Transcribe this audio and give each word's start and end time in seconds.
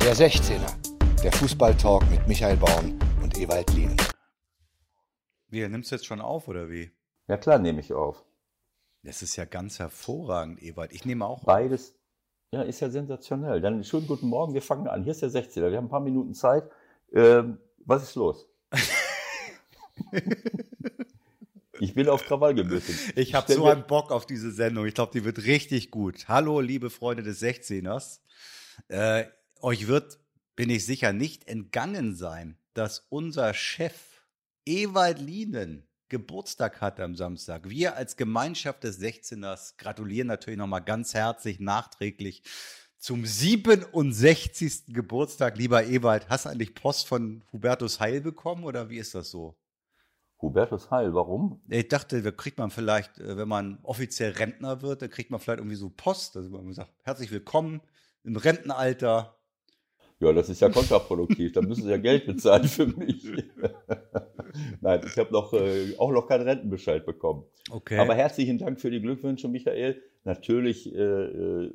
Der 0.00 0.16
16er, 0.16 1.22
der 1.22 1.30
Fußballtalk 1.30 2.10
mit 2.10 2.26
Michael 2.26 2.56
Baum 2.56 2.98
und 3.22 3.36
Ewald 3.36 3.70
Lien. 3.74 3.94
Wie, 5.48 5.68
nimmst 5.68 5.90
du 5.90 5.96
jetzt 5.96 6.06
schon 6.06 6.22
auf 6.22 6.48
oder 6.48 6.70
wie? 6.70 6.90
Ja 7.28 7.36
klar, 7.36 7.58
nehme 7.58 7.80
ich 7.80 7.92
auf. 7.92 8.24
Das 9.02 9.20
ist 9.20 9.36
ja 9.36 9.44
ganz 9.44 9.78
hervorragend, 9.78 10.62
Ewald. 10.62 10.92
Ich 10.92 11.04
nehme 11.04 11.26
auch. 11.26 11.44
Beides, 11.44 11.94
ja, 12.50 12.62
ist 12.62 12.80
ja 12.80 12.88
sensationell. 12.88 13.60
Dann 13.60 13.84
schönen 13.84 14.06
guten 14.06 14.28
Morgen, 14.28 14.54
wir 14.54 14.62
fangen 14.62 14.88
an. 14.88 15.04
Hier 15.04 15.12
ist 15.12 15.20
der 15.20 15.30
16er, 15.30 15.70
wir 15.70 15.76
haben 15.76 15.84
ein 15.84 15.90
paar 15.90 16.00
Minuten 16.00 16.32
Zeit. 16.32 16.64
Ähm, 17.12 17.58
was 17.84 18.02
ist 18.02 18.14
los? 18.14 18.48
ich 21.78 21.92
bin 21.92 22.08
auf 22.08 22.24
Krawall 22.24 22.54
gebürstet. 22.54 22.96
Ich 23.16 23.34
habe 23.34 23.52
so 23.52 23.66
einen 23.66 23.86
Bock 23.86 24.12
auf 24.12 24.24
diese 24.24 24.50
Sendung. 24.50 24.86
Ich 24.86 24.94
glaube, 24.94 25.12
die 25.12 25.26
wird 25.26 25.44
richtig 25.44 25.90
gut. 25.90 26.26
Hallo, 26.26 26.60
liebe 26.60 26.88
Freunde 26.88 27.22
des 27.22 27.42
16ers. 27.42 28.20
Äh, 28.88 29.26
euch 29.62 29.86
wird, 29.86 30.18
bin 30.56 30.70
ich 30.70 30.84
sicher, 30.86 31.12
nicht 31.12 31.48
entgangen 31.48 32.14
sein, 32.14 32.58
dass 32.74 33.06
unser 33.08 33.54
Chef 33.54 34.24
Ewald 34.66 35.18
Lienen 35.18 35.86
Geburtstag 36.10 36.80
hat 36.80 36.98
am 36.98 37.14
Samstag. 37.14 37.70
Wir 37.70 37.96
als 37.96 38.16
Gemeinschaft 38.16 38.82
des 38.82 39.00
16ers 39.00 39.76
gratulieren 39.78 40.26
natürlich 40.26 40.58
nochmal 40.58 40.82
ganz 40.82 41.14
herzlich 41.14 41.60
nachträglich 41.60 42.42
zum 42.98 43.24
67. 43.24 44.86
Geburtstag. 44.88 45.56
Lieber 45.56 45.84
Ewald, 45.84 46.28
hast 46.28 46.44
du 46.44 46.50
eigentlich 46.50 46.74
Post 46.74 47.06
von 47.06 47.44
Hubertus 47.52 48.00
Heil 48.00 48.20
bekommen 48.20 48.64
oder 48.64 48.90
wie 48.90 48.98
ist 48.98 49.14
das 49.14 49.30
so? 49.30 49.56
Hubertus 50.42 50.90
Heil, 50.90 51.14
warum? 51.14 51.60
Ich 51.68 51.88
dachte, 51.88 52.22
da 52.22 52.30
kriegt 52.30 52.58
man 52.58 52.70
vielleicht, 52.70 53.18
äh, 53.18 53.36
wenn 53.36 53.48
man 53.48 53.78
offiziell 53.82 54.32
Rentner 54.32 54.82
wird, 54.82 55.02
dann 55.02 55.10
kriegt 55.10 55.30
man 55.30 55.38
vielleicht 55.38 55.60
irgendwie 55.60 55.76
so 55.76 55.90
Post, 55.90 56.36
also 56.36 56.50
man 56.50 56.72
sagt, 56.72 56.92
herzlich 57.04 57.30
willkommen 57.30 57.80
im 58.24 58.36
Rentenalter. 58.36 59.39
Ja, 60.20 60.34
das 60.34 60.50
ist 60.50 60.60
ja 60.60 60.68
kontraproduktiv. 60.68 61.52
da 61.52 61.62
müssen 61.62 61.84
Sie 61.84 61.90
ja 61.90 61.96
Geld 61.96 62.26
bezahlen 62.26 62.64
für 62.64 62.86
mich. 62.86 63.26
Nein, 64.80 65.00
ich 65.06 65.16
habe 65.16 65.32
noch, 65.32 65.52
äh, 65.54 65.96
auch 65.96 66.12
noch 66.12 66.28
keinen 66.28 66.46
Rentenbescheid 66.46 67.06
bekommen. 67.06 67.44
Okay. 67.70 67.98
Aber 67.98 68.14
herzlichen 68.14 68.58
Dank 68.58 68.80
für 68.80 68.90
die 68.90 69.00
Glückwünsche, 69.00 69.48
Michael. 69.48 70.02
Natürlich 70.24 70.94
äh, 70.94 70.98
äh, 70.98 71.72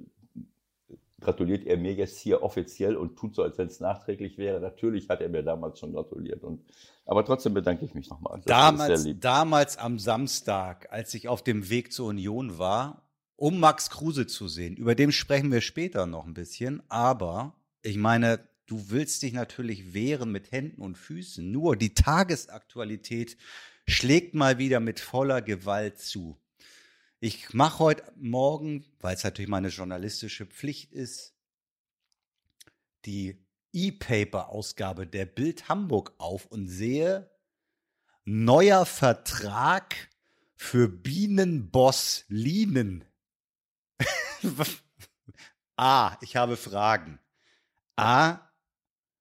gratuliert 1.19 1.65
er 1.65 1.77
mir 1.77 1.93
jetzt 1.93 2.19
hier 2.19 2.43
offiziell 2.43 2.95
und 2.95 3.15
tut 3.17 3.33
so, 3.33 3.41
als 3.41 3.57
wenn 3.57 3.67
es 3.67 3.79
nachträglich 3.79 4.37
wäre. 4.37 4.59
Natürlich 4.59 5.09
hat 5.09 5.21
er 5.21 5.29
mir 5.29 5.41
damals 5.41 5.79
schon 5.79 5.93
gratuliert. 5.93 6.43
Und, 6.43 6.63
aber 7.05 7.25
trotzdem 7.25 7.55
bedanke 7.55 7.83
ich 7.83 7.95
mich 7.95 8.09
nochmal. 8.11 8.41
Damals, 8.45 9.07
damals 9.19 9.77
am 9.77 9.97
Samstag, 9.97 10.87
als 10.91 11.15
ich 11.15 11.27
auf 11.27 11.41
dem 11.41 11.69
Weg 11.71 11.91
zur 11.91 12.09
Union 12.09 12.59
war, 12.59 13.09
um 13.37 13.59
Max 13.59 13.89
Kruse 13.89 14.27
zu 14.27 14.47
sehen. 14.47 14.75
Über 14.77 14.93
den 14.93 15.11
sprechen 15.11 15.51
wir 15.51 15.61
später 15.61 16.05
noch 16.05 16.27
ein 16.27 16.35
bisschen. 16.35 16.83
Aber 16.89 17.55
ich 17.85 17.97
meine, 17.97 18.47
du 18.65 18.89
willst 18.89 19.21
dich 19.21 19.33
natürlich 19.33 19.93
wehren 19.93 20.31
mit 20.31 20.51
Händen 20.51 20.81
und 20.81 20.97
Füßen. 20.97 21.51
Nur 21.51 21.75
die 21.75 21.93
Tagesaktualität 21.93 23.37
schlägt 23.87 24.33
mal 24.33 24.57
wieder 24.57 24.79
mit 24.79 24.99
voller 24.99 25.43
Gewalt 25.43 25.99
zu. 25.99 26.41
Ich 27.19 27.53
mache 27.53 27.79
heute 27.79 28.11
Morgen, 28.15 28.85
weil 28.99 29.15
es 29.15 29.23
natürlich 29.23 29.49
meine 29.49 29.67
journalistische 29.67 30.47
Pflicht 30.47 30.93
ist, 30.93 31.35
die 33.05 33.45
E-Paper-Ausgabe 33.71 35.05
der 35.05 35.27
Bild 35.27 35.69
Hamburg 35.69 36.13
auf 36.17 36.47
und 36.47 36.67
sehe 36.67 37.29
neuer 38.23 38.87
Vertrag 38.87 40.09
für 40.55 40.89
Bienenboss 40.89 42.25
Lienen. 42.29 43.05
A, 45.77 46.17
ich 46.21 46.35
habe 46.35 46.57
Fragen. 46.57 47.19
A, 47.97 48.39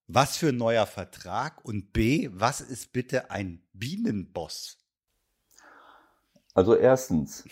was 0.06 0.36
für 0.36 0.48
ein 0.48 0.56
neuer 0.56 0.86
Vertrag? 0.86 1.64
Und 1.64 1.92
B, 1.92 2.28
was 2.32 2.60
ist 2.60 2.92
bitte 2.92 3.30
ein 3.30 3.62
Bienenboss? 3.72 4.78
Also 6.54 6.74
erstens 6.74 7.44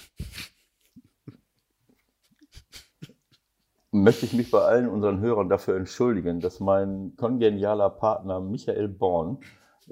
möchte 3.93 4.27
ich 4.27 4.33
mich 4.33 4.51
bei 4.51 4.61
allen 4.61 4.89
unseren 4.89 5.21
Hörern 5.21 5.49
dafür 5.49 5.77
entschuldigen, 5.77 6.41
dass 6.41 6.61
mein 6.61 7.15
kongenialer 7.17 7.91
Partner 7.91 8.41
Michael 8.41 8.89
Born 8.89 9.39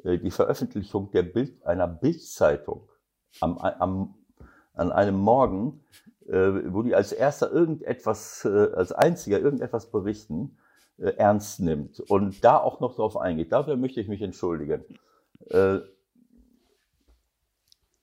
äh, 0.05 0.19
die 0.19 0.31
Veröffentlichung 0.31 1.10
der 1.12 1.22
Bild, 1.22 1.65
einer 1.65 1.87
Bildzeitung 1.87 2.88
am, 3.41 3.59
am, 3.59 4.15
an 4.75 4.91
einem 4.91 5.16
Morgen, 5.16 5.84
äh, 6.26 6.72
wo 6.72 6.82
die 6.82 6.94
als 6.94 7.12
erster 7.12 7.53
irgendetwas, 7.53 8.44
äh, 8.44 8.72
als 8.75 8.93
einziger 8.93 9.38
irgendetwas 9.38 9.91
berichten, 9.91 10.56
ernst 11.00 11.61
nimmt 11.61 12.00
und 12.00 12.44
da 12.44 12.59
auch 12.59 12.81
noch 12.81 12.94
drauf 12.94 13.16
eingeht. 13.16 13.53
Dafür 13.53 13.77
möchte 13.77 14.00
ich 14.00 14.09
mich 14.09 14.22
entschuldigen. 14.22 14.84
Äh, 15.49 15.78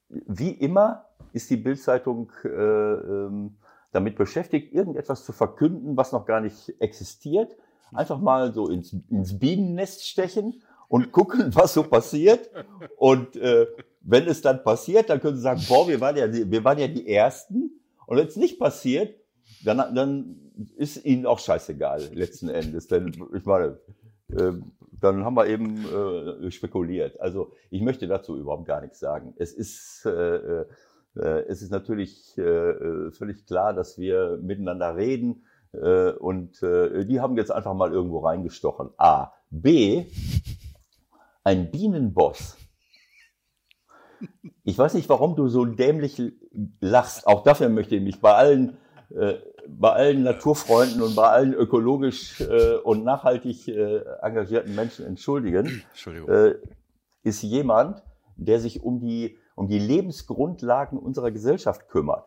wie 0.09 0.51
immer 0.51 1.05
ist 1.33 1.49
die 1.49 1.57
Bildzeitung 1.57 2.31
äh, 2.43 2.47
ähm, 2.47 3.57
damit 3.91 4.15
beschäftigt, 4.15 4.73
irgendetwas 4.73 5.25
zu 5.25 5.31
verkünden, 5.31 5.97
was 5.97 6.11
noch 6.11 6.25
gar 6.25 6.41
nicht 6.41 6.73
existiert. 6.79 7.55
Einfach 7.93 8.19
mal 8.19 8.53
so 8.53 8.69
ins, 8.69 8.95
ins 9.09 9.37
Bienennest 9.37 10.07
stechen 10.07 10.61
und 10.87 11.11
gucken, 11.11 11.53
was 11.55 11.73
so 11.73 11.83
passiert. 11.83 12.49
Und 12.97 13.35
äh, 13.35 13.67
wenn 14.01 14.25
es 14.27 14.41
dann 14.41 14.63
passiert, 14.63 15.09
dann 15.09 15.19
können 15.19 15.35
sie 15.35 15.43
sagen, 15.43 15.61
boah, 15.67 15.87
wir 15.87 15.99
waren 16.01 16.15
ja, 16.15 16.31
wir 16.31 16.63
waren 16.63 16.79
ja 16.79 16.87
die 16.87 17.07
Ersten. 17.07 17.79
Und 18.05 18.17
wenn 18.17 18.27
es 18.27 18.37
nicht 18.37 18.59
passiert, 18.59 19.19
dann, 19.63 19.77
dann 19.93 20.46
ist 20.75 21.05
ihnen 21.05 21.25
auch 21.25 21.39
scheißegal, 21.39 22.09
letzten 22.13 22.49
Endes. 22.49 22.87
Denn 22.87 23.13
ich 23.33 23.45
meine, 23.45 23.77
äh, 24.31 24.53
dann 24.99 25.23
haben 25.23 25.35
wir 25.35 25.47
eben 25.47 25.85
äh, 25.85 26.51
spekuliert. 26.51 27.19
Also 27.21 27.53
ich 27.69 27.81
möchte 27.81 28.07
dazu 28.07 28.37
überhaupt 28.37 28.65
gar 28.65 28.81
nichts 28.81 28.99
sagen. 28.99 29.33
Es 29.37 29.53
ist, 29.53 30.05
äh, 30.05 30.11
äh, 30.11 30.65
es 31.15 31.61
ist 31.61 31.71
natürlich 31.71 32.33
völlig 32.35 33.45
klar, 33.47 33.73
dass 33.73 33.97
wir 33.97 34.37
miteinander 34.41 34.95
reden. 34.95 35.43
Und 35.71 36.61
die 36.61 37.19
haben 37.19 37.37
jetzt 37.37 37.51
einfach 37.51 37.73
mal 37.73 37.91
irgendwo 37.91 38.19
reingestochen. 38.19 38.89
A. 38.97 39.33
B. 39.49 40.05
Ein 41.43 41.71
Bienenboss. 41.71 42.55
Ich 44.63 44.77
weiß 44.77 44.93
nicht, 44.93 45.09
warum 45.09 45.35
du 45.35 45.47
so 45.47 45.65
dämlich 45.65 46.21
lachst. 46.79 47.25
Auch 47.25 47.43
dafür 47.43 47.69
möchte 47.69 47.95
ich 47.95 48.03
mich 48.03 48.21
bei 48.21 48.33
allen 48.33 48.77
bei 49.67 49.91
allen 49.91 50.23
Naturfreunden 50.23 51.01
und 51.01 51.15
bei 51.15 51.27
allen 51.27 51.53
ökologisch 51.53 52.41
äh, 52.41 52.75
und 52.75 53.03
nachhaltig 53.03 53.67
äh, 53.67 54.01
engagierten 54.21 54.75
Menschen 54.75 55.05
entschuldigen, 55.05 55.83
äh, 56.27 56.55
ist 57.23 57.43
jemand, 57.43 58.03
der 58.35 58.59
sich 58.59 58.83
um 58.83 58.99
die, 58.99 59.37
um 59.55 59.67
die 59.67 59.79
Lebensgrundlagen 59.79 60.97
unserer 60.97 61.31
Gesellschaft 61.31 61.89
kümmert. 61.89 62.25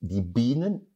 Die 0.00 0.22
Bienen, 0.22 0.86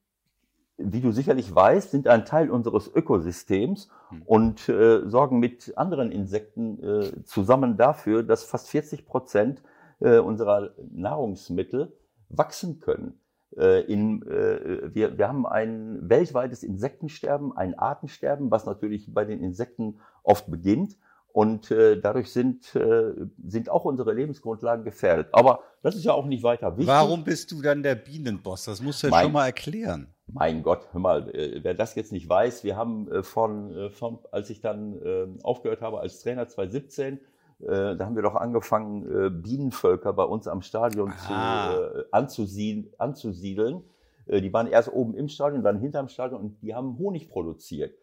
wie 0.76 1.00
du 1.00 1.12
sicherlich 1.12 1.54
weißt, 1.54 1.91
sind 1.91 2.09
ein 2.09 2.24
Teil 2.24 2.50
unseres 2.50 2.88
Ökosystems 2.92 3.88
hm. 4.09 4.22
und 4.22 4.69
äh, 4.69 5.09
sorgen 5.09 5.38
mit 5.38 5.76
anderen 5.76 6.10
Insekten 6.10 6.82
äh, 6.82 7.24
zusammen 7.24 7.76
dafür, 7.76 8.22
dass 8.22 8.44
fast 8.44 8.69
40 8.70 9.06
Prozent 9.06 9.62
äh, 10.00 10.19
unserer 10.19 10.70
Nahrungsmittel 10.91 11.97
wachsen 12.28 12.80
können. 12.80 13.20
Äh, 13.57 13.83
in, 13.83 14.23
äh, 14.23 14.95
wir, 14.95 15.19
wir 15.19 15.29
haben 15.29 15.47
ein 15.47 15.99
weltweites 16.09 16.63
Insektensterben, 16.63 17.57
ein 17.57 17.79
Artensterben, 17.79 18.51
was 18.51 18.67
natürlich 18.67 19.13
bei 19.13 19.25
den 19.25 19.43
Insekten 19.43 20.01
oft 20.23 20.51
beginnt. 20.51 20.97
Und 21.33 21.71
äh, 21.71 21.99
dadurch 21.99 22.31
sind, 22.31 22.75
äh, 22.75 23.15
sind 23.47 23.71
auch 23.71 23.87
unsere 23.87 24.13
Lebensgrundlagen 24.13 24.85
gefährdet. 24.85 25.29
Aber 25.33 25.61
das 25.83 25.97
ist 25.97 26.05
ja 26.05 26.13
auch 26.13 26.27
nicht 26.27 26.43
weiter 26.43 26.77
wichtig. 26.77 26.89
Warum 26.89 27.25
bist 27.25 27.51
du 27.51 27.63
dann 27.63 27.83
der 27.83 27.95
Bienenboss? 27.95 28.65
Das 28.65 28.83
musst 28.83 29.03
du 29.03 29.09
ja 29.09 29.23
schon 29.23 29.33
mal 29.33 29.47
erklären. 29.47 30.09
Mein 30.27 30.63
Gott, 30.63 30.89
hör 30.93 31.01
mal, 31.01 31.34
äh, 31.34 31.61
wer 31.63 31.75
das 31.75 31.95
jetzt 31.95 32.13
nicht 32.13 32.29
weiß, 32.29 32.65
wir 32.65 32.77
haben 32.77 33.11
äh, 33.11 33.23
von, 33.23 33.75
äh, 33.75 33.91
von 33.91 34.19
als 34.31 34.51
ich 34.51 34.60
dann 34.60 34.95
äh, 35.03 35.27
aufgehört 35.43 35.81
habe 35.81 36.01
als 36.01 36.21
Trainer 36.21 36.48
2017, 36.48 37.15
äh, 37.15 37.21
da 37.66 38.06
haben 38.06 38.16
wir 38.16 38.22
doch 38.22 38.34
angefangen, 38.34 39.26
äh, 39.26 39.30
Bienenvölker 39.30 40.12
bei 40.12 40.24
uns 40.24 40.48
am 40.48 40.62
Stadion 40.62 41.12
zu, 41.12 41.32
äh, 41.32 42.04
anzusiedeln. 42.10 42.92
anzusiedeln. 42.98 43.82
Äh, 44.26 44.41
die 44.41 44.53
waren 44.53 44.66
erst 44.66 44.92
oben 44.92 45.14
im 45.14 45.28
Stadion, 45.28 45.62
dann 45.62 45.78
hinterm 45.78 46.09
Stadion 46.09 46.41
und 46.41 46.62
die 46.62 46.74
haben 46.74 46.98
Honig 46.98 47.28
produziert. 47.28 47.94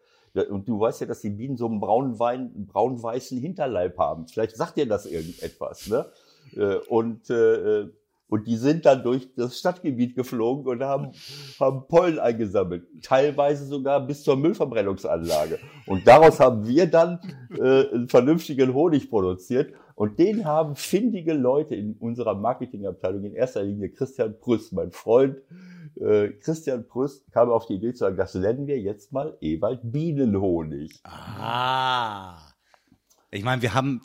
Und 0.48 0.68
du 0.68 0.78
weißt 0.78 1.00
ja, 1.00 1.06
dass 1.08 1.20
die 1.20 1.30
Bienen 1.30 1.56
so 1.56 1.66
einen 1.66 1.80
braun-weißen 1.80 2.66
braun 2.68 3.00
Hinterleib 3.40 3.98
haben. 3.98 4.28
Vielleicht 4.28 4.56
sagt 4.56 4.76
dir 4.76 4.86
das 4.86 5.06
irgendetwas. 5.06 5.88
Ne? 5.88 6.06
Äh, 6.54 6.76
und 6.88 7.28
äh, 7.30 7.88
und 8.30 8.46
die 8.46 8.56
sind 8.56 8.86
dann 8.86 9.02
durch 9.02 9.34
das 9.34 9.58
Stadtgebiet 9.58 10.14
geflogen 10.14 10.66
und 10.66 10.82
haben, 10.82 11.10
haben 11.58 11.86
Pollen 11.88 12.18
eingesammelt. 12.18 12.86
Teilweise 13.02 13.66
sogar 13.66 14.06
bis 14.06 14.22
zur 14.22 14.36
Müllverbrennungsanlage. 14.36 15.58
Und 15.86 16.06
daraus 16.06 16.40
haben 16.40 16.66
wir 16.66 16.86
dann 16.86 17.18
äh, 17.58 17.88
einen 17.92 18.08
vernünftigen 18.08 18.72
Honig 18.72 19.10
produziert. 19.10 19.74
Und 19.96 20.18
den 20.18 20.46
haben 20.46 20.76
findige 20.76 21.34
Leute 21.34 21.74
in 21.74 21.94
unserer 21.94 22.34
Marketingabteilung, 22.34 23.24
in 23.24 23.34
erster 23.34 23.62
Linie 23.62 23.90
Christian 23.90 24.38
Prüss, 24.38 24.72
mein 24.72 24.92
Freund, 24.92 25.36
äh, 26.00 26.28
Christian 26.40 26.86
Prüst 26.86 27.30
kam 27.32 27.50
auf 27.50 27.66
die 27.66 27.74
Idee 27.74 27.92
zu 27.92 27.98
sagen, 27.98 28.16
das 28.16 28.34
nennen 28.34 28.66
wir 28.66 28.78
jetzt 28.78 29.12
mal 29.12 29.36
Ewald 29.40 29.80
Bienenhonig. 29.82 31.00
Ah. 31.04 32.38
Ich 33.30 33.44
meine, 33.44 33.60
wir 33.60 33.74
haben 33.74 34.00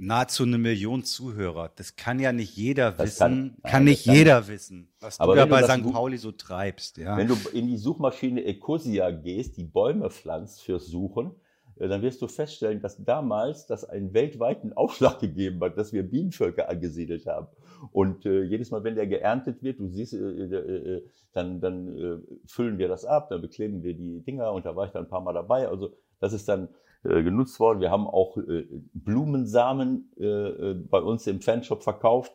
nahezu 0.00 0.44
eine 0.44 0.58
Million 0.58 1.04
Zuhörer. 1.04 1.70
Das 1.76 1.94
kann 1.96 2.18
ja 2.20 2.32
nicht 2.32 2.56
jeder 2.56 2.92
Das 2.92 3.06
wissen, 3.06 3.18
kann- 3.20 3.56
kann, 3.62 3.72
nein, 3.72 3.84
nicht 3.84 4.00
das 4.00 4.06
kann- 4.06 4.14
jeder 4.16 4.48
wissen, 4.48 4.88
was 5.00 5.20
Aber 5.20 5.34
du 5.34 5.40
da 5.40 5.46
bei 5.46 5.62
St. 5.62 5.92
Pauli 5.92 6.16
so 6.16 6.32
treibst. 6.32 6.96
Ja. 6.96 7.16
Wenn 7.16 7.28
du 7.28 7.36
in 7.52 7.66
die 7.66 7.76
Suchmaschine 7.76 8.44
Ecosia 8.44 9.10
gehst, 9.10 9.56
die 9.58 9.64
Bäume 9.64 10.08
pflanzt 10.10 10.62
fürs 10.62 10.86
Suchen, 10.86 11.32
äh, 11.76 11.86
dann 11.88 12.00
wirst 12.02 12.22
du 12.22 12.28
feststellen, 12.28 12.80
dass 12.80 13.04
damals 13.04 13.66
das 13.66 13.84
einen 13.84 14.14
weltweiten 14.14 14.72
Aufschlag 14.76 15.20
gegeben 15.20 15.60
hat, 15.60 15.76
dass 15.76 15.92
wir 15.92 16.02
Bienenvölker 16.02 16.68
angesiedelt 16.68 17.26
haben. 17.26 17.48
Und 17.92 18.24
äh, 18.26 18.42
jedes 18.42 18.70
Mal, 18.70 18.82
wenn 18.84 18.94
der 18.94 19.06
geerntet 19.06 19.62
wird, 19.62 19.78
du 19.80 19.88
siehst, 19.88 20.14
äh, 20.14 20.18
äh, 20.18 20.96
äh, 20.96 21.02
dann, 21.32 21.60
dann 21.60 21.96
äh, 21.96 22.18
füllen 22.46 22.78
wir 22.78 22.88
das 22.88 23.04
ab, 23.04 23.28
dann 23.28 23.40
bekleben 23.42 23.82
wir 23.82 23.94
die 23.94 24.20
Dinger 24.20 24.52
und 24.52 24.64
da 24.66 24.74
war 24.74 24.86
ich 24.86 24.92
dann 24.92 25.04
ein 25.04 25.08
paar 25.10 25.20
Mal 25.20 25.32
dabei. 25.34 25.68
Also 25.68 25.92
das 26.20 26.32
ist 26.32 26.48
dann 26.48 26.68
äh, 27.04 27.22
genutzt 27.22 27.58
worden. 27.60 27.80
Wir 27.80 27.90
haben 27.90 28.06
auch 28.06 28.36
äh, 28.36 28.66
Blumensamen 28.94 30.10
äh, 30.18 30.24
äh, 30.24 30.74
bei 30.74 31.00
uns 31.00 31.26
im 31.26 31.40
Fanshop 31.40 31.82
verkauft. 31.82 32.32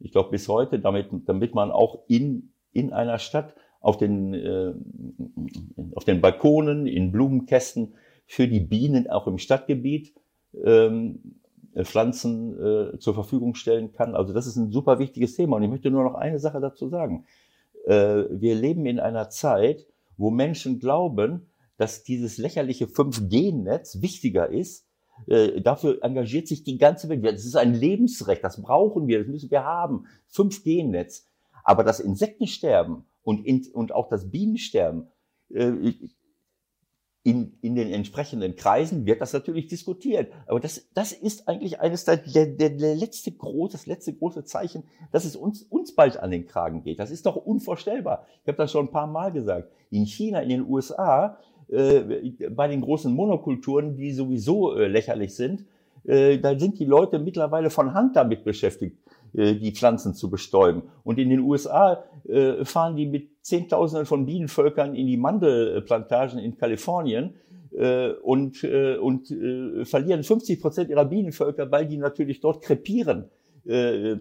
Ich 0.00 0.12
glaube 0.12 0.30
bis 0.30 0.48
heute, 0.48 0.78
damit, 0.78 1.08
damit 1.26 1.54
man 1.54 1.70
auch 1.70 2.00
in, 2.08 2.52
in 2.72 2.92
einer 2.92 3.18
Stadt 3.18 3.54
auf 3.80 3.96
den, 3.96 4.34
äh, 4.34 4.74
auf 5.94 6.04
den 6.04 6.20
Balkonen, 6.20 6.86
in 6.86 7.12
Blumenkästen 7.12 7.94
für 8.26 8.48
die 8.48 8.60
Bienen 8.60 9.08
auch 9.08 9.26
im 9.26 9.38
Stadtgebiet 9.38 10.14
ähm, 10.64 11.38
äh, 11.74 11.84
Pflanzen 11.84 12.58
äh, 12.58 12.98
zur 12.98 13.14
Verfügung 13.14 13.54
stellen 13.54 13.92
kann. 13.92 14.14
Also 14.14 14.32
das 14.32 14.46
ist 14.46 14.56
ein 14.56 14.70
super 14.70 14.98
wichtiges 14.98 15.34
Thema. 15.34 15.56
Und 15.56 15.62
ich 15.62 15.70
möchte 15.70 15.90
nur 15.90 16.04
noch 16.04 16.14
eine 16.14 16.38
Sache 16.38 16.60
dazu 16.60 16.88
sagen. 16.88 17.24
Äh, 17.86 18.24
wir 18.30 18.54
leben 18.54 18.84
in 18.86 19.00
einer 19.00 19.30
Zeit, 19.30 19.86
wo 20.16 20.30
Menschen 20.30 20.80
glauben, 20.80 21.46
dass 21.78 22.02
dieses 22.02 22.36
lächerliche 22.36 22.86
5G-Netz 22.86 24.02
wichtiger 24.02 24.50
ist. 24.50 24.86
Äh, 25.26 25.62
dafür 25.62 25.98
engagiert 26.02 26.46
sich 26.46 26.62
die 26.64 26.76
ganze 26.76 27.08
Welt. 27.08 27.24
Das 27.24 27.44
ist 27.44 27.56
ein 27.56 27.74
Lebensrecht, 27.74 28.44
das 28.44 28.60
brauchen 28.60 29.08
wir, 29.08 29.20
das 29.20 29.28
müssen 29.28 29.50
wir 29.50 29.64
haben. 29.64 30.06
5G-Netz. 30.34 31.26
Aber 31.64 31.84
das 31.84 32.00
Insektensterben 32.00 33.04
und, 33.22 33.46
in, 33.46 33.66
und 33.72 33.92
auch 33.92 34.08
das 34.08 34.30
Bienensterben, 34.30 35.08
äh, 35.50 35.92
in, 37.24 37.58
in 37.60 37.74
den 37.74 37.92
entsprechenden 37.92 38.56
Kreisen 38.56 39.04
wird 39.04 39.20
das 39.20 39.32
natürlich 39.32 39.66
diskutiert. 39.66 40.32
Aber 40.46 40.60
das, 40.60 40.88
das 40.94 41.12
ist 41.12 41.46
eigentlich 41.46 41.78
eines 41.78 42.04
der, 42.04 42.16
der, 42.16 42.46
der, 42.46 42.94
letzte 42.94 43.32
große, 43.32 43.72
das 43.72 43.86
letzte 43.86 44.14
große 44.14 44.44
Zeichen, 44.44 44.84
dass 45.12 45.24
es 45.24 45.36
uns, 45.36 45.62
uns 45.62 45.94
bald 45.94 46.18
an 46.18 46.30
den 46.30 46.46
Kragen 46.46 46.82
geht. 46.82 46.98
Das 46.98 47.10
ist 47.10 47.26
doch 47.26 47.36
unvorstellbar. 47.36 48.26
Ich 48.42 48.48
habe 48.48 48.56
das 48.56 48.72
schon 48.72 48.86
ein 48.86 48.90
paar 48.90 49.08
Mal 49.08 49.30
gesagt. 49.30 49.70
In 49.90 50.06
China, 50.06 50.40
in 50.40 50.48
den 50.48 50.66
USA, 50.66 51.38
bei 51.70 52.68
den 52.68 52.80
großen 52.80 53.12
Monokulturen, 53.12 53.96
die 53.96 54.12
sowieso 54.12 54.74
äh, 54.74 54.86
lächerlich 54.86 55.34
sind, 55.34 55.64
äh, 56.04 56.38
da 56.38 56.58
sind 56.58 56.78
die 56.78 56.84
Leute 56.84 57.18
mittlerweile 57.18 57.70
von 57.70 57.92
Hand 57.92 58.16
damit 58.16 58.44
beschäftigt, 58.44 58.96
äh, 59.34 59.54
die 59.54 59.72
Pflanzen 59.72 60.14
zu 60.14 60.30
bestäuben. 60.30 60.82
Und 61.04 61.18
in 61.18 61.28
den 61.28 61.40
USA 61.40 62.04
äh, 62.26 62.64
fahren 62.64 62.96
die 62.96 63.06
mit 63.06 63.28
Zehntausenden 63.42 64.06
von 64.06 64.24
Bienenvölkern 64.24 64.94
in 64.94 65.06
die 65.06 65.16
Mandelplantagen 65.16 66.38
in 66.38 66.56
Kalifornien 66.56 67.34
äh, 67.72 68.10
und, 68.10 68.64
äh, 68.64 68.96
und 68.96 69.30
äh, 69.30 69.84
verlieren 69.84 70.22
50 70.22 70.60
Prozent 70.60 70.90
ihrer 70.90 71.04
Bienenvölker, 71.04 71.70
weil 71.70 71.86
die 71.86 71.98
natürlich 71.98 72.40
dort 72.40 72.62
krepieren. 72.62 73.30
Äh, 73.66 74.16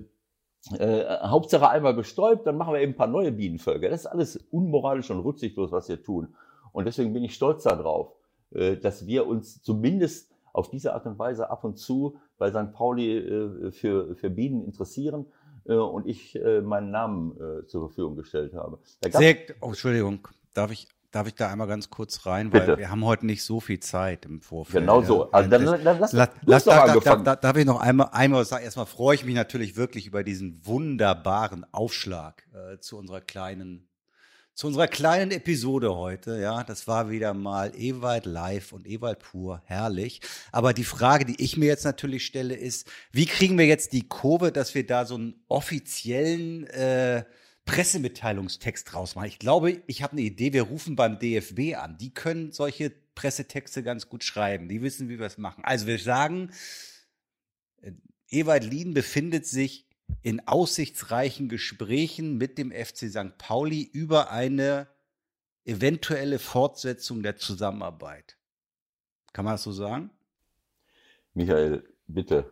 äh, 0.77 1.05
Hauptsache 1.21 1.69
einmal 1.69 1.93
bestäubt, 1.93 2.45
dann 2.45 2.57
machen 2.57 2.73
wir 2.73 2.81
eben 2.81 2.91
ein 2.93 2.97
paar 2.97 3.07
neue 3.07 3.31
Bienenvölker. 3.31 3.89
Das 3.89 4.01
ist 4.01 4.05
alles 4.07 4.37
unmoralisch 4.51 5.09
und 5.11 5.19
rücksichtslos, 5.19 5.71
was 5.71 5.87
wir 5.87 6.01
tun. 6.03 6.35
Und 6.77 6.85
deswegen 6.85 7.11
bin 7.11 7.23
ich 7.23 7.33
stolz 7.33 7.63
darauf, 7.63 8.13
äh, 8.51 8.77
dass 8.77 9.07
wir 9.07 9.25
uns 9.25 9.63
zumindest 9.63 10.31
auf 10.53 10.69
diese 10.69 10.93
Art 10.93 11.07
und 11.07 11.17
Weise 11.17 11.49
ab 11.49 11.63
und 11.63 11.79
zu 11.79 12.19
bei 12.37 12.51
St. 12.51 12.71
Pauli 12.71 13.17
äh, 13.17 13.71
für, 13.71 14.15
für 14.15 14.29
Bienen 14.29 14.63
interessieren 14.63 15.25
äh, 15.65 15.73
und 15.73 16.05
ich 16.05 16.39
meinen 16.63 16.91
Namen 16.91 17.35
zur 17.65 17.87
Verfügung 17.87 18.15
gestellt 18.15 18.53
habe. 18.53 18.77
Da 19.01 19.09
Sehr, 19.17 19.37
oh, 19.59 19.69
Entschuldigung, 19.69 20.27
darf 20.53 20.69
ich, 20.71 20.87
darf 21.09 21.25
ich 21.27 21.33
da 21.33 21.49
einmal 21.49 21.65
ganz 21.65 21.89
kurz 21.89 22.27
rein, 22.27 22.53
weil 22.53 22.59
Bitte. 22.61 22.77
wir 22.77 22.91
haben 22.91 23.03
heute 23.03 23.25
nicht 23.25 23.43
so 23.43 23.59
viel 23.59 23.79
Zeit 23.79 24.25
im 24.25 24.41
Vorfeld. 24.41 24.83
Genau 24.83 25.01
so. 25.01 25.31
Also 25.31 25.49
dann, 25.49 25.65
Das- 25.65 25.81
dann 25.83 25.99
lass, 25.99 26.11
doch 26.11 26.17
darf, 26.45 26.63
darf, 26.63 26.89
angefangen. 26.89 27.23
darf, 27.41 27.57
ich 27.57 27.65
noch 27.65 27.81
einmal, 27.81 28.09
einmal 28.11 28.45
sagen? 28.45 28.63
Erstmal 28.63 28.85
freue 28.85 29.15
ich 29.15 29.25
mich 29.25 29.33
natürlich 29.33 29.75
wirklich 29.77 30.05
über 30.05 30.23
diesen 30.23 30.63
wunderbaren 30.63 31.65
Aufschlag 31.71 32.43
äh, 32.53 32.77
zu 32.77 32.99
unserer 32.99 33.21
kleinen, 33.21 33.86
zu 34.57 34.65
unserer 34.65 34.87
kleinen 34.87 35.29
Episode 35.29 35.95
heute. 35.95 36.39
Ja, 36.41 36.63
das 36.63 36.87
war 36.87 37.11
wieder 37.11 37.35
mal 37.35 37.73
Ewald 37.75 38.25
live 38.25 38.73
und 38.73 38.87
Ewald 38.87 39.19
pur, 39.19 39.61
herrlich. 39.65 40.19
Aber 40.51 40.73
die 40.73 40.83
Frage, 40.83 41.25
die 41.25 41.39
ich 41.39 41.57
mir 41.57 41.67
jetzt 41.67 41.85
natürlich 41.85 42.25
stelle, 42.25 42.55
ist, 42.55 42.89
wie 43.11 43.27
kriegen 43.27 43.59
wir 43.59 43.67
jetzt 43.67 43.93
die 43.93 44.07
Kurve, 44.07 44.51
dass 44.51 44.73
wir 44.73 44.83
da 44.83 45.05
so 45.05 45.13
einen 45.13 45.35
offiziellen 45.47 46.65
äh, 46.69 47.23
Pressemitteilungstext 47.65 48.95
rausmachen? 48.95 49.29
Ich 49.29 49.37
glaube, 49.37 49.83
ich 49.85 50.01
habe 50.01 50.13
eine 50.13 50.21
Idee. 50.21 50.53
Wir 50.53 50.63
rufen 50.63 50.95
beim 50.95 51.19
DFB 51.19 51.75
an. 51.75 51.99
Die 51.99 52.15
können 52.15 52.51
solche 52.51 52.91
Pressetexte 53.13 53.83
ganz 53.83 54.09
gut 54.09 54.23
schreiben. 54.23 54.69
Die 54.69 54.81
wissen, 54.81 55.07
wie 55.07 55.19
wir 55.19 55.27
es 55.27 55.37
machen. 55.37 55.63
Also 55.65 55.85
wir 55.85 55.99
sagen, 55.99 56.49
äh, 57.83 57.91
Ewald 58.31 58.63
Lien 58.63 58.95
befindet 58.95 59.45
sich 59.45 59.86
in 60.21 60.47
aussichtsreichen 60.47 61.49
Gesprächen 61.49 62.37
mit 62.37 62.57
dem 62.57 62.71
FC 62.71 63.09
St. 63.09 63.37
Pauli 63.37 63.81
über 63.81 64.31
eine 64.31 64.87
eventuelle 65.65 66.39
Fortsetzung 66.39 67.23
der 67.23 67.37
Zusammenarbeit. 67.37 68.37
Kann 69.33 69.45
man 69.45 69.53
das 69.55 69.63
so 69.63 69.71
sagen? 69.71 70.09
Michael, 71.33 71.83
bitte. 72.07 72.51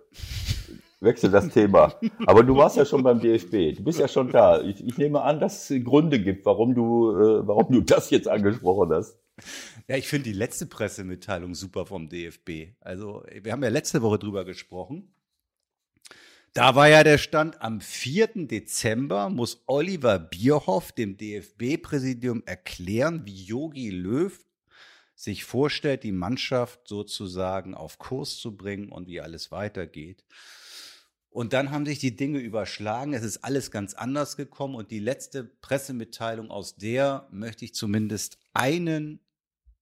Wechsel 1.00 1.32
das 1.32 1.50
Thema. 1.50 1.96
Aber 2.26 2.44
du 2.44 2.56
warst 2.56 2.78
ja 2.78 2.86
schon 2.86 3.04
beim 3.04 3.20
DFB. 3.20 3.78
Du 3.78 3.84
bist 3.84 4.00
ja 4.00 4.08
schon 4.08 4.32
da. 4.32 4.62
Ich, 4.62 4.86
ich 4.86 4.98
nehme 4.98 5.22
an, 5.22 5.40
dass 5.40 5.70
es 5.70 5.84
Gründe 5.84 6.20
gibt, 6.20 6.46
warum 6.46 6.76
du, 6.76 7.12
äh, 7.12 7.48
warum 7.48 7.72
du 7.72 7.82
das 7.82 8.10
jetzt 8.10 8.28
angesprochen 8.28 8.92
hast. 8.92 9.18
Ja, 9.88 9.98
ich 9.98 10.08
finde 10.08 10.30
die 10.30 10.36
letzte 10.36 10.66
Pressemitteilung 10.66 11.56
super 11.56 11.86
vom 11.86 12.10
DFB. 12.10 12.76
Also, 12.80 13.24
wir 13.42 13.52
haben 13.52 13.64
ja 13.64 13.70
letzte 13.70 14.02
Woche 14.02 14.20
drüber 14.20 14.46
gesprochen. 14.46 15.14
Da 16.56 16.74
war 16.74 16.88
ja 16.88 17.04
der 17.04 17.18
Stand, 17.18 17.62
am 17.62 17.82
4. 17.82 18.48
Dezember 18.48 19.30
muss 19.30 19.64
Oliver 19.66 20.18
Bierhoff 20.20 20.94
dem 20.94 21.18
DFB-Präsidium 21.18 22.44
erklären, 22.46 23.26
wie 23.26 23.44
Yogi 23.44 23.90
Löw 23.90 24.34
sich 25.16 25.44
vorstellt, 25.44 26.04
die 26.04 26.14
Mannschaft 26.14 26.88
sozusagen 26.88 27.76
auf 27.76 28.00
Kurs 28.00 28.38
zu 28.38 28.56
bringen 28.56 28.88
und 28.88 29.10
wie 29.10 29.20
alles 29.20 29.52
weitergeht. 29.52 30.24
Und 31.30 31.52
dann 31.52 31.72
haben 31.72 31.86
sich 31.86 32.00
die 32.00 32.16
Dinge 32.16 32.40
überschlagen. 32.40 33.14
Es 33.14 33.24
ist 33.26 33.44
alles 33.44 33.70
ganz 33.70 33.94
anders 33.94 34.38
gekommen. 34.38 34.76
Und 34.76 34.92
die 34.92 35.00
letzte 35.00 35.44
Pressemitteilung, 35.44 36.52
aus 36.52 36.78
der 36.78 37.28
möchte 37.32 37.66
ich 37.66 37.74
zumindest 37.74 38.38
einen 38.54 39.20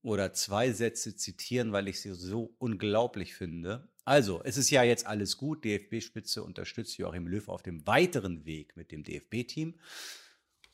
oder 0.02 0.34
zwei 0.34 0.72
Sätze 0.72 1.16
zitieren, 1.16 1.72
weil 1.72 1.88
ich 1.88 2.02
sie 2.02 2.16
so 2.16 2.56
unglaublich 2.58 3.36
finde. 3.36 3.93
Also, 4.06 4.42
es 4.44 4.58
ist 4.58 4.70
ja 4.70 4.84
jetzt 4.84 5.06
alles 5.06 5.38
gut. 5.38 5.64
DFB-Spitze 5.64 6.44
unterstützt 6.44 6.98
Joachim 6.98 7.28
Löw 7.28 7.48
auf 7.48 7.64
dem 7.64 7.86
weiteren 7.88 8.46
Weg 8.46 8.76
mit 8.76 8.92
dem 8.92 9.04
DFB-Team. 9.04 9.76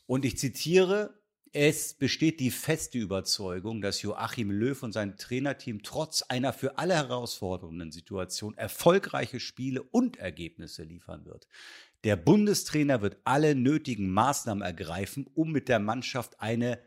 Und 0.07 0.25
ich 0.25 0.37
zitiere, 0.37 1.19
es 1.51 1.93
besteht 1.95 2.39
die 2.39 2.51
feste 2.51 2.97
Überzeugung, 2.97 3.81
dass 3.81 4.01
Joachim 4.01 4.51
Löw 4.51 4.81
und 4.83 4.91
sein 4.93 5.17
Trainerteam 5.17 5.81
trotz 5.83 6.23
einer 6.23 6.53
für 6.53 6.77
alle 6.77 6.95
herausfordernden 6.95 7.91
Situation 7.91 8.55
erfolgreiche 8.55 9.39
Spiele 9.39 9.83
und 9.83 10.17
Ergebnisse 10.17 10.83
liefern 10.83 11.25
wird. 11.25 11.47
Der 12.03 12.15
Bundestrainer 12.15 13.01
wird 13.01 13.17
alle 13.23 13.55
nötigen 13.55 14.11
Maßnahmen 14.11 14.63
ergreifen, 14.63 15.27
um 15.33 15.51
mit 15.51 15.69
der 15.69 15.79
Mannschaft 15.79 16.39
eine 16.39 16.79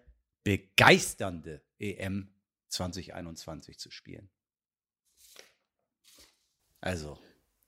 begeisternde 0.45 1.63
EM 1.79 2.29
2021 2.69 3.79
zu 3.79 3.91
spielen. 3.91 4.31
Also, 6.83 7.17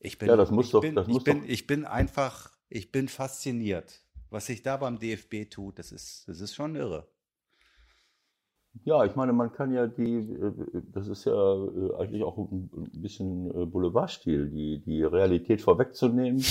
ich 0.01 0.19
bin, 0.19 0.29
Ja, 0.29 0.37
das 0.37 0.51
muss 0.51 0.67
ich 0.67 0.73
doch- 0.73 0.83
bin, 0.83 0.95
das 0.95 1.07
muss 1.07 1.19
ich 1.19 1.25
bin, 1.25 1.41
doch- 1.41 1.49
ich 1.49 1.67
bin 1.67 1.85
einfach, 1.87 2.51
ich 2.69 2.93
bin 2.93 3.09
fasziniert. 3.09 4.03
Was 4.29 4.47
sich 4.47 4.63
da 4.63 4.77
beim 4.77 4.99
DFB 4.99 5.49
tut, 5.49 5.79
das 5.79 5.93
ist, 5.93 6.29
das 6.29 6.41
ist 6.41 6.55
schon 6.55 6.75
irre. 6.77 7.07
Ja, 8.85 9.05
ich 9.05 9.15
meine, 9.15 9.33
man 9.33 9.53
kann 9.53 9.73
ja 9.73 9.87
die, 9.87 10.17
äh, 10.17 10.53
das 10.93 11.07
ist 11.07 11.25
ja 11.27 11.33
äh, 11.33 11.95
eigentlich 11.97 12.25
auch 12.25 12.37
ein 12.37 12.69
bisschen 12.93 13.49
äh, 13.53 13.67
Boulevardstil, 13.67 14.51
die, 14.51 14.83
die 14.85 15.05
Realität 15.05 15.63
vorwegzunehmen 15.63 16.45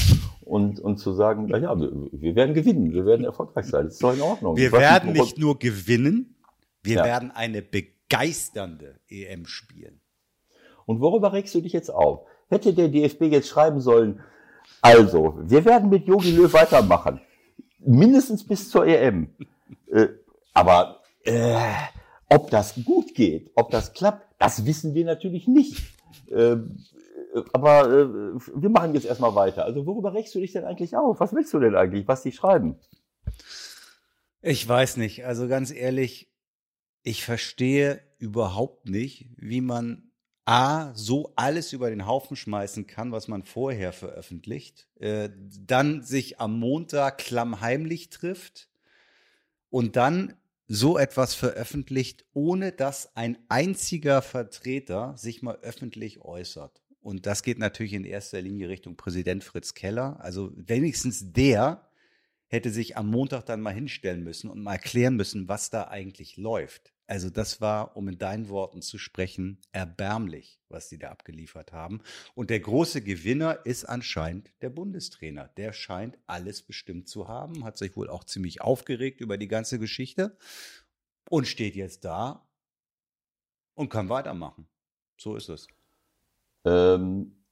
und, 0.46 0.80
und 0.80 0.98
zu 1.00 1.12
sagen, 1.12 1.48
na 1.50 1.58
ja, 1.58 1.78
wir, 1.78 1.92
wir 2.14 2.36
werden 2.36 2.56
gewinnen, 2.56 2.94
wir 2.94 3.06
werden 3.06 3.26
erfolgreich 3.26 3.66
sein. 3.66 3.86
Das 3.86 3.96
ist 3.96 4.04
doch 4.04 4.14
in 4.14 4.22
Ordnung. 4.22 4.56
Wir 4.56 4.72
werden 4.72 5.10
woran- 5.14 5.26
nicht 5.26 5.38
nur 5.38 5.60
gewinnen, 5.60 6.38
wir 6.82 6.96
Ja. 6.98 7.04
werden 7.04 7.32
eine 7.32 7.62
begeisternde 7.62 9.02
EM 9.10 9.46
spielen. 9.46 10.00
Und 10.86 11.02
worüber 11.02 11.34
regst 11.34 11.54
du 11.56 11.60
dich 11.62 11.74
jetzt 11.74 11.90
auf? 11.94 12.26
Hätte 12.54 12.74
der 12.74 12.88
DFB 12.88 13.24
jetzt 13.24 13.50
schreiben 13.50 13.82
sollen, 13.82 14.22
also, 14.82 15.40
wir 15.42 15.66
werden 15.66 15.90
mit 15.90 16.08
Jogi 16.08 16.32
Löw 16.32 16.52
weitermachen. 16.54 17.20
Mindestens 17.80 18.46
bis 18.46 18.70
zur 18.70 18.86
EM. 18.86 19.30
Äh, 19.92 20.08
Aber 20.54 21.02
äh, 21.24 21.58
ob 22.30 22.52
das 22.52 22.76
gut 22.84 23.16
geht, 23.16 23.52
ob 23.56 23.72
das 23.72 23.94
klappt, 23.94 24.36
das 24.40 24.66
wissen 24.66 24.94
wir 24.94 25.06
natürlich 25.06 25.48
nicht. 25.48 25.82
Ähm, 26.30 26.84
aber 27.54 27.90
äh, 27.90 28.40
wir 28.56 28.70
machen 28.70 28.94
jetzt 28.94 29.06
erstmal 29.06 29.34
weiter. 29.36 29.66
Also 29.66 29.86
worüber 29.86 30.14
regst 30.14 30.36
du 30.36 30.40
dich 30.40 30.52
denn 30.52 30.66
eigentlich 30.66 30.96
auf? 30.96 31.20
Was 31.20 31.34
willst 31.34 31.54
du 31.54 31.60
denn 31.60 31.76
eigentlich, 31.76 32.08
was 32.08 32.22
die 32.22 32.32
schreiben? 32.32 32.76
Ich 34.42 34.68
weiß 34.68 34.98
nicht. 34.98 35.26
Also 35.26 35.48
ganz 35.48 35.72
ehrlich, 35.72 36.32
ich 37.02 37.24
verstehe 37.24 38.02
überhaupt 38.20 38.90
nicht, 38.90 39.30
wie 39.38 39.62
man 39.62 40.12
A, 40.46 40.94
so 40.94 41.32
alles 41.36 41.72
über 41.72 41.90
den 41.90 42.06
Haufen 42.06 42.36
schmeißen 42.36 42.86
kann, 42.86 43.12
was 43.12 43.28
man 43.28 43.44
vorher 43.44 43.94
veröffentlicht, 43.94 44.88
äh, 45.00 45.30
dann 45.66 46.02
sich 46.04 46.40
am 46.42 46.60
Montag 46.60 47.18
klammheimlich 47.20 48.10
trifft 48.10 48.68
und 49.70 49.96
dann 49.96 50.34
so 50.68 50.98
etwas 50.98 51.34
veröffentlicht, 51.36 52.26
ohne 52.34 52.72
dass 52.72 53.16
ein 53.16 53.38
einziger 53.48 54.22
Vertreter 54.22 55.16
sich 55.18 55.42
mal 55.42 55.60
öffentlich 55.62 56.22
äußert. 56.22 56.82
Und 57.02 57.26
das 57.26 57.44
geht 57.44 57.60
natürlich 57.60 57.94
in 57.94 58.06
erster 58.06 58.42
Linie 58.42 58.70
Richtung 58.70 58.96
Präsident 58.96 59.44
Fritz 59.44 59.74
Keller. 59.74 60.20
Also 60.22 60.52
wenigstens 60.56 61.34
der 61.34 61.88
hätte 62.48 62.70
sich 62.70 62.96
am 62.98 63.08
Montag 63.10 63.46
dann 63.46 63.62
mal 63.62 63.74
hinstellen 63.74 64.24
müssen 64.24 64.50
und 64.50 64.62
mal 64.62 64.74
erklären 64.74 65.16
müssen, 65.16 65.48
was 65.48 65.70
da 65.70 65.90
eigentlich 65.90 66.38
läuft. 66.38 66.93
Also 67.06 67.30
das 67.30 67.60
war, 67.60 67.98
um 67.98 68.08
in 68.08 68.18
deinen 68.18 68.48
Worten 68.50 68.82
zu 68.82 68.98
sprechen, 68.98 69.60
erbärmlich, 69.72 70.62
was 70.70 70.88
sie 70.90 70.98
da 70.98 71.10
abgeliefert 71.10 71.74
haben. 71.74 72.02
Und 72.34 72.50
der 72.50 72.62
große 72.62 73.02
Gewinner 73.02 73.66
ist 73.66 73.86
anscheinend 73.86 74.52
der 74.62 74.70
Bundestrainer. 74.70 75.50
Der 75.58 75.74
scheint 75.74 76.18
alles 76.28 76.62
bestimmt 76.62 77.10
zu 77.10 77.28
haben, 77.28 77.66
hat 77.66 77.78
sich 77.78 77.98
wohl 77.98 78.10
auch 78.10 78.24
ziemlich 78.24 78.62
aufgeregt 78.62 79.20
über 79.20 79.38
die 79.38 79.50
ganze 79.50 79.80
Geschichte 79.80 80.38
und 81.30 81.48
steht 81.48 81.76
jetzt 81.76 82.06
da 82.06 82.48
und 83.76 83.90
kann 83.90 84.10
weitermachen. 84.10 84.68
So 85.18 85.36
ist 85.36 85.50
es. 85.50 85.68
Ähm, 86.66 87.43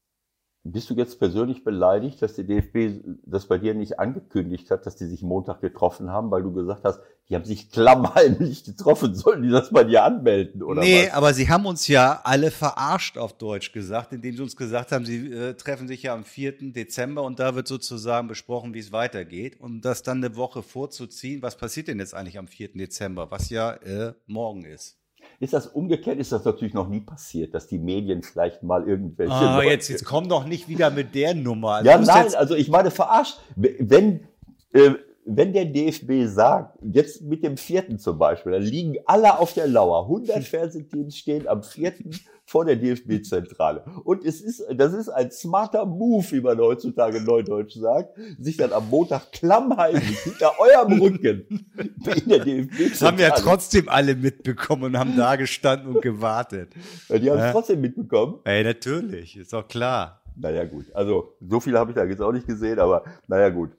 bist 0.63 0.89
du 0.89 0.93
jetzt 0.93 1.17
persönlich 1.17 1.63
beleidigt, 1.63 2.21
dass 2.21 2.35
der 2.35 2.43
DFB 2.43 3.03
das 3.25 3.47
bei 3.47 3.57
dir 3.57 3.73
nicht 3.73 3.99
angekündigt 3.99 4.69
hat, 4.69 4.85
dass 4.85 4.95
die 4.95 5.07
sich 5.07 5.23
Montag 5.23 5.59
getroffen 5.61 6.11
haben, 6.11 6.29
weil 6.29 6.43
du 6.43 6.53
gesagt 6.53 6.83
hast, 6.83 6.99
die 7.29 7.35
haben 7.35 7.45
sich 7.45 7.71
klammheimlich 7.71 8.63
getroffen, 8.65 9.15
sollen 9.15 9.41
die 9.41 9.49
das 9.49 9.71
bei 9.71 9.83
dir 9.83 10.03
anmelden 10.03 10.61
oder 10.61 10.81
Nee, 10.81 11.05
was? 11.07 11.13
aber 11.13 11.33
sie 11.33 11.49
haben 11.49 11.65
uns 11.65 11.87
ja 11.87 12.21
alle 12.23 12.51
verarscht 12.51 13.17
auf 13.17 13.33
Deutsch 13.33 13.71
gesagt, 13.71 14.13
indem 14.13 14.35
sie 14.35 14.43
uns 14.43 14.55
gesagt 14.55 14.91
haben, 14.91 15.05
sie 15.05 15.31
äh, 15.31 15.53
treffen 15.55 15.87
sich 15.87 16.03
ja 16.03 16.13
am 16.13 16.25
4. 16.25 16.73
Dezember 16.73 17.23
und 17.23 17.39
da 17.39 17.55
wird 17.55 17.67
sozusagen 17.67 18.27
besprochen, 18.27 18.73
wie 18.73 18.79
es 18.79 18.91
weitergeht. 18.91 19.59
Und 19.59 19.81
das 19.81 20.03
dann 20.03 20.23
eine 20.23 20.35
Woche 20.35 20.61
vorzuziehen, 20.61 21.41
was 21.41 21.57
passiert 21.57 21.87
denn 21.87 21.99
jetzt 21.99 22.13
eigentlich 22.13 22.37
am 22.37 22.47
4. 22.47 22.73
Dezember, 22.73 23.31
was 23.31 23.49
ja 23.49 23.71
äh, 23.73 24.13
morgen 24.27 24.63
ist. 24.65 24.97
Ist 25.41 25.53
das 25.53 25.65
umgekehrt? 25.65 26.19
Ist 26.19 26.31
das 26.31 26.45
natürlich 26.45 26.75
noch 26.75 26.87
nie 26.87 27.01
passiert, 27.01 27.55
dass 27.55 27.65
die 27.67 27.79
Medien 27.79 28.21
vielleicht 28.21 28.61
mal 28.61 28.87
irgendwelche. 28.87 29.33
Ah, 29.33 29.57
Leute- 29.57 29.69
jetzt, 29.71 29.89
jetzt 29.89 30.05
komm 30.05 30.29
doch 30.29 30.45
nicht 30.45 30.67
wieder 30.69 30.91
mit 30.91 31.15
der 31.15 31.33
Nummer. 31.33 31.73
Also 31.77 31.89
ja, 31.89 31.97
nein, 31.97 32.35
also 32.35 32.53
ich 32.53 32.69
meine 32.69 32.91
verarscht. 32.91 33.39
Wenn, 33.55 34.27
äh, 34.73 34.91
wenn 35.25 35.51
der 35.51 35.65
DFB 35.65 36.27
sagt, 36.27 36.77
jetzt 36.83 37.23
mit 37.23 37.43
dem 37.43 37.57
vierten 37.57 37.97
zum 37.97 38.19
Beispiel, 38.19 38.51
da 38.51 38.59
liegen 38.59 38.97
alle 39.07 39.39
auf 39.39 39.53
der 39.55 39.65
Lauer. 39.67 40.03
100 40.03 40.43
Fernsehteams 40.43 41.17
stehen 41.17 41.47
am 41.47 41.63
vierten 41.63 42.11
vor 42.51 42.65
der 42.65 42.75
DFB-Zentrale. 42.75 43.85
Und 44.03 44.25
es 44.25 44.41
ist, 44.41 44.61
das 44.75 44.91
ist 44.93 45.07
ein 45.07 45.31
smarter 45.31 45.85
Move, 45.85 46.25
wie 46.31 46.41
man 46.41 46.59
heutzutage 46.59 47.21
neudeutsch 47.21 47.75
sagt, 47.77 48.17
sich 48.39 48.57
dann 48.57 48.73
am 48.73 48.89
Montag 48.89 49.31
klammheimlich 49.31 50.19
hinter 50.19 50.51
eurem 50.59 50.99
Rücken 51.01 51.45
in 51.77 52.29
der 52.29 52.39
DFB-Zentrale. 52.39 52.89
Das 52.89 53.01
haben 53.03 53.17
wir 53.17 53.27
ja 53.29 53.35
trotzdem 53.35 53.87
alle 53.87 54.15
mitbekommen 54.15 54.83
und 54.83 54.99
haben 54.99 55.15
da 55.15 55.37
gestanden 55.37 55.95
und 55.95 56.01
gewartet. 56.01 56.73
Die 57.07 57.13
haben 57.29 57.37
es 57.37 57.45
Ja. 57.45 57.51
trotzdem 57.53 57.79
mitbekommen. 57.79 58.39
Ey, 58.43 58.65
natürlich, 58.65 59.37
ist 59.37 59.53
doch 59.53 59.65
klar. 59.69 60.21
Naja, 60.35 60.65
gut. 60.65 60.85
Also, 60.93 61.35
so 61.39 61.59
viel 61.61 61.77
habe 61.77 61.91
ich 61.91 61.95
da 61.95 62.03
jetzt 62.03 62.21
auch 62.21 62.31
nicht 62.33 62.47
gesehen, 62.47 62.79
aber 62.79 63.03
naja, 63.27 63.47
gut. 63.49 63.71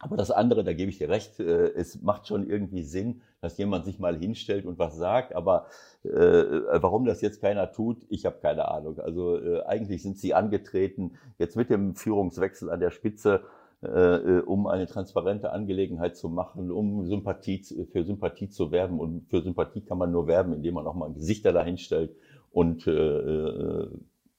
Aber 0.00 0.16
das 0.16 0.30
andere, 0.30 0.62
da 0.62 0.72
gebe 0.72 0.90
ich 0.90 0.98
dir 0.98 1.08
recht, 1.08 1.40
äh, 1.40 1.72
es 1.74 2.00
macht 2.02 2.28
schon 2.28 2.48
irgendwie 2.48 2.82
Sinn, 2.82 3.22
dass 3.40 3.58
jemand 3.58 3.84
sich 3.84 3.98
mal 3.98 4.16
hinstellt 4.16 4.64
und 4.64 4.78
was 4.78 4.96
sagt, 4.96 5.34
aber 5.34 5.66
äh, 6.04 6.10
warum 6.10 7.04
das 7.04 7.20
jetzt 7.20 7.40
keiner 7.40 7.72
tut, 7.72 7.98
ich 8.08 8.24
habe 8.24 8.38
keine 8.40 8.68
Ahnung. 8.68 8.98
Also 9.00 9.38
äh, 9.38 9.62
eigentlich 9.64 10.02
sind 10.02 10.18
sie 10.18 10.34
angetreten, 10.34 11.12
jetzt 11.38 11.56
mit 11.56 11.70
dem 11.70 11.96
Führungswechsel 11.96 12.70
an 12.70 12.80
der 12.80 12.90
Spitze, 12.90 13.42
äh, 13.80 13.86
äh, 13.86 14.40
um 14.40 14.66
eine 14.66 14.86
transparente 14.86 15.52
Angelegenheit 15.52 16.16
zu 16.16 16.28
machen, 16.28 16.72
um 16.72 17.06
Sympathie 17.06 17.62
für 17.92 18.04
Sympathie 18.04 18.48
zu 18.48 18.72
werben. 18.72 18.98
Und 18.98 19.28
für 19.30 19.40
Sympathie 19.40 19.82
kann 19.82 19.98
man 19.98 20.10
nur 20.10 20.26
werben, 20.26 20.52
indem 20.52 20.74
man 20.74 20.86
auch 20.86 20.94
mal 20.94 21.12
Gesichter 21.12 21.52
dahinstellt 21.52 22.16
und 22.50 22.88
äh, 22.88 22.90
äh, 22.90 23.88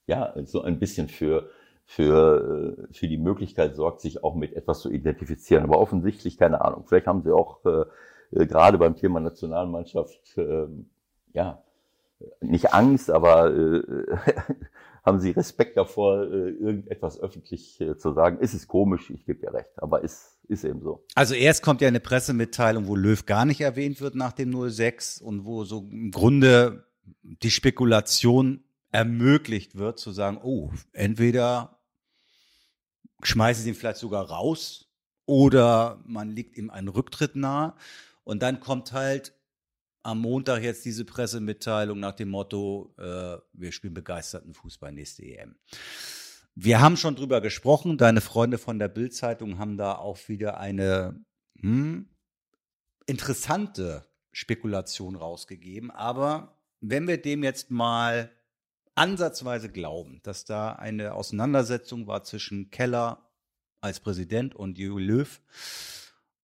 ja, 0.06 0.34
so 0.44 0.60
ein 0.62 0.78
bisschen 0.78 1.08
für 1.08 1.48
für, 1.90 2.76
äh, 2.78 2.94
für 2.94 3.08
die 3.08 3.18
Möglichkeit 3.18 3.74
sorgt, 3.74 4.00
sich 4.00 4.22
auch 4.22 4.36
mit 4.36 4.54
etwas 4.54 4.78
zu 4.78 4.92
identifizieren. 4.92 5.64
Aber 5.64 5.80
offensichtlich, 5.80 6.38
keine 6.38 6.60
Ahnung, 6.60 6.84
vielleicht 6.86 7.08
haben 7.08 7.22
sie 7.22 7.34
auch 7.34 7.64
äh, 7.64 7.84
äh, 8.30 8.46
gerade 8.46 8.78
beim 8.78 8.94
Thema 8.94 9.18
Nationalmannschaft, 9.18 10.38
äh, 10.38 10.68
ja, 11.32 11.64
nicht 12.40 12.72
Angst, 12.72 13.10
aber 13.10 13.52
äh, 13.52 13.82
haben 15.04 15.18
sie 15.18 15.32
Respekt 15.32 15.76
davor, 15.76 16.22
äh, 16.22 16.50
irgendetwas 16.50 17.20
öffentlich 17.20 17.84
zu 17.98 18.12
sagen. 18.12 18.38
Es 18.40 18.54
ist 18.54 18.68
komisch, 18.68 19.10
ich 19.10 19.26
gebe 19.26 19.40
dir 19.40 19.52
recht, 19.52 19.72
aber 19.78 20.04
ist, 20.04 20.38
ist 20.46 20.62
eben 20.62 20.82
so. 20.82 21.04
Also 21.16 21.34
erst 21.34 21.64
kommt 21.64 21.80
ja 21.80 21.88
eine 21.88 21.98
Pressemitteilung, 21.98 22.86
wo 22.86 22.94
Löw 22.94 23.26
gar 23.26 23.44
nicht 23.44 23.62
erwähnt 23.62 24.00
wird 24.00 24.14
nach 24.14 24.32
dem 24.32 24.52
06 24.70 25.20
und 25.20 25.44
wo 25.44 25.64
so 25.64 25.88
im 25.90 26.12
Grunde 26.12 26.84
die 27.22 27.50
Spekulation 27.50 28.62
ermöglicht 28.92 29.76
wird, 29.76 29.98
zu 29.98 30.12
sagen, 30.12 30.38
oh, 30.40 30.70
entweder 30.92 31.79
schmeißen 33.22 33.62
sie 33.62 33.70
ihn 33.70 33.74
vielleicht 33.74 33.98
sogar 33.98 34.28
raus 34.28 34.88
oder 35.26 36.02
man 36.06 36.30
legt 36.30 36.56
ihm 36.56 36.70
einen 36.70 36.88
Rücktritt 36.88 37.36
nahe. 37.36 37.74
Und 38.24 38.42
dann 38.42 38.60
kommt 38.60 38.92
halt 38.92 39.34
am 40.02 40.20
Montag 40.20 40.62
jetzt 40.62 40.84
diese 40.84 41.04
Pressemitteilung 41.04 42.00
nach 42.00 42.14
dem 42.14 42.30
Motto, 42.30 42.94
äh, 42.98 43.36
wir 43.52 43.72
spielen 43.72 43.94
begeisterten 43.94 44.54
Fußball 44.54 44.92
nächste 44.92 45.22
EM. 45.24 45.56
Wir 46.54 46.80
haben 46.80 46.96
schon 46.96 47.16
drüber 47.16 47.40
gesprochen, 47.40 47.98
deine 47.98 48.20
Freunde 48.20 48.58
von 48.58 48.78
der 48.78 48.88
Bild-Zeitung 48.88 49.58
haben 49.58 49.76
da 49.76 49.94
auch 49.94 50.28
wieder 50.28 50.58
eine 50.58 51.24
hm, 51.60 52.08
interessante 53.06 54.04
Spekulation 54.32 55.16
rausgegeben. 55.16 55.90
Aber 55.90 56.58
wenn 56.80 57.06
wir 57.06 57.20
dem 57.20 57.42
jetzt 57.44 57.70
mal 57.70 58.30
ansatzweise 59.00 59.70
glauben, 59.70 60.20
dass 60.22 60.44
da 60.44 60.72
eine 60.72 61.14
Auseinandersetzung 61.14 62.06
war 62.06 62.22
zwischen 62.22 62.70
Keller 62.70 63.30
als 63.80 64.00
Präsident 64.00 64.54
und 64.54 64.78
Jogi 64.78 65.02
Löw, 65.02 65.40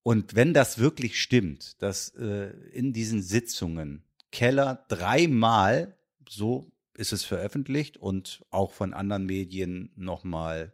und 0.07 0.37
wenn 0.37 0.55
das 0.55 0.79
wirklich 0.79 1.21
stimmt, 1.21 1.83
dass 1.83 2.11
äh, 2.11 2.51
in 2.71 2.93
diesen 2.93 3.23
Sitzungen 3.23 4.05
Keller 4.31 4.85
dreimal, 4.87 5.99
so 6.29 6.71
ist 6.95 7.13
es 7.13 7.25
veröffentlicht 7.25 7.97
und 7.97 8.45
auch 8.51 8.73
von 8.73 8.95
anderen 8.95 9.27
Medien 9.27 9.91
nochmal, 9.97 10.71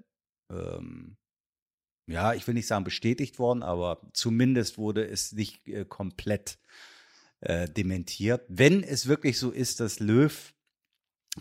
ähm, 0.51 1.17
ja, 2.07 2.35
ich 2.35 2.47
will 2.47 2.53
nicht 2.53 2.67
sagen 2.67 2.85
bestätigt 2.85 3.39
worden, 3.39 3.63
aber 3.63 4.03
zumindest 4.13 4.77
wurde 4.77 5.09
es 5.09 5.33
nicht 5.33 5.67
äh, 5.67 5.87
komplett 5.87 6.59
äh, 7.41 7.71
dementiert. 7.71 8.45
Wenn 8.49 8.83
es 8.83 9.07
wirklich 9.07 9.39
so 9.39 9.51
ist, 9.51 9.81
dass 9.81 9.99
Löw 9.99 10.52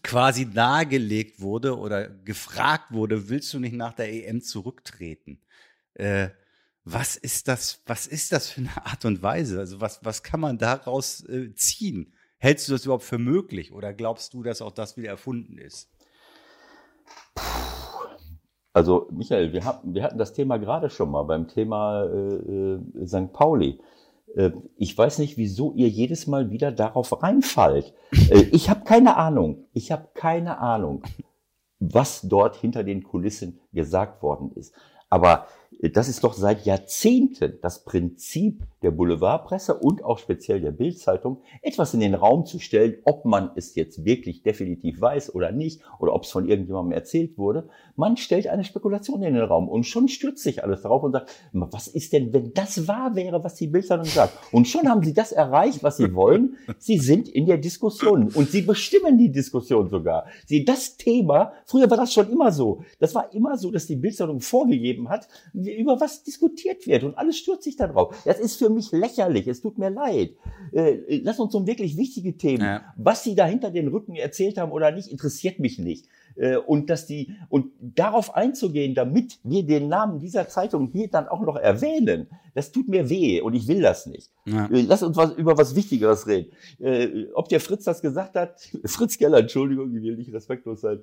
quasi 0.03 0.45
nahegelegt 0.45 1.41
wurde 1.41 1.77
oder 1.77 2.07
gefragt 2.07 2.91
wurde, 2.91 3.29
willst 3.29 3.53
du 3.53 3.60
nicht 3.60 3.75
nach 3.75 3.93
der 3.93 4.12
EM 4.12 4.41
zurücktreten? 4.41 5.41
Äh, 5.95 6.29
was 6.83 7.15
ist 7.15 7.48
das, 7.48 7.81
was 7.86 8.07
ist 8.07 8.31
das 8.31 8.50
für 8.50 8.62
eine 8.62 8.86
Art 8.86 9.05
und 9.05 9.21
Weise? 9.21 9.60
Also 9.60 9.81
was, 9.81 10.03
was 10.03 10.24
kann 10.24 10.39
man 10.39 10.57
daraus 10.57 11.24
äh, 11.27 11.53
ziehen? 11.53 12.13
Hältst 12.38 12.67
du 12.67 12.71
das 12.71 12.86
überhaupt 12.86 13.03
für 13.03 13.19
möglich 13.19 13.71
oder 13.71 13.93
glaubst 13.93 14.33
du, 14.33 14.41
dass 14.41 14.62
auch 14.62 14.71
das 14.71 14.98
wieder 14.98 15.10
erfunden 15.10 15.57
ist? 15.60 15.91
Also 18.74 19.07
Michael, 19.12 19.51
wir 19.53 19.65
hatten, 19.65 19.93
wir 19.93 20.01
hatten 20.03 20.17
das 20.17 20.33
Thema 20.33 20.57
gerade 20.57 20.89
schon 20.89 21.12
mal 21.12 21.24
beim 21.24 21.48
Thema 21.48 22.05
äh, 22.05 22.36
äh, 22.36 23.05
St. 23.05 23.33
Pauli. 23.33 23.79
Äh, 24.36 24.52
ich 24.78 24.98
weiß 24.98 25.20
nicht, 25.20 25.38
wieso 25.38 25.74
ihr 25.74 25.90
jedes 25.90 26.28
Mal 26.28 26.50
wieder 26.52 26.72
darauf 26.72 27.22
reinfallt. 27.22 27.94
Äh, 28.30 28.44
ich 28.52 28.70
habe 28.70 28.84
keine 28.84 29.18
Ahnung. 29.18 29.66
Ich 29.74 29.92
habe 29.92 30.10
keine 30.14 30.60
Ahnung, 30.60 31.04
was 31.80 32.22
dort 32.22 32.56
hinter 32.56 32.84
den 32.84 33.04
Kulissen 33.04 33.60
gesagt 33.74 34.22
worden 34.24 34.52
ist. 34.54 34.74
Aber 35.10 35.48
das 35.80 36.10
ist 36.10 36.24
doch 36.24 36.34
seit 36.34 36.66
Jahrzehnten 36.66 37.58
das 37.62 37.84
Prinzip 37.84 38.63
der 38.84 38.92
Boulevardpresse 38.92 39.75
und 39.75 40.04
auch 40.04 40.20
speziell 40.20 40.60
der 40.60 40.72
Bildzeitung, 40.72 41.42
etwas 41.62 41.94
in 41.94 42.00
den 42.00 42.13
Raum 42.13 42.46
zu 42.46 42.60
stellen, 42.60 42.98
ob 43.04 43.25
man 43.25 43.51
es 43.56 43.75
jetzt 43.75 44.06
wirklich 44.06 44.44
definitiv 44.44 45.01
weiß 45.01 45.34
oder 45.34 45.51
nicht, 45.51 45.82
oder 46.00 46.13
ob 46.13 46.24
es 46.24 46.32
von 46.32 46.48
irgendjemandem 46.48 46.92
erzählt 46.92 47.38
wurde. 47.38 47.70
Man 47.96 48.18
stellt 48.18 48.48
eine 48.48 48.63
Spekulation 48.63 49.24
in 49.24 49.34
den 49.34 49.44
Raum 49.44 49.70
und 49.70 49.86
schon 49.86 50.08
stürzt 50.08 50.44
sich 50.44 50.63
alles 50.63 50.82
darauf 50.82 51.04
und 51.04 51.13
sagt, 51.13 51.32
was 51.54 51.88
ist 51.88 52.13
denn, 52.13 52.34
wenn 52.34 52.54
das 52.54 52.88
wahr 52.88 53.16
wäre, 53.16 53.44
was 53.44 53.56
die 53.56 53.68
Bildzeitung 53.68 54.06
sagt? 54.06 54.38
Und 54.51 54.68
schon 54.68 54.90
haben 54.90 55.04
sie 55.04 55.13
das 55.13 55.32
erreicht, 55.32 55.84
was 55.84 55.98
sie 55.98 56.13
wollen. 56.13 56.58
Sie 56.78 56.98
sind 56.98 57.28
in 57.28 57.46
der 57.46 57.58
Diskussion 57.58 58.30
und 58.34 58.50
sie 58.50 58.62
bestimmen 58.62 59.18
die 59.18 59.32
Diskussion 59.32 59.90
sogar. 59.90 60.25
Sie, 60.46 60.66
das 60.66 60.98
Thema, 60.98 61.54
früher 61.66 61.90
war 61.90 61.98
das 61.98 62.13
schon 62.13 62.30
immer 62.30 62.51
so. 62.51 62.84
Das 63.00 63.16
war 63.16 63.34
immer 63.34 63.58
so, 63.58 63.72
dass 63.72 63.88
die 63.88 63.96
Bildzeitung 63.96 64.42
vorgegeben 64.42 65.10
hat, 65.10 65.28
über 65.65 66.00
was 66.00 66.24
diskutiert 66.24 66.88
wird 66.88 67.03
und 67.03 67.18
alles 67.18 67.38
stürzt 67.38 67.63
sich 67.63 67.75
darauf. 67.75 68.15
Das 68.25 68.39
ist 68.39 68.58
für 68.58 68.70
mich 68.70 68.91
lächerlich. 68.91 69.48
Es 69.48 69.62
tut 69.62 69.77
mir 69.77 69.89
leid. 69.89 70.32
Äh, 70.72 71.22
lass 71.24 71.39
uns 71.39 71.53
um 71.56 71.68
wirklich 71.68 71.98
wichtige 71.98 72.38
Themen. 72.38 72.63
Ja. 72.63 72.94
Was 72.96 73.24
sie 73.24 73.36
da 73.36 73.46
hinter 73.46 73.72
den 73.72 73.88
Rücken 73.88 74.15
erzählt 74.15 74.58
haben 74.58 74.72
oder 74.72 74.91
nicht, 74.91 75.10
interessiert 75.10 75.60
mich 75.60 75.80
nicht. 75.80 76.08
Äh, 76.36 76.58
und 76.58 76.89
dass 76.89 77.06
die 77.06 77.36
und 77.50 77.72
darauf 77.80 78.36
einzugehen, 78.36 78.96
damit 78.96 79.39
wir 79.44 79.63
den 79.63 79.88
Namen 79.88 80.20
dieser 80.20 80.48
Zeitung 80.48 80.89
hier 80.91 81.10
dann 81.10 81.27
auch 81.27 81.41
noch 81.41 81.56
erwähnen, 81.56 82.27
das 82.53 82.72
tut 82.72 82.88
mir 82.88 83.10
weh 83.10 83.41
und 83.41 83.53
ich 83.53 83.68
will 83.68 83.82
das 83.82 84.06
nicht. 84.06 84.32
Ja. 84.46 84.68
Äh, 84.68 84.82
lass 84.82 85.03
uns 85.03 85.18
was, 85.18 85.34
über 85.34 85.58
was 85.58 85.75
Wichtigeres 85.75 86.27
reden. 86.27 86.51
Ob 87.34 87.50
der 87.50 87.60
Fritz 87.60 87.84
das 87.84 88.01
gesagt 88.01 88.36
hat, 88.36 88.62
Fritz 88.86 89.18
Keller, 89.18 89.39
Entschuldigung, 89.39 89.96
ich 89.96 90.03
will 90.03 90.18
nicht 90.18 90.34
respektlos 90.34 90.82
sein, 90.82 91.00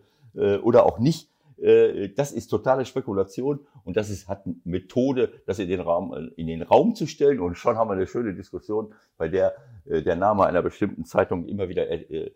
oder 0.63 0.85
auch 0.85 0.99
nicht, 0.99 1.29
das 1.61 2.33
ist 2.33 2.49
totale 2.49 2.85
Spekulation 2.85 3.61
und 3.85 3.97
das 3.97 4.11
ist, 4.11 4.29
hat 4.29 4.45
Methode, 4.65 5.33
das 5.47 5.59
in 5.59 5.69
den, 5.69 5.81
Raum, 5.81 6.31
in 6.37 6.47
den 6.47 6.63
Raum 6.63 6.95
zu 6.95 7.07
stellen 7.07 7.41
und 7.41 7.57
schon 7.57 7.77
haben 7.77 7.89
wir 7.89 7.95
eine 7.95 8.07
schöne 8.07 8.33
Diskussion, 8.35 8.95
bei 9.17 9.29
der 9.29 9.57
äh, 9.89 10.03
der 10.03 10.17
Name 10.17 10.47
einer 10.47 10.63
bestimmten 10.63 11.05
Zeitung 11.05 11.47
immer 11.47 11.69
wieder 11.69 11.89
äh, 11.89 12.31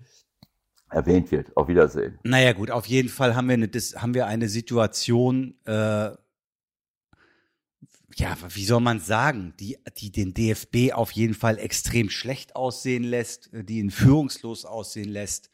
erwähnt 0.91 1.31
wird. 1.31 1.57
Auf 1.57 1.69
Wiedersehen. 1.69 2.19
Naja 2.23 2.52
gut, 2.52 2.71
auf 2.71 2.87
jeden 2.87 3.09
Fall 3.09 3.35
haben 3.35 3.49
wir 3.49 3.55
eine, 3.55 3.71
haben 3.97 4.14
wir 4.14 4.26
eine 4.26 4.49
Situation, 4.49 5.55
äh, 5.64 6.11
ja, 8.17 8.37
wie 8.50 8.64
soll 8.64 8.81
man 8.81 9.00
sagen, 9.00 9.55
die, 9.59 9.79
die 9.97 10.12
den 10.12 10.35
DFB 10.35 10.93
auf 10.93 11.12
jeden 11.12 11.33
Fall 11.33 11.59
extrem 11.59 12.11
schlecht 12.11 12.55
aussehen 12.57 13.05
lässt, 13.05 13.50
die 13.52 13.79
ihn 13.79 13.91
führungslos 13.91 14.67
aussehen 14.67 15.09
lässt. 15.09 15.50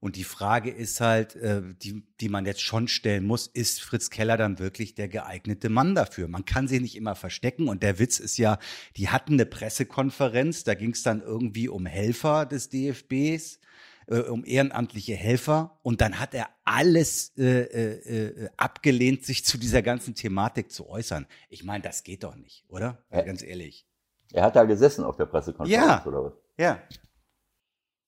Und 0.00 0.16
die 0.16 0.24
Frage 0.24 0.70
ist 0.70 1.00
halt, 1.00 1.36
äh, 1.36 1.62
die, 1.82 2.02
die 2.20 2.30
man 2.30 2.46
jetzt 2.46 2.62
schon 2.62 2.88
stellen 2.88 3.26
muss, 3.26 3.46
ist 3.46 3.82
Fritz 3.82 4.08
Keller 4.08 4.38
dann 4.38 4.58
wirklich 4.58 4.94
der 4.94 5.08
geeignete 5.08 5.68
Mann 5.68 5.94
dafür? 5.94 6.26
Man 6.26 6.46
kann 6.46 6.68
sich 6.68 6.80
nicht 6.80 6.96
immer 6.96 7.14
verstecken. 7.14 7.68
Und 7.68 7.82
der 7.82 7.98
Witz 7.98 8.18
ist 8.18 8.38
ja, 8.38 8.58
die 8.96 9.10
hatten 9.10 9.34
eine 9.34 9.44
Pressekonferenz, 9.44 10.64
da 10.64 10.72
ging 10.74 10.92
es 10.92 11.02
dann 11.02 11.20
irgendwie 11.20 11.68
um 11.68 11.84
Helfer 11.84 12.46
des 12.46 12.70
DFBs, 12.70 13.60
äh, 14.06 14.20
um 14.20 14.42
ehrenamtliche 14.46 15.14
Helfer. 15.14 15.78
Und 15.82 16.00
dann 16.00 16.18
hat 16.18 16.32
er 16.32 16.48
alles 16.64 17.36
äh, 17.36 17.44
äh, 17.44 18.44
äh, 18.44 18.48
abgelehnt, 18.56 19.26
sich 19.26 19.44
zu 19.44 19.58
dieser 19.58 19.82
ganzen 19.82 20.14
Thematik 20.14 20.72
zu 20.72 20.88
äußern. 20.88 21.26
Ich 21.50 21.62
meine, 21.62 21.82
das 21.82 22.04
geht 22.04 22.24
doch 22.24 22.36
nicht, 22.36 22.64
oder? 22.68 23.04
Ja. 23.12 23.20
Ganz 23.20 23.42
ehrlich. 23.42 23.86
Er 24.32 24.44
hat 24.44 24.56
da 24.56 24.64
gesessen 24.64 25.04
auf 25.04 25.16
der 25.16 25.26
Pressekonferenz, 25.26 25.86
ja. 25.86 26.06
oder 26.06 26.24
was? 26.24 26.32
Ja. 26.56 26.80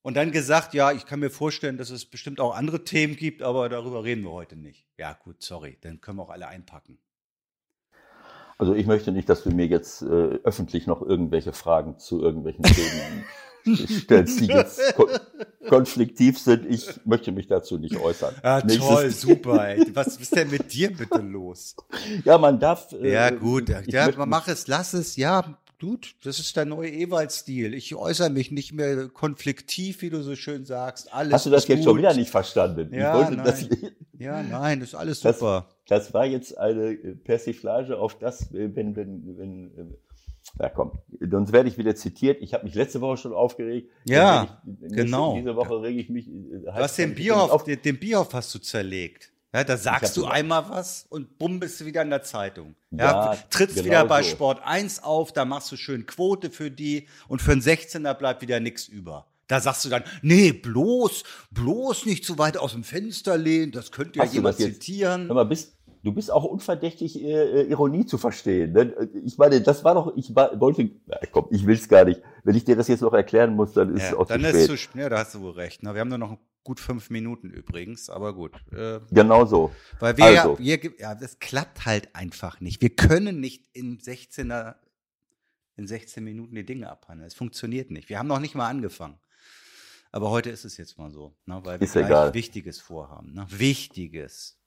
Und 0.02 0.14
dann 0.14 0.32
gesagt, 0.32 0.74
ja, 0.74 0.90
ich 0.90 1.06
kann 1.06 1.20
mir 1.20 1.30
vorstellen, 1.30 1.78
dass 1.78 1.90
es 1.90 2.04
bestimmt 2.04 2.40
auch 2.40 2.56
andere 2.56 2.82
Themen 2.84 3.16
gibt, 3.16 3.42
aber 3.42 3.68
darüber 3.68 4.02
reden 4.02 4.24
wir 4.24 4.32
heute 4.32 4.56
nicht. 4.56 4.84
Ja, 4.98 5.12
gut, 5.12 5.42
sorry, 5.42 5.78
dann 5.80 6.00
können 6.00 6.18
wir 6.18 6.24
auch 6.24 6.30
alle 6.30 6.48
einpacken. 6.48 6.98
Also 8.58 8.74
ich 8.74 8.86
möchte 8.86 9.12
nicht, 9.12 9.28
dass 9.28 9.42
du 9.44 9.50
mir 9.50 9.66
jetzt 9.66 10.02
äh, 10.02 10.38
öffentlich 10.44 10.86
noch 10.86 11.02
irgendwelche 11.02 11.52
Fragen 11.52 11.98
zu 11.98 12.20
irgendwelchen 12.20 12.64
Themen 12.64 13.24
stellst, 14.02 14.40
die 14.40 14.46
jetzt 14.46 14.94
ko 14.94 15.08
konfliktiv 15.68 16.38
sind. 16.38 16.66
Ich 16.66 17.00
möchte 17.04 17.32
mich 17.32 17.46
dazu 17.46 17.78
nicht 17.78 17.96
äußern. 17.96 18.34
Ja, 18.42 18.60
toll, 18.60 19.10
super. 19.10 19.68
Ey. 19.68 19.86
Was 19.94 20.16
ist 20.16 20.34
denn 20.34 20.50
mit 20.50 20.72
dir 20.72 20.94
bitte 20.94 21.18
los? 21.18 21.76
Ja, 22.24 22.38
man 22.38 22.58
darf. 22.58 22.92
Äh, 22.92 23.12
ja, 23.12 23.30
gut. 23.30 23.68
Ja, 23.86 24.10
mach 24.26 24.48
es, 24.48 24.66
lass 24.66 24.92
es. 24.94 25.16
Ja, 25.16 25.58
Gut, 25.82 26.14
das 26.22 26.38
ist 26.38 26.56
der 26.56 26.64
neue 26.64 26.90
Ewald-Stil. 26.90 27.74
Ich 27.74 27.96
äußere 27.96 28.30
mich 28.30 28.52
nicht 28.52 28.72
mehr 28.72 29.08
konfliktiv, 29.08 30.00
wie 30.02 30.10
du 30.10 30.22
so 30.22 30.36
schön 30.36 30.64
sagst. 30.64 31.12
Alles 31.12 31.32
Hast 31.32 31.46
du 31.46 31.50
das 31.50 31.66
jetzt 31.66 31.78
gut. 31.78 31.86
schon 31.86 31.98
wieder 31.98 32.14
nicht 32.14 32.30
verstanden? 32.30 32.94
Ja, 32.94 33.28
nein. 33.28 33.44
Das, 33.44 33.66
ja, 34.16 34.44
nein, 34.44 34.78
das 34.78 34.90
ist 34.90 34.94
alles 34.94 35.18
super. 35.18 35.66
Das, 35.88 36.04
das, 36.04 36.14
war 36.14 36.24
jetzt 36.24 36.56
eine 36.56 36.94
Persiflage 36.94 37.98
auf 37.98 38.16
das, 38.16 38.52
wenn, 38.52 38.94
wenn, 38.94 39.36
wenn, 39.36 39.96
ja 40.60 40.68
komm, 40.68 41.00
sonst 41.28 41.52
werde 41.52 41.68
ich 41.68 41.76
wieder 41.78 41.96
zitiert. 41.96 42.40
Ich 42.42 42.54
habe 42.54 42.62
mich 42.62 42.76
letzte 42.76 43.00
Woche 43.00 43.16
schon 43.16 43.32
aufgeregt. 43.32 43.90
Ja, 44.04 44.62
genau. 44.64 45.34
Diese 45.34 45.56
Woche 45.56 45.82
rege 45.82 46.00
ich 46.00 46.08
mich. 46.08 46.26
Du 46.26 46.72
hast 46.72 46.96
den 46.96 47.16
Bierhoff, 47.16 47.64
den, 47.64 47.82
den 47.82 47.98
Bierhoff 47.98 48.32
hast 48.34 48.54
du 48.54 48.60
zerlegt. 48.60 49.31
Ja, 49.54 49.64
da 49.64 49.76
sagst 49.76 50.16
du 50.16 50.24
einmal 50.24 50.70
was 50.70 51.04
und 51.10 51.38
bumm 51.38 51.60
bist 51.60 51.78
du 51.80 51.84
wieder 51.84 52.00
in 52.00 52.08
der 52.08 52.22
Zeitung. 52.22 52.74
Ja, 52.90 53.32
ja 53.34 53.38
trittst 53.50 53.76
genau 53.76 53.86
wieder 53.86 54.04
bei 54.06 54.22
so. 54.22 54.30
Sport 54.30 54.62
1 54.64 55.02
auf, 55.02 55.32
da 55.32 55.44
machst 55.44 55.70
du 55.70 55.76
schön 55.76 56.06
Quote 56.06 56.50
für 56.50 56.70
die 56.70 57.06
und 57.28 57.42
für 57.42 57.52
einen 57.52 57.60
16er 57.60 58.14
bleibt 58.14 58.40
wieder 58.40 58.60
nichts 58.60 58.88
über. 58.88 59.26
Da 59.48 59.60
sagst 59.60 59.84
du 59.84 59.90
dann, 59.90 60.04
nee, 60.22 60.52
bloß, 60.52 61.24
bloß 61.50 62.06
nicht 62.06 62.24
zu 62.24 62.38
weit 62.38 62.56
aus 62.56 62.72
dem 62.72 62.84
Fenster 62.84 63.36
lehnen, 63.36 63.72
das 63.72 63.92
könnte 63.92 64.20
ja 64.20 64.24
jemand 64.24 64.56
zitieren. 64.56 65.26
Hör 65.26 65.34
mal, 65.34 65.44
bist, 65.44 65.74
du 66.02 66.12
bist 66.12 66.30
auch 66.30 66.44
unverdächtig, 66.44 67.22
äh, 67.22 67.62
äh, 67.62 67.70
Ironie 67.70 68.06
zu 68.06 68.18
verstehen. 68.18 68.72
Ne? 68.72 69.10
Ich 69.24 69.38
meine, 69.38 69.60
das 69.60 69.84
war 69.84 69.94
doch, 69.94 70.16
ich 70.16 70.34
wollte, 70.34 70.90
na, 71.06 71.18
komm, 71.30 71.46
ich 71.50 71.66
will's 71.66 71.88
gar 71.88 72.04
nicht. 72.04 72.20
Wenn 72.44 72.56
ich 72.56 72.64
dir 72.64 72.76
das 72.76 72.88
jetzt 72.88 73.02
noch 73.02 73.12
erklären 73.12 73.54
muss, 73.54 73.72
dann 73.72 73.94
ist 73.94 74.02
ja, 74.02 74.08
es 74.08 74.14
auch 74.14 74.26
dann 74.26 74.40
zu 74.40 74.46
spät. 74.46 74.54
Dann 74.54 74.54
ist 74.54 74.60
es 74.62 74.66
zu 74.66 74.76
spät, 74.76 75.02
ja, 75.02 75.08
da 75.08 75.18
hast 75.18 75.34
du 75.34 75.40
wohl 75.40 75.52
recht. 75.52 75.82
Ne? 75.82 75.94
Wir 75.94 76.00
haben 76.00 76.08
nur 76.08 76.18
noch 76.18 76.36
gut 76.64 76.80
fünf 76.80 77.10
Minuten 77.10 77.50
übrigens, 77.50 78.10
aber 78.10 78.34
gut. 78.34 78.52
Äh, 78.72 79.00
genau 79.10 79.44
so. 79.44 79.72
Weil 80.00 80.16
wir, 80.16 80.24
also. 80.24 80.56
ja, 80.60 80.82
wir, 80.82 80.92
ja, 80.98 81.14
das 81.14 81.38
klappt 81.38 81.86
halt 81.86 82.14
einfach 82.14 82.60
nicht. 82.60 82.80
Wir 82.80 82.90
können 82.90 83.40
nicht 83.40 83.68
in 83.72 83.98
16er, 83.98 84.76
in 85.76 85.86
16 85.86 86.22
Minuten 86.22 86.54
die 86.54 86.64
Dinge 86.64 86.90
abhandeln. 86.90 87.26
Es 87.26 87.34
funktioniert 87.34 87.90
nicht. 87.90 88.08
Wir 88.08 88.18
haben 88.18 88.28
noch 88.28 88.40
nicht 88.40 88.54
mal 88.54 88.68
angefangen. 88.68 89.18
Aber 90.14 90.30
heute 90.30 90.50
ist 90.50 90.66
es 90.66 90.76
jetzt 90.76 90.98
mal 90.98 91.10
so, 91.10 91.34
ne, 91.46 91.60
weil 91.64 91.80
wir 91.80 91.86
ist 91.86 91.96
egal. 91.96 92.34
Wichtiges 92.34 92.78
vorhaben. 92.78 93.32
Ne? 93.32 93.46
Wichtiges. 93.48 94.61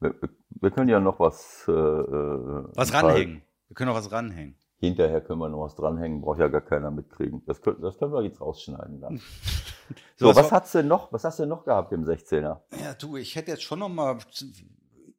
Wir, 0.00 0.14
wir, 0.48 0.70
können 0.70 0.88
ja 0.88 0.98
noch 0.98 1.20
was. 1.20 1.64
Äh, 1.68 1.72
äh 1.72 2.64
was 2.74 2.92
ranhängen. 2.92 3.42
Wir 3.68 3.74
können 3.74 3.90
auch 3.90 3.96
was 3.96 4.10
ranhängen. 4.10 4.56
Hinterher 4.80 5.20
können 5.20 5.40
wir 5.40 5.48
noch 5.50 5.60
was 5.60 5.74
dranhängen, 5.74 6.22
braucht 6.22 6.40
ja 6.40 6.48
gar 6.48 6.62
keiner 6.62 6.90
mitkriegen. 6.90 7.44
Das 7.44 7.60
können, 7.60 7.82
das 7.82 7.98
können 7.98 8.14
wir 8.14 8.22
jetzt 8.22 8.40
rausschneiden 8.40 8.98
dann. 8.98 9.18
so, 10.16 10.32
so, 10.32 10.36
was 10.36 10.50
hast 10.50 10.74
du 10.74 10.82
noch, 10.82 11.12
was 11.12 11.22
hast 11.24 11.38
du 11.38 11.44
noch 11.44 11.64
gehabt 11.64 11.92
im 11.92 12.04
16er? 12.04 12.60
Ja, 12.80 12.94
du, 12.98 13.18
ich 13.18 13.36
hätte 13.36 13.50
jetzt 13.50 13.62
schon 13.62 13.78
noch 13.78 13.90
mal, 13.90 14.16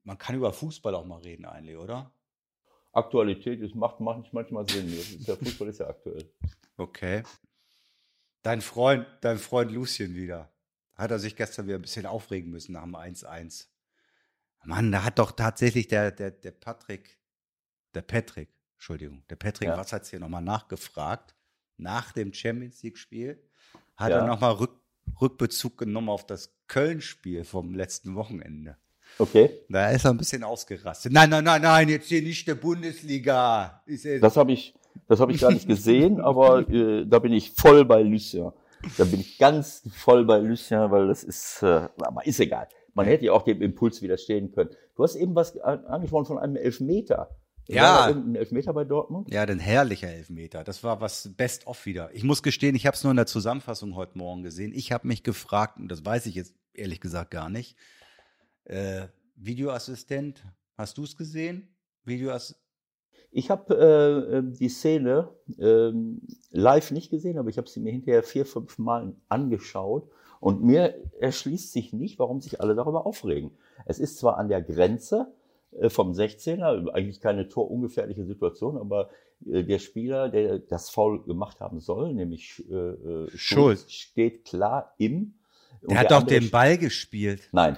man 0.03 0.17
kann 0.17 0.35
über 0.35 0.51
Fußball 0.51 0.95
auch 0.95 1.05
mal 1.05 1.19
reden 1.19 1.45
eigentlich, 1.45 1.77
oder? 1.77 2.11
Aktualität 2.91 3.61
ist, 3.61 3.75
macht, 3.75 3.99
macht 3.99 4.33
manchmal 4.33 4.67
Sinn. 4.67 4.91
der 5.27 5.37
Fußball 5.37 5.67
ist 5.67 5.79
ja 5.79 5.87
aktuell. 5.87 6.25
Okay. 6.77 7.21
Dein 8.41 8.61
Freund, 8.61 9.05
dein 9.21 9.37
Freund 9.37 9.71
Lucien 9.71 10.15
wieder. 10.15 10.51
Hat 10.95 11.11
er 11.11 11.19
sich 11.19 11.35
gestern 11.35 11.67
wieder 11.67 11.77
ein 11.77 11.83
bisschen 11.83 12.07
aufregen 12.07 12.49
müssen 12.49 12.73
nach 12.73 12.83
dem 12.83 12.95
1-1. 12.95 13.67
Mann, 14.63 14.91
da 14.91 15.03
hat 15.03 15.19
doch 15.19 15.31
tatsächlich 15.31 15.87
der, 15.87 16.11
der, 16.11 16.31
der 16.31 16.51
Patrick, 16.51 17.17
der 17.93 18.01
Patrick, 18.01 18.49
Entschuldigung, 18.75 19.23
der 19.29 19.35
Patrick 19.35 19.69
ja. 19.69 19.77
Watz 19.77 19.91
hat 19.93 20.03
es 20.03 20.09
hier 20.09 20.19
nochmal 20.19 20.43
nachgefragt, 20.43 21.35
nach 21.77 22.11
dem 22.11 22.33
Champions 22.33 22.83
League-Spiel, 22.83 23.41
hat 23.95 24.11
ja. 24.11 24.19
er 24.19 24.27
nochmal 24.27 24.53
Rück, 24.53 24.79
Rückbezug 25.19 25.77
genommen 25.77 26.09
auf 26.09 26.25
das 26.25 26.53
Köln-Spiel 26.67 27.43
vom 27.43 27.73
letzten 27.73 28.15
Wochenende. 28.15 28.77
Okay. 29.17 29.49
Da 29.69 29.89
ist 29.89 30.05
er 30.05 30.11
ein 30.11 30.17
bisschen 30.17 30.43
ausgerastet. 30.43 31.11
Nein, 31.11 31.29
nein, 31.29 31.43
nein, 31.43 31.61
nein, 31.61 31.89
jetzt 31.89 32.07
hier 32.07 32.21
nicht 32.21 32.47
der 32.47 32.55
Bundesliga. 32.55 33.83
das 34.21 34.37
habe 34.37 34.53
ich, 34.53 34.73
das 35.07 35.19
habe 35.19 35.33
ich 35.33 35.41
gar 35.41 35.51
nicht 35.51 35.67
gesehen, 35.67 36.21
aber 36.21 36.67
äh, 36.69 37.05
da 37.05 37.19
bin 37.19 37.33
ich 37.33 37.51
voll 37.51 37.83
bei 37.85 38.01
Lucien. 38.01 38.51
Da 38.97 39.03
bin 39.03 39.19
ich 39.19 39.37
ganz 39.37 39.83
voll 39.93 40.25
bei 40.25 40.37
Lucien, 40.37 40.89
weil 40.89 41.07
das 41.07 41.23
ist, 41.23 41.61
äh, 41.61 41.87
aber 41.97 42.25
ist 42.25 42.39
egal. 42.39 42.67
Man 42.93 43.05
hätte 43.05 43.25
ja 43.25 43.33
auch 43.33 43.43
dem 43.43 43.61
Impuls 43.61 44.01
widerstehen 44.01 44.51
können. 44.51 44.71
Du 44.95 45.03
hast 45.03 45.15
eben 45.15 45.35
was 45.35 45.57
angesprochen 45.59 46.25
von 46.25 46.37
einem 46.37 46.55
Elfmeter. 46.55 47.29
Ja. 47.67 48.05
Ein 48.05 48.35
Elfmeter 48.35 48.73
bei 48.73 48.83
Dortmund? 48.83 49.31
Ja, 49.31 49.43
ein 49.43 49.59
herrlicher 49.59 50.09
Elfmeter. 50.09 50.63
Das 50.63 50.83
war 50.83 50.99
was 50.99 51.33
Best 51.37 51.67
of 51.67 51.85
wieder. 51.85 52.09
Ich 52.13 52.23
muss 52.23 52.43
gestehen, 52.43 52.75
ich 52.75 52.85
habe 52.85 52.95
es 52.95 53.03
nur 53.03 53.11
in 53.11 53.17
der 53.17 53.27
Zusammenfassung 53.27 53.95
heute 53.95 54.17
Morgen 54.17 54.43
gesehen. 54.43 54.73
Ich 54.73 54.91
habe 54.91 55.07
mich 55.07 55.23
gefragt, 55.23 55.79
und 55.79 55.89
das 55.89 56.03
weiß 56.03 56.25
ich 56.25 56.35
jetzt 56.35 56.55
ehrlich 56.73 56.99
gesagt 56.99 57.31
gar 57.31 57.49
nicht. 57.49 57.77
Äh, 58.65 59.07
Videoassistent, 59.35 60.45
hast 60.77 60.97
du 60.97 61.03
es 61.03 61.15
gesehen? 61.15 61.75
Videoassistent? 62.03 62.61
Ich 63.33 63.49
habe 63.49 63.73
äh, 63.75 64.37
ähm, 64.37 64.53
die 64.53 64.67
Szene 64.67 65.29
äh, 65.57 65.91
live 66.49 66.91
nicht 66.91 67.11
gesehen, 67.11 67.37
aber 67.37 67.49
ich 67.49 67.57
habe 67.57 67.69
sie 67.69 67.79
mir 67.79 67.91
hinterher 67.91 68.23
vier, 68.23 68.45
fünf 68.45 68.77
Mal 68.77 69.15
angeschaut. 69.29 70.09
Und 70.41 70.63
mir 70.63 70.95
erschließt 71.19 71.71
sich 71.71 71.93
nicht, 71.93 72.19
warum 72.19 72.41
sich 72.41 72.59
alle 72.59 72.75
darüber 72.75 73.05
aufregen. 73.05 73.51
Es 73.85 73.99
ist 73.99 74.17
zwar 74.17 74.37
an 74.37 74.49
der 74.49 74.61
Grenze, 74.61 75.31
äh, 75.79 75.89
vom 75.89 76.11
16er, 76.11 76.89
eigentlich 76.89 77.21
keine 77.21 77.47
torungefährliche 77.47 78.25
Situation, 78.25 78.77
aber 78.77 79.11
äh, 79.45 79.63
der 79.63 79.77
Spieler, 79.77 80.29
der 80.29 80.57
das 80.57 80.89
Foul 80.89 81.23
gemacht 81.23 81.61
haben 81.61 81.79
soll, 81.79 82.13
nämlich 82.13 82.61
äh, 82.69 82.73
äh 82.73 83.29
Schulz, 83.29 83.39
Schulz, 83.39 83.91
steht 83.91 84.45
klar 84.45 84.95
im. 84.97 85.35
Der 85.83 85.99
hat 85.99 86.09
der 86.09 86.19
doch 86.19 86.27
den 86.27 86.49
Ball 86.49 86.77
gespielt. 86.79 87.47
Nein, 87.51 87.77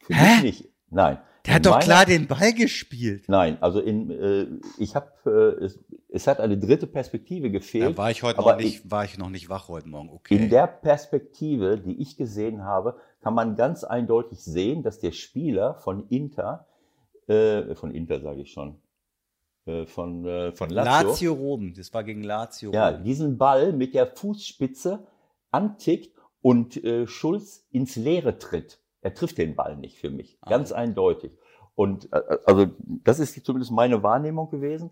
für 0.00 0.14
Hä? 0.14 0.34
mich 0.34 0.42
nicht. 0.42 0.68
Nein. 0.90 1.18
Der 1.46 1.54
hat 1.54 1.66
doch 1.66 1.72
meiner, 1.72 1.84
klar 1.84 2.06
den 2.06 2.26
Ball 2.26 2.52
gespielt. 2.52 3.24
Nein, 3.28 3.58
also 3.60 3.80
in, 3.80 4.10
äh, 4.10 4.46
ich 4.78 4.94
habe, 4.94 5.10
äh, 5.26 5.64
es, 5.64 5.78
es 6.08 6.26
hat 6.26 6.40
eine 6.40 6.58
dritte 6.58 6.86
Perspektive 6.86 7.50
gefehlt. 7.50 7.94
Da 7.94 7.96
war 7.96 8.10
ich 8.10 8.22
heute 8.22 8.40
noch 8.40 8.56
nicht, 8.56 8.84
ich, 8.84 8.90
war 8.90 9.04
ich 9.04 9.16
noch 9.18 9.30
nicht 9.30 9.48
wach 9.48 9.68
heute 9.68 9.88
Morgen. 9.88 10.10
Okay. 10.10 10.36
In 10.36 10.50
der 10.50 10.66
Perspektive, 10.66 11.78
die 11.78 12.00
ich 12.00 12.16
gesehen 12.16 12.64
habe, 12.64 12.96
kann 13.20 13.34
man 13.34 13.56
ganz 13.56 13.84
eindeutig 13.84 14.40
sehen, 14.40 14.82
dass 14.82 15.00
der 15.00 15.12
Spieler 15.12 15.74
von 15.74 16.06
Inter, 16.08 16.66
äh, 17.26 17.74
von 17.74 17.94
Inter 17.94 18.20
sage 18.20 18.42
ich 18.42 18.52
schon, 18.52 18.78
äh, 19.66 19.86
von, 19.86 20.26
äh, 20.26 20.52
von 20.52 20.70
Lazio. 20.70 21.08
Lazio 21.08 21.32
Rom, 21.32 21.74
das 21.74 21.92
war 21.94 22.04
gegen 22.04 22.22
Lazio. 22.22 22.72
Ja, 22.72 22.92
diesen 22.92 23.38
Ball 23.38 23.72
mit 23.72 23.94
der 23.94 24.06
Fußspitze 24.06 25.06
antickt 25.50 26.16
und 26.42 26.82
äh, 26.82 27.06
Schulz 27.06 27.66
ins 27.70 27.96
Leere 27.96 28.38
tritt. 28.38 28.79
Er 29.02 29.14
trifft 29.14 29.38
den 29.38 29.56
Ball 29.56 29.76
nicht 29.76 29.98
für 29.98 30.10
mich, 30.10 30.38
ah. 30.42 30.50
ganz 30.50 30.72
eindeutig. 30.72 31.32
Und 31.74 32.12
äh, 32.12 32.20
also 32.44 32.66
das 33.04 33.20
ist 33.20 33.44
zumindest 33.44 33.72
meine 33.72 34.02
Wahrnehmung 34.02 34.50
gewesen. 34.50 34.90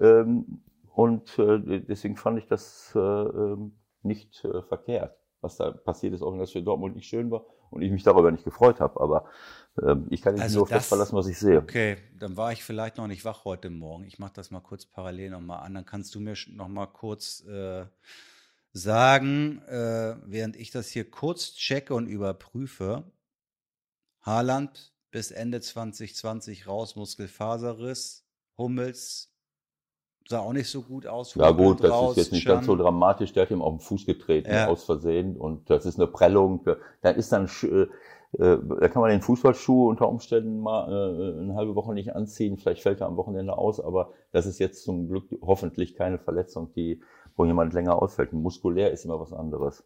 Ähm, 0.00 0.62
und 0.94 1.38
äh, 1.38 1.80
deswegen 1.80 2.16
fand 2.16 2.38
ich 2.38 2.46
das 2.46 2.92
äh, 2.94 2.98
ähm, 2.98 3.72
nicht 4.02 4.46
verkehrt, 4.68 5.16
was 5.40 5.56
da 5.56 5.70
passiert 5.70 6.14
ist, 6.14 6.22
auch 6.22 6.32
wenn 6.32 6.38
das 6.38 6.52
für 6.52 6.62
Dortmund 6.62 6.96
nicht 6.96 7.08
schön 7.08 7.30
war 7.30 7.44
und 7.70 7.82
ich 7.82 7.90
mich 7.90 8.02
darüber 8.02 8.30
nicht 8.30 8.44
gefreut 8.44 8.80
habe. 8.80 9.00
Aber 9.00 9.26
ähm, 9.82 10.06
ich 10.10 10.22
kann 10.22 10.34
nicht 10.34 10.42
also 10.42 10.60
nur 10.60 10.68
das, 10.68 10.78
fest 10.78 10.88
verlassen, 10.88 11.16
was 11.16 11.26
ich 11.26 11.38
sehe. 11.38 11.58
Okay, 11.58 11.98
dann 12.18 12.36
war 12.36 12.52
ich 12.52 12.64
vielleicht 12.64 12.96
noch 12.96 13.06
nicht 13.06 13.24
wach 13.24 13.44
heute 13.44 13.70
Morgen. 13.70 14.04
Ich 14.04 14.18
mache 14.18 14.32
das 14.34 14.50
mal 14.50 14.60
kurz 14.60 14.86
parallel 14.86 15.30
nochmal 15.30 15.64
an. 15.64 15.74
Dann 15.74 15.84
kannst 15.84 16.14
du 16.14 16.20
mir 16.20 16.34
nochmal 16.48 16.88
kurz 16.88 17.44
äh, 17.46 17.86
sagen, 18.72 19.62
äh, 19.66 20.16
während 20.24 20.56
ich 20.56 20.70
das 20.70 20.88
hier 20.88 21.10
kurz 21.10 21.54
checke 21.54 21.94
und 21.94 22.06
überprüfe, 22.06 23.04
Haaland 24.28 24.92
bis 25.10 25.30
Ende 25.30 25.60
2020 25.60 26.66
raus, 26.68 26.96
Muskelfaserriss. 26.96 28.24
Hummels 28.58 29.32
sah 30.28 30.40
auch 30.40 30.52
nicht 30.52 30.70
so 30.70 30.82
gut 30.82 31.06
aus. 31.06 31.34
Ja 31.34 31.50
gut, 31.50 31.82
das 31.82 31.90
raus, 31.90 32.10
ist 32.12 32.24
jetzt 32.24 32.32
nicht 32.32 32.46
Can. 32.46 32.56
ganz 32.56 32.66
so 32.66 32.76
dramatisch. 32.76 33.32
Der 33.32 33.44
hat 33.44 33.50
ihm 33.50 33.62
auf 33.62 33.72
den 33.74 33.80
Fuß 33.80 34.04
getreten 34.04 34.50
ja. 34.50 34.68
aus 34.68 34.84
Versehen 34.84 35.36
und 35.36 35.70
das 35.70 35.86
ist 35.86 35.98
eine 35.98 36.06
Prellung. 36.06 36.66
Da 37.00 37.10
ist 37.10 37.32
dann, 37.32 37.48
äh, 37.62 37.82
äh, 38.42 38.58
da 38.80 38.88
kann 38.88 39.00
man 39.00 39.10
den 39.10 39.22
Fußballschuh 39.22 39.88
unter 39.88 40.08
Umständen 40.08 40.60
mal 40.60 40.90
äh, 40.92 41.40
eine 41.40 41.54
halbe 41.54 41.74
Woche 41.74 41.94
nicht 41.94 42.14
anziehen. 42.14 42.58
Vielleicht 42.58 42.82
fällt 42.82 43.00
er 43.00 43.06
am 43.06 43.16
Wochenende 43.16 43.56
aus, 43.56 43.80
aber 43.80 44.12
das 44.32 44.44
ist 44.44 44.58
jetzt 44.58 44.84
zum 44.84 45.08
Glück 45.08 45.24
hoffentlich 45.40 45.94
keine 45.94 46.18
Verletzung, 46.18 46.72
die, 46.74 47.00
wo 47.36 47.46
jemand 47.46 47.72
länger 47.72 48.00
ausfällt. 48.02 48.34
Muskulär 48.34 48.90
ist 48.90 49.06
immer 49.06 49.18
was 49.18 49.32
anderes. 49.32 49.84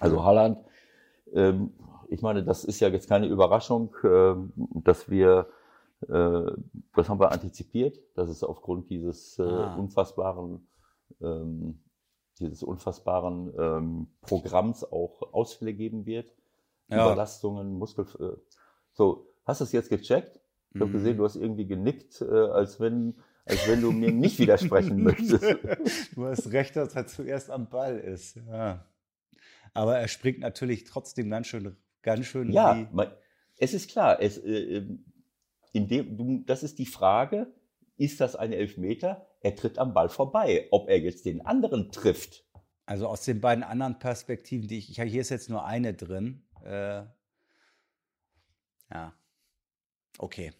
Also 0.00 0.24
Haaland, 0.24 0.58
ähm, 1.34 1.72
ich 2.10 2.22
meine, 2.22 2.44
das 2.44 2.64
ist 2.64 2.80
ja 2.80 2.88
jetzt 2.88 3.08
keine 3.08 3.26
Überraschung, 3.26 3.94
äh, 4.02 4.34
dass 4.82 5.10
wir, 5.10 5.48
äh, 6.08 6.50
das 6.94 7.08
haben 7.08 7.20
wir 7.20 7.32
antizipiert, 7.32 7.98
dass 8.14 8.28
es 8.28 8.42
aufgrund 8.42 8.90
dieses 8.90 9.38
äh, 9.38 9.42
ah. 9.42 9.76
unfassbaren, 9.76 10.66
ähm, 11.20 11.80
dieses 12.38 12.62
unfassbaren 12.62 13.52
ähm, 13.58 14.06
Programms 14.22 14.84
auch 14.84 15.32
Ausfälle 15.32 15.74
geben 15.74 16.06
wird. 16.06 16.34
Ja. 16.88 17.04
Überlastungen, 17.06 17.74
Muskel. 17.74 18.06
so, 18.92 19.26
hast 19.44 19.60
du 19.60 19.64
es 19.64 19.72
jetzt 19.72 19.90
gecheckt? 19.90 20.40
Ich 20.72 20.80
habe 20.80 20.90
gesehen, 20.90 21.14
mhm. 21.14 21.18
du 21.18 21.24
hast 21.24 21.36
irgendwie 21.36 21.66
genickt, 21.66 22.22
als 22.22 22.80
wenn 22.80 23.16
als 23.44 23.66
wenn 23.66 23.80
du 23.80 23.92
mir 23.92 24.12
nicht 24.12 24.38
widersprechen 24.38 25.02
möchtest. 25.02 25.42
Du 26.14 26.26
hast 26.26 26.52
recht, 26.52 26.76
dass 26.76 26.94
er 26.94 27.06
zuerst 27.06 27.50
am 27.50 27.68
Ball 27.68 27.98
ist. 27.98 28.36
Ja. 28.46 28.84
Aber 29.74 29.98
er 29.98 30.08
springt 30.08 30.40
natürlich 30.40 30.84
trotzdem 30.84 31.30
ganz 31.30 31.46
schön 31.46 31.76
ganz 32.08 32.26
schön. 32.26 32.50
Ja, 32.50 32.88
es 33.56 33.74
ist 33.74 33.90
klar. 33.90 34.20
Es, 34.20 34.38
äh, 34.38 34.78
ähm, 34.78 35.04
in 35.72 35.88
dem, 35.88 36.46
das 36.46 36.62
ist 36.62 36.78
die 36.78 36.86
Frage, 36.86 37.52
ist 37.96 38.20
das 38.20 38.36
ein 38.36 38.52
Elfmeter? 38.52 39.26
Er 39.40 39.54
tritt 39.54 39.78
am 39.78 39.92
Ball 39.92 40.08
vorbei. 40.08 40.68
Ob 40.70 40.88
er 40.88 40.98
jetzt 40.98 41.26
den 41.26 41.44
anderen 41.44 41.92
trifft. 41.92 42.44
Also 42.86 43.06
aus 43.06 43.24
den 43.24 43.40
beiden 43.40 43.62
anderen 43.62 43.98
Perspektiven, 43.98 44.68
die 44.68 44.78
ich, 44.78 44.90
ich 44.90 45.00
hier 45.00 45.20
ist 45.20 45.28
jetzt 45.28 45.50
nur 45.50 45.64
eine 45.64 45.92
drin. 45.92 46.46
Äh, 46.64 47.02
ja, 48.90 49.12
okay. 50.18 50.52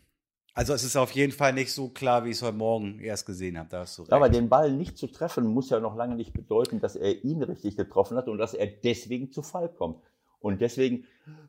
Also 0.53 0.75
es 0.75 0.83
ist 0.83 0.97
auf 0.97 1.13
jeden 1.13 1.33
Fall 1.33 1.53
nicht 1.53 1.73
so 1.73 1.89
klar, 1.89 2.25
wie 2.25 2.31
ich 2.31 2.37
es 2.37 2.43
heute 2.43 2.57
Morgen 2.57 2.99
erst 2.99 3.25
gesehen 3.27 3.57
habe. 3.57 3.69
Da 3.69 3.81
hast 3.81 3.97
du 3.97 4.03
recht. 4.03 4.13
Aber 4.13 4.29
den 4.29 4.49
Ball 4.49 4.73
nicht 4.73 4.99
zu 4.99 5.07
treffen, 5.07 5.47
muss 5.47 5.71
ja 5.71 5.79
noch 5.81 5.95
lange 5.97 6.17
nicht 6.17 6.33
bedeuten, 6.33 6.81
dass 6.81 6.97
er 6.97 7.25
ihn 7.25 7.43
richtig 7.43 7.77
getroffen 7.77 8.17
hat 8.17 8.29
und 8.29 8.39
dass 8.39 8.55
er 8.55 8.67
deswegen 8.67 9.31
zu 9.31 9.43
Fall 9.43 9.69
kommt. 9.69 10.03
Und 10.41 10.61
deswegen, 10.61 11.05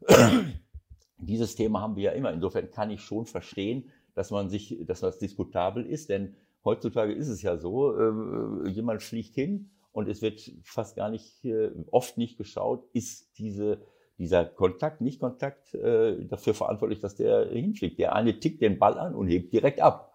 dieses 1.17 1.55
Thema 1.55 1.81
haben 1.81 1.95
wir 1.95 2.03
ja 2.03 2.11
immer. 2.11 2.31
Insofern 2.31 2.71
kann 2.71 2.91
ich 2.91 3.01
schon 3.01 3.25
verstehen, 3.25 3.89
dass 4.15 4.31
man 4.31 4.49
sich, 4.49 4.77
dass 4.85 5.01
das 5.01 5.19
diskutabel 5.19 5.85
ist, 5.85 6.09
denn 6.09 6.35
heutzutage 6.65 7.13
ist 7.13 7.29
es 7.29 7.41
ja 7.41 7.57
so, 7.57 7.97
äh, 7.97 8.69
jemand 8.69 9.01
fliegt 9.03 9.35
hin 9.35 9.69
und 9.91 10.07
es 10.07 10.21
wird 10.21 10.41
fast 10.63 10.95
gar 10.95 11.09
nicht, 11.09 11.43
äh, 11.45 11.71
oft 11.91 12.17
nicht 12.17 12.37
geschaut, 12.37 12.83
ist 12.93 13.37
diese, 13.37 13.81
dieser 14.17 14.45
Kontakt, 14.45 15.01
Nicht-Kontakt 15.01 15.73
äh, 15.73 16.25
dafür 16.25 16.53
verantwortlich, 16.53 16.99
dass 16.99 17.15
der 17.15 17.49
hinfliegt. 17.49 17.99
Der 17.99 18.15
eine 18.15 18.39
tickt 18.39 18.61
den 18.61 18.79
Ball 18.79 18.97
an 18.97 19.15
und 19.15 19.27
hebt 19.27 19.53
direkt 19.53 19.81
ab. 19.81 20.08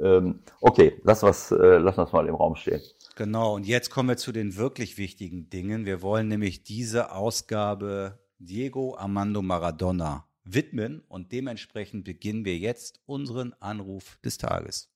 Ähm, 0.00 0.40
okay, 0.60 1.00
lass 1.04 1.22
was, 1.22 1.50
äh, 1.50 1.78
lass 1.78 1.98
uns 1.98 2.12
mal 2.12 2.26
im 2.26 2.34
Raum 2.34 2.56
stehen. 2.56 2.80
Genau, 3.16 3.54
und 3.54 3.66
jetzt 3.66 3.90
kommen 3.90 4.08
wir 4.08 4.16
zu 4.16 4.32
den 4.32 4.56
wirklich 4.56 4.96
wichtigen 4.96 5.50
Dingen. 5.50 5.84
Wir 5.84 6.00
wollen 6.02 6.28
nämlich 6.28 6.62
diese 6.62 7.12
Ausgabe 7.12 8.18
Diego 8.38 8.96
Armando 8.96 9.42
Maradona 9.42 10.26
widmen 10.44 11.02
und 11.08 11.30
dementsprechend 11.32 12.04
beginnen 12.04 12.44
wir 12.44 12.56
jetzt 12.56 13.00
unseren 13.06 13.54
Anruf 13.60 14.18
des 14.24 14.38
Tages. 14.38 14.88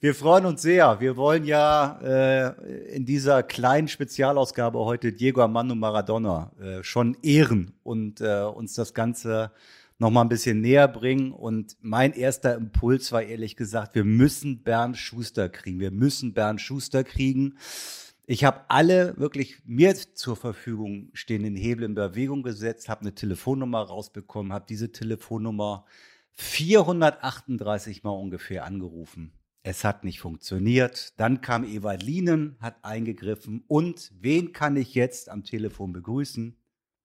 Wir 0.00 0.14
freuen 0.14 0.44
uns 0.44 0.60
sehr. 0.60 1.00
Wir 1.00 1.16
wollen 1.16 1.46
ja 1.46 1.98
äh, 2.02 2.94
in 2.94 3.06
dieser 3.06 3.42
kleinen 3.42 3.88
Spezialausgabe 3.88 4.78
heute 4.80 5.14
Diego 5.14 5.40
Armando 5.40 5.74
Maradona 5.74 6.52
äh, 6.60 6.82
schon 6.82 7.16
ehren 7.22 7.72
und 7.82 8.20
äh, 8.20 8.42
uns 8.42 8.74
das 8.74 8.92
Ganze 8.92 9.44
noch 9.44 9.52
mal 9.98 10.22
ein 10.22 10.28
bisschen 10.28 10.60
näher 10.60 10.88
bringen. 10.88 11.32
Und 11.32 11.76
mein 11.80 12.12
erster 12.12 12.54
Impuls 12.54 13.12
war 13.12 13.22
ehrlich 13.22 13.56
gesagt, 13.56 13.94
wir 13.94 14.04
müssen 14.04 14.62
Bernd 14.62 14.96
Schuster 14.96 15.48
kriegen. 15.48 15.80
Wir 15.80 15.90
müssen 15.90 16.34
Bernd 16.34 16.60
Schuster 16.60 17.04
kriegen. 17.04 17.56
Ich 18.26 18.44
habe 18.44 18.62
alle 18.68 19.18
wirklich 19.18 19.62
mir 19.66 19.94
zur 19.94 20.36
Verfügung 20.36 21.10
stehenden 21.12 21.56
Hebel 21.56 21.84
in 21.84 21.94
Bewegung 21.94 22.42
gesetzt, 22.42 22.88
habe 22.88 23.02
eine 23.02 23.14
Telefonnummer 23.14 23.82
rausbekommen, 23.82 24.52
habe 24.52 24.64
diese 24.66 24.92
Telefonnummer 24.92 25.84
438 26.32 28.02
Mal 28.02 28.10
ungefähr 28.10 28.64
angerufen. 28.64 29.32
Es 29.62 29.84
hat 29.84 30.04
nicht 30.04 30.20
funktioniert. 30.20 31.18
Dann 31.18 31.40
kam 31.40 31.64
Ewald 31.64 32.02
Lienen, 32.02 32.56
hat 32.60 32.84
eingegriffen. 32.84 33.64
Und 33.66 34.12
wen 34.20 34.52
kann 34.52 34.76
ich 34.76 34.94
jetzt 34.94 35.30
am 35.30 35.44
Telefon 35.44 35.92
begrüßen? 35.92 36.56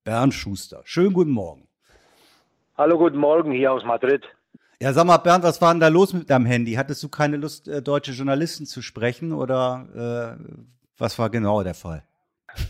Bernd 0.03 0.33
Schuster. 0.33 0.81
Schönen 0.85 1.13
guten 1.13 1.31
Morgen. 1.31 1.68
Hallo, 2.79 2.97
guten 2.97 3.17
Morgen 3.17 3.51
hier 3.51 3.73
aus 3.73 3.83
Madrid. 3.83 4.23
Ja, 4.79 4.93
sag 4.93 5.05
mal, 5.05 5.17
Bernd, 5.17 5.43
was 5.43 5.61
war 5.61 5.73
denn 5.73 5.81
da 5.81 5.89
los 5.89 6.13
mit 6.13 6.29
deinem 6.29 6.45
Handy? 6.45 6.75
Hattest 6.75 7.03
du 7.03 7.09
keine 7.09 7.35
Lust, 7.35 7.67
äh, 7.67 7.81
deutsche 7.81 8.13
Journalisten 8.13 8.65
zu 8.65 8.81
sprechen 8.81 9.33
oder 9.33 10.37
äh, 10.39 10.81
was 10.97 11.19
war 11.19 11.29
genau 11.29 11.61
der 11.61 11.73
Fall? 11.73 12.05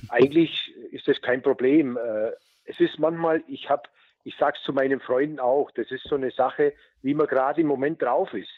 Eigentlich 0.09 0.73
ist 0.89 1.07
das 1.07 1.21
kein 1.21 1.43
Problem. 1.43 1.95
Äh, 1.95 2.31
es 2.63 2.79
ist 2.79 2.97
manchmal, 2.97 3.43
ich 3.47 3.69
habe, 3.69 3.83
ich 4.23 4.35
sage 4.37 4.57
es 4.57 4.65
zu 4.65 4.73
meinen 4.73 4.99
Freunden 4.99 5.39
auch, 5.39 5.69
das 5.75 5.91
ist 5.91 6.05
so 6.05 6.15
eine 6.15 6.31
Sache, 6.31 6.73
wie 7.03 7.13
man 7.13 7.27
gerade 7.27 7.61
im 7.61 7.67
Moment 7.67 8.01
drauf 8.01 8.33
ist. 8.33 8.49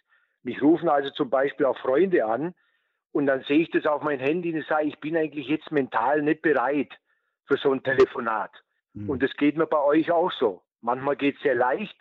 Mich 0.44 0.62
rufen 0.62 0.88
also 0.88 1.10
zum 1.10 1.30
Beispiel 1.30 1.66
auch 1.66 1.78
Freunde 1.80 2.24
an 2.24 2.54
und 3.12 3.26
dann 3.26 3.44
sehe 3.44 3.60
ich 3.60 3.72
das 3.72 3.86
auf 3.86 4.04
mein 4.04 4.22
Handy 4.22 4.56
und 4.56 4.66
sage, 4.68 4.88
ich 4.88 4.98
bin 5.02 5.18
eigentlich 5.18 5.50
jetzt 5.50 5.70
mental 5.70 6.22
nicht 6.22 6.44
bereit 6.44 6.94
für 7.44 7.58
so 7.58 7.74
ein 7.74 7.84
Telefonat. 7.84 8.52
Mhm. 8.94 9.10
Und 9.10 9.22
das 9.22 9.36
geht 9.36 9.58
mir 9.58 9.68
bei 9.68 9.84
euch 9.84 10.12
auch 10.12 10.32
so. 10.32 10.62
Manchmal 10.82 11.16
geht 11.16 11.38
es 11.38 11.42
sehr 11.42 11.56
leicht 11.56 11.96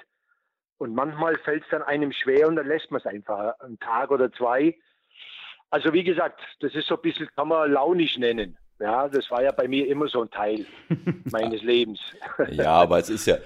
und 0.78 0.94
manchmal 0.94 1.36
fällt 1.38 1.64
es 1.64 1.68
dann 1.70 1.82
einem 1.82 2.12
schwer 2.12 2.48
und 2.48 2.56
dann 2.56 2.66
lässt 2.66 2.90
man 2.90 3.00
es 3.00 3.06
einfach 3.06 3.58
einen 3.60 3.78
Tag 3.78 4.10
oder 4.10 4.32
zwei. 4.32 4.76
Also 5.70 5.92
wie 5.92 6.04
gesagt, 6.04 6.40
das 6.60 6.74
ist 6.74 6.88
so 6.88 6.96
ein 6.96 7.02
bisschen, 7.02 7.28
kann 7.36 7.48
man 7.48 7.70
launisch 7.70 8.18
nennen. 8.18 8.58
Ja, 8.80 9.08
das 9.08 9.30
war 9.30 9.42
ja 9.42 9.52
bei 9.52 9.68
mir 9.68 9.86
immer 9.86 10.08
so 10.08 10.22
ein 10.22 10.30
Teil 10.30 10.64
meines 11.30 11.62
Lebens. 11.62 12.00
Ja, 12.50 12.72
aber 12.72 12.98
es 12.98 13.10
ist 13.10 13.26
ja, 13.26 13.36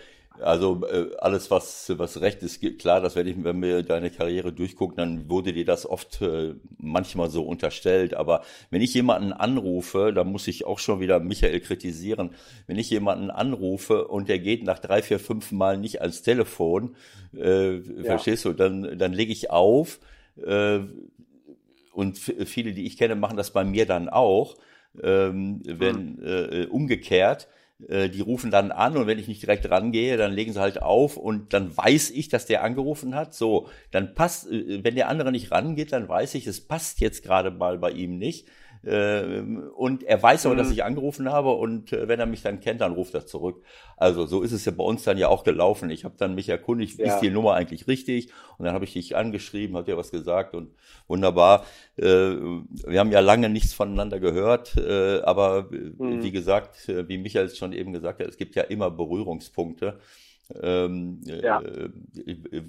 Also 0.40 0.84
äh, 0.86 1.14
alles, 1.18 1.50
was, 1.52 1.92
was 1.96 2.20
recht 2.20 2.42
ist, 2.42 2.60
klar, 2.78 3.00
das 3.00 3.14
werde 3.14 3.30
ich, 3.30 3.44
wenn 3.44 3.62
wir 3.62 3.82
deine 3.84 4.10
Karriere 4.10 4.52
durchgucken, 4.52 4.96
dann 4.96 5.30
wurde 5.30 5.52
dir 5.52 5.64
das 5.64 5.86
oft 5.86 6.20
äh, 6.22 6.54
manchmal 6.78 7.30
so 7.30 7.44
unterstellt. 7.44 8.14
Aber 8.14 8.42
wenn 8.70 8.82
ich 8.82 8.92
jemanden 8.94 9.32
anrufe, 9.32 10.12
dann 10.12 10.32
muss 10.32 10.48
ich 10.48 10.66
auch 10.66 10.80
schon 10.80 10.98
wieder 10.98 11.20
Michael 11.20 11.60
kritisieren, 11.60 12.30
wenn 12.66 12.78
ich 12.78 12.90
jemanden 12.90 13.30
anrufe 13.30 14.08
und 14.08 14.28
der 14.28 14.40
geht 14.40 14.64
nach 14.64 14.80
drei, 14.80 15.02
vier, 15.02 15.20
fünf 15.20 15.52
Mal 15.52 15.78
nicht 15.78 16.00
ans 16.00 16.22
Telefon, 16.22 16.96
äh, 17.36 17.76
ja. 17.76 18.02
verstehst 18.02 18.44
du, 18.44 18.52
dann, 18.52 18.98
dann 18.98 19.12
lege 19.12 19.32
ich 19.32 19.50
auf. 19.50 20.00
Äh, 20.44 20.80
und 21.92 22.18
viele, 22.18 22.72
die 22.72 22.86
ich 22.86 22.96
kenne, 22.96 23.14
machen 23.14 23.36
das 23.36 23.52
bei 23.52 23.64
mir 23.64 23.86
dann 23.86 24.08
auch. 24.08 24.56
Ähm, 25.00 25.62
wenn 25.64 26.18
hm. 26.18 26.24
äh, 26.24 26.66
umgekehrt, 26.66 27.48
äh, 27.88 28.08
die 28.08 28.20
rufen 28.20 28.50
dann 28.50 28.70
an 28.70 28.96
und 28.96 29.06
wenn 29.06 29.18
ich 29.18 29.28
nicht 29.28 29.42
direkt 29.42 29.68
rangehe, 29.68 30.16
dann 30.16 30.32
legen 30.32 30.52
sie 30.52 30.60
halt 30.60 30.80
auf 30.80 31.16
und 31.16 31.52
dann 31.52 31.76
weiß 31.76 32.10
ich, 32.10 32.28
dass 32.28 32.46
der 32.46 32.62
angerufen 32.62 33.14
hat. 33.14 33.34
So, 33.34 33.68
dann 33.90 34.14
passt, 34.14 34.50
äh, 34.50 34.84
wenn 34.84 34.94
der 34.94 35.08
andere 35.08 35.32
nicht 35.32 35.50
rangeht, 35.50 35.92
dann 35.92 36.08
weiß 36.08 36.34
ich, 36.36 36.46
es 36.46 36.60
passt 36.60 37.00
jetzt 37.00 37.22
gerade 37.22 37.50
mal 37.50 37.78
bei 37.78 37.90
ihm 37.90 38.18
nicht. 38.18 38.46
Ähm, 38.86 39.70
und 39.76 40.02
er 40.02 40.22
weiß 40.22 40.46
aber, 40.46 40.56
dass 40.56 40.68
mhm. 40.68 40.72
ich 40.74 40.84
angerufen 40.84 41.30
habe 41.30 41.50
und 41.52 41.92
äh, 41.92 42.08
wenn 42.08 42.20
er 42.20 42.26
mich 42.26 42.42
dann 42.42 42.60
kennt, 42.60 42.80
dann 42.80 42.92
ruft 42.92 43.14
er 43.14 43.26
zurück. 43.26 43.62
Also 43.96 44.26
so 44.26 44.42
ist 44.42 44.52
es 44.52 44.64
ja 44.64 44.72
bei 44.72 44.84
uns 44.84 45.04
dann 45.04 45.18
ja 45.18 45.28
auch 45.28 45.44
gelaufen. 45.44 45.90
Ich 45.90 46.04
habe 46.04 46.14
dann 46.18 46.34
mich 46.34 46.48
erkundigt, 46.48 46.98
ja. 46.98 47.14
ist 47.14 47.20
die 47.20 47.30
Nummer 47.30 47.54
eigentlich 47.54 47.86
richtig? 47.86 48.30
Und 48.58 48.66
dann 48.66 48.74
habe 48.74 48.84
ich 48.84 48.92
dich 48.92 49.16
angeschrieben, 49.16 49.76
hat 49.76 49.88
dir 49.88 49.96
was 49.96 50.10
gesagt 50.10 50.54
und 50.54 50.74
wunderbar. 51.06 51.64
Äh, 51.96 52.04
wir 52.04 53.00
haben 53.00 53.12
ja 53.12 53.20
lange 53.20 53.48
nichts 53.48 53.72
voneinander 53.72 54.20
gehört, 54.20 54.76
äh, 54.76 55.20
aber 55.22 55.68
mhm. 55.70 56.22
wie 56.22 56.32
gesagt, 56.32 56.88
wie 56.88 57.18
Michael 57.18 57.46
es 57.46 57.58
schon 57.58 57.72
eben 57.72 57.92
gesagt 57.92 58.20
hat, 58.20 58.28
es 58.28 58.36
gibt 58.36 58.54
ja 58.54 58.62
immer 58.62 58.90
Berührungspunkte 58.90 59.98
ähm, 60.60 61.20
ja. 61.24 61.60
äh, 61.60 61.90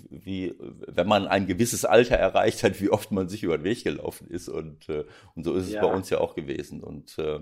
wie, 0.10 0.56
wenn 0.60 1.08
man 1.08 1.28
ein 1.28 1.48
gewisses 1.48 1.86
Alter 1.86 2.16
erreicht 2.16 2.64
hat, 2.64 2.80
wie 2.82 2.90
oft 2.90 3.12
man 3.12 3.28
sich 3.28 3.44
über 3.44 3.58
den 3.58 3.64
Weg 3.64 3.84
gelaufen 3.84 4.28
ist. 4.28 4.50
Und, 4.50 4.88
äh, 4.90 5.06
und 5.36 5.44
so 5.44 5.54
ist 5.56 5.68
es 5.68 5.74
ja. 5.74 5.82
bei 5.82 5.94
uns 5.94 6.10
ja 6.10 6.20
auch 6.20 6.36
gewesen. 6.36 6.82
Und 6.82 7.18
äh, 7.18 7.40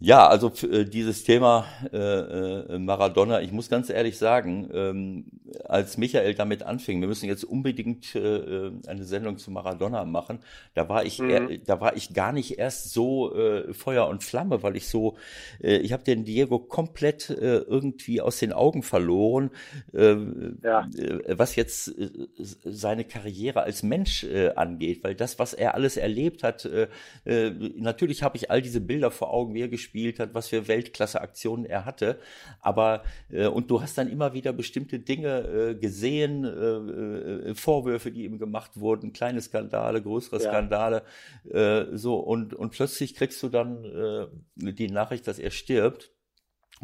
ja, 0.00 0.28
also 0.28 0.52
äh, 0.70 0.84
dieses 0.84 1.24
Thema 1.24 1.66
äh, 1.92 1.96
äh, 1.96 2.78
Maradona, 2.78 3.40
ich 3.40 3.50
muss 3.50 3.68
ganz 3.68 3.90
ehrlich 3.90 4.16
sagen, 4.16 4.70
ähm, 4.72 5.24
als 5.64 5.98
Michael 5.98 6.34
damit 6.34 6.62
anfing, 6.62 7.00
wir 7.00 7.08
müssen 7.08 7.26
jetzt 7.26 7.42
unbedingt 7.42 8.14
äh, 8.14 8.36
äh 8.66 8.72
eine 8.86 9.02
Sendung 9.02 9.38
zu 9.38 9.50
Maradona 9.50 10.04
machen, 10.04 10.38
da 10.74 10.88
war 10.88 11.04
ich, 11.04 11.18
mhm. 11.18 11.30
äh, 11.30 11.58
da 11.58 11.80
war 11.80 11.96
ich 11.96 12.14
gar 12.14 12.30
nicht 12.30 12.60
erst 12.60 12.92
so 12.92 13.34
äh, 13.34 13.74
Feuer 13.74 14.06
und 14.06 14.22
Flamme, 14.22 14.62
weil 14.62 14.76
ich 14.76 14.86
so, 14.86 15.16
äh, 15.60 15.78
ich 15.78 15.92
habe 15.92 16.04
den 16.04 16.24
Diego 16.24 16.60
komplett 16.60 17.30
äh, 17.30 17.58
irgendwie 17.58 18.20
aus 18.20 18.38
den 18.38 18.52
Augen 18.52 18.84
verloren, 18.84 19.50
äh, 19.92 20.14
ja. 20.62 20.88
äh, 20.96 21.36
was 21.36 21.56
jetzt 21.56 21.88
äh, 21.98 22.08
seine 22.38 23.02
Karriere 23.02 23.64
als 23.64 23.82
Mensch 23.82 24.22
äh, 24.22 24.50
angeht, 24.50 25.02
weil 25.02 25.16
das, 25.16 25.40
was 25.40 25.54
er 25.54 25.74
alles 25.74 25.96
erlebt 25.96 26.44
hat, 26.44 26.66
äh, 26.66 26.86
äh, 27.24 27.50
natürlich 27.76 28.22
habe 28.22 28.36
ich 28.36 28.52
all 28.52 28.62
diese 28.62 28.80
Bilder 28.80 29.10
vor 29.10 29.32
Augen, 29.32 29.54
wie 29.54 29.62
er 29.62 29.68
gespielt 29.68 29.87
gespielt 29.88 30.20
hat, 30.20 30.34
was 30.34 30.48
für 30.48 30.68
Weltklasse-Aktionen 30.68 31.64
er 31.64 31.84
hatte. 31.84 32.18
Aber 32.60 33.02
äh, 33.30 33.46
und 33.46 33.70
du 33.70 33.80
hast 33.80 33.96
dann 33.96 34.08
immer 34.08 34.34
wieder 34.34 34.52
bestimmte 34.52 34.98
Dinge 34.98 35.40
äh, 35.40 35.74
gesehen, 35.74 36.44
äh, 36.44 37.50
äh, 37.50 37.54
Vorwürfe, 37.54 38.12
die 38.12 38.24
ihm 38.24 38.38
gemacht 38.38 38.72
wurden, 38.74 39.12
kleine 39.12 39.40
Skandale, 39.40 40.02
größere 40.02 40.42
ja. 40.42 40.50
Skandale, 40.50 41.02
äh, 41.50 41.86
so 41.92 42.16
und 42.18 42.54
und 42.54 42.70
plötzlich 42.70 43.14
kriegst 43.14 43.42
du 43.42 43.48
dann 43.48 43.84
äh, 43.84 44.72
die 44.72 44.90
Nachricht, 44.90 45.26
dass 45.26 45.38
er 45.38 45.50
stirbt. 45.50 46.12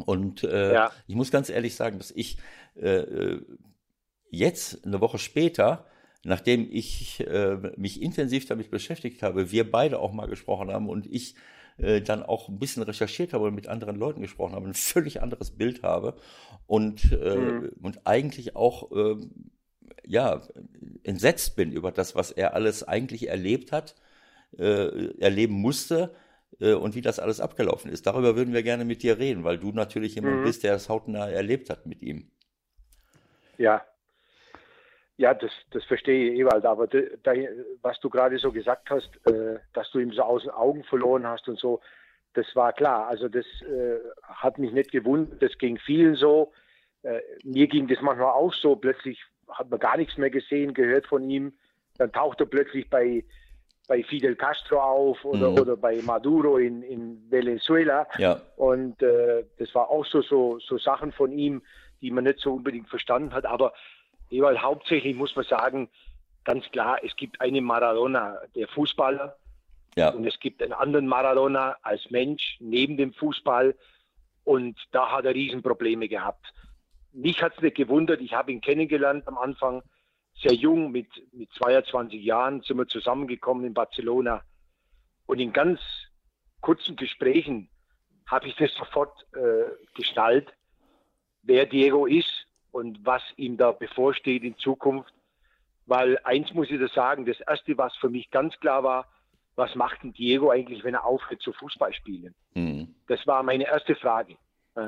Und 0.05 0.41
ja. 0.41 0.91
ich 1.07 1.15
muss 1.15 1.31
ganz 1.31 1.49
ehrlich 1.49 1.73
sagen, 1.75 1.99
dass 1.99 2.11
ich 2.11 2.37
jetzt 4.29 4.85
eine 4.85 4.99
Woche 4.99 5.19
später 5.19 5.85
nachdem 6.25 6.67
ich 6.69 7.25
äh, 7.25 7.57
mich 7.77 8.01
intensiv 8.01 8.47
damit 8.47 8.71
beschäftigt 8.71 9.21
habe, 9.21 9.51
wir 9.51 9.69
beide 9.69 9.99
auch 9.99 10.11
mal 10.11 10.27
gesprochen 10.27 10.71
haben 10.71 10.89
und 10.89 11.05
ich 11.05 11.35
äh, 11.77 12.01
dann 12.01 12.23
auch 12.23 12.49
ein 12.49 12.59
bisschen 12.59 12.83
recherchiert 12.83 13.33
habe 13.33 13.45
und 13.45 13.55
mit 13.55 13.67
anderen 13.67 13.95
Leuten 13.95 14.21
gesprochen 14.21 14.55
habe, 14.55 14.67
ein 14.67 14.73
völlig 14.73 15.21
anderes 15.21 15.51
Bild 15.51 15.83
habe 15.83 16.15
und, 16.67 17.11
äh, 17.11 17.35
mhm. 17.35 17.71
und 17.81 18.05
eigentlich 18.05 18.55
auch 18.55 18.91
äh, 18.91 19.15
ja, 20.05 20.41
entsetzt 21.03 21.55
bin 21.55 21.71
über 21.71 21.91
das, 21.91 22.15
was 22.15 22.31
er 22.31 22.53
alles 22.53 22.83
eigentlich 22.83 23.27
erlebt 23.27 23.71
hat, 23.71 23.95
äh, 24.57 25.17
erleben 25.19 25.55
musste 25.55 26.15
äh, 26.59 26.73
und 26.73 26.95
wie 26.95 27.01
das 27.01 27.19
alles 27.19 27.39
abgelaufen 27.39 27.91
ist. 27.91 28.05
Darüber 28.05 28.35
würden 28.35 28.53
wir 28.53 28.63
gerne 28.63 28.85
mit 28.85 29.03
dir 29.03 29.17
reden, 29.17 29.43
weil 29.43 29.57
du 29.57 29.71
natürlich 29.71 30.15
jemand 30.15 30.39
mhm. 30.39 30.43
bist, 30.43 30.63
der 30.63 30.73
das 30.73 30.89
hautnah 30.89 31.29
erlebt 31.29 31.69
hat 31.69 31.85
mit 31.85 32.01
ihm. 32.01 32.31
Ja, 33.57 33.83
ja, 35.17 35.33
das, 35.33 35.51
das 35.71 35.83
verstehe 35.85 36.33
ich, 36.33 36.39
Ewald. 36.39 36.65
Aber 36.65 36.87
da, 36.87 37.33
was 37.81 37.99
du 37.99 38.09
gerade 38.09 38.37
so 38.37 38.51
gesagt 38.51 38.89
hast, 38.89 39.09
äh, 39.27 39.59
dass 39.73 39.89
du 39.91 39.99
ihm 39.99 40.11
so 40.11 40.21
aus 40.23 40.43
den 40.43 40.51
Augen 40.51 40.83
verloren 40.83 41.25
hast 41.25 41.47
und 41.47 41.57
so, 41.57 41.79
das 42.33 42.45
war 42.53 42.73
klar. 42.73 43.07
Also 43.07 43.29
das 43.29 43.45
äh, 43.61 43.99
hat 44.23 44.57
mich 44.57 44.73
nicht 44.73 44.91
gewundert. 44.91 45.41
Das 45.41 45.57
ging 45.57 45.77
vielen 45.77 46.15
so. 46.15 46.51
Äh, 47.03 47.21
mir 47.43 47.67
ging 47.67 47.87
das 47.87 48.01
manchmal 48.01 48.31
auch 48.31 48.53
so. 48.53 48.75
Plötzlich 48.75 49.23
hat 49.47 49.69
man 49.69 49.79
gar 49.79 49.95
nichts 49.95 50.17
mehr 50.17 50.29
gesehen, 50.29 50.73
gehört 50.73 51.07
von 51.07 51.29
ihm. 51.29 51.53
Dann 51.97 52.11
taucht 52.11 52.41
er 52.41 52.47
plötzlich 52.47 52.89
bei, 52.89 53.23
bei 53.87 54.03
Fidel 54.03 54.35
Castro 54.35 54.81
auf 54.81 55.23
oder, 55.23 55.51
mhm. 55.51 55.59
oder 55.59 55.77
bei 55.77 56.01
Maduro 56.01 56.57
in, 56.57 56.81
in 56.81 57.25
Venezuela. 57.29 58.05
Ja. 58.17 58.41
Und 58.57 59.01
äh, 59.01 59.45
das 59.57 59.73
war 59.73 59.89
auch 59.89 60.05
so, 60.05 60.21
so, 60.21 60.59
so 60.59 60.77
Sachen 60.77 61.13
von 61.13 61.31
ihm, 61.31 61.61
die 62.01 62.11
man 62.11 62.25
nicht 62.25 62.39
so 62.39 62.55
unbedingt 62.55 62.89
verstanden 62.89 63.33
hat. 63.33 63.45
Aber 63.45 63.71
Ewald, 64.29 64.61
hauptsächlich 64.61 65.15
muss 65.15 65.35
man 65.35 65.45
sagen, 65.45 65.89
ganz 66.43 66.65
klar, 66.71 66.99
es 67.03 67.15
gibt 67.15 67.41
einen 67.41 67.63
Maradona, 67.63 68.39
der 68.55 68.67
Fußballer, 68.67 69.35
ja. 69.95 70.09
und 70.09 70.25
es 70.25 70.39
gibt 70.39 70.61
einen 70.61 70.73
anderen 70.73 71.07
Maradona 71.07 71.77
als 71.81 72.09
Mensch 72.11 72.57
neben 72.59 72.97
dem 72.97 73.13
Fußball. 73.13 73.75
Und 74.43 74.77
da 74.91 75.11
hat 75.11 75.25
er 75.25 75.33
Riesenprobleme 75.33 76.07
gehabt. 76.07 76.53
Mich 77.13 77.41
hat 77.41 77.55
es 77.55 77.61
nicht 77.61 77.77
gewundert, 77.77 78.21
ich 78.21 78.33
habe 78.33 78.51
ihn 78.51 78.61
kennengelernt 78.61 79.27
am 79.27 79.37
Anfang, 79.37 79.81
sehr 80.41 80.53
jung, 80.53 80.91
mit, 80.91 81.07
mit 81.31 81.49
22 81.53 82.21
Jahren 82.21 82.61
sind 82.61 82.77
wir 82.77 82.87
zusammengekommen 82.87 83.65
in 83.65 83.73
Barcelona. 83.73 84.43
Und 85.25 85.39
in 85.39 85.53
ganz 85.53 85.79
kurzen 86.59 86.97
Gesprächen 86.97 87.69
habe 88.27 88.47
ich 88.47 88.55
das 88.55 88.73
sofort 88.73 89.25
äh, 89.33 89.71
gestaltet, 89.95 90.53
wer 91.43 91.65
Diego 91.65 92.05
ist 92.05 92.44
und 92.75 93.05
was 93.05 93.21
ihm 93.37 93.55
da 93.55 93.71
bevorsteht 93.71 94.43
in 94.43 94.57
Zukunft. 94.57 95.13
Weil 95.85 96.19
eins 96.25 96.53
muss 96.53 96.69
ich 96.69 96.79
da 96.79 96.87
sagen, 96.89 97.25
das 97.25 97.39
Erste, 97.39 97.77
was 97.77 97.95
für 97.95 98.09
mich 98.09 98.29
ganz 98.31 98.53
klar 98.59 98.83
war, 98.83 99.07
was 99.55 99.73
macht 99.75 100.03
denn 100.03 100.11
Diego 100.11 100.49
eigentlich, 100.49 100.83
wenn 100.83 100.93
er 100.93 101.05
aufhört 101.05 101.41
zu 101.41 101.53
Fußball 101.53 101.93
spielen? 101.93 102.35
Mhm. 102.53 102.93
Das 103.07 103.25
war 103.25 103.43
meine 103.43 103.65
erste 103.65 103.95
Frage. 103.95 104.35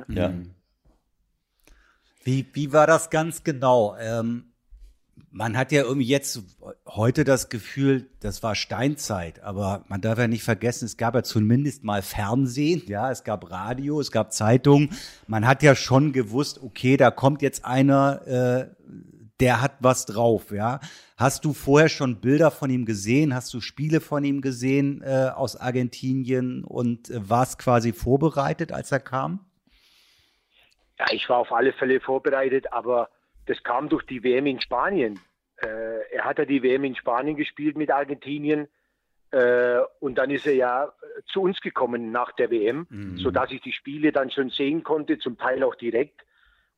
Ja. 0.10 0.34
Wie, 2.26 2.45
wie 2.52 2.73
war 2.73 2.88
das 2.88 3.10
ganz 3.10 3.41
genau? 3.45 3.95
Ähm, 3.97 4.52
man 5.32 5.58
hat 5.58 5.71
ja 5.71 5.84
irgendwie 5.84 6.08
jetzt 6.08 6.41
heute 6.88 7.23
das 7.23 7.49
Gefühl, 7.49 8.10
das 8.21 8.41
war 8.43 8.56
Steinzeit, 8.56 9.41
aber 9.43 9.86
man 9.88 10.01
darf 10.01 10.17
ja 10.17 10.27
nicht 10.27 10.43
vergessen, 10.43 10.86
es 10.86 10.97
gab 10.97 11.15
ja 11.15 11.23
zumindest 11.23 11.84
mal 11.84 12.01
Fernsehen, 12.01 12.82
ja, 12.88 13.12
es 13.12 13.23
gab 13.23 13.51
Radio, 13.51 13.99
es 13.99 14.12
gab 14.12 14.34
Zeitungen. 14.34 14.89
Man 15.27 15.47
hat 15.47 15.63
ja 15.63 15.75
schon 15.75 16.12
gewusst, 16.12 16.62
okay, 16.63 16.97
da 16.97 17.12
kommt 17.12 17.41
jetzt 17.41 17.65
einer, 17.65 18.25
äh, 18.27 18.75
der 19.39 19.62
hat 19.62 19.73
was 19.80 20.06
drauf, 20.06 20.51
ja. 20.51 20.80
Hast 21.17 21.45
du 21.45 21.53
vorher 21.53 21.89
schon 21.89 22.19
Bilder 22.19 22.49
von 22.51 22.69
ihm 22.69 22.86
gesehen? 22.86 23.34
Hast 23.34 23.53
du 23.53 23.62
Spiele 23.62 24.01
von 24.01 24.23
ihm 24.23 24.41
gesehen 24.41 25.01
äh, 25.03 25.30
aus 25.36 25.56
Argentinien 25.56 26.63
und 26.63 27.10
äh, 27.10 27.30
warst 27.30 27.60
quasi 27.60 27.93
vorbereitet, 27.93 28.71
als 28.71 28.91
er 28.91 28.99
kam? 28.99 29.45
Ja, 30.99 31.06
ich 31.12 31.30
war 31.30 31.38
auf 31.38 31.51
alle 31.51 31.73
Fälle 31.73 31.99
vorbereitet, 31.99 32.73
aber 32.73 33.10
das 33.47 33.63
kam 33.63 33.89
durch 33.89 34.03
die 34.05 34.23
WM 34.23 34.45
in 34.45 34.62
Spanien. 34.62 35.19
Äh, 35.57 36.12
er 36.12 36.25
hat 36.25 36.38
ja 36.38 36.45
die 36.45 36.62
WM 36.62 36.83
in 36.83 36.95
Spanien 36.95 37.36
gespielt 37.36 37.77
mit 37.77 37.89
Argentinien. 37.89 38.67
Äh, 39.31 39.79
und 39.99 40.17
dann 40.17 40.29
ist 40.29 40.45
er 40.45 40.55
ja 40.55 40.93
zu 41.25 41.41
uns 41.41 41.60
gekommen 41.62 42.12
nach 42.12 42.31
der 42.33 42.51
WM, 42.51 42.88
mhm. 42.89 43.17
sodass 43.17 43.51
ich 43.51 43.62
die 43.62 43.73
Spiele 43.73 44.12
dann 44.12 44.29
schon 44.29 44.49
sehen 44.49 44.83
konnte, 44.83 45.17
zum 45.17 45.38
Teil 45.38 45.63
auch 45.63 45.75
direkt. 45.75 46.21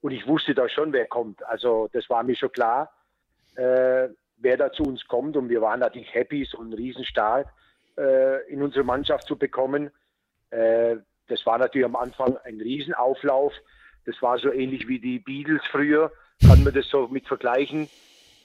Und 0.01 0.12
ich 0.12 0.25
wusste 0.27 0.55
da 0.55 0.69
schon, 0.69 0.93
wer 0.93 1.05
kommt. 1.05 1.43
Also 1.45 1.89
das 1.91 2.10
war 2.10 2.23
mir 2.23 2.36
schon 2.36 2.51
klar, 2.51 2.91
äh, 3.55 4.08
wer 4.38 4.58
da 4.58 4.71
zu 4.71 4.84
uns 4.84 5.05
kommt. 5.08 5.36
Und 5.36 5.49
wir 5.49 5.62
waren 5.62 5.82
natürlich 5.82 6.13
happy, 6.13 6.45
so 6.45 6.60
einen 6.60 6.73
Riesenstar 6.73 7.51
äh, 7.97 8.47
in 8.51 8.63
unsere 8.63 8.86
Mannschaft 8.86 9.27
zu 9.27 9.38
bekommen. 9.38 9.91
Äh, 10.51 10.97
das 11.27 11.45
war 11.45 11.58
natürlich 11.58 11.86
am 11.86 11.95
Anfang 11.95 12.38
ein 12.45 12.62
Riesenauflauf. 12.62 13.53
Das 14.05 14.19
war 14.21 14.39
so 14.39 14.51
ähnlich 14.51 14.88
wie 14.88 14.99
die 14.99 15.19
Beatles 15.19 15.62
früher 15.69 16.12
kann 16.39 16.63
man 16.63 16.73
das 16.73 16.88
so 16.89 17.08
mit 17.08 17.28
vergleichen. 17.28 17.89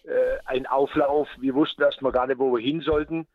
Äh, 0.04 0.38
ein 0.44 0.66
Auflauf, 0.66 1.28
wir 1.38 1.54
wussten 1.54 1.83
erstmal 1.83 2.12
gar 2.12 2.26
nicht, 2.26 2.38
wo 2.38 2.52
wir 2.52 2.62
hin 2.62 2.80
sollten. 2.80 3.26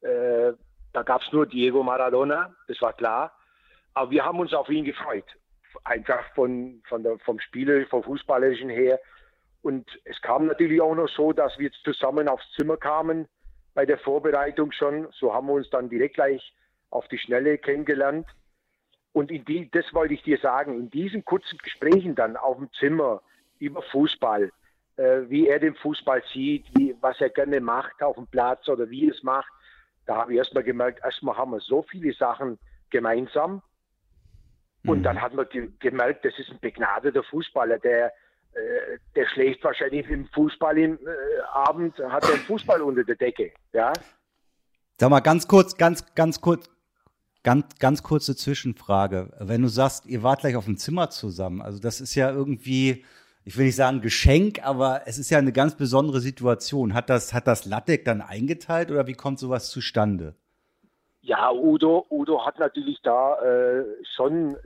Äh, 0.00 0.52
da 0.92 1.02
gab 1.02 1.22
es 1.22 1.32
nur 1.32 1.46
Diego 1.46 1.82
Maradona, 1.82 2.54
das 2.68 2.80
war 2.80 2.92
klar. 2.92 3.32
Aber 3.94 4.10
wir 4.10 4.24
haben 4.24 4.40
uns 4.40 4.52
auf 4.52 4.68
ihn 4.68 4.84
gefreut. 4.84 5.24
einfach 5.84 6.24
von, 6.34 6.82
von 6.88 7.02
der, 7.02 7.18
vom 7.18 7.40
Spieler, 7.40 7.84
vom 7.86 8.02
Fußballerischen 8.02 8.70
her. 8.70 9.00
Und 9.62 9.88
es 10.04 10.20
kam 10.20 10.46
natürlich 10.46 10.80
auch 10.80 10.94
noch 10.94 11.08
so, 11.08 11.32
dass 11.32 11.58
wir 11.58 11.70
zusammen 11.84 12.28
aufs 12.28 12.50
Zimmer 12.52 12.76
kamen 12.76 13.28
bei 13.74 13.86
der 13.86 13.98
Vorbereitung 13.98 14.72
schon. 14.72 15.08
So 15.12 15.34
haben 15.34 15.48
wir 15.48 15.54
uns 15.54 15.70
dann 15.70 15.88
direkt 15.88 16.14
gleich 16.14 16.54
auf 16.90 17.08
die 17.08 17.18
Schnelle 17.18 17.58
kennengelernt. 17.58 18.26
Und 19.12 19.30
die, 19.30 19.70
das 19.70 19.92
wollte 19.92 20.14
ich 20.14 20.22
dir 20.22 20.38
sagen, 20.38 20.78
in 20.78 20.90
diesen 20.90 21.24
kurzen 21.24 21.58
Gesprächen 21.58 22.14
dann 22.14 22.36
auf 22.36 22.56
dem 22.56 22.70
Zimmer 22.78 23.22
über 23.58 23.82
Fußball, 23.82 24.50
äh, 24.96 25.20
wie 25.28 25.48
er 25.48 25.58
den 25.58 25.74
Fußball 25.74 26.22
sieht, 26.32 26.66
wie, 26.76 26.96
was 27.00 27.20
er 27.20 27.30
gerne 27.30 27.60
macht 27.60 28.02
auf 28.02 28.16
dem 28.16 28.26
Platz 28.26 28.68
oder 28.68 28.88
wie 28.90 29.08
er 29.08 29.14
es 29.14 29.22
macht, 29.22 29.52
da 30.06 30.16
habe 30.16 30.32
ich 30.32 30.38
erstmal 30.38 30.62
gemerkt, 30.62 31.00
erstmal 31.04 31.36
haben 31.36 31.52
wir 31.52 31.60
so 31.60 31.82
viele 31.82 32.12
Sachen 32.12 32.58
gemeinsam. 32.90 33.62
Und 34.86 34.98
mhm. 34.98 35.02
dann 35.02 35.20
hat 35.20 35.34
man 35.34 35.48
ge 35.48 35.70
gemerkt, 35.78 36.24
das 36.24 36.38
ist 36.38 36.50
ein 36.50 36.60
begnadeter 36.60 37.22
Fußballer, 37.22 37.78
der, 37.78 38.06
äh, 38.52 38.98
der 39.16 39.26
schläft 39.28 39.64
wahrscheinlich 39.64 40.08
im 40.10 40.26
Fußball 40.28 40.76
im 40.78 40.98
äh, 40.98 41.40
Abend, 41.52 41.98
hat 41.98 42.28
den 42.28 42.40
Fußball 42.40 42.82
unter 42.82 43.02
der 43.02 43.16
Decke. 43.16 43.52
Ja. 43.72 43.92
Sag 45.00 45.10
mal 45.10 45.20
ganz 45.20 45.48
kurz, 45.48 45.76
ganz, 45.76 46.14
ganz 46.14 46.40
kurz, 46.40 46.68
ganz, 47.42 47.78
ganz 47.78 48.02
kurze 48.02 48.36
Zwischenfrage. 48.36 49.32
Wenn 49.40 49.62
du 49.62 49.68
sagst, 49.68 50.04
ihr 50.06 50.22
wart 50.22 50.40
gleich 50.40 50.56
auf 50.56 50.66
dem 50.66 50.76
Zimmer 50.76 51.08
zusammen, 51.10 51.62
also 51.62 51.80
das 51.80 52.00
ist 52.02 52.14
ja 52.14 52.30
irgendwie, 52.30 53.04
ich 53.44 53.58
will 53.58 53.66
nicht 53.66 53.76
sagen 53.76 54.00
Geschenk, 54.00 54.64
aber 54.64 55.02
es 55.06 55.18
ist 55.18 55.30
ja 55.30 55.38
eine 55.38 55.52
ganz 55.52 55.76
besondere 55.76 56.20
Situation. 56.20 56.94
Hat 56.94 57.10
das, 57.10 57.34
hat 57.34 57.46
das 57.46 57.66
Lattek 57.66 58.04
dann 58.04 58.22
eingeteilt 58.22 58.90
oder 58.90 59.06
wie 59.06 59.12
kommt 59.12 59.38
sowas 59.38 59.70
zustande? 59.70 60.34
Ja, 61.20 61.50
Udo, 61.52 62.06
Udo 62.10 62.44
hat 62.44 62.58
natürlich 62.58 63.00
da 63.02 63.40
äh, 63.42 63.84
schon, 64.14 64.56
äh, 64.56 64.58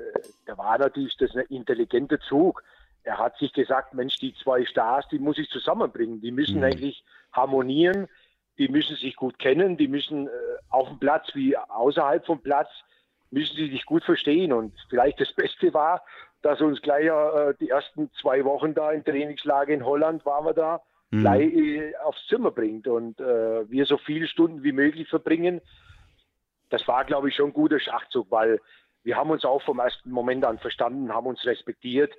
da 0.47 0.59
war 0.59 0.79
natürlich 0.79 1.17
das 1.17 1.35
ein 1.35 1.45
intelligenter 1.49 2.21
Zug. 2.21 2.63
Er 3.05 3.19
hat 3.19 3.39
sich 3.39 3.53
gesagt, 3.53 3.95
Mensch, 3.95 4.19
die 4.19 4.35
zwei 4.43 4.65
Stars, 4.65 5.07
die 5.11 5.19
muss 5.19 5.39
ich 5.39 5.49
zusammenbringen. 5.51 6.21
Die 6.21 6.33
müssen 6.33 6.59
mhm. 6.59 6.65
eigentlich 6.65 7.05
harmonieren, 7.33 8.09
die 8.59 8.69
müssen 8.69 8.97
sich 8.97 9.17
gut 9.17 9.39
kennen, 9.39 9.77
die 9.77 9.89
müssen 9.89 10.27
äh, 10.27 10.31
auf 10.69 10.89
dem 10.89 10.99
Platz 10.99 11.29
wie 11.35 11.57
außerhalb 11.57 12.27
vom 12.27 12.41
Platz, 12.41 12.69
müssen 13.31 13.57
sie 13.57 13.71
sich 13.71 13.87
gut 13.87 14.05
verstehen. 14.05 14.53
Und 14.53 14.73
vielleicht 14.89 15.21
das 15.21 15.33
Beste 15.33 15.73
war, 15.75 16.03
dass 16.43 16.61
uns 16.61 16.81
gleich 16.83 17.07
äh, 17.07 17.55
die 17.61 17.71
ersten 17.71 18.11
zwei 18.21 18.45
Wochen 18.45 18.75
da 18.75 18.93
in 18.93 19.05
Trainingslage 19.05 19.73
in 19.73 19.85
Holland 19.85 20.25
waren 20.25 20.47
wir 20.47 20.55
da, 20.55 20.83
mhm. 21.11 21.21
gleich 21.21 21.53
äh, 21.55 21.97
aufs 21.97 22.27
Zimmer 22.29 22.51
bringt 22.51 22.87
und 22.87 23.21
äh, 23.21 23.71
wir 23.71 23.87
so 23.87 23.99
viele 23.99 24.29
Stunden 24.29 24.63
wie 24.63 24.73
möglich 24.73 25.09
verbringen. 25.09 25.61
Das 26.71 26.87
war, 26.87 27.05
glaube 27.05 27.29
ich, 27.29 27.35
schon 27.35 27.51
ein 27.51 27.55
guter 27.55 27.81
Schachzug, 27.81 28.31
weil 28.31 28.61
wir 29.03 29.17
haben 29.17 29.31
uns 29.31 29.45
auch 29.45 29.63
vom 29.63 29.79
ersten 29.79 30.11
Moment 30.11 30.45
an 30.45 30.59
verstanden, 30.59 31.13
haben 31.13 31.27
uns 31.27 31.45
respektiert. 31.45 32.13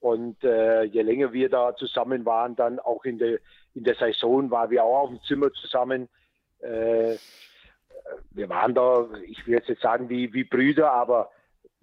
Und 0.00 0.44
äh, 0.44 0.84
je 0.84 1.02
länger 1.02 1.32
wir 1.32 1.48
da 1.48 1.74
zusammen 1.74 2.24
waren, 2.24 2.54
dann 2.54 2.78
auch 2.78 3.04
in 3.04 3.18
der, 3.18 3.40
in 3.74 3.82
der 3.82 3.96
Saison 3.96 4.48
waren 4.50 4.70
wir 4.70 4.84
auch 4.84 5.02
auf 5.02 5.08
dem 5.08 5.20
Zimmer 5.22 5.52
zusammen. 5.52 6.08
Äh, 6.60 7.16
wir 8.30 8.48
waren 8.48 8.74
da, 8.74 9.08
ich 9.26 9.44
will 9.46 9.54
jetzt 9.54 9.68
nicht 9.68 9.82
sagen 9.82 10.08
wie, 10.08 10.32
wie 10.32 10.44
Brüder, 10.44 10.92
aber 10.92 11.30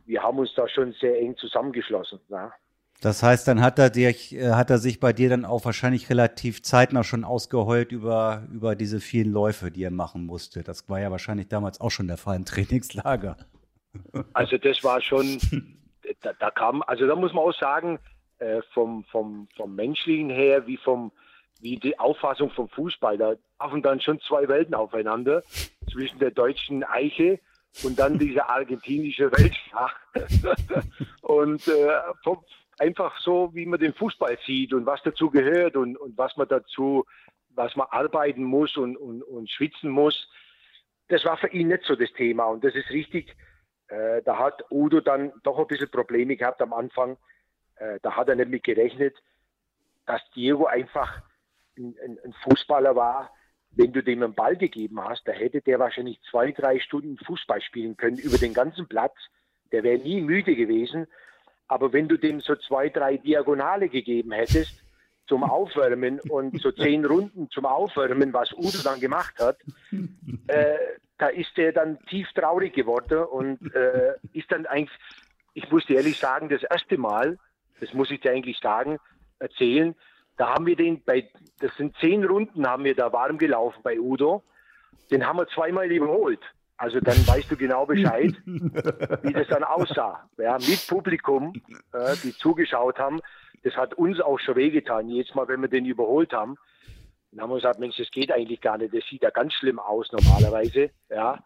wir 0.05 0.23
haben 0.23 0.39
uns 0.39 0.53
da 0.55 0.67
schon 0.67 0.93
sehr 0.93 1.19
eng 1.19 1.35
zusammengeschlossen. 1.37 2.19
Ja. 2.29 2.53
Das 3.01 3.21
heißt, 3.23 3.47
dann 3.47 3.61
hat 3.61 3.77
er, 3.77 3.89
dich, 3.89 4.33
äh, 4.35 4.51
hat 4.51 4.69
er 4.69 4.77
sich 4.77 4.99
bei 4.99 5.13
dir 5.13 5.29
dann 5.29 5.45
auch 5.45 5.65
wahrscheinlich 5.65 6.09
relativ 6.09 6.61
zeitnah 6.63 7.03
schon 7.03 7.23
ausgeheult 7.23 7.91
über, 7.91 8.43
über 8.51 8.75
diese 8.75 8.99
vielen 8.99 9.31
Läufe, 9.31 9.69
die 9.69 9.83
er 9.83 9.91
machen 9.91 10.25
musste. 10.25 10.63
Das 10.63 10.87
war 10.89 10.99
ja 10.99 11.11
wahrscheinlich 11.11 11.47
damals 11.47 11.81
auch 11.81 11.91
schon 11.91 12.07
der 12.07 12.17
Fall 12.17 12.37
im 12.37 12.45
Trainingslager. 12.45 13.37
Also 14.33 14.57
das 14.57 14.83
war 14.83 15.01
schon, 15.01 15.39
da, 16.21 16.33
da 16.33 16.51
kam, 16.51 16.81
also 16.83 17.05
da 17.07 17.15
muss 17.15 17.33
man 17.33 17.43
auch 17.43 17.57
sagen, 17.57 17.99
äh, 18.39 18.61
vom, 18.73 19.03
vom, 19.05 19.47
vom 19.55 19.75
menschlichen 19.75 20.29
her, 20.29 20.67
wie 20.67 20.77
vom, 20.77 21.11
wie 21.61 21.77
die 21.77 21.97
Auffassung 21.99 22.49
vom 22.49 22.69
Fußball, 22.69 23.17
da 23.17 23.35
laufen 23.59 23.81
dann 23.81 24.01
schon 24.01 24.19
zwei 24.21 24.47
Welten 24.47 24.73
aufeinander 24.73 25.43
zwischen 25.91 26.19
der 26.19 26.31
deutschen 26.31 26.83
Eiche 26.83 27.39
und 27.83 27.99
dann 27.99 28.17
dieser 28.17 28.49
argentinische 28.49 29.31
Weltschach. 29.31 29.95
und 31.21 31.67
äh, 31.67 31.99
vom, 32.23 32.43
einfach 32.79 33.17
so, 33.19 33.53
wie 33.53 33.65
man 33.65 33.79
den 33.79 33.93
Fußball 33.93 34.37
sieht 34.45 34.73
und 34.73 34.85
was 34.85 35.01
dazu 35.03 35.29
gehört 35.29 35.75
und, 35.75 35.97
und 35.97 36.17
was 36.17 36.35
man 36.37 36.47
dazu, 36.47 37.05
was 37.49 37.75
man 37.75 37.87
arbeiten 37.89 38.43
muss 38.43 38.75
und, 38.77 38.97
und, 38.97 39.21
und 39.23 39.49
schwitzen 39.49 39.89
muss. 39.89 40.29
Das 41.07 41.23
war 41.25 41.37
für 41.37 41.47
ihn 41.49 41.67
nicht 41.67 41.83
so 41.83 41.95
das 41.95 42.11
Thema 42.13 42.45
und 42.45 42.63
das 42.63 42.75
ist 42.75 42.89
richtig. 42.89 43.35
Äh, 43.87 44.21
da 44.23 44.37
hat 44.39 44.63
Udo 44.71 45.01
dann 45.01 45.31
doch 45.43 45.59
ein 45.59 45.67
bisschen 45.67 45.91
Probleme 45.91 46.35
gehabt 46.35 46.61
am 46.61 46.73
Anfang. 46.73 47.17
Äh, 47.75 47.99
da 48.01 48.15
hat 48.15 48.29
er 48.29 48.35
mit 48.35 48.63
gerechnet, 48.63 49.15
dass 50.05 50.21
Diego 50.31 50.65
einfach 50.65 51.21
ein, 51.77 51.95
ein, 52.03 52.19
ein 52.23 52.33
Fußballer 52.43 52.95
war, 52.95 53.31
wenn 53.75 53.91
du 53.91 54.01
dem 54.01 54.23
einen 54.23 54.33
Ball 54.33 54.55
gegeben 54.55 54.99
hast, 55.03 55.27
da 55.27 55.31
hätte 55.31 55.61
der 55.61 55.79
wahrscheinlich 55.79 56.19
zwei, 56.29 56.51
drei 56.51 56.79
Stunden 56.79 57.17
Fußball 57.17 57.61
spielen 57.61 57.97
können 57.97 58.17
über 58.17 58.37
den 58.37 58.53
ganzen 58.53 58.87
Platz. 58.87 59.15
Der 59.71 59.83
wäre 59.83 59.99
nie 59.99 60.21
müde 60.21 60.55
gewesen. 60.55 61.07
Aber 61.67 61.91
wenn 61.93 62.07
du 62.07 62.17
dem 62.17 62.41
so 62.41 62.55
zwei, 62.55 62.89
drei 62.89 63.17
Diagonale 63.17 63.89
gegeben 63.89 64.31
hättest 64.31 64.81
zum 65.27 65.43
Aufwärmen 65.43 66.19
und 66.21 66.61
so 66.61 66.71
zehn 66.83 67.05
Runden 67.05 67.49
zum 67.49 67.65
Aufwärmen, 67.65 68.33
was 68.33 68.53
Udo 68.53 68.77
dann 68.83 68.99
gemacht 68.99 69.35
hat, 69.39 69.57
äh, 70.47 70.77
da 71.17 71.27
ist 71.27 71.55
der 71.57 71.71
dann 71.71 71.99
tief 72.05 72.31
traurig 72.33 72.73
geworden 72.73 73.23
und 73.23 73.73
äh, 73.73 74.13
ist 74.33 74.51
dann 74.51 74.65
eigentlich, 74.65 74.97
ich 75.53 75.69
muss 75.71 75.85
dir 75.85 75.97
ehrlich 75.97 76.19
sagen, 76.19 76.49
das 76.49 76.63
erste 76.63 76.97
Mal, 76.97 77.39
das 77.79 77.93
muss 77.93 78.11
ich 78.11 78.21
dir 78.21 78.31
eigentlich 78.31 78.59
sagen, 78.59 78.99
erzählen, 79.39 79.95
da 80.37 80.55
haben 80.55 80.65
wir 80.65 80.75
den 80.75 81.03
bei, 81.03 81.29
das 81.59 81.75
sind 81.77 81.95
zehn 81.97 82.25
Runden, 82.25 82.67
haben 82.67 82.83
wir 82.83 82.95
da 82.95 83.11
warm 83.13 83.37
gelaufen 83.37 83.79
bei 83.83 83.99
Udo. 83.99 84.43
Den 85.11 85.25
haben 85.25 85.37
wir 85.37 85.47
zweimal 85.47 85.91
überholt. 85.91 86.41
Also 86.77 86.99
dann 86.99 87.15
weißt 87.27 87.49
du 87.51 87.55
genau 87.55 87.85
Bescheid, 87.85 88.35
wie 88.45 89.33
das 89.33 89.47
dann 89.47 89.63
aussah. 89.63 90.29
Ja, 90.37 90.57
mit 90.57 90.85
Publikum, 90.87 91.53
äh, 91.93 92.15
die 92.23 92.33
zugeschaut 92.33 92.99
haben. 92.99 93.21
Das 93.63 93.75
hat 93.75 93.93
uns 93.95 94.19
auch 94.19 94.39
schon 94.39 94.55
wehgetan. 94.55 95.09
Jedes 95.09 95.33
Mal, 95.33 95.47
wenn 95.47 95.61
wir 95.61 95.69
den 95.69 95.85
überholt 95.85 96.33
haben, 96.33 96.57
dann 97.31 97.41
haben 97.41 97.49
wir 97.49 97.55
gesagt, 97.55 97.79
Mensch, 97.79 97.97
das 97.97 98.11
geht 98.11 98.31
eigentlich 98.31 98.61
gar 98.61 98.77
nicht. 98.77 98.93
Das 98.93 99.03
sieht 99.09 99.23
ja 99.23 99.29
ganz 99.29 99.53
schlimm 99.53 99.79
aus 99.79 100.11
normalerweise. 100.11 100.91
Ja, 101.09 101.43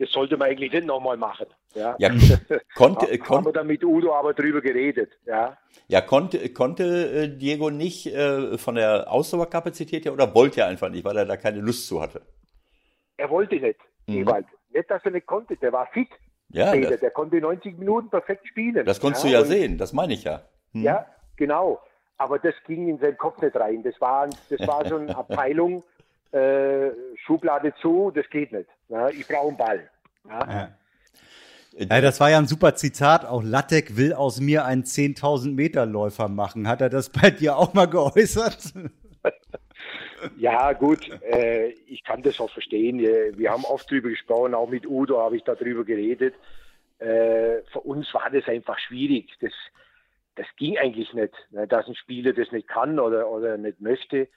das 0.00 0.10
sollte 0.12 0.38
man 0.38 0.48
eigentlich 0.48 0.72
nicht 0.72 0.86
nochmal 0.86 1.18
machen. 1.18 1.46
Ja, 1.74 1.94
ja 1.98 2.08
konnte, 2.74 3.18
kon 3.18 3.36
haben 3.36 3.44
wir 3.44 3.52
dann 3.52 3.66
mit 3.66 3.84
Udo 3.84 4.14
aber 4.14 4.32
drüber 4.32 4.62
geredet. 4.62 5.12
Ja, 5.26 5.58
ja 5.88 6.00
konnte, 6.00 6.48
konnte 6.54 6.84
äh, 6.84 7.28
Diego 7.28 7.68
nicht 7.68 8.06
äh, 8.06 8.56
von 8.56 8.76
der 8.76 9.12
Ausdauerkapazität 9.12 10.06
her 10.06 10.14
oder 10.14 10.34
wollte 10.34 10.62
er 10.62 10.68
einfach 10.68 10.88
nicht, 10.88 11.04
weil 11.04 11.18
er 11.18 11.26
da 11.26 11.36
keine 11.36 11.60
Lust 11.60 11.86
zu 11.86 12.00
hatte? 12.00 12.22
Er 13.18 13.28
wollte 13.28 13.56
nicht, 13.56 13.78
mhm. 14.06 14.22
Ewald. 14.22 14.46
Nicht, 14.72 14.90
dass 14.90 15.04
er 15.04 15.10
nicht 15.10 15.26
konnte, 15.26 15.54
der 15.56 15.72
war 15.72 15.86
fit. 15.88 16.08
Ja, 16.48 16.74
der, 16.74 16.96
der 16.96 17.10
konnte 17.10 17.38
90 17.38 17.78
Minuten 17.78 18.08
perfekt 18.08 18.48
spielen. 18.48 18.84
Das 18.86 19.00
konntest 19.00 19.24
ja, 19.24 19.30
du 19.30 19.36
ja 19.36 19.44
sehen, 19.44 19.76
das 19.76 19.92
meine 19.92 20.14
ich 20.14 20.24
ja. 20.24 20.42
Mhm. 20.72 20.82
Ja, 20.82 21.06
genau. 21.36 21.78
Aber 22.16 22.38
das 22.38 22.54
ging 22.66 22.88
in 22.88 22.98
seinen 22.98 23.18
Kopf 23.18 23.40
nicht 23.42 23.54
rein. 23.54 23.82
Das 23.82 24.00
war, 24.00 24.28
das 24.48 24.66
war 24.66 24.86
so 24.88 24.96
eine 24.96 25.14
Abteilung, 25.16 25.84
äh, 26.32 26.90
Schublade 27.16 27.74
zu, 27.82 28.10
das 28.14 28.28
geht 28.30 28.50
nicht. 28.52 28.68
Ja, 28.90 29.08
ich 29.08 29.26
brauche 29.26 29.48
einen 29.48 29.56
Ball. 29.56 29.90
Ja. 30.28 30.76
Ja, 31.72 32.00
das 32.00 32.18
war 32.18 32.30
ja 32.30 32.38
ein 32.38 32.48
super 32.48 32.74
Zitat. 32.74 33.24
Auch 33.24 33.42
Lattek 33.42 33.96
will 33.96 34.12
aus 34.12 34.40
mir 34.40 34.64
einen 34.64 34.82
10.000 34.82 35.54
Meter 35.54 35.86
Läufer 35.86 36.28
machen. 36.28 36.66
Hat 36.66 36.80
er 36.80 36.90
das 36.90 37.10
bei 37.10 37.30
dir 37.30 37.56
auch 37.56 37.72
mal 37.74 37.86
geäußert? 37.86 38.74
Ja, 40.36 40.74
gut, 40.74 41.08
äh, 41.22 41.68
ich 41.86 42.04
kann 42.04 42.22
das 42.22 42.40
auch 42.40 42.50
verstehen. 42.50 42.98
Wir 42.98 43.50
haben 43.50 43.64
oft 43.64 43.90
drüber 43.90 44.10
gesprochen, 44.10 44.54
auch 44.54 44.68
mit 44.68 44.86
Udo 44.86 45.18
habe 45.18 45.36
ich 45.36 45.44
darüber 45.44 45.82
geredet. 45.82 46.34
Äh, 46.98 47.62
für 47.72 47.80
uns 47.80 48.12
war 48.12 48.28
das 48.30 48.46
einfach 48.46 48.78
schwierig. 48.78 49.30
Das, 49.40 49.52
das 50.34 50.46
ging 50.58 50.76
eigentlich 50.76 51.14
nicht, 51.14 51.32
ne, 51.52 51.66
dass 51.66 51.86
ein 51.86 51.94
Spieler 51.94 52.34
das 52.34 52.52
nicht 52.52 52.68
kann 52.68 52.98
oder, 52.98 53.30
oder 53.30 53.56
nicht 53.56 53.80
möchte. 53.80 54.28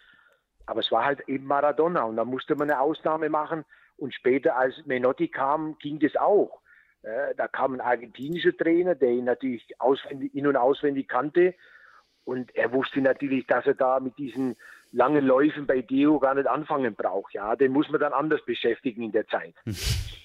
Aber 0.66 0.80
es 0.80 0.89
war 0.89 1.04
halt 1.04 1.28
eben 1.28 1.46
Maradona 1.46 2.04
und 2.04 2.16
da 2.16 2.24
musste 2.24 2.56
man 2.56 2.72
eine 2.72 2.80
Ausnahme 2.80 3.30
machen. 3.30 3.66
Und 4.04 4.13
später, 4.13 4.58
als 4.58 4.76
Menotti 4.86 5.30
kam, 5.30 5.78
ging 5.80 5.98
das 5.98 6.18
auch. 6.18 6.60
Äh, 7.04 7.34
da 7.38 7.48
kam 7.48 7.74
ein 7.74 7.80
argentinischer 7.80 8.52
Trainer, 8.52 8.96
der 8.96 9.12
ihn 9.12 9.24
natürlich 9.24 9.66
in- 10.34 10.46
und 10.46 10.58
auswendig 10.58 11.08
kannte. 11.08 11.56
Und 12.26 12.54
er 12.54 12.74
wusste 12.74 13.00
natürlich, 13.00 13.48
dass 13.48 13.66
er 13.66 13.76
da 13.76 14.02
mit 14.02 14.18
diesen 14.18 14.58
langen 14.92 15.26
Läufen 15.26 15.68
bei 15.68 15.82
Deo 15.82 16.20
gar 16.20 16.36
nicht 16.36 16.48
anfangen 16.48 16.96
braucht. 16.96 17.34
Ja, 17.34 17.56
den 17.56 17.72
muss 17.72 17.89
man 17.89 18.02
dann 18.02 18.12
anders 18.12 18.44
beschäftigen 18.44 19.04
in 19.04 19.13
der 19.13 19.26
Zeit. 19.28 19.56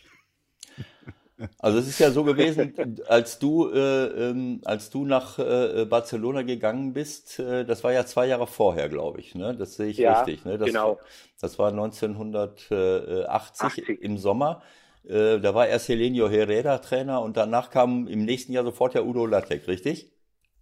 Also 1.58 1.78
es 1.78 1.86
ist 1.88 1.98
ja 2.00 2.10
so 2.10 2.24
gewesen, 2.24 2.74
als 3.06 3.38
du, 3.38 3.70
äh, 3.70 4.30
ähm, 4.30 4.60
als 4.64 4.90
du 4.90 5.04
nach 5.04 5.38
äh, 5.38 5.84
Barcelona 5.84 6.42
gegangen 6.42 6.92
bist, 6.92 7.38
äh, 7.38 7.64
das 7.64 7.84
war 7.84 7.92
ja 7.92 8.04
zwei 8.06 8.26
Jahre 8.26 8.46
vorher, 8.46 8.88
glaube 8.88 9.20
ich. 9.20 9.34
Ne? 9.34 9.54
Das 9.54 9.76
sehe 9.76 9.88
ich 9.88 9.98
ja, 9.98 10.20
richtig. 10.22 10.44
Ne? 10.44 10.58
Das, 10.58 10.66
genau. 10.66 10.98
Das 11.40 11.58
war 11.58 11.70
1980 11.70 13.28
80. 13.28 14.02
im 14.02 14.18
Sommer. 14.18 14.62
Äh, 15.04 15.38
da 15.38 15.54
war 15.54 15.68
erst 15.68 15.88
Helenio 15.88 16.28
Herrera 16.28 16.78
Trainer 16.78 17.22
und 17.22 17.36
danach 17.36 17.70
kam 17.70 18.08
im 18.08 18.24
nächsten 18.24 18.52
Jahr 18.52 18.64
sofort 18.64 18.94
der 18.94 19.06
Udo 19.06 19.26
Lattek, 19.26 19.68
richtig? 19.68 20.10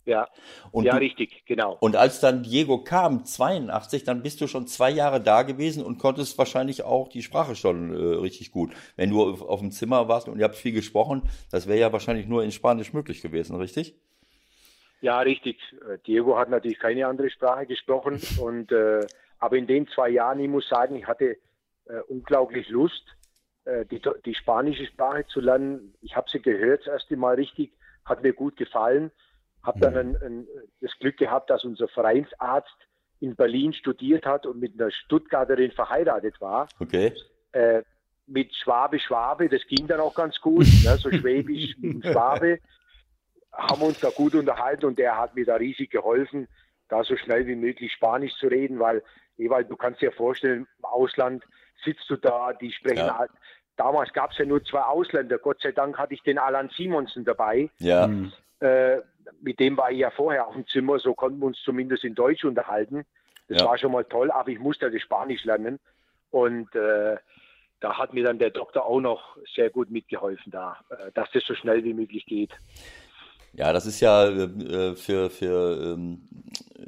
Ja, 0.06 0.28
Und 0.70 0.84
ja 0.84 0.92
du, 0.92 0.98
richtig, 0.98 1.44
genau. 1.46 1.76
Und 1.80 1.96
als 1.96 2.20
dann 2.20 2.44
Diego 2.44 2.78
kam, 2.78 3.24
82, 3.24 4.04
dann 4.04 4.22
bist 4.22 4.40
du 4.40 4.46
schon 4.46 4.68
zwei 4.68 4.90
Jahre 4.90 5.20
da 5.20 5.42
gewesen 5.42 5.84
und 5.84 5.98
konntest 5.98 6.38
wahrscheinlich 6.38 6.84
auch 6.84 7.08
die 7.08 7.22
Sprache 7.22 7.56
schon 7.56 7.90
äh, 7.90 8.14
richtig 8.16 8.52
gut. 8.52 8.72
Wenn 8.94 9.10
du 9.10 9.22
auf, 9.22 9.42
auf 9.42 9.60
dem 9.60 9.72
Zimmer 9.72 10.06
warst 10.08 10.28
und 10.28 10.38
ihr 10.38 10.44
habt 10.44 10.54
viel 10.54 10.72
gesprochen, 10.72 11.22
das 11.50 11.66
wäre 11.66 11.80
ja 11.80 11.92
wahrscheinlich 11.92 12.26
nur 12.28 12.44
in 12.44 12.52
Spanisch 12.52 12.92
möglich 12.92 13.20
gewesen, 13.20 13.56
richtig? 13.56 13.96
Ja, 15.00 15.18
richtig. 15.20 15.58
Äh, 15.88 15.98
Diego 16.06 16.38
hat 16.38 16.50
natürlich 16.50 16.78
keine 16.78 17.06
andere 17.06 17.30
Sprache 17.30 17.66
gesprochen. 17.66 18.20
Und, 18.40 18.70
äh, 18.70 19.04
aber 19.38 19.56
in 19.56 19.66
den 19.66 19.88
zwei 19.88 20.10
Jahren, 20.10 20.38
ich 20.38 20.48
muss 20.48 20.68
sagen, 20.68 20.96
ich 20.96 21.06
hatte 21.06 21.36
äh, 21.86 22.00
unglaublich 22.08 22.68
Lust, 22.68 23.04
äh, 23.64 23.84
die, 23.86 24.00
die 24.24 24.34
spanische 24.34 24.86
Sprache 24.86 25.26
zu 25.26 25.40
lernen. 25.40 25.94
Ich 26.00 26.16
habe 26.16 26.30
sie 26.30 26.40
gehört 26.40 26.80
das 26.80 26.94
erste 26.94 27.16
Mal 27.16 27.34
richtig, 27.34 27.72
hat 28.04 28.22
mir 28.22 28.32
gut 28.32 28.56
gefallen. 28.56 29.10
Habe 29.66 29.80
dann 29.80 29.96
ein, 29.96 30.16
ein, 30.22 30.48
das 30.80 30.92
Glück 30.98 31.16
gehabt, 31.16 31.50
dass 31.50 31.64
unser 31.64 31.88
Vereinsarzt 31.88 32.74
in 33.20 33.34
Berlin 33.34 33.72
studiert 33.72 34.24
hat 34.26 34.46
und 34.46 34.58
mit 34.60 34.80
einer 34.80 34.90
Stuttgarterin 34.90 35.72
verheiratet 35.72 36.40
war. 36.40 36.68
Okay. 36.80 37.12
Äh, 37.52 37.82
mit 38.26 38.54
Schwabe, 38.54 38.98
Schwabe, 38.98 39.48
das 39.48 39.66
ging 39.66 39.86
dann 39.86 40.00
auch 40.00 40.14
ganz 40.14 40.40
gut, 40.40 40.66
ne, 40.84 40.96
so 40.98 41.10
Schwäbisch 41.12 41.76
und 41.82 42.04
Schwabe 42.04 42.58
haben 43.52 43.82
uns 43.82 44.00
da 44.00 44.10
gut 44.10 44.34
unterhalten 44.34 44.84
und 44.86 44.98
der 44.98 45.16
hat 45.16 45.34
mir 45.34 45.46
da 45.46 45.54
riesig 45.56 45.90
geholfen, 45.90 46.46
da 46.88 47.02
so 47.04 47.16
schnell 47.16 47.46
wie 47.46 47.54
möglich 47.54 47.92
Spanisch 47.92 48.34
zu 48.36 48.48
reden, 48.48 48.78
weil, 48.78 49.02
Ewald, 49.38 49.70
du 49.70 49.76
kannst 49.76 50.02
dir 50.02 50.12
vorstellen, 50.12 50.66
im 50.78 50.84
Ausland 50.84 51.42
sitzt 51.84 52.08
du 52.10 52.16
da, 52.16 52.52
die 52.52 52.70
sprechen 52.72 53.06
Ja. 53.06 53.18
halt. 53.18 53.30
Damals 53.76 54.12
gab 54.12 54.32
es 54.32 54.38
ja 54.38 54.44
nur 54.46 54.64
zwei 54.64 54.80
Ausländer. 54.80 55.38
Gott 55.38 55.60
sei 55.60 55.72
Dank 55.72 55.98
hatte 55.98 56.14
ich 56.14 56.22
den 56.22 56.38
Alan 56.38 56.70
Simonsen 56.76 57.24
dabei. 57.24 57.70
Ja. 57.78 58.06
Mhm. 58.06 58.32
Äh, 58.60 58.98
mit 59.40 59.60
dem 59.60 59.76
war 59.76 59.90
ich 59.90 59.98
ja 59.98 60.10
vorher 60.10 60.46
auf 60.46 60.54
dem 60.54 60.66
Zimmer, 60.66 60.98
so 60.98 61.14
konnten 61.14 61.40
wir 61.40 61.46
uns 61.46 61.60
zumindest 61.62 62.04
in 62.04 62.14
Deutsch 62.14 62.44
unterhalten. 62.44 63.04
Das 63.48 63.58
Ja. 63.58 63.64
war 63.66 63.78
schon 63.78 63.92
mal 63.92 64.04
toll, 64.04 64.30
aber 64.30 64.48
ich 64.48 64.58
musste 64.58 64.90
das 64.90 65.02
Spanisch 65.02 65.44
lernen. 65.44 65.78
Und 66.30 66.74
äh, 66.74 67.16
da 67.80 67.98
hat 67.98 68.12
mir 68.14 68.24
dann 68.24 68.38
der 68.38 68.50
Doktor 68.50 68.84
auch 68.86 69.00
noch 69.00 69.36
sehr 69.54 69.70
gut 69.70 69.90
mitgeholfen, 69.90 70.50
da, 70.50 70.78
äh, 70.90 71.12
dass 71.14 71.30
das 71.32 71.44
so 71.44 71.54
schnell 71.54 71.84
wie 71.84 71.94
möglich 71.94 72.26
geht. 72.26 72.52
Ja, 73.56 73.72
das 73.72 73.86
ist 73.86 74.00
ja 74.00 74.28
äh, 74.28 74.94
für, 74.96 75.30
für, 75.30 75.94
ähm, 75.94 76.28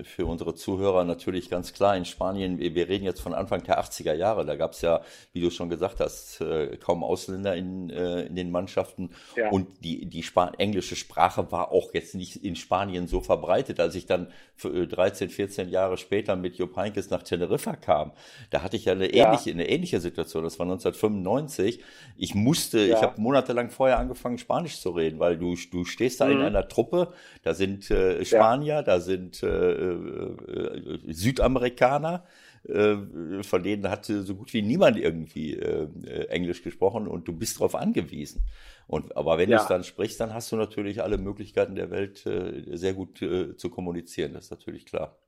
für 0.03 0.27
unsere 0.27 0.55
Zuhörer 0.55 1.03
natürlich 1.05 1.49
ganz 1.49 1.73
klar. 1.73 1.97
In 1.97 2.05
Spanien, 2.05 2.59
wir 2.59 2.75
wir 2.75 2.89
reden 2.91 3.05
jetzt 3.07 3.21
von 3.23 3.33
Anfang 3.33 3.63
der 3.65 3.81
80er 3.81 4.13
Jahre, 4.13 4.45
da 4.45 4.55
gab 4.55 4.73
es 4.73 4.83
ja, 4.83 5.01
wie 5.33 5.41
du 5.41 5.51
schon 5.51 5.71
gesagt 5.71 5.99
hast, 5.99 6.43
äh, 6.43 6.77
kaum 6.77 7.03
Ausländer 7.03 7.57
in, 7.57 7.89
äh, 7.89 8.27
in 8.27 8.37
den 8.37 8.51
Mannschaften. 8.51 9.11
Ja. 9.35 9.49
Und 9.51 9.83
die, 9.83 10.05
die 10.07 10.23
Spa 10.23 10.53
englische 10.59 10.95
Sprache 10.95 11.51
war 11.51 11.73
auch 11.73 11.95
jetzt 11.95 12.15
nicht 12.15 12.37
in 12.45 12.55
Spanien 12.55 13.09
so 13.09 13.23
verbreitet. 13.23 13.81
Als 13.81 13.95
ich 13.95 14.05
dann 14.05 14.29
für, 14.55 14.69
äh, 14.69 14.87
13, 14.87 15.31
14 15.31 15.71
Jahre 15.71 15.97
später 15.97 16.37
mit 16.37 16.57
Jupp 16.57 16.77
Heynckes 16.77 17.09
nach 17.09 17.23
Teneriffa 17.23 17.77
kam, 17.77 18.13
da 18.51 18.63
hatte 18.63 18.77
ich 18.77 18.85
ja 18.85 18.93
eine 18.93 19.13
Ja. 19.15 19.25
ähnliche, 19.29 19.51
eine 19.53 19.69
ähnliche 19.71 20.01
Situation. 20.01 20.45
Das 20.45 20.59
war 20.59 20.67
1995. 20.67 21.81
Ich 22.19 22.35
musste, 22.35 22.79
ich 22.81 22.91
Ja. 22.91 23.01
habe 23.03 23.19
monatelang 23.21 23.71
vorher 23.71 23.99
angefangen, 23.99 24.37
Spanisch 24.37 24.81
zu 24.81 24.91
reden, 24.91 25.19
weil 25.19 25.39
du, 25.39 25.57
du 25.73 25.87
stehst 25.87 26.21
da 26.21 26.29
in 26.29 26.37
Mhm. 26.39 26.45
Einer 26.59 26.69
Truppe, 26.69 27.13
da 27.43 27.55
sind 27.55 27.91
äh, 27.91 28.25
Spanier, 28.25 28.83
da 28.83 29.01
sind 29.01 29.43
äh, 29.43 29.47
äh, 29.49 30.99
Südamerikaner, 31.13 32.25
äh, 32.65 32.97
von 33.43 33.63
denen 33.63 33.89
hat 33.91 34.07
so 34.07 34.35
gut 34.35 34.53
wie 34.53 34.63
niemand 34.63 34.99
irgendwie 34.99 35.55
äh, 35.55 36.27
Englisch 36.29 36.63
gesprochen 36.63 37.09
und 37.09 37.29
du 37.29 37.33
bist 37.33 37.57
darauf 37.57 37.75
angewiesen. 37.75 38.45
Und, 38.87 39.17
aber 39.17 39.39
wenn 39.39 39.51
Ja. 39.51 39.57
du 39.57 39.57
es 39.57 39.67
dann 39.67 39.85
sprichst, 39.85 40.21
dann 40.21 40.35
hast 40.35 40.51
du 40.53 40.57
natürlich 40.57 41.03
alle 41.03 41.19
Möglichkeiten 41.19 41.75
der 41.75 41.91
Welt, 41.91 42.25
äh, 42.27 42.77
sehr 42.77 42.95
gut 42.95 43.23
äh, 43.23 43.57
zu 43.57 43.71
kommunizieren, 43.71 44.35
das 44.35 44.47
ist 44.47 44.51
natürlich 44.51 44.87
klar. 44.87 45.19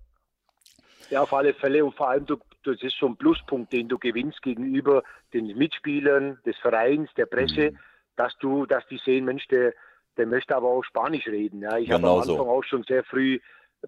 Ja, 1.11 1.22
auf 1.22 1.33
alle 1.33 1.55
Fälle 1.55 1.85
und 1.85 1.95
vor 1.97 2.09
allem, 2.09 2.24
du, 2.26 2.37
das 2.62 2.81
ist 2.83 2.97
so 2.99 3.07
ein 3.07 3.16
Pluspunkt, 3.16 3.72
den 3.72 3.89
du 3.89 3.99
gewinnst 3.99 4.43
gegenüber 4.43 5.03
den 5.33 5.47
Mitspielern 5.59 6.39
des 6.47 6.57
Vereins, 6.59 7.11
der 7.16 7.26
Presse, 7.26 7.72
Mhm. 7.72 7.78
dass 8.16 8.37
du, 8.39 8.64
dass 8.66 8.87
die 8.89 8.99
sehen, 9.05 9.24
Mensch, 9.24 9.47
der, 9.49 9.74
der 10.17 10.27
möchte 10.27 10.57
aber 10.57 10.69
auch 10.69 10.85
Spanisch 10.85 11.27
reden. 11.27 11.63
Ja, 11.63 11.79
ich 11.79 11.91
habe 11.91 12.03
Genau 12.03 12.19
am 12.19 12.25
so. 12.25 12.33
Anfang 12.33 12.49
auch 12.49 12.65
schon 12.65 12.85
sehr 12.85 13.05
früh 13.05 13.39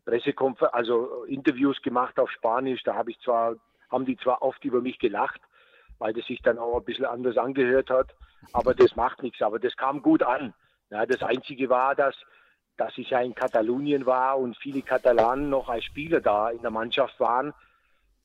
Pressekonfer 0.05 0.75
also 0.75 1.25
Interviews 1.25 1.81
gemacht 1.83 2.19
auf 2.19 2.31
Spanisch. 2.31 2.83
Da 2.83 2.95
habe 2.95 3.11
ich 3.11 3.21
zwar, 3.21 3.57
haben 3.91 4.07
die 4.07 4.17
zwar 4.17 4.43
oft 4.43 4.65
über 4.65 4.81
mich 4.81 4.99
gelacht, 4.99 5.41
weil 5.99 6.15
das 6.15 6.25
sich 6.27 6.41
dann 6.43 6.59
auch 6.59 6.79
ein 6.79 6.85
bisschen 6.85 7.05
anders 7.05 7.37
angehört 7.37 7.91
hat, 7.91 8.15
aber 8.53 8.75
das 8.75 8.97
macht 8.97 9.23
nichts. 9.23 9.43
Aber 9.43 9.59
das 9.59 9.77
kam 9.77 10.03
gut 10.03 10.23
an. 10.23 10.55
Ja, 10.91 11.05
das 11.07 11.23
Einzige 11.23 11.69
war, 11.69 11.95
dass 11.95 12.17
dass 12.77 12.97
ich 12.97 13.11
ja 13.11 13.21
in 13.21 13.35
Katalonien 13.35 14.07
war 14.07 14.39
und 14.39 14.57
viele 14.57 14.83
Katalanen 14.83 15.51
noch 15.51 15.69
als 15.69 15.85
Spieler 15.85 16.21
da 16.21 16.51
in 16.51 16.63
der 16.63 16.71
Mannschaft 16.71 17.19
waren. 17.21 17.53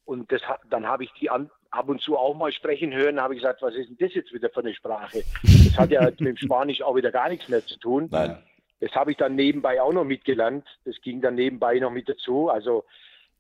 Und 0.06 0.32
das, 0.32 0.42
dann 0.70 0.88
habe 0.88 1.04
ich 1.04 1.12
die 1.14 1.30
an, 1.30 1.52
ab 1.78 1.90
und 1.90 2.02
zu 2.02 2.18
auch 2.18 2.36
mal 2.36 2.52
sprechen 2.52 2.94
hören, 2.94 3.22
habe 3.22 3.36
ich 3.36 3.42
gesagt, 3.42 3.62
was 3.62 3.76
ist 3.76 3.90
denn 3.90 3.98
das 4.00 4.14
jetzt 4.16 4.34
wieder 4.34 4.50
für 4.50 4.62
eine 4.62 4.74
Sprache? 4.74 5.24
Das 5.44 5.78
hat 5.78 5.92
ja 5.92 6.04
mit 6.20 6.20
dem 6.20 6.38
Spanisch 6.38 6.82
auch 6.82 6.96
wieder 6.96 7.12
gar 7.12 7.30
nichts 7.30 7.48
mehr 7.50 7.66
zu 7.66 7.78
tun. 7.80 8.08
Nein. 8.12 8.38
Das 8.80 8.92
habe 8.94 9.12
ich 9.12 9.18
dann 9.18 9.36
nebenbei 9.36 9.82
auch 9.82 9.94
noch 9.94 10.04
mitgelernt. 10.04 10.66
Das 10.86 11.00
ging 11.02 11.22
dann 11.22 11.36
nebenbei 11.36 11.80
noch 11.80 11.92
mit 11.92 12.10
dazu. 12.10 12.50
Also 12.50 12.84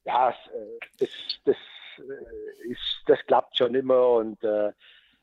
ja, 0.05 0.29
äh, 0.29 0.33
das, 0.99 1.09
das, 1.45 1.57
äh, 1.99 2.71
ist, 2.71 3.03
das 3.05 3.19
klappt 3.27 3.57
schon 3.57 3.75
immer 3.75 4.09
und 4.11 4.43
äh, 4.43 4.71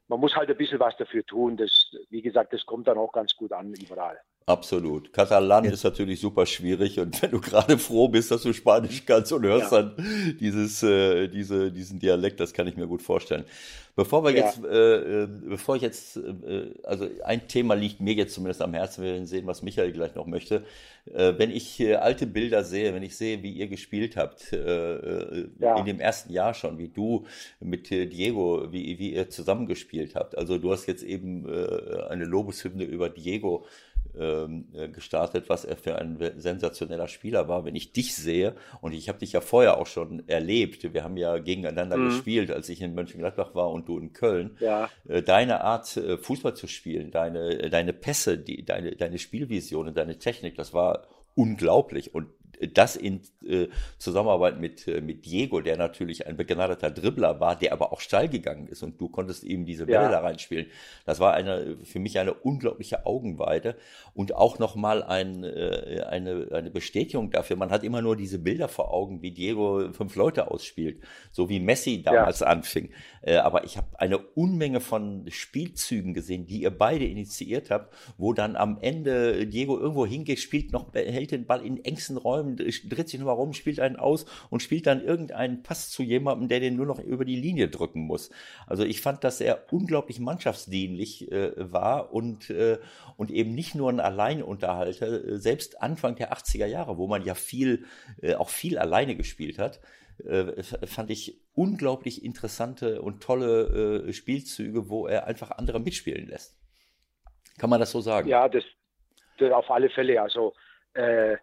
man 0.09 0.21
muss 0.21 0.37
halt 0.37 0.51
ein 0.51 0.57
bisschen 0.57 0.81
was 0.81 0.97
dafür 0.97 1.25
tun. 1.25 1.57
Das, 1.57 1.95
wie 2.11 2.23
gesagt, 2.23 2.53
das 2.53 2.67
kommt 2.67 2.87
dann 2.89 2.99
auch 2.99 3.13
ganz 3.13 3.35
gut 3.35 3.53
an 3.53 3.73
überall. 3.75 4.21
Absolut. 4.47 5.11
Katalan 5.15 5.65
ist 5.65 5.85
natürlich 5.85 6.21
super 6.21 6.45
schwierig 6.45 7.01
und 7.01 7.21
wenn 7.23 7.31
du 7.31 7.41
gerade 7.41 7.79
froh 7.79 8.09
bist, 8.09 8.31
dass 8.31 8.43
du 8.43 8.53
Spanisch 8.53 9.07
kannst 9.07 9.33
und 9.33 9.43
hörst 9.45 9.73
Ja. 9.73 9.83
dann 9.83 10.37
dieses, 10.39 10.83
äh, 10.83 11.29
diese, 11.29 11.73
diesen 11.73 11.99
Dialekt, 11.99 12.41
das 12.41 12.53
kann 12.53 12.67
ich 12.67 12.77
mir 12.77 12.87
gut 12.87 13.01
vorstellen. 13.01 13.45
Bevor 13.97 14.23
wir 14.23 14.33
Ja. 14.33 14.45
jetzt, 14.45 14.63
äh, 14.63 15.23
äh, 15.23 15.29
bevor 15.49 15.77
ich 15.77 15.83
jetzt, 15.83 16.19
äh, 16.19 16.75
also 16.83 17.09
ein 17.25 17.49
Thema 17.49 17.73
liegt 17.75 18.01
mir 18.01 18.13
jetzt 18.13 18.35
zumindest 18.35 18.61
am 18.61 18.75
Herzen, 18.75 19.03
wir 19.03 19.13
werden 19.13 19.27
sehen, 19.27 19.47
was 19.47 19.63
Michael 19.63 19.93
gleich 19.93 20.15
noch 20.15 20.27
möchte. 20.27 20.65
Äh, 21.07 21.35
wenn 21.39 21.51
ich 21.51 21.81
äh, 21.81 21.95
alte 21.95 22.27
Bilder 22.27 22.65
sehe, 22.65 22.93
wenn 22.93 23.03
ich 23.03 23.17
sehe, 23.17 23.43
wie 23.43 23.53
ihr 23.53 23.69
gespielt 23.69 24.17
habt, 24.19 24.53
äh, 24.53 24.57
äh, 24.59 25.49
Ja. 25.59 25.79
in 25.79 25.87
dem 25.87 26.01
ersten 26.01 26.31
Jahr 26.31 26.53
schon, 26.53 26.77
wie 26.77 26.89
du 26.89 27.25
mit 27.61 27.91
äh, 27.93 28.05
Diego, 28.05 28.67
wie, 28.71 28.99
wie 28.99 29.15
ihr 29.15 29.31
zusammengespielt 29.31 30.17
habt. 30.17 30.37
Also 30.37 30.59
du 30.59 30.71
hast 30.71 30.87
jetzt 30.87 31.03
eben 31.03 31.49
äh, 31.49 32.03
eine 32.11 32.25
Lobeshymne 32.27 32.85
über 32.85 33.09
Diego 33.09 33.65
gestartet, 34.15 35.49
was 35.49 35.65
er 35.65 35.77
für 35.77 35.99
ein 35.99 36.19
sensationeller 36.37 37.09
Spieler 37.09 37.49
war. 37.49 37.65
Wenn 37.65 37.75
ich 37.75 37.93
dich 37.93 38.15
sehe, 38.15 38.55
und 38.81 38.93
ich 38.93 39.09
habe 39.09 39.19
dich 39.19 39.33
ja 39.33 39.41
vorher 39.41 39.79
auch 39.79 39.87
schon 39.87 40.29
erlebt, 40.29 40.93
wir 40.95 41.03
haben 41.05 41.17
ja 41.17 41.39
gegeneinander 41.39 41.97
Mhm. 41.99 42.05
gespielt, 42.07 42.51
als 42.51 42.69
ich 42.69 42.81
in 42.81 42.95
Mönchengladbach 42.95 43.55
war 43.55 43.71
und 43.71 43.89
du 43.89 43.99
in 43.99 44.13
Köln, 44.13 44.57
Ja. 44.61 44.89
äh, 45.09 45.23
deine 45.23 45.63
Art, 45.63 45.97
äh, 45.97 46.17
Fußball 46.19 46.55
zu 46.55 46.67
spielen, 46.67 47.11
deine, 47.11 47.61
äh, 47.61 47.71
deine 47.71 47.93
Pässe, 47.93 48.39
die, 48.39 48.65
deine, 48.65 48.93
deine 48.97 49.19
Spielvision 49.19 49.89
und 49.89 49.97
deine 49.97 50.19
Technik, 50.19 50.55
das 50.57 50.73
war 50.73 51.07
unglaublich. 51.35 52.15
Und 52.15 52.29
das 52.73 52.97
in 52.97 53.21
äh, 53.47 53.69
Zusammenarbeit 53.99 54.61
mit, 54.61 54.87
äh, 54.89 55.01
mit 55.01 55.27
Diego, 55.27 55.61
der 55.61 55.77
natürlich 55.77 56.27
ein 56.27 56.37
begnadeter 56.37 56.91
Dribbler 56.91 57.41
war, 57.41 57.57
der 57.57 57.73
aber 57.73 57.93
auch 57.93 58.01
steil 58.01 58.29
gegangen 58.29 58.67
ist 58.69 58.83
und 58.83 59.01
du 59.01 59.09
konntest 59.09 59.45
ihm 59.45 59.67
diese 59.67 59.87
Bälle 59.87 60.05
Ja. 60.05 60.11
da 60.11 60.21
reinspielen. 60.21 60.67
Das 61.05 61.21
war 61.21 61.35
eine, 61.35 61.77
für 61.85 61.99
mich 61.99 62.19
eine 62.19 62.35
unglaubliche 62.35 63.07
Augenweide 63.07 63.77
und 64.15 64.35
auch 64.35 64.59
nochmal 64.59 65.03
ein, 65.03 65.45
äh, 65.45 66.05
eine, 66.09 66.49
eine 66.53 66.71
Bestätigung 66.71 67.31
dafür. 67.31 67.57
Man 67.57 67.71
hat 67.71 67.85
immer 67.85 68.03
nur 68.03 68.17
diese 68.17 68.39
Bilder 68.39 68.69
vor 68.69 68.93
Augen, 68.93 69.23
wie 69.23 69.31
Diego 69.31 69.93
fünf 69.93 70.17
Leute 70.17 70.51
ausspielt, 70.51 71.03
so 71.33 71.49
wie 71.49 71.61
Messi 71.61 72.03
damals 72.03 72.43
anfing. 72.43 72.91
Äh, 73.23 73.37
aber 73.37 73.65
ich 73.65 73.77
habe 73.77 73.89
eine 73.99 74.19
Unmenge 74.19 74.81
von 74.81 75.25
Spielzügen 75.29 76.15
gesehen, 76.15 76.47
die 76.47 76.63
ihr 76.63 76.71
beide 76.71 77.05
initiiert 77.05 77.71
habt, 77.71 77.95
wo 78.19 78.33
dann 78.33 78.57
am 78.57 78.79
Ende 78.81 79.47
Diego 79.47 79.79
irgendwo 79.79 80.07
hingeht, 80.07 80.39
spielt 80.39 80.73
noch, 80.73 80.93
hält 80.95 81.31
den 81.31 81.47
Ball 81.47 81.65
in 81.65 81.85
engsten 81.85 82.17
Räumen, 82.17 82.54
dreht 82.57 83.09
sich 83.09 83.19
nochmal 83.19 83.35
rum, 83.35 83.53
spielt 83.53 83.81
einen 83.81 83.97
aus 83.97 84.27
und 84.51 84.63
spielt 84.63 84.87
dann 84.87 85.05
irgendeinen 85.05 85.63
Pass 85.63 85.91
zu 85.91 86.03
jemandem, 86.03 86.49
der 86.49 86.61
den 86.61 86.77
nur 86.77 86.87
noch 86.87 86.99
über 86.99 87.25
die 87.25 87.37
Linie 87.37 87.69
drücken 87.69 88.01
muss. 88.01 88.31
Also 88.67 88.85
ich 88.85 89.01
fand, 89.01 89.25
dass 89.25 89.41
er 89.41 89.73
unglaublich 89.73 90.21
mannschaftsdienlich 90.21 91.31
äh, 91.33 91.53
war 91.57 92.13
und, 92.13 92.51
äh, 92.51 92.79
und 93.17 93.31
eben 93.31 93.55
nicht 93.55 93.75
nur 93.75 93.91
ein 93.91 94.01
Alleinunterhalter, 94.01 95.25
äh, 95.25 95.39
selbst 95.39 95.83
Anfang 95.83 96.17
der 96.17 96.33
80er 96.33 96.67
Jahre, 96.67 96.99
wo 96.99 97.07
man 97.07 97.25
ja 97.25 97.35
viel, 97.35 97.85
äh, 98.23 98.35
auch 98.35 98.49
viel 98.49 98.79
alleine 98.79 99.17
gespielt 99.17 99.59
hat, 99.59 99.81
äh, 100.25 100.63
fand 100.63 101.11
ich 101.11 101.41
unglaublich 101.55 102.25
interessante 102.25 103.03
und 103.03 103.23
tolle 103.23 104.07
äh, 104.07 104.13
Spielzüge, 104.13 104.89
wo 104.89 105.07
er 105.07 105.27
einfach 105.27 105.51
andere 105.51 105.81
mitspielen 105.81 106.29
lässt. 106.29 106.57
Kann 107.59 107.71
man 107.71 107.81
das 107.81 107.91
so 107.91 108.01
sagen? 108.01 108.29
Ja, 108.29 108.49
das, 108.49 108.65
das 109.39 109.53
auf 109.53 109.71
alle 109.71 109.91
Fälle. 109.91 110.21
Also 110.21 110.55
äh, 110.95 111.37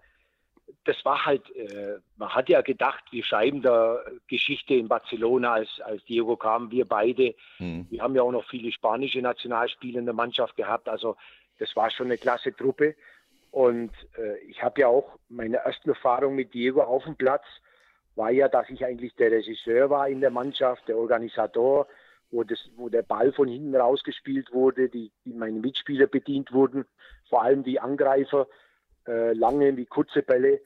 das 0.86 1.04
war 1.06 1.26
halt, 1.26 1.50
äh, 1.56 2.00
man 2.18 2.30
hat 2.30 2.50
ja 2.50 2.62
gedacht, 2.62 3.04
wir 3.12 3.24
schreiben 3.24 3.62
da 3.62 4.00
Geschichte 4.28 4.74
in 4.74 4.88
Barcelona, 4.88 5.54
als, 5.54 5.70
als 5.82 6.04
Diego 6.06 6.36
kam, 6.36 6.72
wir 6.72 6.86
beide. 6.86 7.36
Mhm. 7.60 7.86
Wir 7.90 8.02
haben 8.02 8.16
ja 8.16 8.24
auch 8.24 8.32
noch 8.32 8.48
viele 8.50 8.72
spanische 8.72 9.22
Nationalspieler 9.22 10.00
in 10.00 10.06
der 10.06 10.16
Mannschaft 10.16 10.56
gehabt, 10.56 10.90
also 10.90 11.18
das 11.60 11.76
war 11.76 11.92
schon 11.92 12.08
eine 12.08 12.18
klasse 12.18 12.56
Truppe. 12.56 12.96
Und 13.52 13.92
äh, 14.18 14.38
ich 14.50 14.64
habe 14.64 14.82
ja 14.82 14.88
auch 14.88 15.20
meine 15.30 15.58
ersten 15.58 15.90
Erfahrungen 15.90 16.38
mit 16.38 16.54
Diego 16.54 16.82
auf 16.82 17.04
dem 17.04 17.16
Platz, 17.16 17.44
war 18.16 18.32
ja, 18.32 18.48
dass 18.48 18.70
ich 18.70 18.84
eigentlich 18.84 19.16
der 19.16 19.32
Regisseur 19.32 19.90
war 19.90 20.08
in 20.08 20.22
der 20.22 20.32
Mannschaft, 20.32 20.88
der 20.88 20.98
Organisator, 20.98 21.88
wo, 22.32 22.44
das, 22.44 22.70
wo 22.76 22.90
der 22.90 23.04
Ball 23.04 23.32
von 23.34 23.48
hinten 23.48 23.76
rausgespielt 23.76 24.52
wurde, 24.52 24.90
die, 24.90 25.12
die 25.26 25.34
meine 25.34 25.60
Mitspieler 25.60 26.08
bedient 26.08 26.52
wurden, 26.52 26.86
vor 27.30 27.44
allem 27.44 27.64
die 27.64 27.80
Angreifer, 27.80 28.48
äh, 29.08 29.34
lange 29.34 29.76
wie 29.78 29.86
kurze 29.86 30.22
Bälle. 30.22 30.62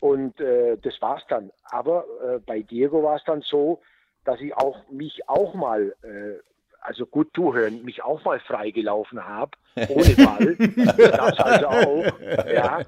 Und 0.00 0.40
äh, 0.40 0.76
das 0.76 1.00
war's 1.00 1.22
dann. 1.28 1.50
Aber 1.64 2.04
äh, 2.22 2.38
bei 2.38 2.60
Diego 2.60 3.02
war 3.02 3.16
es 3.16 3.24
dann 3.24 3.42
so, 3.42 3.80
dass 4.24 4.40
ich 4.40 4.54
auch 4.54 4.88
mich 4.90 5.28
auch 5.28 5.54
mal, 5.54 5.94
äh, 6.02 6.40
also 6.80 7.06
gut 7.06 7.30
zuhören, 7.34 7.84
mich 7.84 8.02
auch 8.02 8.22
mal 8.24 8.38
freigelaufen 8.40 9.24
habe, 9.24 9.52
ohne 9.88 10.14
Ball. 10.14 10.56
das 10.96 11.38
also 11.38 11.66
auch. 11.66 12.04
Ja. 12.46 12.80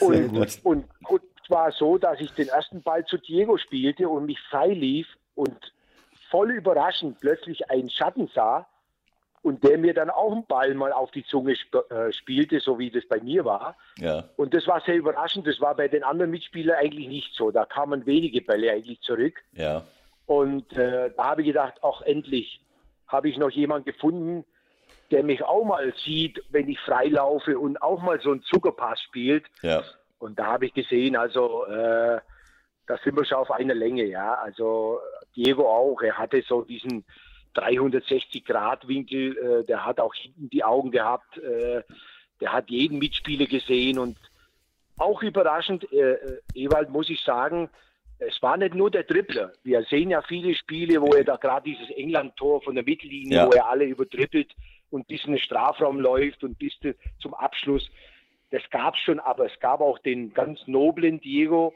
und, 0.00 0.64
und 0.64 0.84
gut, 1.04 1.22
war 1.50 1.72
so, 1.72 1.98
dass 1.98 2.20
ich 2.20 2.32
den 2.32 2.48
ersten 2.48 2.82
Ball 2.82 3.04
zu 3.04 3.18
Diego 3.18 3.58
spielte 3.58 4.08
und 4.08 4.26
mich 4.26 4.40
frei 4.48 4.68
lief 4.68 5.06
und 5.34 5.72
voll 6.30 6.52
überraschend 6.52 7.18
plötzlich 7.20 7.70
einen 7.70 7.90
Schatten 7.90 8.30
sah 8.34 8.66
und 9.42 9.64
der 9.64 9.78
mir 9.78 9.94
dann 9.94 10.10
auch 10.10 10.32
einen 10.32 10.46
Ball 10.46 10.74
mal 10.74 10.92
auf 10.92 11.10
die 11.12 11.24
Zunge 11.24 11.52
sp 11.56 11.80
äh, 11.88 12.12
spielte, 12.12 12.60
so 12.60 12.78
wie 12.78 12.90
das 12.90 13.06
bei 13.08 13.20
mir 13.20 13.44
war. 13.44 13.76
Ja. 13.98 14.24
Und 14.36 14.52
das 14.52 14.66
war 14.66 14.80
sehr 14.82 14.96
überraschend. 14.96 15.46
Das 15.46 15.60
war 15.60 15.74
bei 15.74 15.88
den 15.88 16.04
anderen 16.04 16.30
Mitspielern 16.30 16.76
eigentlich 16.78 17.08
nicht 17.08 17.34
so. 17.34 17.50
Da 17.50 17.64
kamen 17.64 18.04
wenige 18.06 18.42
Bälle 18.42 18.70
eigentlich 18.70 19.00
zurück. 19.00 19.42
Ja. 19.52 19.82
Und 20.26 20.72
äh, 20.74 21.10
da 21.16 21.24
habe 21.24 21.40
ich 21.42 21.48
gedacht, 21.48 21.74
ach 21.82 22.02
endlich 22.02 22.60
habe 23.06 23.28
ich 23.28 23.38
noch 23.38 23.50
jemanden 23.50 23.86
gefunden, 23.86 24.44
der 25.10 25.24
mich 25.24 25.42
auch 25.42 25.64
mal 25.64 25.92
sieht, 26.04 26.42
wenn 26.50 26.68
ich 26.68 26.78
freilaufe 26.78 27.58
und 27.58 27.82
auch 27.82 28.00
mal 28.00 28.20
so 28.20 28.30
einen 28.30 28.42
Zuckerpass 28.42 29.00
spielt. 29.00 29.46
Ja. 29.62 29.82
Und 30.18 30.38
da 30.38 30.46
habe 30.46 30.66
ich 30.66 30.74
gesehen, 30.74 31.16
also 31.16 31.64
äh, 31.64 32.20
da 32.86 32.98
sind 33.02 33.16
wir 33.16 33.24
schon 33.24 33.38
auf 33.38 33.50
einer 33.50 33.74
Länge, 33.74 34.04
ja. 34.04 34.34
Also 34.34 35.00
Diego 35.34 35.66
auch, 35.66 36.00
er 36.02 36.18
hatte 36.18 36.42
so 36.46 36.62
diesen 36.62 37.04
360-Grad-Winkel, 37.54 39.36
äh, 39.36 39.64
der 39.64 39.84
hat 39.84 40.00
auch 40.00 40.14
hinten 40.14 40.50
die 40.50 40.64
Augen 40.64 40.90
gehabt, 40.90 41.38
äh, 41.38 41.82
der 42.40 42.52
hat 42.52 42.70
jeden 42.70 42.98
Mitspieler 42.98 43.46
gesehen 43.46 43.98
und 43.98 44.16
auch 44.98 45.22
überraschend, 45.22 45.90
äh, 45.92 46.12
äh, 46.12 46.40
Ewald 46.54 46.90
muss 46.90 47.08
ich 47.10 47.20
sagen, 47.22 47.70
es 48.18 48.40
war 48.42 48.56
nicht 48.58 48.74
nur 48.74 48.90
der 48.90 49.04
Dribbler. 49.04 49.52
Wir 49.64 49.82
sehen 49.84 50.10
ja 50.10 50.20
viele 50.20 50.54
Spiele, 50.54 51.00
wo 51.00 51.14
er 51.14 51.24
da 51.24 51.36
gerade 51.36 51.70
dieses 51.70 51.88
England-Tor 51.90 52.60
von 52.62 52.74
der 52.74 52.84
Mittellinie, 52.84 53.38
ja. 53.38 53.46
wo 53.46 53.52
er 53.52 53.66
alle 53.66 53.86
übertrippelt 53.86 54.54
und 54.90 55.08
bis 55.08 55.24
in 55.24 55.32
den 55.32 55.40
Strafraum 55.40 56.00
läuft 56.00 56.44
und 56.44 56.58
bis 56.58 56.74
zum 57.18 57.32
Abschluss. 57.32 57.88
Das 58.50 58.62
gab 58.70 58.94
es 58.94 59.00
schon, 59.00 59.20
aber 59.20 59.46
es 59.46 59.58
gab 59.60 59.80
auch 59.80 59.98
den 60.00 60.34
ganz 60.34 60.60
noblen 60.66 61.20
Diego, 61.20 61.72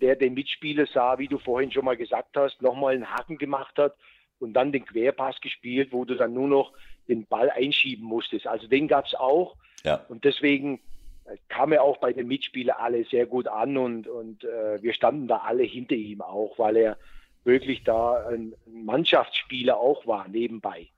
der 0.00 0.16
den 0.16 0.32
Mitspieler 0.32 0.86
sah, 0.86 1.18
wie 1.18 1.28
du 1.28 1.38
vorhin 1.38 1.70
schon 1.70 1.84
mal 1.84 1.96
gesagt 1.96 2.36
hast, 2.36 2.62
nochmal 2.62 2.94
einen 2.94 3.10
Haken 3.10 3.36
gemacht 3.36 3.76
hat 3.76 3.94
und 4.42 4.52
dann 4.54 4.72
den 4.72 4.84
Querpass 4.84 5.40
gespielt, 5.40 5.88
wo 5.92 6.04
du 6.04 6.16
dann 6.16 6.34
nur 6.34 6.48
noch 6.48 6.72
den 7.08 7.26
Ball 7.26 7.50
einschieben 7.50 8.04
musstest. 8.04 8.46
Also 8.46 8.66
den 8.66 8.88
gab 8.88 9.06
es 9.06 9.14
auch. 9.14 9.56
Ja. 9.84 10.04
Und 10.08 10.24
deswegen 10.24 10.80
äh, 11.24 11.36
kam 11.48 11.72
er 11.72 11.82
auch 11.82 11.98
bei 11.98 12.12
den 12.12 12.28
Mitspielern 12.28 12.76
alle 12.78 13.04
sehr 13.04 13.26
gut 13.26 13.48
an 13.48 13.76
und, 13.76 14.08
und 14.08 14.44
äh, 14.44 14.82
wir 14.82 14.92
standen 14.92 15.28
da 15.28 15.38
alle 15.38 15.62
hinter 15.62 15.94
ihm 15.94 16.20
auch, 16.20 16.58
weil 16.58 16.76
er 16.76 16.96
wirklich 17.44 17.82
da 17.84 18.26
ein 18.28 18.54
Mannschaftsspieler 18.66 19.76
auch 19.76 20.06
war 20.06 20.28
nebenbei. 20.28 20.88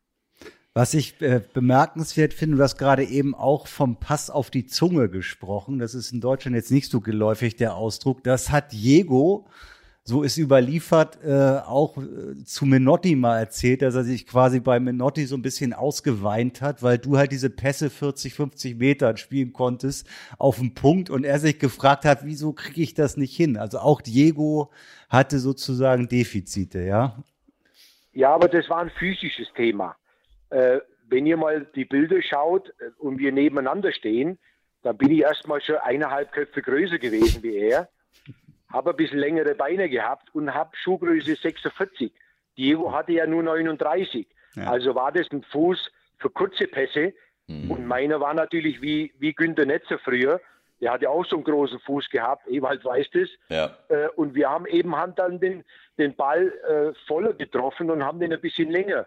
Was 0.74 0.92
ich 0.92 1.20
äh, 1.22 1.40
bemerkenswert 1.52 2.34
finde, 2.34 2.56
du 2.56 2.62
hast 2.62 2.78
gerade 2.78 3.04
eben 3.04 3.34
auch 3.34 3.68
vom 3.68 3.96
Pass 3.96 4.28
auf 4.28 4.50
die 4.50 4.66
Zunge 4.66 5.08
gesprochen. 5.08 5.78
Das 5.78 5.94
ist 5.94 6.12
in 6.12 6.20
Deutschland 6.20 6.56
jetzt 6.56 6.72
nicht 6.72 6.90
so 6.90 7.00
geläufig, 7.00 7.54
der 7.56 7.76
Ausdruck. 7.76 8.24
Das 8.24 8.50
hat 8.50 8.72
Diego 8.72 9.46
so 10.06 10.22
ist 10.22 10.36
überliefert, 10.36 11.18
äh, 11.24 11.60
auch 11.66 11.96
äh, 11.96 12.44
zu 12.44 12.66
Menotti 12.66 13.16
mal 13.16 13.38
erzählt, 13.38 13.80
dass 13.80 13.94
er 13.94 14.04
sich 14.04 14.26
quasi 14.26 14.60
bei 14.60 14.78
Menotti 14.78 15.24
so 15.24 15.34
ein 15.34 15.40
bisschen 15.40 15.72
ausgeweint 15.72 16.60
hat, 16.60 16.82
weil 16.82 16.98
du 16.98 17.16
halt 17.16 17.32
diese 17.32 17.48
Pässe 17.48 17.88
40, 17.88 18.34
50 18.34 18.76
Meter 18.76 19.16
spielen 19.16 19.54
konntest 19.54 20.06
auf 20.38 20.58
den 20.58 20.74
Punkt 20.74 21.08
und 21.08 21.24
er 21.24 21.38
sich 21.38 21.58
gefragt 21.58 22.04
hat, 22.04 22.26
wieso 22.26 22.52
kriege 22.52 22.82
ich 22.82 22.92
das 22.92 23.16
nicht 23.16 23.34
hin? 23.34 23.56
Also 23.56 23.78
auch 23.78 24.02
Diego 24.02 24.70
hatte 25.08 25.38
sozusagen 25.38 26.06
Defizite, 26.06 26.80
ja? 26.80 27.16
Ja, 28.12 28.34
aber 28.34 28.48
das 28.48 28.68
war 28.68 28.80
ein 28.80 28.90
physisches 28.98 29.48
Thema. 29.56 29.96
Äh, 30.50 30.80
wenn 31.08 31.24
ihr 31.24 31.38
mal 31.38 31.66
die 31.74 31.86
Bilder 31.86 32.20
schaut 32.22 32.68
äh, 32.68 32.90
und 32.98 33.18
wir 33.18 33.32
nebeneinander 33.32 33.90
stehen, 33.90 34.38
dann 34.82 34.98
bin 34.98 35.10
ich 35.10 35.20
erstmal 35.20 35.62
schon 35.62 35.76
eineinhalb 35.76 36.30
Köpfe 36.30 36.60
größer 36.60 36.98
gewesen 36.98 37.42
wie 37.42 37.56
er 37.56 37.88
habe 38.74 38.90
ein 38.90 38.96
bisschen 38.96 39.18
längere 39.18 39.54
Beine 39.54 39.88
gehabt 39.88 40.34
und 40.34 40.52
habe 40.52 40.76
Schuhgröße 40.76 41.36
46. 41.36 42.12
Diego 42.58 42.92
hatte 42.92 43.12
ja 43.12 43.26
nur 43.26 43.42
39. 43.42 44.26
Ja. 44.56 44.70
Also 44.70 44.94
war 44.94 45.12
das 45.12 45.30
ein 45.30 45.42
Fuß 45.44 45.90
für 46.18 46.30
kurze 46.30 46.66
Pässe. 46.66 47.14
Mhm. 47.46 47.70
Und 47.70 47.86
meiner 47.86 48.20
war 48.20 48.34
natürlich 48.34 48.82
wie, 48.82 49.12
wie 49.18 49.32
Günter 49.32 49.64
Netzer 49.64 49.98
früher. 49.98 50.40
Der 50.80 50.92
hat 50.92 51.02
ja 51.02 51.08
auch 51.08 51.24
so 51.24 51.36
einen 51.36 51.44
großen 51.44 51.78
Fuß 51.80 52.10
gehabt, 52.10 52.48
Ewald 52.48 52.84
weiß 52.84 53.06
das. 53.12 53.28
Ja. 53.48 53.78
Äh, 53.88 54.08
und 54.16 54.34
wir 54.34 54.50
haben 54.50 54.66
eben 54.66 54.92
dann 55.16 55.38
den, 55.38 55.64
den 55.98 56.14
Ball 56.16 56.48
äh, 56.68 56.98
voller 57.06 57.32
getroffen 57.32 57.90
und 57.90 58.04
haben 58.04 58.18
den 58.18 58.32
ein 58.32 58.40
bisschen 58.40 58.70
länger 58.70 59.06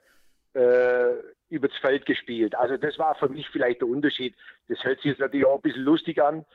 äh, 0.53 1.13
übers 1.49 1.75
Feld 1.81 2.05
gespielt. 2.05 2.55
Also 2.55 2.77
das 2.77 2.97
war 2.97 3.15
für 3.15 3.29
mich 3.29 3.49
vielleicht 3.49 3.81
der 3.81 3.89
Unterschied. 3.89 4.33
Das 4.69 4.83
hört 4.83 4.97
sich 4.97 5.11
jetzt 5.11 5.19
natürlich 5.19 5.45
auch 5.45 5.55
ein 5.55 5.61
bisschen 5.61 5.83
lustig 5.83 6.21
an, 6.21 6.45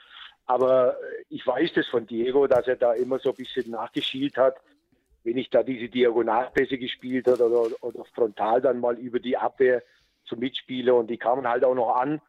aber 0.52 0.98
ich 1.30 1.46
weiß 1.46 1.72
das 1.74 1.86
von 1.86 2.06
Diego, 2.06 2.46
dass 2.46 2.68
er 2.68 2.76
da 2.76 2.92
immer 2.92 3.18
so 3.18 3.30
ein 3.30 3.36
bisschen 3.36 3.70
nachgeschielt 3.70 4.36
hat, 4.36 4.56
wenn 5.24 5.38
ich 5.38 5.48
da 5.48 5.62
diese 5.62 5.88
Diagonalpässe 5.88 6.76
gespielt 6.76 7.26
habe 7.26 7.46
oder, 7.48 7.82
oder 7.82 8.04
frontal 8.14 8.60
dann 8.60 8.78
mal 8.78 8.98
über 8.98 9.18
die 9.18 9.38
Abwehr 9.38 9.82
zum 10.26 10.40
Mitspieler 10.40 10.94
und 10.94 11.08
die 11.08 11.16
kamen 11.16 11.48
halt 11.48 11.64
auch 11.64 11.74
noch 11.74 11.96
an. 11.96 12.20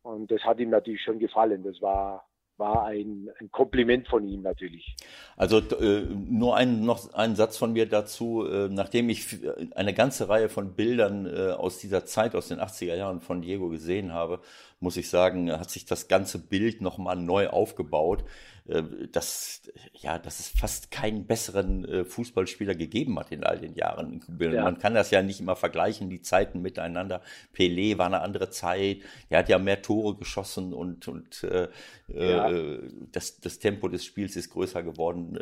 Und 0.00 0.30
das 0.30 0.42
hat 0.44 0.60
ihm 0.60 0.70
natürlich 0.70 1.02
schon 1.02 1.18
gefallen. 1.18 1.62
Das 1.62 1.82
war, 1.82 2.26
war 2.56 2.86
ein, 2.86 3.28
ein 3.38 3.50
Kompliment 3.50 4.08
von 4.08 4.26
ihm 4.26 4.40
natürlich. 4.40 4.96
Also 5.36 5.58
äh, 5.58 6.06
nur 6.08 6.56
ein, 6.56 6.86
noch 6.86 7.12
ein 7.12 7.36
Satz 7.36 7.58
von 7.58 7.74
mir 7.74 7.86
dazu, 7.86 8.46
äh, 8.46 8.70
nachdem 8.70 9.10
ich 9.10 9.40
eine 9.74 9.92
ganze 9.92 10.30
Reihe 10.30 10.48
von 10.48 10.72
Bildern 10.72 11.26
äh, 11.26 11.50
aus 11.50 11.78
dieser 11.80 12.06
Zeit, 12.06 12.34
aus 12.34 12.48
den 12.48 12.60
80er 12.60 12.94
Jahren 12.94 13.20
von 13.20 13.42
Diego 13.42 13.68
gesehen 13.68 14.14
habe, 14.14 14.40
muss 14.80 14.96
ich 14.96 15.08
sagen, 15.08 15.50
hat 15.52 15.70
sich 15.70 15.86
das 15.86 16.08
ganze 16.08 16.38
Bild 16.38 16.80
nochmal 16.80 17.16
neu 17.16 17.48
aufgebaut. 17.48 18.24
Äh, 18.68 18.82
dass, 19.12 19.62
ja, 19.94 20.18
dass 20.18 20.40
es 20.40 20.48
fast 20.48 20.90
keinen 20.90 21.26
besseren 21.26 21.86
äh, 21.86 22.04
Fußballspieler 22.04 22.74
gegeben 22.74 23.18
hat 23.18 23.32
in 23.32 23.42
all 23.42 23.58
den 23.58 23.74
Jahren. 23.74 24.22
Ja. 24.38 24.62
Man 24.62 24.78
kann 24.78 24.92
das 24.92 25.10
ja 25.10 25.22
nicht 25.22 25.40
immer 25.40 25.56
vergleichen, 25.56 26.10
die 26.10 26.20
Zeiten 26.20 26.60
miteinander. 26.60 27.22
Pelé 27.56 27.96
war 27.96 28.06
eine 28.06 28.20
andere 28.20 28.50
Zeit, 28.50 28.98
er 29.30 29.38
hat 29.38 29.48
ja 29.48 29.58
mehr 29.58 29.80
Tore 29.80 30.16
geschossen 30.16 30.74
und, 30.74 31.08
und 31.08 31.44
äh, 31.44 31.68
ja. 32.08 32.50
äh, 32.50 32.80
das, 33.10 33.40
das 33.40 33.58
Tempo 33.58 33.88
des 33.88 34.04
Spiels 34.04 34.36
ist 34.36 34.50
größer 34.50 34.82
geworden. 34.82 35.38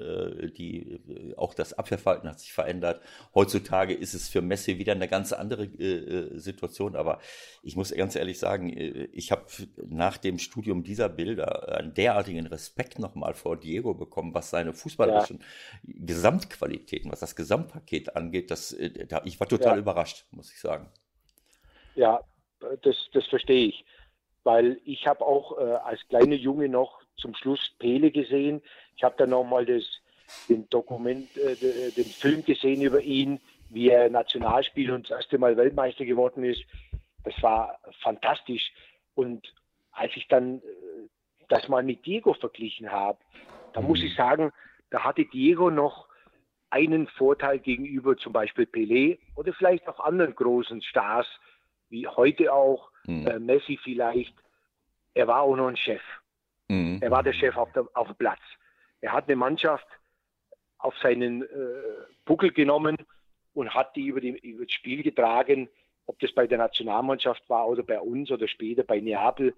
Die, 0.57 1.01
auch 1.37 1.55
das 1.55 1.73
Abwehrverhalten 1.73 2.29
hat 2.29 2.39
sich 2.39 2.53
verändert. 2.53 3.01
Heutzutage 3.35 3.95
ist 3.95 4.15
es 4.15 4.29
für 4.29 4.43
Messi 4.43 4.79
wieder 4.79 4.93
eine 4.93 5.09
ganz 5.09 5.33
andere 5.33 5.65
äh, 5.65 6.39
Situation, 6.39 6.95
aber 6.95 7.21
ich 7.63 7.75
muss 7.77 7.93
ganz 7.93 8.15
ehrlich 8.15 8.39
sagen, 8.39 8.73
ich 9.13 9.26
habe 9.33 9.47
nach 9.89 10.19
dem 10.19 10.39
Studium 10.39 10.83
dieser 10.83 11.09
Bilder 11.09 11.77
einen 11.79 11.95
derartigen 11.95 12.47
Respekt 12.47 12.99
noch 12.99 13.15
mal 13.15 13.35
vor 13.35 13.57
Diego 13.57 13.95
bekommen, 13.95 14.35
was 14.35 14.51
seine 14.51 14.73
fußballerischen 14.73 15.39
ja. 15.39 15.95
Gesamtqualitäten, 15.99 17.11
was 17.11 17.21
das 17.21 17.37
Gesamtpaket 17.37 18.17
angeht. 18.17 18.51
Das, 18.51 18.73
äh, 18.73 19.07
da, 19.07 19.23
ich 19.25 19.41
war 19.41 19.49
total 19.49 19.75
ja. 19.75 19.79
überrascht, 19.79 20.27
muss 20.31 20.53
ich 20.53 20.61
sagen. 20.61 20.91
Ja, 21.95 22.21
das, 22.83 22.97
das 23.13 23.27
verstehe 23.27 23.69
ich. 23.69 23.85
Weil 24.45 24.81
ich 24.85 25.07
habe 25.07 25.25
auch 25.25 25.59
äh, 25.59 25.63
als 25.63 26.07
kleiner 26.09 26.37
Junge 26.37 26.69
noch 26.69 27.01
zum 27.17 27.35
Schluss 27.35 27.75
Pele 27.79 28.11
gesehen. 28.11 28.63
Ich 28.97 29.03
habe 29.03 29.17
dann 29.19 29.31
nochmal 29.31 29.67
den 29.67 30.69
Dokument, 30.71 31.37
äh, 31.37 31.91
den 31.91 32.05
Film 32.05 32.45
gesehen 32.45 32.83
über 32.83 33.01
ihn, 33.01 33.41
wie 33.71 33.89
er 33.91 34.09
Nationalspieler 34.09 34.95
und 34.95 35.11
das 35.11 35.19
erste 35.19 35.39
Mal 35.39 35.57
Weltmeister 35.57 36.05
geworden 36.05 36.45
ist. 36.45 36.63
Das 37.25 37.35
war 37.43 37.81
fantastisch. 38.03 38.73
Und 39.17 39.53
als 39.91 40.13
ich 40.15 40.29
dann 40.29 40.59
äh, 40.59 41.09
das 41.49 41.69
mal 41.69 41.83
mit 41.83 42.07
Diego 42.07 42.35
verglichen 42.35 42.93
habe, 42.93 43.19
da 43.73 43.81
muss 43.81 44.03
ich 44.03 44.13
mhm. 44.13 44.17
sagen, 44.17 44.53
da 44.91 45.03
hatte 45.03 45.25
Diego 45.25 45.71
noch 45.71 46.07
einen 46.71 47.09
Vorteil 47.09 47.59
gegenüber 47.59 48.17
zum 48.17 48.33
Beispiel 48.33 48.67
Pelé 48.67 49.19
oder 49.35 49.53
vielleicht 49.53 49.89
auch 49.89 50.01
anderen 50.01 50.35
großen 50.35 50.83
Stars, 50.83 51.27
wie 51.89 52.07
heute 52.07 52.53
auch 52.53 52.91
mhm. 53.07 53.27
äh, 53.27 53.39
Messi 53.39 53.79
vielleicht. 53.83 54.35
Er 55.15 55.27
war 55.27 55.43
auch 55.43 55.57
noch 55.57 55.69
ein 55.69 55.77
Chef. 55.77 56.03
Mhm. 56.69 56.99
Er 57.01 57.11
war 57.11 57.23
der 57.23 57.33
Chef 57.33 57.57
auf, 57.57 57.73
der, 57.73 57.89
auf 57.95 58.09
dem 58.09 58.17
Platz. 58.17 58.41
Er 59.01 59.13
hat 59.13 59.29
eine 59.29 59.37
Mannschaft 59.37 59.87
auf 60.79 60.97
seinen 60.99 61.43
äh, 61.43 61.47
Buckel 62.25 62.53
genommen 62.53 62.97
und 63.55 63.73
hat 63.73 63.97
die 63.97 64.07
über, 64.07 64.21
die 64.21 64.37
über 64.39 64.65
das 64.65 64.73
Spiel 64.73 65.03
getragen, 65.03 65.69
ob 66.07 66.19
das 66.21 66.33
bei 66.33 66.47
der 66.47 66.59
Nationalmannschaft 66.59 67.49
war 67.49 67.69
oder 67.69 67.83
bei 67.83 68.01
uns 68.01 68.31
oder 68.31 68.49
später 68.49 68.85
bei 68.85 69.01
Neapel. 69.01 69.55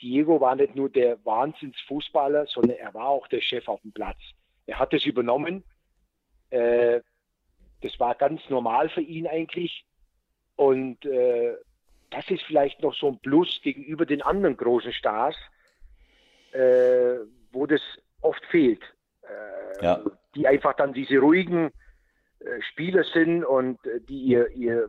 Diego 0.00 0.40
war 0.40 0.56
nicht 0.56 0.74
nur 0.74 0.88
der 0.88 1.24
Wahnsinnsfußballer, 1.24 2.46
sondern 2.46 2.78
er 2.78 2.94
war 2.94 3.08
auch 3.08 3.28
der 3.28 3.42
Chef 3.42 3.68
auf 3.68 3.80
dem 3.82 3.92
Platz. 3.92 4.18
Er 4.66 4.78
hat 4.78 4.94
es 4.94 5.04
übernommen. 5.04 5.62
Äh, 6.48 7.00
das 7.82 7.98
war 8.00 8.14
ganz 8.14 8.40
normal 8.48 8.88
für 8.88 9.02
ihn 9.02 9.26
eigentlich. 9.26 9.84
Und 10.56 11.04
äh, 11.04 11.54
das 12.10 12.28
ist 12.30 12.42
vielleicht 12.42 12.82
noch 12.82 12.94
so 12.94 13.08
ein 13.08 13.18
Plus 13.20 13.60
gegenüber 13.62 14.06
den 14.06 14.22
anderen 14.22 14.56
großen 14.56 14.92
Stars, 14.92 15.36
äh, 16.52 17.16
wo 17.52 17.66
das 17.66 17.80
oft 18.20 18.44
fehlt. 18.46 18.82
Äh, 19.22 19.84
ja. 19.84 20.02
Die 20.34 20.46
einfach 20.46 20.74
dann 20.74 20.92
diese 20.92 21.18
ruhigen 21.18 21.70
äh, 22.40 22.62
Spieler 22.70 23.04
sind 23.04 23.44
und 23.44 23.84
äh, 23.86 24.00
die 24.00 24.20
ihr, 24.20 24.48
ihr 24.50 24.88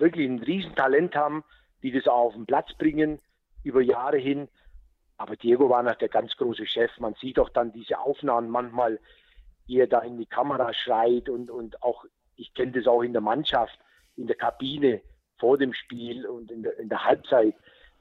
wirklich 0.00 0.28
ein 0.28 0.42
Riesentalent 0.42 1.14
haben, 1.14 1.44
die 1.82 1.92
das 1.92 2.06
auch 2.08 2.26
auf 2.26 2.34
den 2.34 2.46
Platz 2.46 2.72
bringen 2.74 3.20
über 3.62 3.80
Jahre 3.80 4.18
hin. 4.18 4.48
Aber 5.16 5.36
Diego 5.36 5.68
war 5.68 5.82
noch 5.82 5.96
der 5.96 6.08
ganz 6.08 6.36
große 6.36 6.66
Chef. 6.66 6.90
Man 6.98 7.14
sieht 7.14 7.38
auch 7.38 7.50
dann 7.50 7.72
diese 7.72 7.98
Aufnahmen 7.98 8.50
manchmal, 8.50 8.98
wie 9.66 9.78
er 9.78 9.86
da 9.86 10.00
in 10.00 10.18
die 10.18 10.26
Kamera 10.26 10.72
schreit 10.72 11.28
und, 11.28 11.50
und 11.50 11.82
auch, 11.82 12.04
ich 12.36 12.54
kenne 12.54 12.72
das 12.72 12.86
auch 12.86 13.02
in 13.02 13.12
der 13.12 13.22
Mannschaft, 13.22 13.78
in 14.16 14.26
der 14.26 14.36
Kabine 14.36 15.02
vor 15.38 15.58
dem 15.58 15.72
Spiel 15.74 16.26
und 16.26 16.50
in 16.50 16.62
der, 16.62 16.78
in 16.78 16.88
der 16.88 17.04
Halbzeit. 17.04 17.54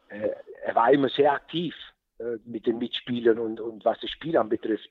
Äh, 0.10 0.30
er 0.64 0.76
war 0.76 0.92
immer 0.92 1.10
sehr 1.10 1.34
aktiv 1.34 1.76
äh, 2.20 2.38
mit 2.46 2.66
den 2.66 2.78
Mitspielern 2.80 3.40
und, 3.40 3.60
und 3.60 3.86
was 3.86 4.00
das 4.00 4.10
Spiel 4.10 4.38
anbetrifft. 4.38 4.90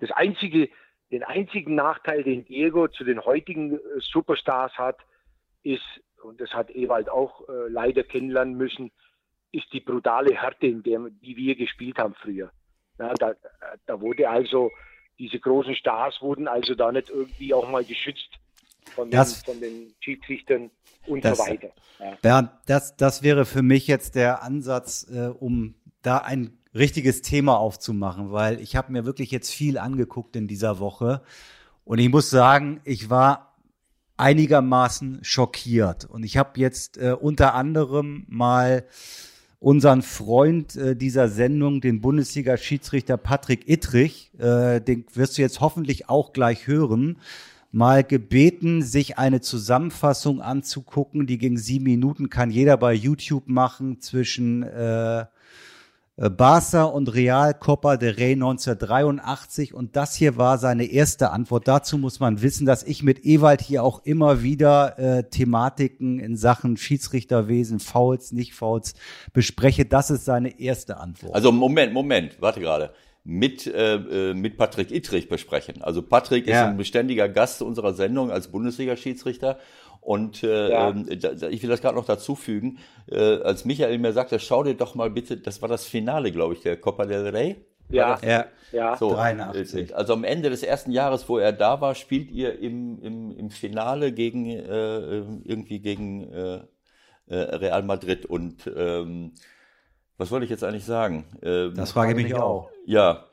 Das 0.00 0.10
einzige, 0.10 0.68
den 1.10 1.22
einzigen 1.22 1.74
Nachteil, 1.74 2.22
den 2.22 2.44
Diego 2.44 2.88
zu 2.88 3.04
den 3.04 3.24
heutigen 3.24 3.76
äh, 3.76 3.80
Superstars 4.00 4.72
hat, 4.76 4.98
ist, 5.62 5.82
und 6.24 6.40
das 6.40 6.50
hat 6.50 6.70
Ewald 6.70 7.08
auch 7.08 7.48
äh, 7.48 7.68
leider 7.68 8.02
kennenlernen 8.02 8.56
müssen, 8.56 8.90
ist 9.52 9.72
die 9.72 9.80
brutale 9.80 10.34
Härte, 10.34 10.66
in 10.66 10.82
der 10.82 11.00
die 11.22 11.36
wir 11.36 11.54
gespielt 11.54 11.98
haben 11.98 12.14
früher. 12.14 12.50
Ja, 12.98 13.12
da, 13.14 13.34
da 13.86 14.00
wurde 14.00 14.28
also, 14.28 14.70
diese 15.18 15.38
großen 15.38 15.74
Stars 15.76 16.20
wurden 16.20 16.48
also 16.48 16.74
da 16.74 16.90
nicht 16.90 17.10
irgendwie 17.10 17.54
auch 17.54 17.68
mal 17.68 17.84
geschützt 17.84 18.30
von, 18.94 19.10
das, 19.10 19.42
den, 19.42 19.52
von 19.52 19.60
den 19.60 19.94
Schiedsrichtern 20.00 20.70
und 21.06 21.24
das, 21.24 21.38
so 21.38 21.44
weiter. 21.44 21.70
Ja. 21.98 22.16
Bernd, 22.20 22.50
das, 22.66 22.96
das 22.96 23.22
wäre 23.22 23.44
für 23.44 23.62
mich 23.62 23.86
jetzt 23.86 24.14
der 24.14 24.42
Ansatz, 24.42 25.08
äh, 25.10 25.28
um 25.28 25.74
da 26.02 26.18
ein 26.18 26.58
richtiges 26.74 27.22
Thema 27.22 27.58
aufzumachen, 27.58 28.32
weil 28.32 28.60
ich 28.60 28.76
habe 28.76 28.92
mir 28.92 29.04
wirklich 29.04 29.30
jetzt 29.30 29.52
viel 29.52 29.78
angeguckt 29.78 30.34
in 30.36 30.48
dieser 30.48 30.80
Woche 30.80 31.22
und 31.84 31.98
ich 31.98 32.08
muss 32.08 32.30
sagen, 32.30 32.80
ich 32.84 33.10
war 33.10 33.53
einigermaßen 34.16 35.20
schockiert 35.22 36.04
und 36.04 36.24
ich 36.24 36.36
habe 36.36 36.60
jetzt 36.60 36.98
äh, 36.98 37.12
unter 37.12 37.54
anderem 37.54 38.24
mal 38.28 38.84
unseren 39.64 40.02
Freund 40.02 40.76
äh, 40.76 40.94
dieser 40.94 41.28
Sendung, 41.28 41.80
den 41.80 42.02
Bundesliga-Schiedsrichter 42.02 43.16
Patrick 43.16 43.68
Ittrich, 43.68 44.30
äh, 44.38 44.80
den 44.80 45.06
wirst 45.14 45.38
du 45.38 45.42
jetzt 45.42 45.60
hoffentlich 45.60 46.08
auch 46.10 46.34
gleich 46.34 46.66
hören, 46.66 47.16
mal 47.72 48.04
gebeten, 48.04 48.82
sich 48.82 49.18
eine 49.18 49.40
Zusammenfassung 49.40 50.40
anzugucken. 50.40 51.26
Die 51.26 51.38
ging 51.38 51.56
sieben 51.56 51.84
Minuten, 51.84 52.30
kann 52.30 52.50
jeder 52.50 52.76
bei 52.76 52.92
YouTube 52.92 53.48
machen 53.48 54.00
zwischen 54.00 54.62
äh, 54.62 55.24
Barca 56.16 56.84
und 56.84 57.12
Real 57.12 57.54
Copa 57.54 57.96
de 57.96 58.10
Rey 58.10 58.34
1983 58.34 59.74
und 59.74 59.96
das 59.96 60.14
hier 60.14 60.36
war 60.36 60.58
seine 60.58 60.84
erste 60.84 61.30
Antwort. 61.30 61.66
Dazu 61.66 61.98
muss 61.98 62.20
man 62.20 62.40
wissen, 62.40 62.66
dass 62.66 62.84
ich 62.84 63.02
mit 63.02 63.24
Ewald 63.24 63.60
hier 63.60 63.82
auch 63.82 64.04
immer 64.04 64.42
wieder 64.42 64.96
äh, 64.96 65.24
Thematiken 65.28 66.20
in 66.20 66.36
Sachen 66.36 66.76
Schiedsrichterwesen, 66.76 67.80
Fouls, 67.80 68.30
nicht 68.30 68.54
Fouls 68.54 68.94
bespreche. 69.32 69.86
Das 69.86 70.10
ist 70.10 70.24
seine 70.24 70.60
erste 70.60 70.98
Antwort. 70.98 71.34
Also 71.34 71.50
Moment, 71.50 71.92
Moment, 71.92 72.36
warte 72.40 72.60
gerade. 72.60 72.90
Mit, 73.24 73.66
äh, 73.66 73.94
äh 74.30 74.34
mit 74.34 74.56
Patrick 74.56 74.92
Ittrich 74.92 75.28
besprechen. 75.28 75.82
Also 75.82 76.02
Patrick 76.02 76.46
ja. 76.46 76.60
ist 76.60 76.68
ein 76.68 76.76
beständiger 76.76 77.28
Gast 77.28 77.60
unserer 77.60 77.94
Sendung 77.94 78.30
als 78.30 78.48
Bundesliga-Schiedsrichter 78.48 79.58
und 80.04 80.42
äh, 80.42 80.70
ja. 80.70 80.90
ähm, 80.90 81.08
ich 81.08 81.62
will 81.62 81.70
das 81.70 81.80
gerade 81.80 81.96
noch 81.96 82.04
dazu 82.04 82.34
fügen, 82.34 82.78
äh, 83.10 83.40
als 83.40 83.64
Michael 83.64 83.98
mir 83.98 84.12
sagte, 84.12 84.38
schau 84.38 84.62
dir 84.62 84.74
doch 84.74 84.94
mal 84.94 85.08
bitte, 85.08 85.38
das 85.38 85.62
war 85.62 85.68
das 85.68 85.86
Finale, 85.86 86.30
glaube 86.30 86.52
ich, 86.52 86.60
der 86.60 86.76
Copa 86.76 87.06
del 87.06 87.26
Rey. 87.28 87.56
Ja, 87.88 88.18
ja, 88.22 88.46
ja. 88.72 88.96
So, 88.96 89.14
83. 89.14 89.90
Äh, 89.90 89.94
also 89.94 90.12
am 90.12 90.24
Ende 90.24 90.50
des 90.50 90.62
ersten 90.62 90.92
Jahres, 90.92 91.26
wo 91.28 91.38
er 91.38 91.52
da 91.52 91.80
war, 91.80 91.94
spielt 91.94 92.30
ihr 92.30 92.58
im, 92.58 93.00
im, 93.00 93.30
im 93.36 93.50
Finale 93.50 94.12
gegen 94.12 94.46
äh, 94.46 95.20
irgendwie 95.44 95.80
gegen 95.80 96.30
äh, 96.30 96.60
äh, 97.26 97.36
Real 97.36 97.82
Madrid 97.82 98.26
und 98.26 98.70
ähm, 98.76 99.32
was 100.18 100.30
wollte 100.30 100.44
ich 100.44 100.50
jetzt 100.50 100.64
eigentlich 100.64 100.84
sagen? 100.84 101.24
Ähm, 101.42 101.74
das 101.74 101.92
frage 101.92 102.12
ich 102.12 102.22
mich 102.22 102.34
auch. 102.34 102.70
Ja, 102.84 103.24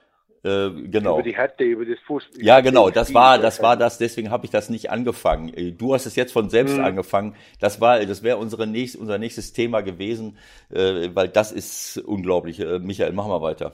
äh, 0.44 0.72
genau. 0.88 1.16
Über 1.16 1.24
die 1.24 1.36
Härte, 1.36 1.64
über 1.64 1.86
das 1.86 2.00
Fuß. 2.08 2.24
Ja, 2.40 2.62
genau, 2.62 2.90
das 2.90 3.14
war, 3.14 3.38
das 3.38 3.62
war 3.62 3.78
das, 3.78 4.00
deswegen 4.00 4.32
habe 4.32 4.46
ich 4.46 4.52
das 4.52 4.70
nicht 4.70 4.90
angefangen. 4.90 5.54
Äh, 5.54 5.72
du 5.72 5.94
hast 5.94 6.06
es 6.06 6.16
jetzt 6.16 6.34
von 6.34 6.50
selbst 6.50 6.78
mhm. 6.78 6.84
angefangen. 6.84 7.36
Das 7.60 7.80
war, 7.80 8.04
das 8.06 8.24
wäre 8.24 8.38
unsere 8.38 8.66
nächst, 8.66 8.96
unser 8.96 9.20
nächstes 9.20 9.54
Thema 9.54 9.82
gewesen, 9.82 10.38
äh, 10.70 11.10
weil 11.14 11.30
das 11.30 11.52
ist 11.52 11.98
unglaublich. 11.98 12.60
Äh, 12.60 12.80
Michael, 12.80 13.14
mach 13.14 13.28
mal 13.28 13.42
weiter. 13.42 13.74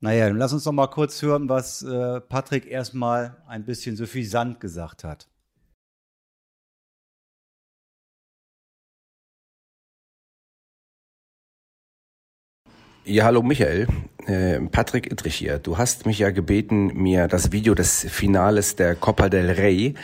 Naja, 0.00 0.28
dann 0.28 0.38
lass 0.38 0.52
uns 0.52 0.62
doch 0.62 0.72
mal 0.72 0.86
kurz 0.86 1.20
hören, 1.22 1.48
was 1.48 1.82
äh, 1.82 2.20
Patrick 2.20 2.66
erstmal 2.70 3.42
ein 3.48 3.64
bisschen 3.64 3.96
so 3.96 4.06
viel 4.06 4.24
Sand 4.24 4.60
gesagt 4.60 5.02
hat. 5.02 5.28
Ja, 13.04 13.24
hallo 13.24 13.42
Michael. 13.42 13.88
Äh, 14.28 14.60
Patrick 14.60 15.10
Ittrich 15.10 15.36
hier. 15.36 15.58
Du 15.58 15.78
hast 15.78 16.04
mich 16.04 16.18
ja 16.18 16.30
gebeten, 16.30 16.88
mir 16.88 17.28
das 17.28 17.50
Video 17.50 17.74
des 17.74 18.06
Finales 18.10 18.76
der 18.76 18.94
Copa 18.94 19.30
del 19.30 19.50
Rey 19.50 19.94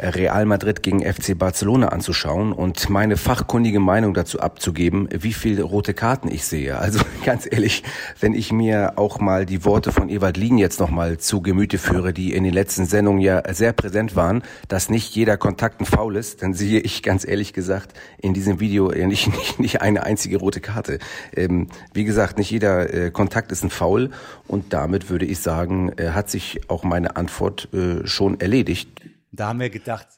Real 0.00 0.44
Madrid 0.46 0.82
gegen 0.82 1.00
FC 1.02 1.36
Barcelona 1.36 1.88
anzuschauen 1.88 2.52
und 2.52 2.88
meine 2.88 3.16
fachkundige 3.16 3.80
Meinung 3.80 4.14
dazu 4.14 4.40
abzugeben, 4.40 5.08
wie 5.12 5.32
viele 5.32 5.62
rote 5.62 5.94
Karten 5.94 6.28
ich 6.28 6.44
sehe. 6.44 6.78
Also 6.78 7.00
ganz 7.24 7.48
ehrlich, 7.50 7.82
wenn 8.20 8.34
ich 8.34 8.52
mir 8.52 8.92
auch 8.96 9.18
mal 9.18 9.44
die 9.44 9.64
Worte 9.64 9.90
von 9.92 10.08
Ewald 10.08 10.36
Lien 10.36 10.58
jetzt 10.58 10.78
nochmal 10.78 11.18
zu 11.18 11.42
Gemüte 11.42 11.78
führe, 11.78 12.12
die 12.12 12.32
in 12.32 12.44
den 12.44 12.52
letzten 12.52 12.86
Sendungen 12.86 13.20
ja 13.20 13.42
sehr 13.52 13.72
präsent 13.72 14.14
waren, 14.14 14.42
dass 14.68 14.88
nicht 14.88 15.14
jeder 15.14 15.36
Kontakt 15.36 15.80
ein 15.80 15.86
Foul 15.86 16.16
ist, 16.16 16.42
dann 16.42 16.54
sehe 16.54 16.80
ich 16.80 17.02
ganz 17.02 17.26
ehrlich 17.26 17.52
gesagt 17.52 17.92
in 18.18 18.34
diesem 18.34 18.60
Video 18.60 18.88
nicht, 18.90 19.26
nicht, 19.36 19.58
nicht 19.58 19.82
eine 19.82 20.04
einzige 20.04 20.38
rote 20.38 20.60
Karte. 20.60 20.98
Ähm, 21.34 21.68
wie 21.92 22.04
gesagt, 22.04 22.38
nicht 22.38 22.50
jeder 22.50 22.92
äh, 22.92 23.10
Kontakt 23.10 23.50
ist 23.50 23.64
ein 23.64 23.70
Foul 23.70 24.10
und 24.46 24.72
damit 24.72 25.10
würde 25.10 25.26
ich 25.26 25.40
sagen, 25.40 25.92
äh, 25.96 26.10
hat 26.10 26.30
sich 26.30 26.60
auch 26.68 26.84
meine 26.84 27.16
Antwort 27.16 27.68
äh, 27.72 28.06
schon 28.06 28.40
erledigt. 28.40 28.88
Da 29.32 29.48
haben 29.48 29.60
wir 29.60 29.70
gedacht, 29.70 30.08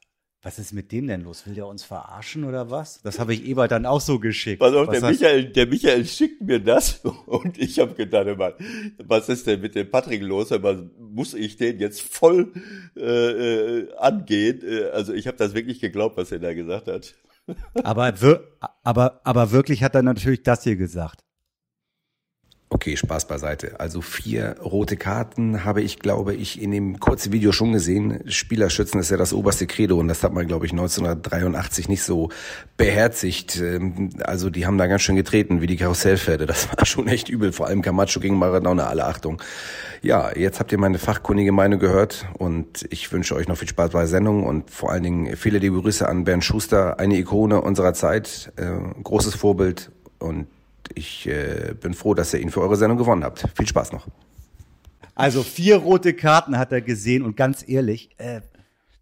was 0.43 0.59
ist 0.59 0.73
mit 0.73 0.91
dem 0.91 1.07
denn 1.07 1.21
los? 1.21 1.47
Will 1.47 1.55
der 1.55 1.67
uns 1.67 1.85
verarschen 1.85 2.45
oder 2.45 2.71
was? 2.71 3.03
Das 3.03 3.19
habe 3.19 3.35
ich 3.35 3.45
Ebert 3.45 3.73
dann 3.73 3.85
auch 3.85 4.01
so 4.01 4.19
geschickt. 4.19 4.61
Pass 4.61 4.75
auf, 4.75 4.89
der 4.89 5.03
Michael, 5.03 5.45
der 5.53 5.67
Michael 5.67 6.07
schickt 6.07 6.41
mir 6.41 6.61
das 6.61 7.01
und 7.27 7.59
ich 7.59 7.79
habe 7.79 7.95
gedacht, 7.95 8.27
immer, 8.27 8.55
was 8.99 9.29
ist 9.29 9.47
denn 9.47 9.61
mit 9.61 9.75
dem 9.75 9.91
Patrick 9.91 10.23
los? 10.23 10.51
Aber 10.51 10.89
muss 10.99 11.35
ich 11.35 11.57
den 11.57 11.79
jetzt 11.79 12.01
voll 12.01 12.53
äh, 12.97 13.01
äh, 13.03 13.95
angehen? 13.97 14.63
Äh, 14.63 14.85
also 14.91 15.13
ich 15.13 15.27
habe 15.27 15.37
das 15.37 15.53
wirklich 15.53 15.81
geglaubt, 15.81 16.17
was 16.17 16.33
er 16.33 16.39
da 16.39 16.55
gesagt 16.55 16.87
hat. 16.87 17.15
Aber, 17.83 18.15
aber, 18.83 19.21
aber 19.25 19.51
wirklich 19.51 19.83
hat 19.83 19.95
er 19.95 20.03
natürlich 20.03 20.43
das 20.43 20.65
hier 20.65 20.77
gesagt. 20.77 21.23
Okay, 22.73 22.97
Spaß 22.97 23.27
beiseite. 23.27 23.81
Also 23.81 24.01
vier 24.01 24.55
rote 24.63 24.97
Karten 24.97 25.65
habe 25.65 25.83
ich, 25.83 25.99
glaube 25.99 26.35
ich, 26.35 26.63
in 26.63 26.71
dem 26.71 27.01
kurzen 27.01 27.33
Video 27.33 27.51
schon 27.51 27.73
gesehen. 27.73 28.21
Spielerschützen 28.27 29.01
ist 29.01 29.11
ja 29.11 29.17
das 29.17 29.33
oberste 29.33 29.67
Credo 29.67 29.99
und 29.99 30.07
das 30.07 30.23
hat 30.23 30.33
man, 30.33 30.47
glaube 30.47 30.67
ich, 30.67 30.73
1983 30.73 31.89
nicht 31.89 32.05
so 32.05 32.29
beherzigt. 32.77 33.57
Ähm, 33.61 34.11
also 34.23 34.51
die 34.51 34.67
haben 34.67 34.79
da 34.79 34.87
ganz 34.87 35.03
schön 35.03 35.17
getreten, 35.17 35.61
wie 35.61 35.67
die 35.67 35.77
Karussellpferde. 35.77 36.47
Das 36.47 36.69
war 36.69 36.87
schon 36.87 37.09
echt 37.09 37.29
übel. 37.29 37.53
Vor 37.53 37.67
allem 37.67 37.83
Camacho 37.83 38.21
gegen 38.21 38.39
Maradona, 38.39 38.87
alle 38.87 39.05
Achtung. 39.05 39.43
Ja, 40.01 40.31
jetzt 40.37 40.61
habt 40.61 40.71
ihr 40.71 40.79
meine 40.79 41.01
fachkundige 41.01 41.51
Meinung 41.51 41.81
gehört 41.81 42.27
und 42.39 42.87
ich 42.91 43.11
wünsche 43.11 43.35
euch 43.35 43.49
noch 43.49 43.59
viel 43.59 43.69
Spaß 43.69 43.91
bei 43.91 43.99
der 43.99 44.09
Sendung 44.09 44.45
und 44.45 44.71
vor 44.71 44.93
allen 44.93 45.03
Dingen 45.03 45.37
viele 45.37 45.59
liebe 45.59 45.83
Grüße 45.83 46.09
an 46.09 46.23
Bernd 46.23 46.45
Schuster, 46.45 47.01
eine 47.01 47.17
Ikone 47.17 47.63
unserer 47.63 47.95
Zeit, 47.95 48.53
äh, 48.55 49.03
großes 49.03 49.35
Vorbild 49.35 49.91
und 50.21 50.47
ich 50.95 51.27
äh, 51.27 51.75
bin 51.81 51.95
froh, 51.95 52.15
dass 52.15 52.35
ihr 52.35 52.41
ihn 52.41 52.51
für 52.51 52.61
eure 52.61 52.77
Sendung 52.77 52.99
gewonnen 52.99 53.25
habt. 53.25 53.45
Viel 53.57 53.67
Spaß 53.67 53.93
noch. 53.93 54.07
Also 55.15 55.43
vier 55.43 55.77
rote 55.77 56.15
Karten 56.15 56.57
hat 56.57 56.73
er 56.73 56.81
gesehen 56.81 57.23
und 57.23 57.37
ganz 57.37 57.67
ehrlich, 57.69 58.11
äh, 58.19 58.41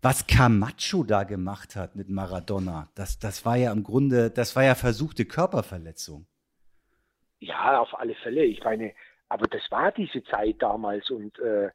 was 0.03 0.27
Camacho 0.27 1.03
da 1.03 1.25
gemacht 1.25 1.77
hat 1.77 1.97
mit 1.97 2.09
Maradona, 2.09 2.89
das, 2.95 3.19
das 3.19 3.45
war 3.45 3.57
ja 3.57 3.73
im 3.73 3.83
Grunde, 3.83 4.31
das 4.31 4.55
war 4.55 4.65
ja 4.65 4.75
versuchte 4.75 5.25
Körperverletzung. 5.25 6.27
Ja, 7.41 7.81
auf 7.81 7.99
alle 7.99 8.15
Fälle. 8.15 8.45
Ich 8.45 8.63
meine, 8.63 8.93
aber 9.29 9.47
das 9.47 9.63
war 9.71 9.93
diese 9.93 10.23
Zeit 10.25 10.57
damals 10.61 11.11
und 11.11 11.39
äh, 11.39 11.71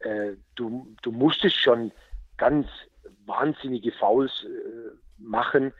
äh, 0.00 0.36
du, 0.54 0.94
du 1.02 1.12
musstest 1.12 1.56
schon 1.56 1.92
ganz 2.36 2.66
wahnsinnige 3.24 3.92
Fouls 3.92 4.44
äh, 4.44 4.96
machen, 5.18 5.72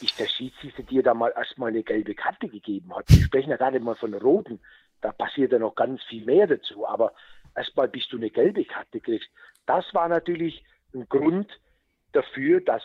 bis 0.00 0.14
der 0.16 0.26
Schiedsrichter 0.26 0.82
dir 0.82 1.02
da 1.02 1.14
mal 1.14 1.32
erstmal 1.34 1.70
eine 1.70 1.82
gelbe 1.82 2.14
Karte 2.14 2.48
gegeben 2.48 2.94
hat. 2.94 3.04
Wir 3.08 3.24
sprechen 3.24 3.50
ja 3.50 3.56
gerade 3.56 3.80
mal 3.80 3.96
von 3.96 4.14
roten, 4.14 4.60
da 5.00 5.12
passiert 5.12 5.52
ja 5.52 5.58
noch 5.58 5.74
ganz 5.74 6.02
viel 6.04 6.24
mehr 6.24 6.46
dazu, 6.46 6.86
aber 6.86 7.12
erstmal 7.54 7.88
bis 7.88 8.08
du 8.08 8.16
eine 8.16 8.30
gelbe 8.30 8.64
Karte 8.64 9.00
kriegst. 9.00 9.28
Das 9.66 9.84
war 9.94 10.08
natürlich 10.08 10.64
ein 10.94 11.08
Grund 11.08 11.60
dafür, 12.12 12.60
dass 12.60 12.82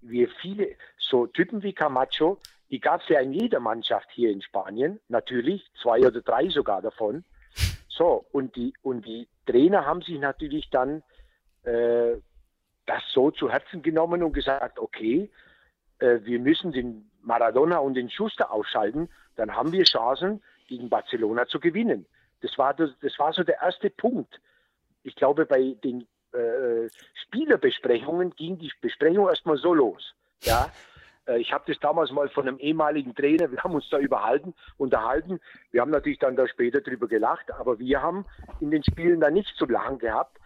wir 0.00 0.28
viele, 0.40 0.76
so 0.98 1.26
Typen 1.26 1.62
wie 1.62 1.72
Camacho, 1.72 2.38
die 2.70 2.80
gab 2.80 3.02
es 3.02 3.08
ja 3.08 3.20
in 3.20 3.32
jeder 3.32 3.60
Mannschaft 3.60 4.08
hier 4.12 4.30
in 4.30 4.42
Spanien, 4.42 5.00
natürlich, 5.08 5.66
zwei 5.82 6.00
oder 6.06 6.20
drei 6.20 6.48
sogar 6.48 6.82
davon. 6.82 7.24
So, 7.88 8.26
und 8.30 8.54
die, 8.56 8.74
und 8.82 9.06
die 9.06 9.26
Trainer 9.46 9.86
haben 9.86 10.02
sich 10.02 10.18
natürlich 10.18 10.70
dann 10.70 11.02
äh, 11.62 12.16
das 12.86 13.02
so 13.12 13.30
zu 13.30 13.50
Herzen 13.50 13.82
genommen 13.82 14.22
und 14.22 14.32
gesagt, 14.32 14.78
okay, 14.78 15.30
äh, 15.98 16.18
wir 16.22 16.38
müssen 16.38 16.72
den 16.72 17.10
Maradona 17.22 17.78
und 17.78 17.94
den 17.94 18.10
Schuster 18.10 18.50
ausschalten, 18.50 19.08
dann 19.36 19.54
haben 19.54 19.72
wir 19.72 19.84
Chancen, 19.84 20.42
gegen 20.68 20.88
Barcelona 20.88 21.46
zu 21.46 21.58
gewinnen. 21.58 22.06
Das 22.42 22.56
war, 22.56 22.74
das, 22.74 22.90
das 23.00 23.18
war 23.18 23.32
so 23.32 23.42
der 23.42 23.60
erste 23.60 23.90
Punkt. 23.90 24.40
Ich 25.02 25.16
glaube, 25.16 25.46
bei 25.46 25.74
den 25.82 26.06
äh, 26.32 26.88
Spielerbesprechungen 27.24 28.36
ging 28.36 28.58
die 28.58 28.70
Besprechung 28.80 29.28
erstmal 29.28 29.56
so 29.56 29.74
los. 29.74 30.14
Ja, 30.42 30.70
äh, 31.26 31.38
ich 31.38 31.52
habe 31.52 31.64
das 31.66 31.80
damals 31.80 32.12
mal 32.12 32.28
von 32.28 32.46
einem 32.46 32.58
ehemaligen 32.58 33.14
Trainer, 33.14 33.50
wir 33.50 33.62
haben 33.64 33.74
uns 33.74 33.88
da 33.88 33.98
überhalten, 33.98 34.54
unterhalten. 34.76 35.40
Wir 35.72 35.80
haben 35.80 35.90
natürlich 35.90 36.18
dann 36.18 36.36
da 36.36 36.46
später 36.46 36.80
drüber 36.80 37.08
gelacht, 37.08 37.50
aber 37.52 37.78
wir 37.78 38.02
haben 38.02 38.24
in 38.60 38.70
den 38.70 38.84
Spielen 38.84 39.20
da 39.20 39.30
nicht 39.30 39.56
zu 39.56 39.66
lachen 39.66 39.98
gehabt. 39.98 40.38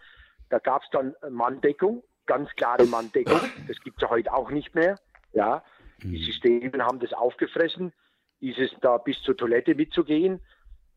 Da 0.49 0.59
gab 0.59 0.83
es 0.83 0.89
dann 0.91 1.15
Manndeckung, 1.29 2.03
ganz 2.25 2.49
klare 2.55 2.85
Manndeckung. 2.85 3.39
Das 3.67 3.79
gibt 3.81 3.97
es 3.97 4.01
ja 4.03 4.09
heute 4.09 4.33
auch 4.33 4.49
nicht 4.49 4.73
mehr. 4.73 4.97
Ja, 5.33 5.63
die 6.01 6.07
mhm. 6.07 6.23
Systeme 6.23 6.85
haben 6.85 6.99
das 6.99 7.13
aufgefressen, 7.13 7.93
dieses 8.41 8.71
da 8.81 8.97
bis 8.97 9.21
zur 9.21 9.37
Toilette 9.37 9.75
mitzugehen. 9.75 10.39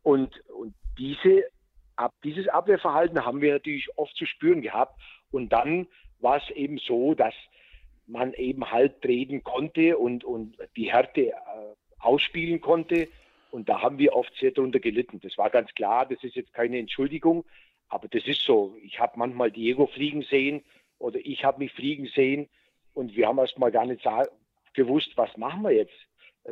Und, 0.03 0.41
und 0.51 0.75
diese, 0.99 1.45
ab, 1.97 2.13
dieses 2.25 2.49
Abwehrverhalten 2.49 3.25
haben 3.25 3.41
wir 3.41 3.55
natürlich 3.55 3.89
oft 3.97 4.17
zu 4.17 4.27
spüren 4.27 4.63
gehabt. 4.63 5.01
Und 5.31 5.53
dann 5.53 5.87
war 6.21 6.37
es 6.37 6.51
eben 6.51 6.79
so, 6.79 7.15
dass 7.15 7.35
man 8.07 8.33
eben 8.35 8.71
halt 8.71 9.03
treten 9.03 9.43
konnte 9.43 9.99
und, 9.99 10.25
und 10.25 10.57
die 10.77 10.93
Härte 10.93 11.29
äh, 11.29 11.35
ausspielen 11.99 12.61
konnte. 12.61 13.09
Und 13.51 13.69
da 13.69 13.83
haben 13.83 13.99
wir 13.99 14.15
oft 14.15 14.35
sehr 14.37 14.51
darunter 14.51 14.81
gelitten. 14.81 15.21
Das 15.21 15.39
war 15.39 15.51
ganz 15.51 15.73
klar, 15.75 16.07
das 16.07 16.23
ist 16.23 16.37
jetzt 16.37 16.53
keine 16.53 16.79
Entschuldigung, 16.79 17.45
aber 17.89 18.09
das 18.09 18.27
ist 18.27 18.43
so. 18.43 18.77
Ich 18.83 19.01
habe 19.01 19.19
manchmal 19.19 19.51
Diego 19.51 19.87
fliegen 19.87 20.23
sehen 20.23 20.63
oder 20.99 21.19
ich 21.23 21.45
habe 21.45 21.61
mich 21.61 21.73
fliegen 21.73 22.07
sehen 22.07 22.49
und 22.97 23.15
wir 23.15 23.29
haben 23.29 23.39
erst 23.39 23.59
mal 23.59 23.71
gar 23.71 23.85
nicht 23.85 24.03
gewusst, 24.75 25.13
was 25.17 25.37
machen 25.37 25.63
wir 25.63 25.73
jetzt? 25.73 25.95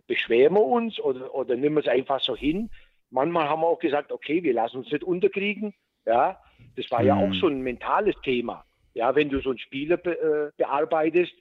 Beschweren 0.06 0.54
wir 0.54 0.62
uns 0.62 1.00
oder, 1.00 1.34
oder 1.34 1.56
nehmen 1.56 1.76
wir 1.76 1.80
es 1.80 1.88
einfach 1.88 2.20
so 2.20 2.36
hin? 2.36 2.70
Manchmal 3.10 3.48
haben 3.48 3.62
wir 3.62 3.66
auch 3.66 3.78
gesagt, 3.78 4.12
okay, 4.12 4.42
wir 4.42 4.52
lassen 4.52 4.78
uns 4.78 4.92
nicht 4.92 5.04
unterkriegen. 5.04 5.72
Ja, 6.04 6.38
das 6.76 6.90
war 6.90 7.02
ja 7.02 7.14
auch 7.14 7.30
hm. 7.30 7.34
so 7.34 7.46
ein 7.46 7.62
mentales 7.62 8.14
Thema. 8.22 8.64
Ja, 8.92 9.14
wenn 9.14 9.30
du 9.30 9.40
so 9.40 9.50
einen 9.50 9.58
Spieler 9.58 9.96
be, 9.96 10.18
äh, 10.20 10.52
bearbeitest, 10.56 11.32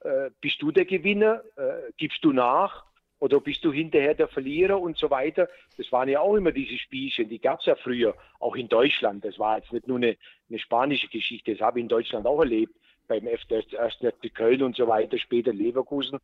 äh, 0.00 0.30
bist 0.40 0.62
du 0.62 0.70
der 0.70 0.86
Gewinner, 0.86 1.42
äh, 1.56 1.92
gibst 1.98 2.24
du 2.24 2.32
nach 2.32 2.86
oder 3.18 3.40
bist 3.40 3.64
du 3.64 3.72
hinterher 3.72 4.14
der 4.14 4.28
Verlierer 4.28 4.80
und 4.80 4.96
so 4.96 5.10
weiter. 5.10 5.48
Das 5.76 5.90
waren 5.92 6.08
ja 6.08 6.20
auch 6.20 6.34
immer 6.34 6.52
diese 6.52 6.78
Spielchen, 6.78 7.28
die 7.28 7.40
gab 7.40 7.60
es 7.60 7.66
ja 7.66 7.74
früher, 7.74 8.14
auch 8.40 8.56
in 8.56 8.68
Deutschland. 8.68 9.24
Das 9.24 9.38
war 9.38 9.58
jetzt 9.58 9.72
nicht 9.72 9.86
nur 9.86 9.98
eine, 9.98 10.16
eine 10.48 10.58
spanische 10.58 11.08
Geschichte, 11.08 11.52
das 11.52 11.60
habe 11.60 11.78
ich 11.78 11.82
in 11.82 11.88
Deutschland 11.88 12.26
auch 12.26 12.40
erlebt, 12.40 12.74
beim 13.06 13.26
ersten 13.26 13.62
FC 13.62 14.34
Köln 14.34 14.62
und 14.62 14.76
so 14.76 14.86
weiter, 14.88 15.18
später 15.18 15.52
Leverkusen. 15.52 16.18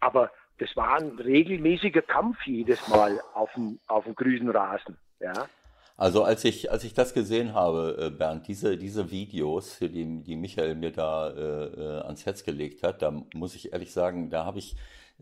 Aber 0.00 0.30
das 0.58 0.76
war 0.76 0.98
ein 0.98 1.18
regelmäßiger 1.18 2.02
Kampf 2.02 2.38
jedes 2.46 2.86
Mal 2.88 3.20
auf 3.34 3.52
dem, 3.54 3.78
auf 3.86 4.04
dem 4.04 4.14
grünen 4.14 4.50
Rasen. 4.50 4.96
Ja. 5.20 5.48
Also 5.96 6.22
als 6.22 6.44
ich, 6.44 6.70
als 6.70 6.84
ich 6.84 6.94
das 6.94 7.12
gesehen 7.12 7.54
habe, 7.54 7.96
äh, 8.00 8.10
Bernd, 8.10 8.46
diese, 8.46 8.76
diese 8.76 9.10
Videos, 9.10 9.78
die, 9.80 10.22
die 10.22 10.36
Michael 10.36 10.76
mir 10.76 10.92
da 10.92 11.28
äh, 11.30 11.64
äh, 11.64 12.00
ans 12.02 12.24
Herz 12.24 12.44
gelegt 12.44 12.84
hat, 12.84 13.02
da 13.02 13.10
muss 13.34 13.56
ich 13.56 13.72
ehrlich 13.72 13.92
sagen, 13.92 14.30
da 14.30 14.44
habe 14.44 14.60
ich, 14.60 14.76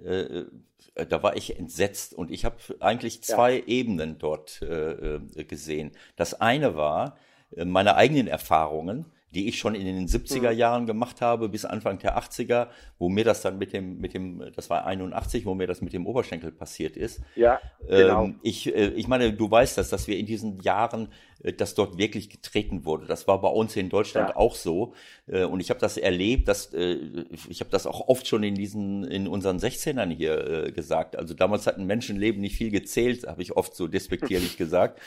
äh, 0.05 0.45
äh, 0.95 1.07
da 1.07 1.23
war 1.23 1.35
ich 1.35 1.59
entsetzt 1.59 2.13
und 2.13 2.31
ich 2.31 2.45
habe 2.45 2.57
eigentlich 2.81 3.23
zwei 3.23 3.55
ja. 3.55 3.65
Ebenen 3.67 4.19
dort 4.19 4.61
äh, 4.61 5.19
gesehen. 5.45 5.93
Das 6.17 6.35
eine 6.43 6.77
war 6.77 7.17
meine 7.57 7.97
eigenen 7.97 8.27
Erfahrungen, 8.27 9.07
die 9.35 9.49
ich 9.49 9.59
schon 9.59 9.75
in 9.75 9.85
den 9.85 10.07
70er 10.07 10.53
mhm. 10.53 10.59
Jahren 10.59 10.87
gemacht 10.87 11.21
habe, 11.21 11.49
bis 11.49 11.65
Anfang 11.65 11.99
der 11.99 12.19
80er, 12.19 12.69
wo 12.99 13.09
mir 13.09 13.25
das 13.25 13.43
dann 13.43 13.59
mit 13.59 13.73
dem, 13.73 13.99
mit 13.99 14.15
dem, 14.15 14.43
das 14.55 14.71
war 14.71 14.87
81, 14.87 15.45
wo 15.45 15.55
mir 15.55 15.67
das 15.67 15.83
mit 15.83 15.93
dem 15.93 16.07
Oberschenkel 16.07 16.53
passiert 16.53 16.97
ist. 16.97 17.21
Ja, 17.35 17.61
genau. 17.87 18.25
Ähm, 18.25 18.41
ich, 18.43 18.75
äh, 18.75 18.89
ich 18.89 19.09
meine, 19.09 19.33
du 19.33 19.51
weißt 19.51 19.79
das, 19.79 19.91
dass 19.91 20.07
wir 20.07 20.17
in 20.17 20.27
diesen 20.27 20.61
Jahren 20.61 21.09
dass 21.43 21.75
dort 21.75 21.99
wirklich 21.99 22.31
getreten 22.31 22.85
wurde. 22.85 23.07
Das 23.07 23.29
war 23.29 23.41
bei 23.41 23.49
uns 23.49 23.77
in 23.77 23.89
Deutschland 23.89 24.31
ja. 24.31 24.37
auch 24.37 24.55
so. 24.55 24.95
Äh, 25.27 25.45
und 25.45 25.61
ich 25.61 25.71
habe 25.71 25.81
das 25.81 25.97
erlebt, 25.97 26.49
dass 26.49 26.73
äh, 26.73 26.97
ich 27.49 27.61
habe 27.61 27.71
das 27.71 27.87
auch 27.87 28.09
oft 28.09 28.27
schon 28.27 28.43
in 28.43 28.55
diesen, 28.55 29.05
in 29.05 29.29
unseren 29.29 29.59
16ern 29.59 30.11
hier 30.11 30.73
gesagt. 30.73 31.17
Also 31.17 31.35
damals 31.35 31.67
hat 31.67 31.77
ein 31.77 31.87
Menschenleben 31.87 32.41
nicht 32.41 32.57
viel 32.57 32.71
gezählt, 32.71 33.27
habe 33.27 33.43
ich 33.43 33.57
oft 33.57 33.75
so 33.75 33.87
despektierlich 33.87 34.57
gesagt. 34.57 35.01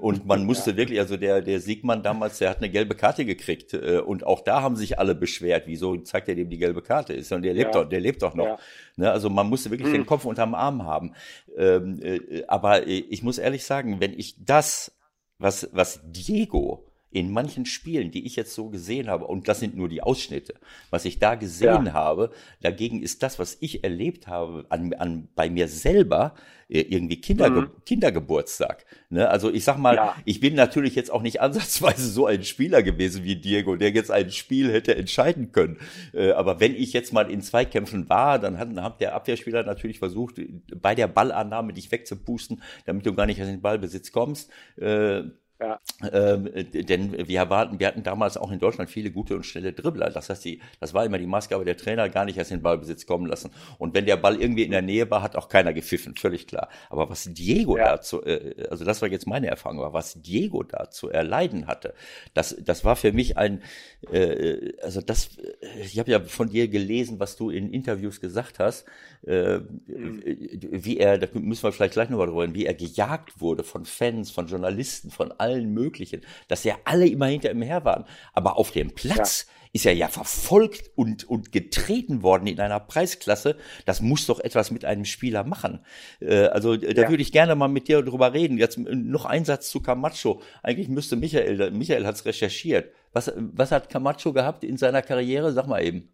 Und 0.00 0.26
man 0.26 0.44
musste 0.44 0.72
ja. 0.72 0.76
wirklich, 0.76 0.98
also 0.98 1.16
der, 1.16 1.42
der 1.42 1.60
Siegmann 1.60 2.02
damals, 2.02 2.38
der 2.38 2.50
hat 2.50 2.58
eine 2.58 2.70
gelbe 2.70 2.94
Karte 2.94 3.24
gekriegt. 3.24 3.74
Und 3.74 4.24
auch 4.24 4.40
da 4.40 4.62
haben 4.62 4.76
sich 4.76 4.98
alle 4.98 5.14
beschwert, 5.14 5.64
wieso 5.66 5.96
zeigt 5.98 6.28
er 6.28 6.34
dem 6.34 6.48
die 6.48 6.58
gelbe 6.58 6.82
Karte? 6.82 7.12
Ist 7.12 7.32
und 7.32 7.42
der 7.42 7.54
lebt 7.54 7.74
ja. 7.74 7.82
doch, 7.82 7.88
der 7.88 8.00
lebt 8.00 8.22
doch 8.22 8.34
noch. 8.34 8.58
Ne? 8.96 9.10
Also 9.10 9.28
man 9.30 9.48
musste 9.48 9.70
wirklich 9.70 9.88
hm. 9.88 9.94
den 9.94 10.06
Kopf 10.06 10.24
unterm 10.24 10.54
Arm 10.54 10.84
haben. 10.84 11.14
Ähm, 11.56 12.00
aber 12.48 12.86
ich 12.86 13.22
muss 13.22 13.38
ehrlich 13.38 13.64
sagen, 13.64 14.00
wenn 14.00 14.18
ich 14.18 14.36
das 14.44 14.92
was, 15.40 15.68
was 15.72 16.00
Diego 16.04 16.86
in 17.10 17.32
manchen 17.32 17.66
Spielen, 17.66 18.12
die 18.12 18.24
ich 18.24 18.36
jetzt 18.36 18.54
so 18.54 18.68
gesehen 18.68 19.08
habe, 19.08 19.26
und 19.26 19.48
das 19.48 19.58
sind 19.58 19.76
nur 19.76 19.88
die 19.88 20.02
Ausschnitte, 20.02 20.54
was 20.90 21.04
ich 21.04 21.18
da 21.18 21.34
gesehen 21.34 21.86
ja. 21.86 21.92
habe, 21.92 22.30
dagegen 22.60 23.02
ist 23.02 23.24
das, 23.24 23.40
was 23.40 23.56
ich 23.60 23.82
erlebt 23.82 24.28
habe 24.28 24.66
an, 24.68 24.92
an 24.94 25.28
bei 25.34 25.50
mir 25.50 25.66
selber, 25.66 26.34
irgendwie 26.70 27.20
Kinderge 27.20 27.62
mhm. 27.62 27.70
Kindergeburtstag. 27.84 28.84
Ne? 29.08 29.28
Also 29.28 29.50
ich 29.50 29.64
sag 29.64 29.76
mal, 29.78 29.96
ja. 29.96 30.14
ich 30.24 30.38
bin 30.38 30.54
natürlich 30.54 30.94
jetzt 30.94 31.10
auch 31.10 31.22
nicht 31.22 31.40
ansatzweise 31.40 32.08
so 32.08 32.26
ein 32.26 32.44
Spieler 32.44 32.82
gewesen 32.82 33.24
wie 33.24 33.36
Diego, 33.36 33.76
der 33.76 33.90
jetzt 33.90 34.10
ein 34.10 34.30
Spiel 34.30 34.72
hätte 34.72 34.94
entscheiden 34.94 35.52
können. 35.52 35.78
Äh, 36.14 36.30
aber 36.32 36.60
wenn 36.60 36.74
ich 36.74 36.92
jetzt 36.92 37.12
mal 37.12 37.30
in 37.30 37.42
Zweikämpfen 37.42 38.08
war, 38.08 38.38
dann 38.38 38.58
hat, 38.58 38.68
hat 38.76 39.00
der 39.00 39.14
Abwehrspieler 39.14 39.64
natürlich 39.64 39.98
versucht, 39.98 40.40
bei 40.80 40.94
der 40.94 41.08
Ballannahme 41.08 41.72
dich 41.72 41.90
wegzupusten, 41.90 42.62
damit 42.86 43.04
du 43.04 43.14
gar 43.14 43.26
nicht 43.26 43.40
in 43.40 43.46
den 43.46 43.60
Ballbesitz 43.60 44.12
kommst. 44.12 44.50
Äh, 44.76 45.22
ja. 45.60 45.78
Ähm, 46.10 46.48
denn 46.72 47.28
wir 47.28 47.38
erwarten, 47.38 47.78
wir 47.78 47.86
hatten 47.86 48.02
damals 48.02 48.38
auch 48.38 48.50
in 48.50 48.58
Deutschland 48.58 48.88
viele 48.88 49.10
gute 49.10 49.36
und 49.36 49.44
schnelle 49.44 49.74
Dribbler. 49.74 50.08
Das 50.08 50.30
heißt, 50.30 50.42
die, 50.44 50.60
das 50.80 50.94
war 50.94 51.04
immer 51.04 51.18
die 51.18 51.26
Maßgabe 51.26 51.66
der 51.66 51.76
Trainer, 51.76 52.08
gar 52.08 52.24
nicht 52.24 52.38
erst 52.38 52.50
in 52.50 52.58
den 52.58 52.62
Ballbesitz 52.62 53.04
kommen 53.04 53.26
lassen. 53.26 53.50
Und 53.76 53.94
wenn 53.94 54.06
der 54.06 54.16
Ball 54.16 54.40
irgendwie 54.40 54.62
in 54.62 54.70
der 54.70 54.80
Nähe 54.80 55.10
war, 55.10 55.22
hat 55.22 55.36
auch 55.36 55.48
keiner 55.50 55.74
gepfiffen, 55.74 56.16
völlig 56.16 56.46
klar. 56.46 56.70
Aber 56.88 57.10
was 57.10 57.24
Diego 57.24 57.76
ja. 57.76 57.96
dazu, 57.96 58.24
äh, 58.24 58.66
also 58.70 58.86
das 58.86 59.02
war 59.02 59.10
jetzt 59.10 59.26
meine 59.26 59.48
Erfahrung, 59.48 59.80
aber 59.80 59.92
was 59.92 60.22
Diego 60.22 60.62
da 60.62 60.90
zu 60.90 61.10
erleiden 61.10 61.66
hatte, 61.66 61.92
das, 62.32 62.56
das 62.58 62.84
war 62.84 62.96
für 62.96 63.12
mich 63.12 63.36
ein, 63.36 63.62
äh, 64.10 64.72
also 64.82 65.02
das, 65.02 65.36
ich 65.82 65.98
habe 65.98 66.10
ja 66.10 66.20
von 66.20 66.48
dir 66.48 66.68
gelesen, 66.68 67.20
was 67.20 67.36
du 67.36 67.50
in 67.50 67.70
Interviews 67.70 68.22
gesagt 68.22 68.58
hast, 68.58 68.86
äh, 69.26 69.58
mhm. 69.58 70.22
wie 70.70 70.96
er, 70.96 71.18
da 71.18 71.26
müssen 71.34 71.64
wir 71.64 71.72
vielleicht 71.72 71.92
gleich 71.92 72.08
noch 72.08 72.16
mal 72.16 72.26
drüber 72.26 72.44
reden, 72.44 72.54
wie 72.54 72.64
er 72.64 72.74
gejagt 72.74 73.40
wurde 73.42 73.62
von 73.62 73.84
Fans, 73.84 74.30
von 74.30 74.46
Journalisten, 74.46 75.10
von 75.10 75.32
allen 75.32 75.49
allen 75.50 75.72
möglichen, 75.72 76.22
dass 76.48 76.64
ja 76.64 76.76
alle 76.84 77.06
immer 77.06 77.26
hinter 77.26 77.50
ihm 77.50 77.62
her 77.62 77.84
waren. 77.84 78.04
Aber 78.32 78.56
auf 78.56 78.70
dem 78.70 78.94
Platz 78.94 79.46
ja. 79.46 79.70
ist 79.72 79.86
er 79.86 79.94
ja 79.94 80.08
verfolgt 80.08 80.90
und, 80.94 81.24
und 81.24 81.52
getreten 81.52 82.22
worden 82.22 82.46
in 82.46 82.60
einer 82.60 82.80
Preisklasse. 82.80 83.56
Das 83.84 84.00
muss 84.00 84.26
doch 84.26 84.40
etwas 84.40 84.70
mit 84.70 84.84
einem 84.84 85.04
Spieler 85.04 85.44
machen. 85.44 85.84
Äh, 86.20 86.46
also 86.46 86.76
da 86.76 87.02
ja. 87.02 87.08
würde 87.08 87.22
ich 87.22 87.32
gerne 87.32 87.54
mal 87.54 87.68
mit 87.68 87.88
dir 87.88 88.02
drüber 88.02 88.32
reden. 88.32 88.58
Jetzt 88.58 88.78
noch 88.78 89.24
ein 89.24 89.44
Satz 89.44 89.70
zu 89.70 89.80
Camacho. 89.80 90.40
Eigentlich 90.62 90.88
müsste 90.88 91.16
Michael, 91.16 91.70
Michael 91.72 92.06
hat 92.06 92.14
es 92.14 92.24
recherchiert. 92.24 92.92
Was, 93.12 93.32
was 93.36 93.72
hat 93.72 93.90
Camacho 93.90 94.32
gehabt 94.32 94.62
in 94.62 94.76
seiner 94.76 95.02
Karriere? 95.02 95.52
Sag 95.52 95.66
mal 95.66 95.82
eben. 95.82 96.08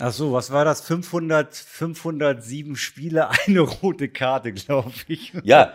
Ach 0.00 0.12
so, 0.12 0.32
was 0.32 0.50
war 0.50 0.64
das? 0.64 0.80
500, 0.80 1.54
507 1.54 2.76
Spiele, 2.76 3.28
eine 3.46 3.60
rote 3.60 4.08
Karte, 4.08 4.52
glaube 4.52 4.92
ich. 5.08 5.32
Ja, 5.42 5.74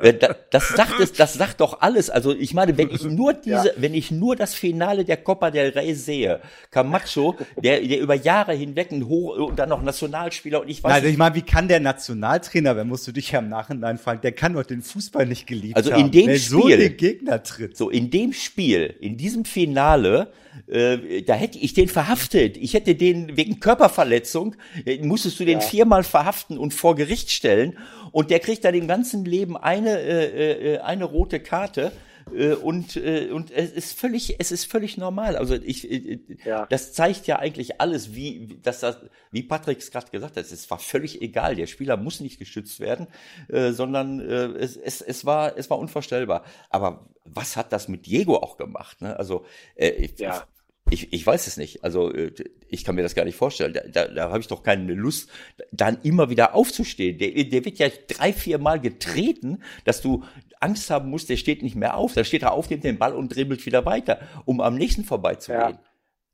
äh, 0.00 0.14
das 0.50 0.68
sagt 0.70 0.98
es, 1.00 1.12
das 1.12 1.34
sagt 1.34 1.60
doch 1.60 1.80
alles. 1.80 2.10
Also 2.10 2.34
ich 2.34 2.52
meine, 2.54 2.76
wenn 2.76 2.90
ich 2.90 3.04
nur 3.04 3.34
diese, 3.34 3.68
ja. 3.68 3.72
wenn 3.76 3.94
ich 3.94 4.10
nur 4.10 4.34
das 4.36 4.54
Finale 4.54 5.04
der 5.04 5.18
Copa 5.18 5.50
del 5.50 5.70
Rey 5.70 5.94
sehe, 5.94 6.40
Camacho, 6.70 7.36
der, 7.56 7.80
der 7.80 8.00
über 8.00 8.14
Jahre 8.14 8.54
hinweg 8.54 8.90
ein 8.90 9.06
Hoch 9.06 9.36
und 9.36 9.58
dann 9.58 9.68
noch 9.68 9.82
Nationalspieler 9.82 10.60
und 10.60 10.68
ich 10.68 10.82
weiß. 10.82 10.92
Also 10.92 11.06
ich 11.06 11.16
meine, 11.16 11.34
wie 11.34 11.42
kann 11.42 11.68
der 11.68 11.80
Nationaltrainer, 11.80 12.76
wer 12.76 12.84
musst 12.84 13.06
du 13.06 13.12
dich 13.12 13.30
ja 13.30 13.38
im 13.38 13.48
Nachhinein 13.48 13.98
fragen, 13.98 14.20
der 14.20 14.32
kann 14.32 14.54
doch 14.54 14.64
den 14.64 14.82
Fußball 14.82 15.26
nicht 15.26 15.46
geliebt 15.46 15.76
also 15.76 15.92
haben. 15.92 16.04
Also 16.04 16.06
in 16.06 16.26
dem 16.26 16.36
Spiel, 16.36 16.40
so 16.40 16.68
den 16.68 16.96
Gegner 16.96 17.42
tritt. 17.42 17.76
So 17.76 17.90
in 17.90 18.10
dem 18.10 18.32
Spiel, 18.32 18.94
in 19.00 19.16
diesem 19.16 19.44
Finale 19.44 20.32
äh, 20.66 21.22
da 21.22 21.34
hätte 21.34 21.58
ich 21.58 21.74
den 21.74 21.88
verhaftet. 21.88 22.56
Ich 22.56 22.74
hätte 22.74 22.94
den 22.94 23.36
wegen 23.36 23.60
Körperverletzung, 23.60 24.56
äh, 24.84 24.98
musstest 25.04 25.38
du 25.40 25.44
den 25.44 25.60
ja. 25.60 25.66
viermal 25.66 26.04
verhaften 26.04 26.58
und 26.58 26.74
vor 26.74 26.96
Gericht 26.96 27.30
stellen. 27.30 27.78
Und 28.12 28.30
der 28.30 28.40
kriegt 28.40 28.64
dann 28.64 28.74
im 28.74 28.88
ganzen 28.88 29.24
Leben 29.24 29.56
eine, 29.56 29.98
äh, 30.00 30.74
äh, 30.74 30.78
eine 30.78 31.04
rote 31.04 31.40
Karte. 31.40 31.92
Äh, 32.34 32.54
und 32.54 32.96
äh, 32.96 33.30
und 33.30 33.50
es 33.50 33.72
ist 33.72 33.98
völlig 33.98 34.36
es 34.38 34.52
ist 34.52 34.64
völlig 34.64 34.96
normal 34.96 35.36
also 35.36 35.54
ich 35.54 35.90
äh, 35.90 36.20
ja. 36.44 36.66
das 36.66 36.92
zeigt 36.92 37.26
ja 37.26 37.38
eigentlich 37.38 37.80
alles 37.80 38.14
wie 38.14 38.58
dass 38.62 38.80
das 38.80 38.98
wie 39.30 39.42
Patrick 39.42 39.78
es 39.78 39.90
gerade 39.90 40.10
gesagt 40.10 40.36
hat 40.36 40.44
es 40.44 40.70
war 40.70 40.78
völlig 40.78 41.22
egal 41.22 41.54
der 41.54 41.66
Spieler 41.66 41.96
muss 41.96 42.20
nicht 42.20 42.38
geschützt 42.38 42.80
werden 42.80 43.06
äh, 43.48 43.72
sondern 43.72 44.20
äh, 44.20 44.46
es, 44.58 44.76
es 44.76 45.00
es 45.00 45.24
war 45.24 45.56
es 45.56 45.70
war 45.70 45.78
unvorstellbar 45.78 46.44
aber 46.70 47.08
was 47.24 47.56
hat 47.56 47.72
das 47.72 47.88
mit 47.88 48.06
Diego 48.06 48.36
auch 48.36 48.56
gemacht 48.56 49.00
ne 49.00 49.16
also 49.18 49.44
äh, 49.76 50.08
ja. 50.18 50.46
Ich, 50.90 51.12
ich 51.12 51.26
weiß 51.26 51.46
es 51.46 51.56
nicht. 51.56 51.84
Also 51.84 52.12
äh, 52.12 52.32
ich 52.68 52.84
kann 52.84 52.94
mir 52.94 53.02
das 53.02 53.14
gar 53.14 53.24
nicht 53.24 53.36
vorstellen. 53.36 53.74
Da, 53.74 53.80
da, 53.80 54.08
da 54.08 54.30
habe 54.30 54.40
ich 54.40 54.46
doch 54.46 54.62
keine 54.62 54.94
Lust, 54.94 55.28
dann 55.70 55.98
immer 56.02 56.30
wieder 56.30 56.54
aufzustehen. 56.54 57.18
Der, 57.18 57.30
der 57.30 57.64
wird 57.64 57.78
ja 57.78 57.88
drei, 58.08 58.32
vier 58.32 58.58
Mal 58.58 58.80
getreten, 58.80 59.62
dass 59.84 60.00
du 60.00 60.24
Angst 60.60 60.90
haben 60.90 61.10
musst, 61.10 61.28
der 61.28 61.36
steht 61.36 61.62
nicht 61.62 61.76
mehr 61.76 61.96
auf. 61.96 62.14
Da 62.14 62.24
steht 62.24 62.42
er 62.42 62.52
auf, 62.52 62.70
nimmt 62.70 62.84
den 62.84 62.98
Ball 62.98 63.14
und 63.14 63.34
dribbelt 63.34 63.64
wieder 63.66 63.84
weiter, 63.84 64.20
um 64.44 64.60
am 64.60 64.76
nächsten 64.76 65.04
vorbeizugehen. 65.04 65.78
Ja. 65.78 65.80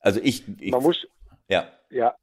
Also 0.00 0.20
ich, 0.22 0.44
ich. 0.60 0.70
Man 0.70 0.82
muss. 0.82 1.06
Ja. 1.48 1.68
Ja. 1.90 2.14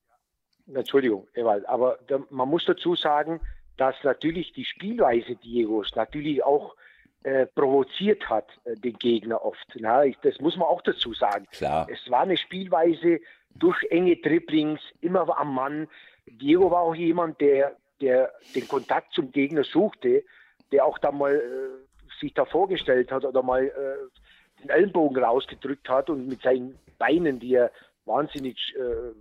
Entschuldigung, 0.74 1.28
Ewald, 1.34 1.68
aber 1.68 2.00
da, 2.08 2.20
man 2.30 2.48
muss 2.48 2.66
dazu 2.66 2.96
sagen, 2.96 3.42
dass 3.78 3.96
natürlich 4.04 4.54
die 4.54 4.64
Spielweise 4.66 5.36
Diegos 5.36 5.92
natürlich 5.96 6.44
auch 6.44 6.76
äh, 7.24 7.46
provoziert 7.48 8.30
hat, 8.30 8.48
äh, 8.64 8.76
den 8.76 8.94
Gegner 8.98 9.44
oft. 9.44 9.66
Na, 9.76 10.06
ich, 10.06 10.18
das 10.24 10.40
muss 10.40 10.56
man 10.56 10.68
auch 10.68 10.82
dazu 10.82 11.14
sagen. 11.14 11.48
Klar. 11.52 11.88
Es 11.90 12.10
war 12.10 12.22
eine 12.22 12.38
Spielweise 12.38 13.20
durch 13.56 13.84
enge 13.90 14.16
Dribblings, 14.18 14.80
immer 15.02 15.38
am 15.38 15.54
Mann. 15.54 15.88
Diego 16.26 16.72
war 16.72 16.82
auch 16.82 16.96
jemand, 16.96 17.42
der, 17.42 17.76
der 18.00 18.32
den 18.56 18.68
Kontakt 18.68 19.14
zum 19.14 19.32
Gegner 19.32 19.64
suchte, 19.64 20.24
der 20.72 20.86
auch 20.86 20.98
da 20.98 21.12
mal 21.12 21.36
äh, 21.36 21.91
sich 22.22 22.34
da 22.34 22.46
vorgestellt 22.46 23.12
hat 23.12 23.26
oder 23.26 23.44
mal 23.44 23.66
äh, 23.66 24.62
den 24.62 24.70
Ellenbogen 24.70 25.22
rausgedrückt 25.24 25.90
hat 25.90 26.10
und 26.10 26.28
mit 26.28 26.42
seinen 26.42 26.78
Beinen, 26.98 27.40
die 27.40 27.56
er 27.56 27.72
wahnsinnig 28.06 28.58
äh, 28.78 29.14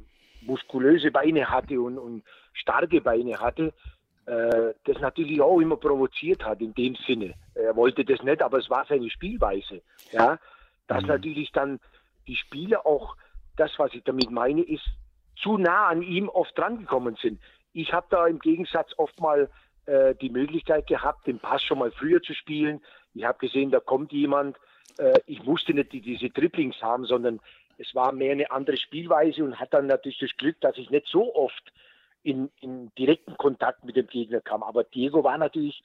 muskulöse 0.43 1.11
Beine 1.11 1.51
hatte 1.51 1.81
und, 1.81 1.99
und 1.99 2.23
starke 2.53 3.01
Beine 3.01 3.41
hatte, 3.41 3.73
äh, 4.27 4.75
das 4.85 5.01
natürlich 5.01 5.41
auch 5.41 5.61
immer 5.61 5.77
provoziert 5.77 6.45
hat 6.45 6.61
in 6.61 6.75
dem 6.75 6.95
Sinne. 7.07 7.35
Er 7.55 7.75
wollte 7.77 8.05
das 8.05 8.23
nicht, 8.23 8.43
aber 8.43 8.59
es 8.59 8.71
war 8.71 8.87
seine 8.87 9.11
Spielweise. 9.11 9.83
Ja, 10.13 10.39
dass 10.87 11.03
mhm. 11.03 11.09
natürlich 11.09 11.53
dann 11.53 11.81
die 12.27 12.37
Spieler 12.37 12.87
auch, 12.87 13.17
das 13.57 13.73
was 13.79 13.93
ich 13.95 14.05
damit 14.05 14.31
meine, 14.31 14.63
ist, 14.63 14.87
zu 15.37 15.59
nah 15.59 15.89
an 15.89 16.03
ihm 16.03 16.29
oft 16.29 16.57
drangekommen 16.57 17.17
sind. 17.17 17.41
Ich 17.73 17.93
habe 17.93 18.07
da 18.11 18.27
im 18.27 18.41
Gegensatz 18.41 18.93
oft 18.97 19.19
mal 19.21 19.49
äh, 19.91 20.15
die 20.15 20.31
Möglichkeit 20.31 20.87
gehabt, 20.87 21.27
den 21.27 21.41
Pass 21.41 21.65
schon 21.65 21.81
mal 21.81 21.91
früher 21.91 22.23
zu 22.23 22.33
spielen. 22.33 22.81
Ich 23.13 23.25
habe 23.25 23.39
gesehen, 23.39 23.73
da 23.73 23.81
kommt 23.81 24.13
jemand. 24.13 24.57
Äh, 24.99 25.19
ich 25.27 25.43
musste 25.43 25.75
nicht 25.75 25.93
die, 25.93 26.01
diese 26.01 26.31
Dribblings 26.31 26.81
haben, 26.81 27.07
sondern 27.07 27.41
es 27.77 27.93
war 27.93 28.13
mehr 28.13 28.33
eine 28.33 28.53
andere 28.53 28.77
Spielweise 28.77 29.43
und 29.43 29.59
hat 29.59 29.75
dann 29.75 29.89
natürlich 29.89 30.21
das 30.21 30.37
Glück, 30.37 30.61
dass 30.61 30.79
ich 30.79 30.91
nicht 30.91 31.09
so 31.09 31.35
oft 31.35 31.73
in, 32.23 32.51
in 32.61 32.95
direkten 32.97 33.37
Kontakt 33.37 33.85
mit 33.85 33.97
dem 33.97 34.07
Gegner 34.07 34.41
kam. 34.41 34.63
Aber 34.63 34.85
Diego 34.85 35.25
war 35.25 35.39
natürlich, 35.39 35.83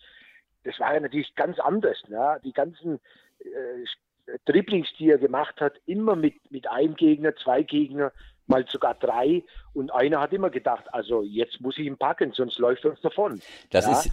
das 0.64 0.80
war 0.80 0.94
ja 0.94 1.00
natürlich 1.00 1.34
ganz 1.34 1.58
anders. 1.60 1.98
Ne? 2.08 2.40
Die 2.44 2.54
ganzen 2.54 3.00
äh, 3.40 4.38
Dribblings, 4.46 4.90
die 5.00 5.10
er 5.10 5.18
gemacht 5.18 5.60
hat, 5.60 5.74
immer 5.88 6.16
mit, 6.16 6.36
mit 6.52 6.70
einem 6.70 6.96
Gegner, 6.96 7.36
zwei 7.38 7.64
Gegner, 7.64 8.12
mal 8.48 8.66
sogar 8.68 8.96
drei. 8.96 9.44
Und 9.74 9.92
einer 9.92 10.20
hat 10.20 10.34
immer 10.34 10.50
gedacht, 10.50 10.86
also 10.94 11.24
jetzt 11.24 11.62
muss 11.62 11.78
ich 11.78 11.86
ihn 11.86 11.98
packen, 11.98 12.32
sonst 12.34 12.60
läuft 12.60 12.86
er 12.86 12.92
uns 12.92 13.02
davon. 13.02 13.42
Das 13.72 13.86
ja? 13.86 13.92
ist 13.92 14.12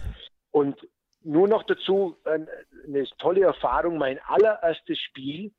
und 0.51 0.87
nur 1.23 1.47
noch 1.47 1.63
dazu 1.63 2.17
eine 2.25 3.05
tolle 3.17 3.41
Erfahrung, 3.41 3.97
mein 3.97 4.19
allererstes 4.19 4.99
Spiel 4.99 5.51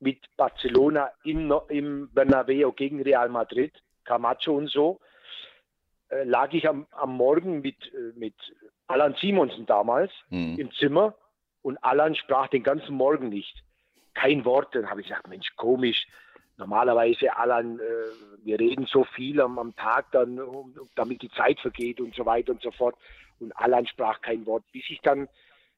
mit 0.00 0.24
Barcelona 0.36 1.10
im, 1.24 1.52
im 1.68 2.10
Bernabeu 2.12 2.72
gegen 2.72 3.02
Real 3.02 3.28
Madrid, 3.28 3.72
Camacho 4.04 4.54
und 4.54 4.70
so 4.70 5.00
äh, 6.08 6.24
lag 6.24 6.52
ich 6.52 6.68
am, 6.68 6.86
am 6.92 7.16
Morgen 7.16 7.60
mit, 7.60 7.76
äh, 7.92 8.18
mit 8.18 8.34
Alan 8.86 9.14
Simonsen 9.20 9.66
damals 9.66 10.10
mhm. 10.30 10.56
im 10.58 10.72
Zimmer 10.72 11.14
und 11.62 11.82
Alan 11.84 12.14
sprach 12.14 12.48
den 12.48 12.62
ganzen 12.62 12.94
Morgen 12.94 13.28
nicht. 13.28 13.62
Kein 14.14 14.44
Wort. 14.44 14.74
Dann 14.74 14.88
habe 14.88 15.00
ich 15.00 15.08
gesagt, 15.08 15.28
Mensch, 15.28 15.54
komisch. 15.56 16.06
Normalerweise, 16.58 17.36
Alan, 17.36 17.78
äh, 17.78 18.44
wir 18.44 18.58
reden 18.58 18.86
so 18.86 19.04
viel 19.04 19.40
am, 19.40 19.58
am 19.58 19.76
Tag, 19.76 20.10
dann, 20.10 20.40
damit 20.96 21.22
die 21.22 21.30
Zeit 21.30 21.60
vergeht 21.60 22.00
und 22.00 22.14
so 22.14 22.26
weiter 22.26 22.52
und 22.52 22.60
so 22.62 22.72
fort. 22.72 22.96
Und 23.38 23.52
Alan 23.56 23.86
sprach 23.86 24.20
kein 24.20 24.44
Wort, 24.44 24.64
bis 24.72 24.82
ich 24.90 25.00
dann 25.00 25.28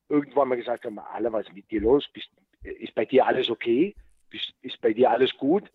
irgendwann 0.08 0.48
mal 0.48 0.56
gesagt 0.56 0.86
habe, 0.86 1.06
Alan, 1.10 1.34
was 1.34 1.46
ist 1.46 1.54
mit 1.54 1.70
dir 1.70 1.82
los? 1.82 2.08
Bist, 2.12 2.30
ist 2.62 2.94
bei 2.94 3.04
dir 3.04 3.26
alles 3.26 3.50
okay? 3.50 3.94
Bist, 4.30 4.54
ist 4.62 4.80
bei 4.80 4.94
dir 4.94 5.10
alles 5.10 5.36
gut? 5.36 5.70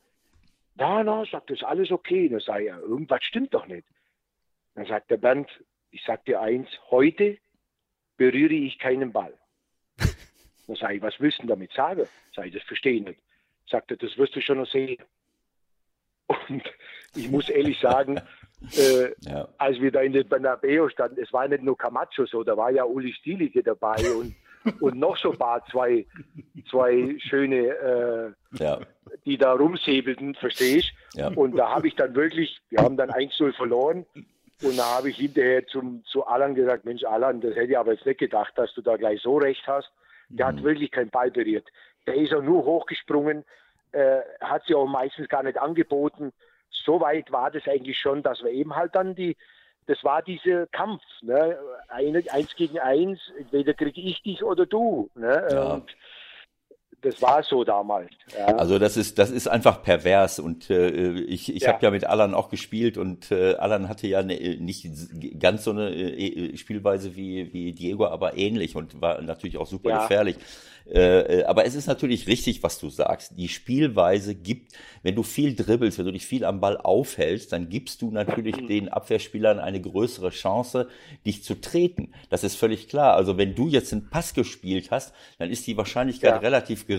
Na, 0.75 1.03
na, 1.03 1.23
sagt, 1.25 1.51
ist 1.51 1.63
alles 1.63 1.91
okay. 1.91 2.27
Da 2.27 2.39
sage 2.39 2.63
ich, 2.63 2.67
ja, 2.69 2.79
irgendwas 2.79 3.23
stimmt 3.23 3.53
doch 3.53 3.67
nicht. 3.67 3.87
Dann 4.73 4.85
sagt 4.85 5.11
der 5.11 5.17
Bernd, 5.17 5.49
ich 5.91 6.03
sag 6.03 6.25
dir 6.25 6.41
eins, 6.41 6.67
heute 6.89 7.37
berühre 8.17 8.53
ich 8.53 8.79
keinen 8.79 9.13
Ball. 9.13 9.33
Dann 10.67 10.75
sage 10.75 10.95
ich, 10.95 11.01
was 11.01 11.19
willst 11.19 11.43
du 11.43 11.47
damit 11.47 11.71
sagen? 11.71 12.07
Sag 12.35 12.47
ich, 12.47 12.53
das 12.53 12.63
verstehe 12.63 12.93
ich 12.93 13.03
nicht. 13.03 13.19
Sagt 13.69 13.91
er, 13.91 13.97
das 13.97 14.17
wirst 14.17 14.35
du 14.35 14.41
schon 14.41 14.59
noch 14.59 14.67
sehen. 14.67 14.97
Und 16.27 16.63
ich 17.15 17.29
muss 17.29 17.49
ehrlich 17.49 17.79
sagen, 17.79 18.19
äh, 18.77 19.11
ja. 19.21 19.47
als 19.57 19.79
wir 19.79 19.91
da 19.91 20.01
in 20.01 20.13
den 20.13 20.27
Bernabeu 20.27 20.89
standen, 20.89 21.21
es 21.21 21.31
war 21.33 21.47
nicht 21.47 21.63
nur 21.63 21.77
Camacho 21.77 22.25
so, 22.25 22.43
da 22.43 22.57
war 22.57 22.71
ja 22.71 22.83
Uli 22.83 23.13
Stielige 23.13 23.63
dabei 23.63 23.97
und, 24.13 24.35
und 24.81 24.97
noch 24.97 25.17
so 25.17 25.31
ein 25.31 25.37
paar 25.37 25.65
zwei, 25.67 26.05
zwei 26.69 27.15
schöne, 27.19 27.67
äh, 27.67 28.31
ja. 28.63 28.79
die 29.25 29.37
da 29.37 29.53
rumsäbelten, 29.53 30.35
verstehe 30.35 30.77
ich. 30.77 30.93
Ja. 31.13 31.27
Und 31.27 31.55
da 31.55 31.69
habe 31.69 31.87
ich 31.87 31.95
dann 31.95 32.15
wirklich, 32.15 32.59
wir 32.69 32.79
haben 32.79 32.97
dann 32.97 33.11
1-0 33.11 33.53
verloren 33.53 34.05
und 34.63 34.77
da 34.77 34.97
habe 34.97 35.09
ich 35.09 35.17
hinterher 35.17 35.65
zum, 35.67 36.03
zu 36.05 36.25
Alan 36.25 36.55
gesagt, 36.55 36.85
Mensch 36.85 37.03
Alan, 37.03 37.41
das 37.41 37.55
hätte 37.55 37.71
ich 37.71 37.77
aber 37.77 37.93
jetzt 37.93 38.05
nicht 38.05 38.19
gedacht, 38.19 38.53
dass 38.55 38.73
du 38.73 38.81
da 38.81 38.95
gleich 38.97 39.21
so 39.21 39.37
recht 39.37 39.67
hast. 39.67 39.91
Der 40.29 40.51
mhm. 40.51 40.57
hat 40.57 40.63
wirklich 40.63 40.91
keinen 40.91 41.09
Ball 41.09 41.29
berührt. 41.29 41.67
Der 42.07 42.15
ist 42.15 42.33
auch 42.33 42.41
nur 42.41 42.65
hochgesprungen, 42.65 43.43
äh, 43.91 44.19
hat 44.41 44.63
sie 44.67 44.75
auch 44.75 44.85
meistens 44.85 45.29
gar 45.29 45.43
nicht 45.43 45.57
angeboten. 45.57 46.33
So 46.69 46.99
weit 46.99 47.31
war 47.31 47.51
das 47.51 47.67
eigentlich 47.67 47.97
schon, 47.97 48.23
dass 48.23 48.43
wir 48.43 48.51
eben 48.51 48.75
halt 48.75 48.95
dann 48.95 49.15
die, 49.15 49.37
das 49.87 50.03
war 50.03 50.21
dieser 50.21 50.67
Kampf, 50.67 51.01
ne? 51.21 51.57
eins 51.89 52.55
gegen 52.55 52.79
eins, 52.79 53.19
entweder 53.37 53.73
kriege 53.73 54.01
ich 54.01 54.21
dich 54.23 54.43
oder 54.43 54.65
du. 54.65 55.09
Ne? 55.15 55.47
Ja. 55.51 55.73
Und 55.75 55.95
das 57.05 57.21
war 57.21 57.43
so 57.43 57.63
damals. 57.63 58.11
Ja. 58.37 58.47
Also 58.57 58.79
das 58.79 58.97
ist 58.97 59.19
das 59.19 59.29
ist 59.29 59.47
einfach 59.47 59.83
pervers 59.83 60.39
und 60.39 60.69
äh, 60.69 61.11
ich 61.11 61.53
ich 61.55 61.63
ja. 61.63 61.73
habe 61.73 61.85
ja 61.85 61.91
mit 61.91 62.05
Alan 62.05 62.33
auch 62.33 62.49
gespielt 62.49 62.97
und 62.97 63.31
äh, 63.31 63.55
Alan 63.55 63.87
hatte 63.87 64.07
ja 64.07 64.23
ne, 64.23 64.57
nicht 64.59 64.89
ganz 65.39 65.63
so 65.63 65.71
eine 65.71 65.91
äh, 65.93 66.57
Spielweise 66.57 67.15
wie 67.15 67.53
wie 67.53 67.73
Diego, 67.73 68.07
aber 68.07 68.37
ähnlich 68.37 68.75
und 68.75 69.01
war 69.01 69.21
natürlich 69.21 69.57
auch 69.57 69.67
super 69.67 69.89
ja. 69.89 70.01
gefährlich. 70.01 70.37
Äh, 70.87 71.39
äh, 71.39 71.43
aber 71.45 71.65
es 71.65 71.73
ist 71.73 71.87
natürlich 71.87 72.27
richtig, 72.27 72.61
was 72.61 72.77
du 72.77 72.89
sagst. 72.89 73.33
Die 73.37 73.47
Spielweise 73.47 74.35
gibt, 74.35 74.73
wenn 75.01 75.15
du 75.15 75.23
viel 75.23 75.55
dribbelst, 75.55 75.97
wenn 75.97 76.05
du 76.05 76.11
dich 76.11 76.27
viel 76.27 76.45
am 76.45 76.61
Ball 76.61 76.77
aufhältst, 76.77 77.51
dann 77.51 77.69
gibst 77.69 78.01
du 78.01 78.11
natürlich 78.11 78.55
den 78.67 78.89
Abwehrspielern 78.89 79.59
eine 79.59 79.81
größere 79.81 80.29
Chance, 80.29 80.87
dich 81.25 81.43
zu 81.43 81.59
treten. 81.59 82.13
Das 82.29 82.43
ist 82.43 82.55
völlig 82.55 82.87
klar. 82.87 83.15
Also 83.15 83.37
wenn 83.37 83.55
du 83.55 83.67
jetzt 83.67 83.93
einen 83.93 84.09
Pass 84.09 84.35
gespielt 84.35 84.91
hast, 84.91 85.13
dann 85.39 85.49
ist 85.49 85.65
die 85.65 85.77
Wahrscheinlichkeit 85.77 86.41
relativ 86.43 86.85
gering, 86.85 86.94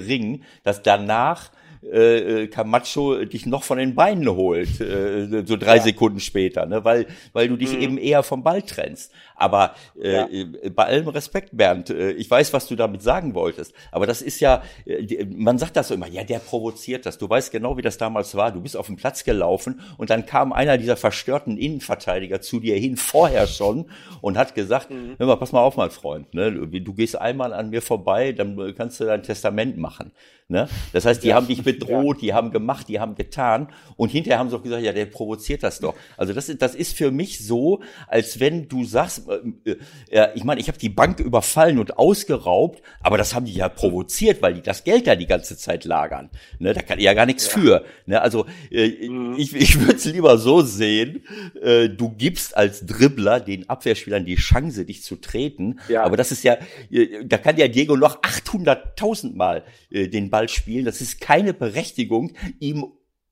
dass 0.63 0.83
danach 0.83 1.51
äh, 1.93 2.43
äh, 2.43 2.47
Camacho 2.49 3.25
dich 3.25 3.47
noch 3.47 3.63
von 3.63 3.79
den 3.79 3.95
Beinen 3.95 4.29
holt, 4.29 4.81
äh, 4.81 5.45
so 5.47 5.57
drei 5.57 5.77
ja. 5.77 5.83
Sekunden 5.83 6.19
später, 6.21 6.67
ne? 6.67 6.85
weil, 6.85 7.07
weil 7.33 7.49
du 7.49 7.57
dich 7.57 7.75
mhm. 7.75 7.83
eben 7.83 7.99
eher 7.99 8.23
vom 8.23 8.43
Ball 8.43 8.63
trennst. 8.63 9.13
Aber 9.37 9.75
äh, 10.01 10.13
ja. 10.13 10.29
Äh, 10.29 10.71
bei 10.71 10.85
allem 10.85 11.09
Respekt, 11.09 11.57
Bernd, 11.57 11.91
äh, 11.91 12.13
ich 12.13 12.31
weiß, 12.31 12.53
was 12.53 12.67
du 12.67 12.75
damit 12.75 13.03
sagen 13.03 13.35
wolltest. 13.35 13.75
Aber 13.93 14.07
das 14.07 14.23
ist 14.23 14.41
ja, 14.41 14.63
äh, 14.87 15.25
man 15.27 15.59
sagt 15.59 15.77
das 15.77 15.89
so 15.89 15.95
immer, 15.95 16.09
ja, 16.09 16.25
der 16.25 16.39
provoziert 16.39 17.07
das. 17.07 17.19
Du 17.19 17.29
weißt 17.29 17.53
genau, 17.53 17.77
wie 17.77 17.83
das 17.83 17.99
damals 17.99 18.35
war. 18.35 18.51
Du 18.53 18.61
bist 18.61 18.77
auf 18.77 18.87
den 18.87 18.97
Platz 18.97 19.25
gelaufen 19.25 19.81
und 19.99 20.11
dann 20.11 20.27
kam 20.27 20.53
einer 20.53 20.79
dieser 20.79 20.97
verstörten 20.97 21.59
Innenverteidiger 21.59 22.41
zu 22.41 22.61
dir 22.61 22.77
hin, 22.77 22.97
vorher 22.97 23.47
schon, 23.47 23.91
und 24.23 24.39
hat 24.39 24.55
gesagt, 24.55 24.91
mhm. 24.91 25.17
hör 25.19 25.27
mal, 25.27 25.37
pass 25.37 25.53
mal 25.53 25.61
auf, 25.61 25.77
mein 25.77 25.91
Freund, 25.91 26.33
ne? 26.35 26.53
du 26.53 26.95
gehst 26.95 27.17
einmal 27.17 27.53
an 27.53 27.71
mir 27.71 27.83
vorbei, 27.83 28.33
dann 28.33 28.75
kannst 28.77 29.01
du 29.01 29.05
dein 29.05 29.23
Testament 29.23 29.77
machen. 29.77 30.13
Ne? 30.49 30.69
Das 30.93 31.05
heißt, 31.05 31.25
die 31.25 31.29
ja. 31.29 31.35
haben 31.35 31.49
dich 31.49 31.65
bedroht, 31.65 32.19
die 32.23 32.33
haben 32.33 32.53
gemacht, 32.53 32.89
die 32.89 33.01
haben 33.01 33.17
getan 33.17 33.69
und 33.97 34.11
hinterher 34.11 34.39
haben 34.39 34.49
sie 34.49 34.57
auch 34.57 34.63
gesagt, 34.63 34.83
ja, 34.83 34.93
der 34.93 35.07
provoziert 35.07 35.65
das 35.65 35.81
doch. 35.81 35.95
Also 36.17 36.33
das, 36.33 36.49
ist, 36.49 36.63
das 36.63 36.77
ist 36.77 36.97
für 36.97 37.11
mich 37.11 37.45
so, 37.45 37.81
als 38.07 38.39
wenn 38.39 38.69
du 38.69 38.85
sagst, 38.85 39.26
äh, 39.29 39.77
äh, 40.11 40.29
ich 40.35 40.45
meine, 40.45 40.61
ich 40.61 40.69
habe 40.69 40.79
die 40.79 40.89
Bank 40.89 41.21
überfallen 41.21 41.79
und 41.79 41.99
ausgeraubt, 41.99 42.83
aber 43.01 43.19
das 43.19 43.35
haben 43.35 43.47
die 43.47 43.55
ja 43.55 43.69
provoziert, 43.69 44.43
weil 44.43 44.55
die 44.55 44.63
das 44.63 44.85
Geld 44.85 45.07
da 45.07 45.17
die 45.17 45.27
ganze 45.27 45.57
Zeit 45.57 45.85
lagern. 45.85 46.31
Ne? 46.59 46.73
Da 46.73 46.83
kann 46.83 46.99
ich 46.99 47.05
ja 47.05 47.15
gar 47.15 47.27
nichts 47.27 47.47
ja. 47.47 47.53
für. 47.53 47.85
Ne? 48.07 48.21
Also 48.21 48.47
äh, 48.71 49.09
mhm. 49.09 49.35
ich, 49.39 49.55
ich 49.55 49.81
würde 49.81 49.95
es 49.95 50.05
lieber 50.05 50.39
so 50.39 50.63
sehen, 50.63 51.25
äh, 51.63 51.89
du 51.89 52.11
gibst 52.11 52.57
als 52.57 52.85
Dribbler 52.87 53.41
den 53.41 53.69
Abwehrspielern 53.69 54.25
die 54.25 54.37
Chance, 54.37 54.85
dich 54.85 55.03
zu 55.03 55.17
treten, 55.17 55.81
ja. 55.89 56.03
aber 56.03 56.17
das 56.17 56.33
ist 56.33 56.45
ja, 56.45 56.57
äh, 56.91 57.25
da 57.25 57.39
kann 57.39 57.57
ja 57.57 57.69
Diego 57.69 57.97
noch 57.97 58.23
800.000 58.23 59.35
Mal 59.35 59.65
äh, 59.91 60.09
den 60.09 60.31
Ball 60.31 60.49
spielen. 60.49 60.85
Das 60.85 61.01
ist 61.01 61.21
keine 61.21 61.55
Berechtigung, 61.55 62.33
ihm 62.61 62.87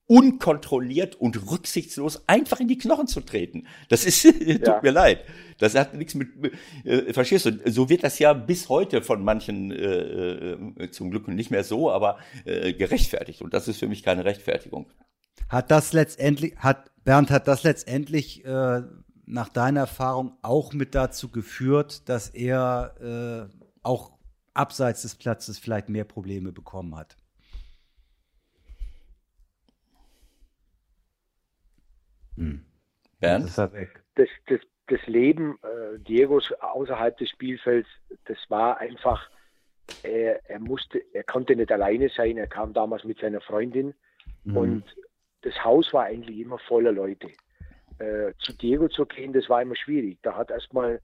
unkontrolliert 0.06 1.16
und 1.16 1.50
rücksichtslos 1.50 2.28
einfach 2.28 2.60
in 2.60 2.68
die 2.68 2.76
Knochen 2.76 3.06
zu 3.06 3.20
treten. 3.20 3.66
Das 3.88 4.04
ist, 4.04 4.22
tut 4.22 4.66
ja. 4.66 4.80
mir 4.82 4.90
leid. 4.90 5.24
Das 5.58 5.74
hat 5.74 5.94
nichts 5.94 6.14
mit, 6.14 6.28
äh, 6.84 7.12
verstehst 7.12 7.46
du, 7.46 7.58
so 7.70 7.88
wird 7.88 8.04
das 8.04 8.18
ja 8.18 8.32
bis 8.32 8.68
heute 8.68 9.02
von 9.02 9.24
manchen 9.24 9.70
äh, 9.70 10.52
äh, 10.52 10.90
zum 10.90 11.10
Glück 11.10 11.28
nicht 11.28 11.50
mehr 11.50 11.64
so, 11.64 11.90
aber 11.90 12.18
äh, 12.44 12.74
gerechtfertigt. 12.74 13.40
Und 13.40 13.54
das 13.54 13.68
ist 13.68 13.78
für 13.78 13.88
mich 13.88 14.02
keine 14.02 14.24
Rechtfertigung. 14.24 14.86
Hat 15.48 15.70
das 15.70 15.92
letztendlich, 15.92 16.56
hat 16.56 16.90
Bernd, 17.04 17.30
hat 17.30 17.48
das 17.48 17.62
letztendlich 17.62 18.44
äh, 18.44 18.82
nach 19.26 19.48
deiner 19.48 19.80
Erfahrung 19.80 20.36
auch 20.42 20.72
mit 20.72 20.94
dazu 20.94 21.30
geführt, 21.30 22.08
dass 22.08 22.28
er 22.28 23.48
äh, 23.50 23.64
auch 23.82 24.12
abseits 24.52 25.02
des 25.02 25.14
Platzes 25.14 25.58
vielleicht 25.58 25.88
mehr 25.88 26.04
Probleme 26.04 26.52
bekommen 26.52 26.96
hat. 26.96 27.16
Hm. 32.36 32.64
Bernd? 33.20 33.46
Das, 33.46 33.56
das, 34.14 34.28
das, 34.46 34.60
das 34.86 35.06
Leben 35.06 35.58
äh, 35.62 35.98
Diegos 35.98 36.52
außerhalb 36.60 37.16
des 37.16 37.30
Spielfelds, 37.30 37.88
das 38.26 38.38
war 38.48 38.78
einfach, 38.78 39.30
er, 40.02 40.48
er, 40.48 40.60
musste, 40.60 40.98
er 41.12 41.24
konnte 41.24 41.56
nicht 41.56 41.72
alleine 41.72 42.08
sein, 42.08 42.36
er 42.36 42.46
kam 42.46 42.72
damals 42.72 43.04
mit 43.04 43.18
seiner 43.18 43.40
Freundin 43.40 43.94
mhm. 44.44 44.56
und 44.56 44.96
das 45.42 45.62
Haus 45.62 45.92
war 45.92 46.04
eigentlich 46.04 46.38
immer 46.38 46.58
voller 46.58 46.92
Leute. 46.92 47.28
Äh, 47.98 48.32
zu 48.38 48.52
Diego 48.54 48.88
zu 48.88 49.06
gehen, 49.06 49.32
das 49.32 49.48
war 49.48 49.62
immer 49.62 49.76
schwierig. 49.76 50.18
Da 50.22 50.34
hat 50.34 50.50
erstmal 50.50 51.00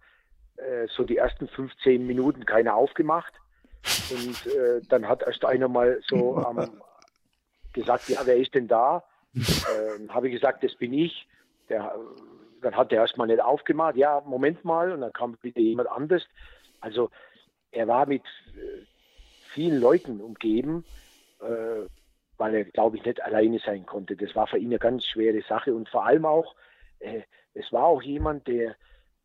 äh, 0.56 0.86
so 0.88 1.04
die 1.04 1.18
ersten 1.18 1.46
15 1.46 2.06
Minuten 2.06 2.44
keiner 2.44 2.74
aufgemacht. 2.74 3.32
Und 4.10 4.46
äh, 4.46 4.80
dann 4.88 5.08
hat 5.08 5.22
erst 5.22 5.44
einer 5.44 5.68
mal 5.68 6.00
so 6.06 6.44
ähm, 6.48 6.68
gesagt, 7.72 8.08
ja, 8.08 8.20
wer 8.24 8.36
ist 8.36 8.54
denn 8.54 8.66
da? 8.66 9.04
Äh, 9.34 10.08
habe 10.08 10.28
ich 10.28 10.34
gesagt, 10.34 10.64
das 10.64 10.74
bin 10.74 10.92
ich. 10.92 11.26
Der, 11.68 11.94
dann 12.62 12.76
hat 12.76 12.92
er 12.92 12.98
erstmal 12.98 13.26
nicht 13.26 13.40
aufgemacht. 13.40 13.96
Ja, 13.96 14.22
Moment 14.26 14.64
mal. 14.64 14.92
Und 14.92 15.00
dann 15.00 15.12
kam 15.12 15.36
wieder 15.42 15.60
jemand 15.60 15.88
anderes. 15.88 16.26
Also 16.80 17.10
er 17.70 17.88
war 17.88 18.06
mit 18.06 18.24
äh, 18.54 18.84
vielen 19.52 19.80
Leuten 19.80 20.20
umgeben, 20.20 20.84
äh, 21.40 21.86
weil 22.36 22.54
er, 22.54 22.64
glaube 22.64 22.96
ich, 22.96 23.04
nicht 23.04 23.22
alleine 23.22 23.58
sein 23.58 23.86
konnte. 23.86 24.16
Das 24.16 24.34
war 24.34 24.46
für 24.46 24.58
ihn 24.58 24.68
eine 24.68 24.78
ganz 24.78 25.04
schwere 25.04 25.42
Sache. 25.42 25.74
Und 25.74 25.88
vor 25.88 26.06
allem 26.06 26.24
auch, 26.24 26.54
äh, 26.98 27.22
es 27.54 27.72
war 27.72 27.84
auch 27.84 28.02
jemand, 28.02 28.46
der 28.46 28.76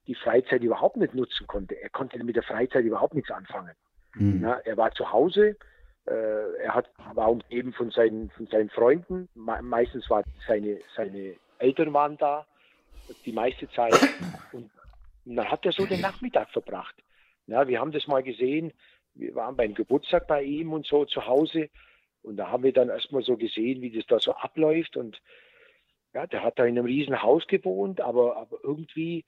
die 0.08 0.16
Freizeit 0.16 0.62
überhaupt 0.62 0.98
nicht 0.98 1.16
nutzen 1.16 1.48
konnte. 1.48 1.76
Er 1.82 1.90
konnte 1.90 2.24
mit 2.24 2.36
der 2.36 2.44
Freizeit 2.44 2.86
überhaupt 2.86 3.16
nichts 3.16 3.32
anfangen. 3.32 3.74
Mhm. 4.14 4.44
Ja, 4.44 4.54
er 4.64 4.78
war 4.78 4.92
zu 4.92 5.12
Hause, 5.12 5.58
er 6.12 6.74
hat, 6.76 6.90
war 7.14 7.32
umgeben 7.32 7.74
von 7.74 7.90
seinen, 7.92 8.30
von 8.32 8.48
seinen 8.48 8.70
Freunden. 8.70 9.28
Me 9.34 9.60
meistens 9.62 10.10
waren 10.10 10.26
seine, 10.48 10.80
seine 10.96 11.36
Eltern 11.58 11.94
waren 11.94 12.18
da, 12.18 12.46
die 13.26 13.32
meiste 13.32 13.70
Zeit. 13.72 13.98
Und, 14.52 14.70
und 15.26 15.36
dann 15.36 15.50
hat 15.50 15.66
er 15.66 15.72
so 15.72 15.86
den 15.86 16.02
Nachmittag 16.02 16.50
verbracht. 16.52 16.96
Ja, 17.48 17.68
wir 17.68 17.80
haben 17.80 17.92
das 17.92 18.08
mal 18.08 18.24
gesehen. 18.24 18.72
Wir 19.14 19.34
waren 19.36 19.56
beim 19.56 19.74
Geburtstag 19.74 20.28
bei 20.28 20.44
ihm 20.44 20.74
und 20.74 20.86
so 20.86 21.06
zu 21.06 21.26
Hause. 21.26 21.70
Und 22.22 22.38
da 22.38 22.50
haben 22.50 22.64
wir 22.64 22.74
dann 22.74 22.90
erstmal 22.90 23.24
so 23.24 23.38
gesehen, 23.38 23.82
wie 23.82 23.92
das 23.92 24.06
da 24.08 24.20
so 24.20 24.34
abläuft. 24.34 24.98
Und 24.98 25.22
ja, 26.14 26.28
der 26.28 26.44
hat 26.44 26.60
da 26.60 26.66
in 26.66 26.78
einem 26.78 26.86
riesen 26.86 27.22
Haus 27.22 27.46
gewohnt, 27.48 28.02
aber, 28.02 28.38
aber 28.38 28.58
irgendwie 28.64 29.26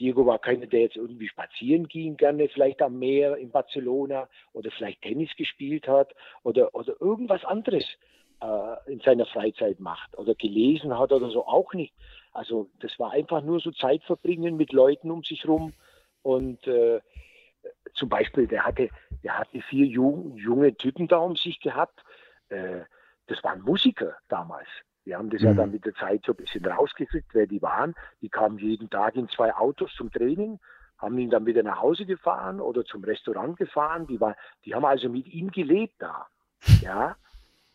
Diego 0.00 0.26
war 0.26 0.38
keiner, 0.38 0.66
der 0.66 0.80
jetzt 0.80 0.96
irgendwie 0.96 1.28
spazieren 1.28 1.88
ging, 1.88 2.16
gerne 2.16 2.48
vielleicht 2.48 2.82
am 2.82 2.98
Meer 2.98 3.36
in 3.36 3.50
Barcelona 3.50 4.28
oder 4.52 4.70
vielleicht 4.70 5.02
Tennis 5.02 5.30
gespielt 5.36 5.88
hat 5.88 6.14
oder, 6.42 6.74
oder 6.74 6.94
irgendwas 7.00 7.44
anderes 7.44 7.84
äh, 8.40 8.92
in 8.92 9.00
seiner 9.00 9.26
Freizeit 9.26 9.80
macht 9.80 10.16
oder 10.16 10.34
gelesen 10.34 10.96
hat 10.96 11.12
oder 11.12 11.30
so 11.30 11.46
auch 11.46 11.74
nicht. 11.74 11.94
Also 12.32 12.70
das 12.80 12.98
war 12.98 13.12
einfach 13.12 13.42
nur 13.42 13.60
so 13.60 13.70
Zeit 13.72 14.02
verbringen 14.04 14.56
mit 14.56 14.72
Leuten 14.72 15.10
um 15.10 15.24
sich 15.24 15.46
rum 15.48 15.72
und 16.22 16.66
äh, 16.66 17.00
zum 17.94 18.08
Beispiel, 18.08 18.46
der 18.46 18.64
hatte, 18.64 18.90
der 19.22 19.38
hatte 19.38 19.60
vier 19.62 19.86
jung, 19.86 20.36
junge 20.36 20.74
Typen 20.76 21.08
da 21.08 21.18
um 21.18 21.36
sich 21.36 21.60
gehabt. 21.60 22.00
Äh, 22.48 22.82
das 23.26 23.42
waren 23.44 23.62
Musiker 23.62 24.16
damals. 24.28 24.68
Wir 25.08 25.16
haben 25.16 25.30
das 25.30 25.40
mhm. 25.40 25.46
ja 25.46 25.54
dann 25.54 25.70
mit 25.70 25.86
der 25.86 25.94
Zeit 25.94 26.22
so 26.26 26.32
ein 26.32 26.36
bisschen 26.36 26.64
rausgekriegt, 26.66 27.30
wer 27.32 27.46
die 27.46 27.62
waren. 27.62 27.94
Die 28.20 28.28
kamen 28.28 28.58
jeden 28.58 28.90
Tag 28.90 29.16
in 29.16 29.26
zwei 29.30 29.54
Autos 29.54 29.90
zum 29.96 30.12
Training, 30.12 30.60
haben 30.98 31.18
ihn 31.18 31.30
dann 31.30 31.46
wieder 31.46 31.62
nach 31.62 31.80
Hause 31.80 32.04
gefahren 32.04 32.60
oder 32.60 32.84
zum 32.84 33.02
Restaurant 33.02 33.56
gefahren. 33.56 34.06
Die, 34.06 34.20
war, 34.20 34.36
die 34.66 34.74
haben 34.74 34.84
also 34.84 35.08
mit 35.08 35.26
ihm 35.26 35.50
gelebt 35.50 35.94
da. 35.98 36.26
Ja. 36.82 37.16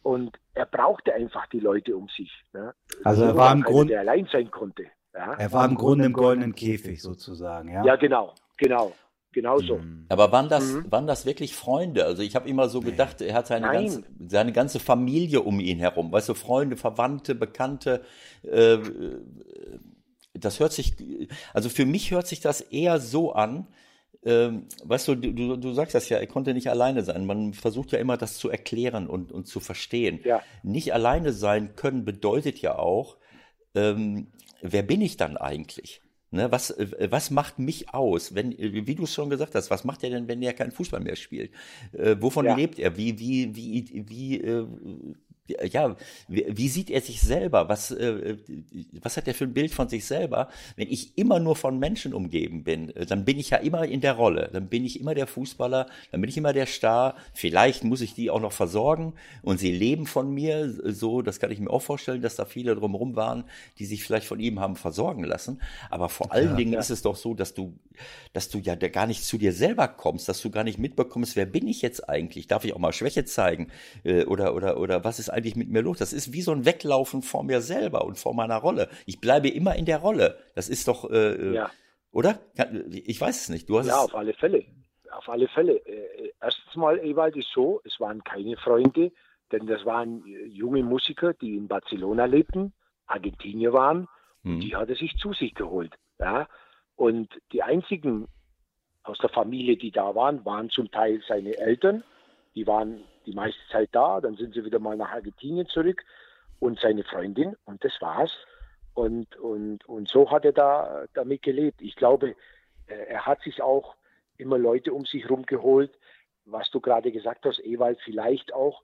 Und 0.03 0.37
er 0.53 0.67
brauchte 0.67 1.11
einfach 1.11 1.47
die 1.47 1.59
Leute 1.59 1.97
um 1.97 2.07
sich. 2.09 2.31
Ne? 2.53 2.75
Also 3.03 3.23
er 3.23 3.35
war 3.35 3.51
im 3.51 3.63
Grunde, 3.63 3.93
der 3.93 4.01
allein 4.01 4.27
sein 4.31 4.51
konnte. 4.51 4.85
Ja? 5.15 5.33
Er 5.33 5.51
war 5.51 5.65
im 5.65 5.73
Grunde 5.73 6.05
im 6.05 6.13
goldenen 6.13 6.53
Käfig 6.53 7.01
sozusagen, 7.01 7.69
ja. 7.69 7.83
Ja, 7.83 7.95
genau, 7.95 8.35
genau. 8.57 8.93
Genauso. 9.33 9.77
Mhm. 9.77 10.05
Aber 10.09 10.31
waren 10.31 10.47
das, 10.47 10.63
mhm. 10.63 10.91
waren 10.91 11.07
das 11.07 11.25
wirklich 11.25 11.55
Freunde? 11.55 12.05
Also 12.05 12.21
ich 12.21 12.35
habe 12.35 12.47
immer 12.47 12.69
so 12.69 12.79
gedacht, 12.79 13.19
er 13.19 13.33
hat 13.33 13.47
seine 13.47 13.71
ganze, 13.71 14.03
seine 14.27 14.53
ganze 14.53 14.79
Familie 14.79 15.41
um 15.41 15.59
ihn 15.59 15.79
herum. 15.79 16.11
Weißt 16.11 16.29
du, 16.29 16.35
Freunde, 16.35 16.77
Verwandte, 16.77 17.35
Bekannte. 17.35 18.03
Äh, 18.43 18.77
das 20.33 20.59
hört 20.59 20.71
sich, 20.71 20.95
also 21.53 21.69
für 21.69 21.85
mich 21.85 22.11
hört 22.11 22.27
sich 22.27 22.39
das 22.39 22.61
eher 22.61 22.99
so 22.99 23.33
an, 23.33 23.67
ähm, 24.25 24.67
weißt 24.83 25.09
du, 25.09 25.15
du, 25.15 25.57
du 25.57 25.73
sagst 25.73 25.95
das 25.95 26.07
ja, 26.09 26.17
er 26.17 26.27
konnte 26.27 26.53
nicht 26.53 26.69
alleine 26.69 27.03
sein. 27.03 27.25
Man 27.25 27.53
versucht 27.53 27.91
ja 27.91 27.99
immer, 27.99 28.17
das 28.17 28.37
zu 28.37 28.49
erklären 28.49 29.07
und, 29.07 29.31
und 29.31 29.47
zu 29.47 29.59
verstehen. 29.59 30.21
Ja. 30.23 30.41
Nicht 30.63 30.93
alleine 30.93 31.33
sein 31.33 31.75
können 31.75 32.05
bedeutet 32.05 32.59
ja 32.59 32.77
auch, 32.77 33.17
ähm, 33.75 34.27
wer 34.61 34.83
bin 34.83 35.01
ich 35.01 35.17
dann 35.17 35.35
eigentlich? 35.35 36.02
Ne, 36.33 36.51
was, 36.51 36.71
äh, 36.71 37.11
was 37.11 37.29
macht 37.29 37.59
mich 37.59 37.93
aus, 37.93 38.33
wenn, 38.33 38.53
äh, 38.53 38.87
wie 38.87 38.95
du 38.95 39.03
es 39.03 39.13
schon 39.13 39.29
gesagt 39.29 39.53
hast, 39.53 39.69
was 39.69 39.83
macht 39.83 40.03
er 40.03 40.09
denn, 40.09 40.27
wenn 40.27 40.41
er 40.41 40.53
keinen 40.53 40.71
Fußball 40.71 40.99
mehr 40.99 41.15
spielt? 41.15 41.51
Äh, 41.91 42.15
wovon 42.19 42.45
ja. 42.45 42.55
lebt 42.55 42.79
er? 42.79 42.97
Wie, 42.97 43.19
wie, 43.19 43.55
wie, 43.55 44.03
wie, 44.09 44.41
äh, 44.41 44.65
ja, 45.47 45.95
wie, 46.29 46.69
sieht 46.69 46.89
er 46.89 47.01
sich 47.01 47.21
selber? 47.21 47.67
Was, 47.67 47.91
äh, 47.91 48.37
was 49.01 49.17
hat 49.17 49.27
er 49.27 49.33
für 49.33 49.43
ein 49.43 49.53
Bild 49.53 49.71
von 49.71 49.89
sich 49.89 50.05
selber? 50.05 50.47
Wenn 50.77 50.89
ich 50.89 51.17
immer 51.17 51.39
nur 51.39 51.57
von 51.57 51.79
Menschen 51.79 52.13
umgeben 52.13 52.63
bin, 52.63 52.95
äh, 52.95 53.05
dann 53.05 53.25
bin 53.25 53.37
ich 53.37 53.49
ja 53.49 53.57
immer 53.57 53.85
in 53.85 53.99
der 53.99 54.13
Rolle. 54.13 54.49
Dann 54.53 54.69
bin 54.69 54.85
ich 54.85 55.01
immer 55.01 55.13
der 55.13 55.27
Fußballer, 55.27 55.87
dann 56.11 56.21
bin 56.21 56.29
ich 56.29 56.37
immer 56.37 56.53
der 56.53 56.65
Star. 56.65 57.15
Vielleicht 57.33 57.83
muss 57.83 57.99
ich 57.99 58.13
die 58.13 58.29
auch 58.29 58.39
noch 58.39 58.53
versorgen 58.53 59.15
und 59.41 59.59
sie 59.59 59.73
leben 59.73 60.05
von 60.05 60.33
mir. 60.33 60.73
So, 60.93 61.21
das 61.21 61.41
kann 61.41 61.51
ich 61.51 61.59
mir 61.59 61.69
auch 61.69 61.81
vorstellen, 61.81 62.21
dass 62.21 62.37
da 62.37 62.45
viele 62.45 62.75
drumherum 62.75 63.17
waren, 63.17 63.43
die 63.79 63.85
sich 63.85 64.03
vielleicht 64.03 64.27
von 64.27 64.39
ihm 64.39 64.61
haben 64.61 64.77
versorgen 64.77 65.25
lassen. 65.25 65.61
Aber 65.89 66.07
vor 66.07 66.31
allen 66.31 66.51
ja, 66.51 66.55
Dingen 66.55 66.73
ja. 66.73 66.79
ist 66.79 66.89
es 66.89 67.01
doch 67.01 67.17
so, 67.17 67.33
dass 67.33 67.53
du, 67.53 67.77
dass 68.31 68.47
du 68.47 68.59
ja 68.59 68.75
gar 68.75 69.07
nicht 69.07 69.25
zu 69.25 69.37
dir 69.37 69.51
selber 69.51 69.89
kommst, 69.89 70.29
dass 70.29 70.41
du 70.41 70.49
gar 70.51 70.63
nicht 70.63 70.79
mitbekommst, 70.79 71.35
wer 71.35 71.45
bin 71.45 71.67
ich 71.67 71.81
jetzt 71.81 72.07
eigentlich? 72.07 72.47
Darf 72.47 72.63
ich 72.63 72.73
auch 72.73 72.79
mal 72.79 72.93
Schwäche 72.93 73.25
zeigen? 73.25 73.67
Äh, 74.05 74.23
oder, 74.23 74.55
oder, 74.55 74.79
oder 74.79 75.03
was 75.03 75.19
ist 75.19 75.32
eigentlich 75.33 75.55
mit 75.55 75.69
mir 75.69 75.81
los? 75.81 75.97
Das 75.97 76.13
ist 76.13 76.33
wie 76.33 76.41
so 76.41 76.51
ein 76.51 76.65
Weglaufen 76.65 77.21
vor 77.21 77.43
mir 77.43 77.61
selber 77.61 78.05
und 78.05 78.17
vor 78.17 78.33
meiner 78.33 78.57
Rolle. 78.57 78.89
Ich 79.05 79.19
bleibe 79.19 79.49
immer 79.49 79.75
in 79.75 79.85
der 79.85 79.97
Rolle. 79.97 80.37
Das 80.55 80.69
ist 80.69 80.87
doch, 80.87 81.09
äh, 81.09 81.33
äh 81.33 81.53
ja. 81.55 81.71
oder? 82.11 82.39
Ich 82.91 83.19
weiß 83.19 83.41
es 83.41 83.49
nicht. 83.49 83.69
Du 83.69 83.79
hast 83.79 83.87
ja, 83.87 83.99
auf 83.99 84.15
alle 84.15 84.33
Fälle. 84.33 84.65
Auf 85.11 85.27
alle 85.29 85.47
Fälle. 85.47 85.73
Äh, 85.85 86.33
erstens 86.41 86.75
mal, 86.75 86.99
Ewald, 86.99 87.35
ist 87.35 87.51
so, 87.53 87.81
es 87.83 87.99
waren 87.99 88.23
keine 88.23 88.57
Freunde, 88.57 89.11
denn 89.51 89.67
das 89.67 89.85
waren 89.85 90.25
äh, 90.25 90.45
junge 90.45 90.83
Musiker, 90.83 91.33
die 91.33 91.55
in 91.55 91.67
Barcelona 91.67 92.25
lebten, 92.25 92.73
Argentinier 93.05 93.73
waren, 93.73 94.07
hm. 94.43 94.59
die 94.59 94.75
hat 94.75 94.89
er 94.89 94.95
sich 94.95 95.15
zu 95.17 95.33
sich 95.33 95.53
geholt. 95.53 95.93
Ja? 96.19 96.47
Und 96.95 97.29
die 97.51 97.63
einzigen 97.63 98.27
aus 99.03 99.17
der 99.17 99.29
Familie, 99.29 99.77
die 99.77 99.91
da 99.91 100.15
waren, 100.15 100.45
waren 100.45 100.69
zum 100.69 100.89
Teil 100.91 101.21
seine 101.27 101.57
Eltern. 101.57 102.03
Die 102.55 102.65
waren 102.65 103.03
die 103.25 103.33
meiste 103.33 103.61
Zeit 103.71 103.89
da. 103.91 104.21
Dann 104.21 104.35
sind 104.35 104.53
sie 104.53 104.65
wieder 104.65 104.79
mal 104.79 104.97
nach 104.97 105.11
Argentinien 105.11 105.67
zurück 105.67 106.03
und 106.59 106.79
seine 106.79 107.03
Freundin. 107.03 107.55
Und 107.65 107.83
das 107.83 107.93
war's. 108.01 108.31
Und, 108.93 109.35
und, 109.37 109.85
und 109.85 110.07
so 110.09 110.29
hat 110.31 110.45
er 110.45 110.53
da 110.53 111.05
damit 111.13 111.41
gelebt. 111.41 111.81
Ich 111.81 111.95
glaube, 111.95 112.35
äh, 112.87 112.95
er 113.07 113.25
hat 113.25 113.41
sich 113.41 113.61
auch 113.61 113.95
immer 114.37 114.57
Leute 114.57 114.93
um 114.93 115.05
sich 115.05 115.23
herum 115.23 115.45
geholt, 115.45 115.91
was 116.45 116.69
du 116.71 116.79
gerade 116.79 117.11
gesagt 117.11 117.45
hast, 117.45 117.59
Ewald, 117.63 117.99
vielleicht 118.03 118.53
auch, 118.53 118.83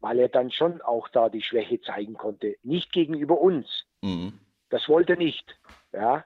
weil 0.00 0.18
er 0.18 0.28
dann 0.28 0.50
schon 0.50 0.80
auch 0.82 1.08
da 1.08 1.28
die 1.28 1.42
Schwäche 1.42 1.80
zeigen 1.80 2.14
konnte. 2.14 2.56
Nicht 2.62 2.92
gegenüber 2.92 3.40
uns. 3.40 3.66
Mhm. 4.02 4.38
Das 4.68 4.88
wollte 4.88 5.14
er 5.14 5.18
nicht. 5.18 5.58
Ja, 5.92 6.24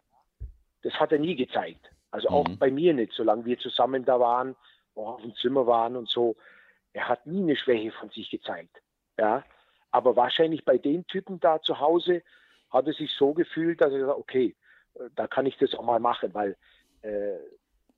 das 0.83 0.93
hat 0.95 1.13
er 1.13 1.19
nie 1.19 1.35
gezeigt. 1.35 1.91
Also 2.11 2.29
auch 2.29 2.47
mhm. 2.47 2.59
bei 2.59 2.71
mir 2.71 2.95
nicht, 2.95 3.13
solange 3.13 3.45
wir 3.45 3.59
zusammen 3.59 4.05
da 4.05 4.21
waren, 4.21 4.55
auch 4.95 5.15
auf 5.15 5.23
dem 5.23 5.35
Zimmer 5.37 5.67
waren 5.67 5.97
und 5.97 6.09
so. 6.09 6.37
Er 6.95 7.09
hat 7.09 7.27
nie 7.27 7.43
eine 7.43 7.57
Schwäche 7.57 7.93
von 7.93 8.09
sich 8.11 8.31
gezeigt. 8.31 8.81
Ja, 9.19 9.45
aber 9.91 10.17
wahrscheinlich 10.17 10.65
bei 10.65 10.79
den 10.79 11.07
Typen 11.07 11.39
da 11.39 11.61
zu 11.61 11.79
Hause 11.79 12.23
hat 12.71 12.87
er 12.87 12.95
sich 12.95 13.13
so 13.13 13.33
gefühlt, 13.33 13.81
dass 13.81 13.93
er 13.93 13.99
gesagt 13.99 14.19
okay, 14.19 14.57
äh, 14.95 15.11
da 15.15 15.27
kann 15.27 15.47
ich 15.47 15.57
das 15.59 15.75
auch 15.75 15.85
mal 15.85 16.01
machen, 16.01 16.33
weil, 16.35 16.57
äh, 17.03 17.37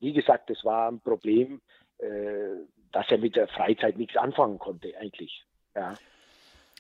wie 0.01 0.13
gesagt, 0.13 0.51
das 0.51 0.65
war 0.65 0.91
ein 0.91 1.01
Problem, 1.01 1.63
äh, 1.99 2.67
dass 2.93 3.11
er 3.11 3.19
mit 3.19 3.37
der 3.37 3.49
Freizeit 3.49 3.97
nichts 3.97 4.17
anfangen 4.17 4.59
konnte, 4.59 4.97
eigentlich. 4.99 5.45
Ja. 5.75 5.95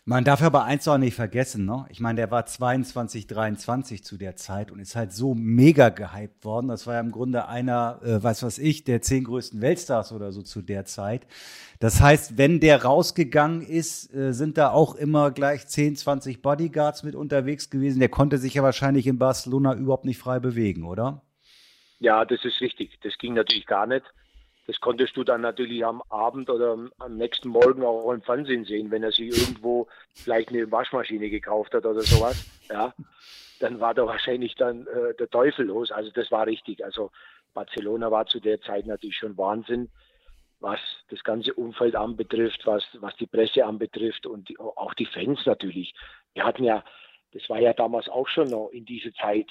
Man 0.08 0.22
darf 0.22 0.40
aber 0.40 0.62
eins 0.62 0.86
auch 0.86 0.98
nicht 0.98 1.16
vergessen, 1.16 1.66
ne? 1.66 1.84
Ich 1.88 1.98
meine, 1.98 2.14
der 2.18 2.30
war 2.30 2.46
22, 2.46 3.26
23 3.26 4.04
zu 4.04 4.16
der 4.16 4.36
Zeit 4.36 4.70
und 4.70 4.78
ist 4.78 4.94
halt 4.94 5.10
so 5.10 5.34
mega 5.34 5.88
gehypt 5.88 6.44
worden. 6.44 6.68
Das 6.68 6.86
war 6.86 6.94
ja 6.94 7.00
im 7.00 7.10
Grunde 7.10 7.48
einer, 7.48 7.98
äh, 8.04 8.22
weiß 8.22 8.44
was 8.44 8.58
ich, 8.58 8.84
der 8.84 9.02
zehn 9.02 9.24
größten 9.24 9.60
Weltstars 9.60 10.12
oder 10.12 10.30
so 10.30 10.42
zu 10.42 10.62
der 10.62 10.84
Zeit. 10.84 11.26
Das 11.80 12.00
heißt, 12.00 12.38
wenn 12.38 12.60
der 12.60 12.84
rausgegangen 12.84 13.62
ist, 13.62 14.14
äh, 14.14 14.32
sind 14.32 14.58
da 14.58 14.70
auch 14.70 14.94
immer 14.94 15.32
gleich 15.32 15.66
10, 15.66 15.96
20 15.96 16.40
Bodyguards 16.40 17.02
mit 17.02 17.16
unterwegs 17.16 17.68
gewesen. 17.68 17.98
Der 17.98 18.08
konnte 18.08 18.38
sich 18.38 18.54
ja 18.54 18.62
wahrscheinlich 18.62 19.08
in 19.08 19.18
Barcelona 19.18 19.74
überhaupt 19.74 20.04
nicht 20.04 20.18
frei 20.18 20.38
bewegen, 20.38 20.84
oder? 20.84 21.22
Ja, 21.98 22.24
das 22.24 22.44
ist 22.44 22.60
richtig. 22.60 23.00
Das 23.02 23.18
ging 23.18 23.34
natürlich 23.34 23.66
gar 23.66 23.88
nicht. 23.88 24.06
Das 24.66 24.80
konntest 24.80 25.16
du 25.16 25.22
dann 25.22 25.42
natürlich 25.42 25.84
am 25.84 26.02
Abend 26.08 26.50
oder 26.50 26.76
am 26.98 27.16
nächsten 27.16 27.48
Morgen 27.48 27.84
auch 27.84 28.10
im 28.12 28.22
Fernsehen 28.22 28.64
sehen, 28.64 28.90
wenn 28.90 29.04
er 29.04 29.12
sich 29.12 29.28
irgendwo 29.38 29.86
vielleicht 30.14 30.48
eine 30.48 30.70
Waschmaschine 30.70 31.30
gekauft 31.30 31.72
hat 31.74 31.86
oder 31.86 32.02
sowas. 32.02 32.44
Ja, 32.68 32.92
dann 33.60 33.78
war 33.78 33.94
da 33.94 34.06
wahrscheinlich 34.06 34.56
dann 34.56 34.86
äh, 34.88 35.14
der 35.14 35.30
Teufel 35.30 35.66
los. 35.66 35.92
Also 35.92 36.10
das 36.10 36.30
war 36.32 36.46
richtig. 36.46 36.84
Also 36.84 37.10
Barcelona 37.54 38.10
war 38.10 38.26
zu 38.26 38.40
der 38.40 38.60
Zeit 38.60 38.86
natürlich 38.86 39.16
schon 39.16 39.38
Wahnsinn, 39.38 39.88
was 40.58 40.80
das 41.10 41.22
ganze 41.22 41.54
Umfeld 41.54 41.94
anbetrifft, 41.94 42.66
was, 42.66 42.84
was 43.00 43.14
die 43.16 43.26
Presse 43.26 43.64
anbetrifft 43.64 44.26
und 44.26 44.48
die, 44.48 44.58
auch 44.58 44.94
die 44.94 45.06
Fans 45.06 45.46
natürlich. 45.46 45.94
Wir 46.34 46.44
hatten 46.44 46.64
ja, 46.64 46.84
das 47.32 47.48
war 47.48 47.60
ja 47.60 47.72
damals 47.72 48.08
auch 48.08 48.28
schon 48.28 48.48
noch 48.48 48.70
in 48.70 48.84
dieser 48.84 49.12
Zeit, 49.14 49.50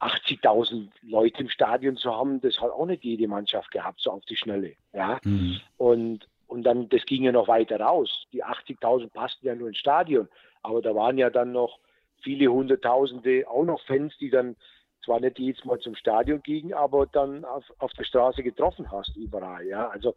80.000 0.00 0.88
Leute 1.02 1.42
im 1.42 1.48
Stadion 1.48 1.96
zu 1.96 2.14
haben, 2.14 2.40
das 2.40 2.60
hat 2.60 2.70
auch 2.70 2.86
nicht 2.86 3.04
jede 3.04 3.28
Mannschaft 3.28 3.70
gehabt, 3.70 4.00
so 4.00 4.10
auf 4.10 4.24
die 4.26 4.36
Schnelle. 4.36 4.74
Ja? 4.92 5.20
Mhm. 5.24 5.60
Und, 5.76 6.28
und 6.46 6.62
dann, 6.62 6.88
das 6.88 7.04
ging 7.04 7.24
ja 7.24 7.32
noch 7.32 7.48
weiter 7.48 7.80
raus. 7.80 8.26
Die 8.32 8.44
80.000 8.44 9.10
passten 9.10 9.46
ja 9.46 9.54
nur 9.54 9.68
ins 9.68 9.78
Stadion, 9.78 10.28
aber 10.62 10.82
da 10.82 10.94
waren 10.94 11.18
ja 11.18 11.30
dann 11.30 11.52
noch 11.52 11.78
viele 12.22 12.48
Hunderttausende 12.48 13.48
auch 13.48 13.64
noch 13.64 13.80
Fans, 13.82 14.16
die 14.18 14.30
dann 14.30 14.56
zwar 15.04 15.20
nicht 15.20 15.38
jedes 15.38 15.64
Mal 15.64 15.78
zum 15.78 15.94
Stadion 15.94 16.42
gingen, 16.42 16.74
aber 16.74 17.06
dann 17.06 17.44
auf, 17.44 17.64
auf 17.78 17.92
der 17.94 18.04
Straße 18.04 18.42
getroffen 18.42 18.90
hast, 18.90 19.16
überall. 19.16 19.66
Ja? 19.66 19.88
Also 19.88 20.14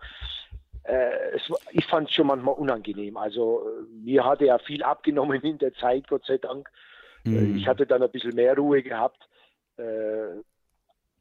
äh, 0.83 1.35
es, 1.35 1.51
ich 1.71 1.85
fand 1.85 2.09
es 2.09 2.15
schon 2.15 2.27
manchmal 2.27 2.55
unangenehm. 2.55 3.17
Also 3.17 3.65
mir 3.91 4.25
hatte 4.25 4.45
ja 4.45 4.57
viel 4.59 4.83
abgenommen 4.83 5.41
in 5.41 5.57
der 5.57 5.73
Zeit, 5.73 6.07
Gott 6.07 6.25
sei 6.25 6.37
Dank. 6.37 6.69
Mhm. 7.23 7.57
Ich 7.57 7.67
hatte 7.67 7.85
dann 7.85 8.01
ein 8.01 8.11
bisschen 8.11 8.35
mehr 8.35 8.55
Ruhe 8.55 8.81
gehabt. 8.81 9.27
Äh, 9.77 10.41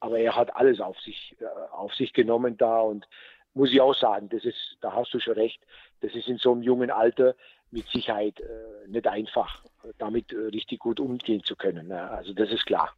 aber 0.00 0.18
er 0.18 0.36
hat 0.36 0.54
alles 0.56 0.80
auf 0.80 0.98
sich, 1.00 1.36
äh, 1.40 1.44
auf 1.72 1.94
sich 1.94 2.12
genommen 2.12 2.56
da 2.56 2.80
und 2.80 3.06
muss 3.54 3.70
ich 3.72 3.80
auch 3.80 3.94
sagen, 3.94 4.28
das 4.28 4.44
ist, 4.44 4.78
da 4.80 4.92
hast 4.92 5.12
du 5.12 5.20
schon 5.20 5.34
recht, 5.34 5.60
das 6.00 6.14
ist 6.14 6.28
in 6.28 6.38
so 6.38 6.52
einem 6.52 6.62
jungen 6.62 6.90
Alter 6.90 7.34
mit 7.70 7.86
Sicherheit 7.88 8.40
äh, 8.40 8.88
nicht 8.88 9.06
einfach, 9.06 9.64
damit 9.98 10.32
richtig 10.32 10.80
gut 10.80 11.00
umgehen 11.00 11.42
zu 11.44 11.56
können. 11.56 11.88
Ne? 11.88 12.10
Also 12.10 12.32
das 12.32 12.50
ist 12.50 12.66
klar. 12.66 12.94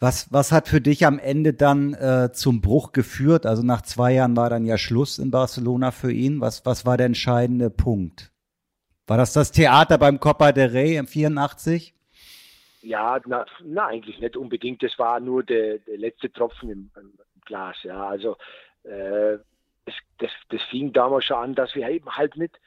Was, 0.00 0.32
was 0.32 0.52
hat 0.52 0.68
für 0.68 0.80
dich 0.80 1.04
am 1.04 1.18
Ende 1.18 1.52
dann 1.52 1.94
äh, 1.94 2.30
zum 2.32 2.60
Bruch 2.60 2.92
geführt? 2.92 3.46
Also 3.46 3.62
nach 3.62 3.82
zwei 3.82 4.12
Jahren 4.12 4.36
war 4.36 4.48
dann 4.48 4.64
ja 4.64 4.78
Schluss 4.78 5.18
in 5.18 5.30
Barcelona 5.30 5.90
für 5.90 6.12
ihn. 6.12 6.40
Was, 6.40 6.64
was 6.64 6.86
war 6.86 6.96
der 6.96 7.06
entscheidende 7.06 7.68
Punkt? 7.68 8.32
War 9.06 9.16
das 9.16 9.32
das 9.32 9.52
Theater 9.52 9.98
beim 9.98 10.20
Copa 10.20 10.52
del 10.52 10.68
Rey 10.68 10.96
im 10.96 11.06
84? 11.06 11.94
Ja, 12.80 13.20
na, 13.26 13.44
na, 13.64 13.86
eigentlich 13.86 14.20
nicht 14.20 14.36
unbedingt. 14.36 14.82
Das 14.82 14.98
war 14.98 15.20
nur 15.20 15.42
der, 15.42 15.78
der 15.78 15.98
letzte 15.98 16.30
Tropfen 16.32 16.70
im, 16.70 16.90
im, 16.96 17.12
Glas. 17.44 17.82
Ja, 17.82 18.06
also 18.06 18.36
äh, 18.84 19.38
das, 19.86 19.94
das, 20.18 20.30
das 20.50 20.62
fing 20.64 20.92
damals 20.92 21.24
schon 21.24 21.38
an, 21.38 21.54
dass 21.54 21.74
wir 21.74 21.88
eben 21.88 22.10
halt 22.14 22.36
nicht, 22.36 22.60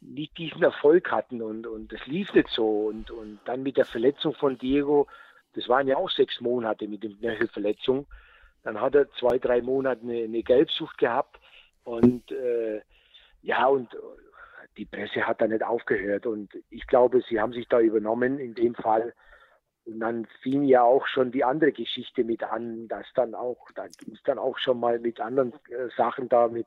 nicht 0.00 0.38
diesen 0.38 0.62
Erfolg 0.62 1.10
hatten 1.10 1.42
und, 1.42 1.66
und 1.66 1.92
lief 2.06 2.32
nicht 2.34 2.48
so. 2.50 2.86
Und, 2.86 3.10
und 3.10 3.40
dann 3.44 3.62
mit 3.62 3.76
der 3.76 3.84
Verletzung 3.84 4.34
von 4.34 4.56
Diego, 4.56 5.08
das 5.54 5.68
waren 5.68 5.88
ja 5.88 5.96
auch 5.96 6.10
sechs 6.10 6.40
Monate 6.40 6.86
mit 6.86 7.02
der 7.02 7.10
Knöchelverletzung. 7.10 8.06
Dann 8.62 8.80
hat 8.80 8.94
er 8.94 9.10
zwei, 9.12 9.38
drei 9.38 9.60
Monate 9.60 10.02
eine, 10.02 10.24
eine 10.24 10.42
Gelbsucht 10.42 10.98
gehabt 10.98 11.40
und 11.84 12.30
äh, 12.30 12.80
ja, 13.42 13.66
und 13.66 13.88
die 14.76 14.84
Presse 14.84 15.26
hat 15.26 15.40
da 15.40 15.46
nicht 15.46 15.62
aufgehört. 15.62 16.26
Und 16.26 16.50
ich 16.70 16.86
glaube, 16.86 17.22
sie 17.28 17.40
haben 17.40 17.52
sich 17.52 17.66
da 17.68 17.80
übernommen 17.80 18.38
in 18.38 18.54
dem 18.54 18.74
Fall 18.74 19.14
und 19.88 20.00
dann 20.00 20.26
fing 20.42 20.64
ja 20.64 20.82
auch 20.82 21.06
schon 21.06 21.32
die 21.32 21.44
andere 21.44 21.72
Geschichte 21.72 22.22
mit 22.22 22.42
an, 22.42 22.88
dass 22.88 23.06
dann 23.14 23.34
auch, 23.34 23.70
da 23.74 23.86
ging 23.86 24.14
es 24.14 24.22
dann 24.22 24.38
auch 24.38 24.58
schon 24.58 24.78
mal 24.78 24.98
mit 24.98 25.18
anderen 25.18 25.54
äh, 25.70 25.88
Sachen 25.96 26.28
da, 26.28 26.48
mit 26.48 26.66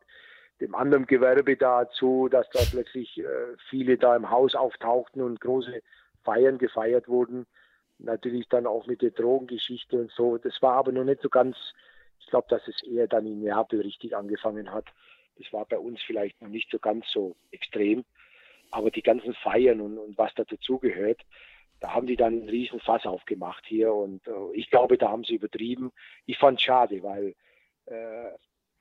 dem 0.60 0.74
anderen 0.74 1.06
Gewerbe 1.06 1.56
dazu, 1.56 2.30
dass 2.30 2.50
da 2.50 2.60
plötzlich 2.72 3.20
äh, 3.20 3.26
viele 3.70 3.98
da 3.98 4.16
im 4.16 4.32
Haus 4.32 4.56
auftauchten 4.56 5.22
und 5.22 5.40
große 5.40 5.82
Feiern 6.24 6.58
gefeiert 6.58 7.08
wurden. 7.08 7.46
Natürlich 8.00 8.50
dann 8.50 8.66
auch 8.66 8.88
mit 8.88 9.04
der 9.04 9.12
Drogengeschichte 9.12 9.98
und 9.98 10.12
so. 10.12 10.40
Das 10.40 10.60
war 10.64 10.74
aber 10.74 10.92
noch 10.92 11.04
nicht 11.04 11.22
so 11.22 11.30
ganz, 11.30 11.56
ich 12.20 12.26
glaube, 12.28 12.48
dass 12.50 12.68
es 12.68 12.82
eher 12.84 13.08
dann 13.08 13.28
in 13.28 13.42
Neapel 13.42 13.82
richtig 13.82 14.16
angefangen 14.16 14.72
hat. 14.72 14.86
Das 15.38 15.54
war 15.54 15.66
bei 15.66 15.78
uns 15.78 16.02
vielleicht 16.02 16.42
noch 16.42 16.50
nicht 16.50 16.72
so 16.72 16.80
ganz 16.80 17.06
so 17.12 17.36
extrem. 17.52 18.04
Aber 18.72 18.90
die 18.90 19.04
ganzen 19.04 19.36
Feiern 19.36 19.80
und, 19.80 20.00
und 20.00 20.18
was 20.18 20.34
da 20.34 20.44
dazugehört, 20.44 21.22
da 21.82 21.94
haben 21.94 22.08
die 22.08 22.16
dann 22.16 22.34
einen 22.34 22.50
riesen 22.50 22.80
Fass 22.80 23.06
aufgemacht 23.06 23.66
hier 23.66 23.94
und 23.94 24.26
äh, 24.28 24.54
ich 24.54 24.70
glaube, 24.70 24.98
da 24.98 25.10
haben 25.10 25.24
sie 25.24 25.36
übertrieben. 25.36 25.92
Ich 26.26 26.38
fand 26.38 26.60
es 26.60 26.64
schade, 26.64 27.04
weil 27.04 27.36
äh, 27.88 28.30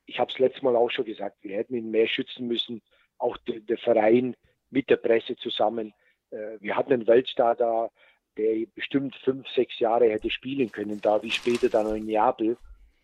ich 0.05 0.19
habe 0.19 0.31
es 0.31 0.39
letztes 0.39 0.61
Mal 0.61 0.75
auch 0.75 0.91
schon 0.91 1.05
gesagt, 1.05 1.37
wir 1.41 1.57
hätten 1.57 1.75
ihn 1.75 1.91
mehr 1.91 2.07
schützen 2.07 2.47
müssen, 2.47 2.81
auch 3.17 3.37
de, 3.37 3.59
der 3.59 3.79
Verein 3.79 4.35
mit 4.69 4.89
der 4.89 4.97
Presse 4.97 5.35
zusammen. 5.35 5.93
Äh, 6.29 6.57
wir 6.59 6.77
hatten 6.77 6.93
einen 6.93 7.07
Weltstar 7.07 7.55
da, 7.55 7.89
der 8.37 8.65
bestimmt 8.75 9.15
fünf, 9.15 9.47
sechs 9.49 9.79
Jahre 9.79 10.09
hätte 10.09 10.29
spielen 10.29 10.71
können, 10.71 11.01
da 11.01 11.21
wie 11.23 11.31
später 11.31 11.69
dann 11.69 11.95
in 11.95 12.05
Neapel. 12.05 12.57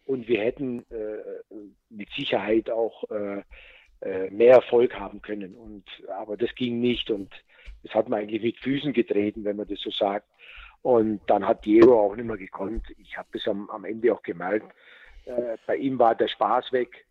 Und 0.06 0.28
wir 0.28 0.42
hätten 0.42 0.86
äh, 0.90 1.56
mit 1.90 2.10
Sicherheit 2.12 2.70
auch 2.70 3.04
äh, 3.10 3.42
äh, 4.02 4.30
mehr 4.30 4.54
Erfolg 4.54 4.98
haben 4.98 5.22
können. 5.22 5.56
Und, 5.56 5.86
aber 6.08 6.38
das 6.38 6.54
ging 6.56 6.80
nicht. 6.80 7.10
Und 7.10 7.34
das 7.84 7.94
hat 7.94 8.10
man 8.10 8.20
eigentlich 8.20 8.42
mit 8.42 8.58
Füßen 8.60 8.94
getreten, 8.94 9.44
wenn 9.44 9.58
man 9.58 9.68
das 9.68 9.80
so 9.80 9.92
sagt. 9.92 10.28
Und 10.82 11.22
dann 11.28 11.46
hat 11.48 11.66
Diego 11.66 12.00
auch 12.00 12.16
nicht 12.16 12.26
mehr 12.26 12.38
gekonnt. 12.38 12.84
Ich 12.98 13.18
habe 13.18 13.28
das 13.34 13.48
am, 13.48 13.70
am, 13.70 13.86
Ende 13.86 14.14
auch 14.14 14.22
gemerkt. 14.22 14.72
Äh, 15.26 15.58
bei 15.66 15.76
ihm 15.76 16.00
war 16.00 16.16
der 16.16 16.28
Spaß 16.28 16.72
weg, 16.72 17.06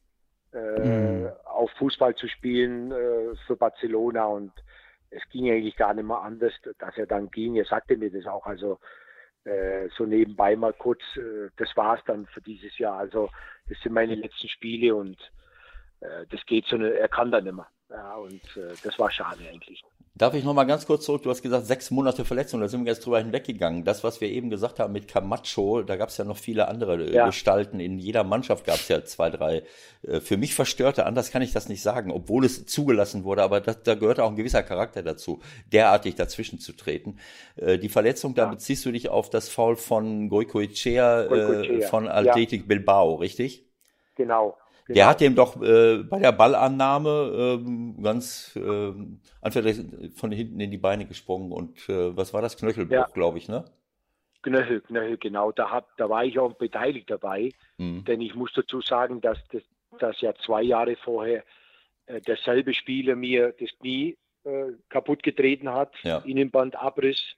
äh, 0.52 0.80
mhm. 0.80 1.28
auf 1.44 1.70
Fußball 1.72 2.14
zu 2.14 2.28
spielen 2.28 2.92
äh, 2.92 3.36
für 3.46 3.56
Barcelona. 3.56 4.24
Und 4.26 4.52
es 5.10 5.22
ging 5.30 5.50
eigentlich 5.50 5.76
gar 5.76 5.94
nicht 5.94 6.06
mehr 6.06 6.20
anders, 6.20 6.52
dass 6.78 6.96
er 6.96 7.06
dann 7.06 7.30
ging. 7.30 7.56
Er 7.56 7.64
sagte 7.64 7.96
mir 7.96 8.10
das 8.10 8.26
auch. 8.26 8.46
Also 8.46 8.78
äh, 9.46 9.88
so 9.96 10.04
nebenbei 10.04 10.56
mal 10.56 10.72
kurz, 10.72 11.00
äh, 11.16 11.50
das 11.56 11.76
war 11.76 11.96
es 11.96 12.04
dann 12.04 12.26
für 12.26 12.40
dieses 12.40 12.76
Jahr. 12.78 12.98
Also 12.98 13.30
das 13.68 13.78
sind 13.80 13.92
meine 13.92 14.16
letzten 14.16 14.48
Spiele 14.48 14.94
und 14.94 15.18
äh, 16.00 16.26
das 16.30 16.44
geht 16.46 16.66
so, 16.66 16.74
eine, 16.74 16.94
er 16.94 17.08
kann 17.08 17.30
dann 17.30 17.44
nicht 17.44 17.54
mehr. 17.54 17.68
Ja, 17.88 18.16
und 18.16 18.42
das 18.82 18.98
war 18.98 19.12
schade 19.12 19.48
eigentlich. 19.48 19.84
Darf 20.18 20.32
ich 20.32 20.44
noch 20.44 20.54
mal 20.54 20.64
ganz 20.64 20.86
kurz 20.86 21.04
zurück? 21.04 21.22
Du 21.24 21.30
hast 21.30 21.42
gesagt, 21.42 21.66
sechs 21.66 21.90
Monate 21.90 22.24
Verletzung, 22.24 22.62
da 22.62 22.68
sind 22.68 22.86
wir 22.86 22.92
jetzt 22.92 23.04
drüber 23.04 23.18
hinweggegangen. 23.18 23.84
Das, 23.84 24.02
was 24.02 24.22
wir 24.22 24.30
eben 24.30 24.48
gesagt 24.48 24.78
haben 24.78 24.94
mit 24.94 25.08
Camacho, 25.08 25.82
da 25.82 25.96
gab 25.96 26.08
es 26.08 26.16
ja 26.16 26.24
noch 26.24 26.38
viele 26.38 26.68
andere 26.68 27.04
äh, 27.04 27.12
ja. 27.12 27.26
Gestalten. 27.26 27.80
In 27.80 27.98
jeder 27.98 28.24
Mannschaft 28.24 28.64
gab 28.64 28.76
es 28.76 28.88
ja 28.88 29.04
zwei, 29.04 29.28
drei 29.28 29.62
äh, 30.02 30.20
für 30.20 30.38
mich 30.38 30.54
verstörte, 30.54 31.04
anders 31.04 31.30
kann 31.30 31.42
ich 31.42 31.52
das 31.52 31.68
nicht 31.68 31.82
sagen, 31.82 32.10
obwohl 32.10 32.46
es 32.46 32.64
zugelassen 32.64 33.24
wurde, 33.24 33.42
aber 33.42 33.60
das, 33.60 33.82
da 33.82 33.94
gehört 33.94 34.18
auch 34.18 34.30
ein 34.30 34.36
gewisser 34.36 34.62
Charakter 34.62 35.02
dazu, 35.02 35.40
derartig 35.70 36.14
dazwischen 36.14 36.60
zu 36.60 36.72
treten. 36.72 37.18
Äh, 37.56 37.78
die 37.78 37.90
Verletzung, 37.90 38.34
da 38.34 38.44
ja. 38.44 38.48
beziehst 38.48 38.86
du 38.86 38.92
dich 38.92 39.10
auf 39.10 39.28
das 39.28 39.50
Foul 39.50 39.76
von 39.76 40.30
Goicoechea, 40.30 41.24
äh, 41.24 41.82
von 41.82 42.08
Athletic 42.08 42.62
ja. 42.62 42.66
Bilbao, 42.66 43.16
richtig? 43.16 43.66
Genau. 44.14 44.56
Genau. 44.86 44.94
Der 44.94 45.06
hat 45.08 45.20
dem 45.20 45.34
doch 45.34 45.60
äh, 45.60 46.04
bei 46.04 46.20
der 46.20 46.32
Ballannahme 46.32 47.58
ähm, 47.60 48.02
ganz 48.02 48.54
äh, 48.56 48.92
einfach 49.42 49.62
von 50.14 50.30
hinten 50.30 50.60
in 50.60 50.70
die 50.70 50.78
Beine 50.78 51.06
gesprungen 51.06 51.50
und 51.50 51.88
äh, 51.88 52.16
was 52.16 52.32
war 52.32 52.40
das? 52.40 52.56
Knöchelbruch, 52.56 52.94
ja. 52.94 53.06
glaube 53.12 53.38
ich, 53.38 53.48
ne? 53.48 53.64
Knöchel, 54.42 54.80
Knöchel, 54.82 55.16
genau. 55.16 55.50
Da, 55.50 55.70
hat, 55.72 55.86
da 55.96 56.08
war 56.08 56.24
ich 56.24 56.38
auch 56.38 56.52
beteiligt 56.52 57.10
dabei, 57.10 57.50
mhm. 57.78 58.04
denn 58.04 58.20
ich 58.20 58.36
muss 58.36 58.52
dazu 58.52 58.80
sagen, 58.80 59.20
dass 59.20 59.38
das 59.50 59.62
dass 59.98 60.20
ja 60.20 60.34
zwei 60.34 60.62
Jahre 60.62 60.96
vorher 60.96 61.44
äh, 62.06 62.20
derselbe 62.20 62.74
Spieler 62.74 63.16
mir 63.16 63.54
das 63.58 63.70
Knie 63.80 64.16
äh, 64.44 64.72
kaputt 64.88 65.22
getreten 65.22 65.68
hat, 65.70 65.92
ja. 66.02 66.18
Innenbandabriss 66.18 67.34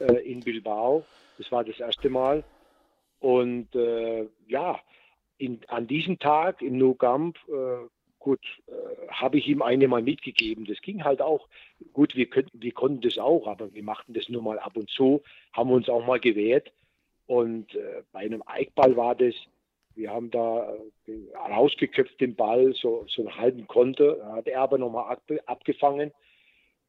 äh, 0.00 0.30
in 0.30 0.40
Bilbao. 0.40 1.04
Das 1.38 1.50
war 1.50 1.64
das 1.64 1.80
erste 1.80 2.10
Mal. 2.10 2.44
Und 3.20 3.74
äh, 3.74 4.28
ja, 4.46 4.78
in, 5.38 5.60
an 5.68 5.86
diesem 5.86 6.18
Tag 6.18 6.62
im 6.62 6.78
No 6.78 6.94
Gamp, 6.94 7.36
äh, 7.48 7.86
gut, 8.18 8.40
äh, 8.66 8.72
habe 9.08 9.38
ich 9.38 9.46
ihm 9.48 9.62
eine 9.62 9.86
mal 9.88 10.02
mitgegeben. 10.02 10.64
Das 10.64 10.80
ging 10.80 11.04
halt 11.04 11.20
auch. 11.20 11.48
Gut, 11.92 12.16
wir, 12.16 12.26
könnten, 12.26 12.62
wir 12.62 12.72
konnten 12.72 13.02
das 13.02 13.18
auch, 13.18 13.46
aber 13.46 13.72
wir 13.74 13.82
machten 13.82 14.14
das 14.14 14.28
nur 14.28 14.42
mal 14.42 14.58
ab 14.58 14.76
und 14.76 14.88
zu, 14.90 15.22
haben 15.52 15.70
uns 15.70 15.88
auch 15.88 16.06
mal 16.06 16.20
gewehrt. 16.20 16.72
Und 17.26 17.74
äh, 17.74 18.02
bei 18.12 18.20
einem 18.20 18.42
Eichball 18.46 18.96
war 18.96 19.14
das, 19.14 19.34
wir 19.94 20.10
haben 20.10 20.30
da 20.30 20.74
äh, 21.06 21.36
rausgeköpft 21.36 22.20
den 22.20 22.34
Ball, 22.34 22.74
so, 22.74 23.04
so 23.08 23.22
einen 23.22 23.36
halben 23.36 23.66
Konter, 23.66 24.16
hat 24.34 24.46
er 24.46 24.62
aber 24.62 24.78
nochmal 24.78 25.12
ab, 25.12 25.22
abgefangen. 25.46 26.10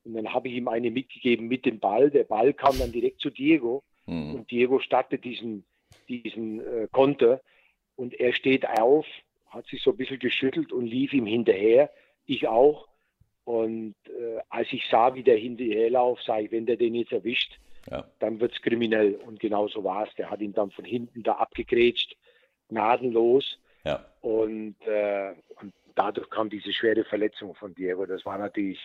Und 0.05 0.13
dann 0.13 0.33
habe 0.33 0.47
ich 0.47 0.55
ihm 0.55 0.67
eine 0.67 0.91
mitgegeben 0.91 1.47
mit 1.47 1.65
dem 1.65 1.79
Ball. 1.79 2.11
Der 2.11 2.23
Ball 2.23 2.53
kam 2.53 2.77
dann 2.77 2.91
direkt 2.91 3.19
zu 3.19 3.29
Diego. 3.29 3.83
Mhm. 4.05 4.35
Und 4.35 4.51
Diego 4.51 4.79
startet 4.79 5.23
diesen, 5.23 5.65
diesen 6.07 6.59
äh, 6.59 6.87
Konter. 6.91 7.41
Und 7.95 8.13
er 8.19 8.33
steht 8.33 8.67
auf, 8.67 9.05
hat 9.49 9.65
sich 9.67 9.81
so 9.81 9.91
ein 9.91 9.97
bisschen 9.97 10.19
geschüttelt 10.19 10.71
und 10.71 10.85
lief 10.85 11.13
ihm 11.13 11.25
hinterher. 11.25 11.89
Ich 12.25 12.47
auch. 12.47 12.87
Und 13.45 13.95
äh, 14.07 14.39
als 14.49 14.67
ich 14.71 14.83
sah, 14.89 15.13
wie 15.13 15.23
der 15.23 15.37
hinterherlauf, 15.37 16.21
sage 16.21 16.45
ich, 16.45 16.51
wenn 16.51 16.65
der 16.65 16.77
den 16.77 16.95
jetzt 16.95 17.11
erwischt, 17.11 17.59
ja. 17.89 18.05
dann 18.19 18.39
wird 18.39 18.53
es 18.53 18.61
kriminell. 18.61 19.15
Und 19.15 19.39
genau 19.39 19.67
so 19.67 19.83
war 19.83 20.07
es. 20.07 20.15
Der 20.15 20.29
hat 20.29 20.41
ihn 20.41 20.53
dann 20.53 20.71
von 20.71 20.83
hinten 20.83 21.23
da 21.23 21.33
abgegrätscht, 21.33 22.15
gnadenlos. 22.69 23.59
Ja. 23.83 24.05
Und, 24.21 24.75
äh, 24.87 25.33
und 25.61 25.73
dadurch 25.93 26.29
kam 26.29 26.49
diese 26.49 26.73
schwere 26.73 27.03
Verletzung 27.03 27.53
von 27.55 27.75
Diego. 27.75 28.05
Das 28.05 28.25
war 28.25 28.37
natürlich 28.37 28.79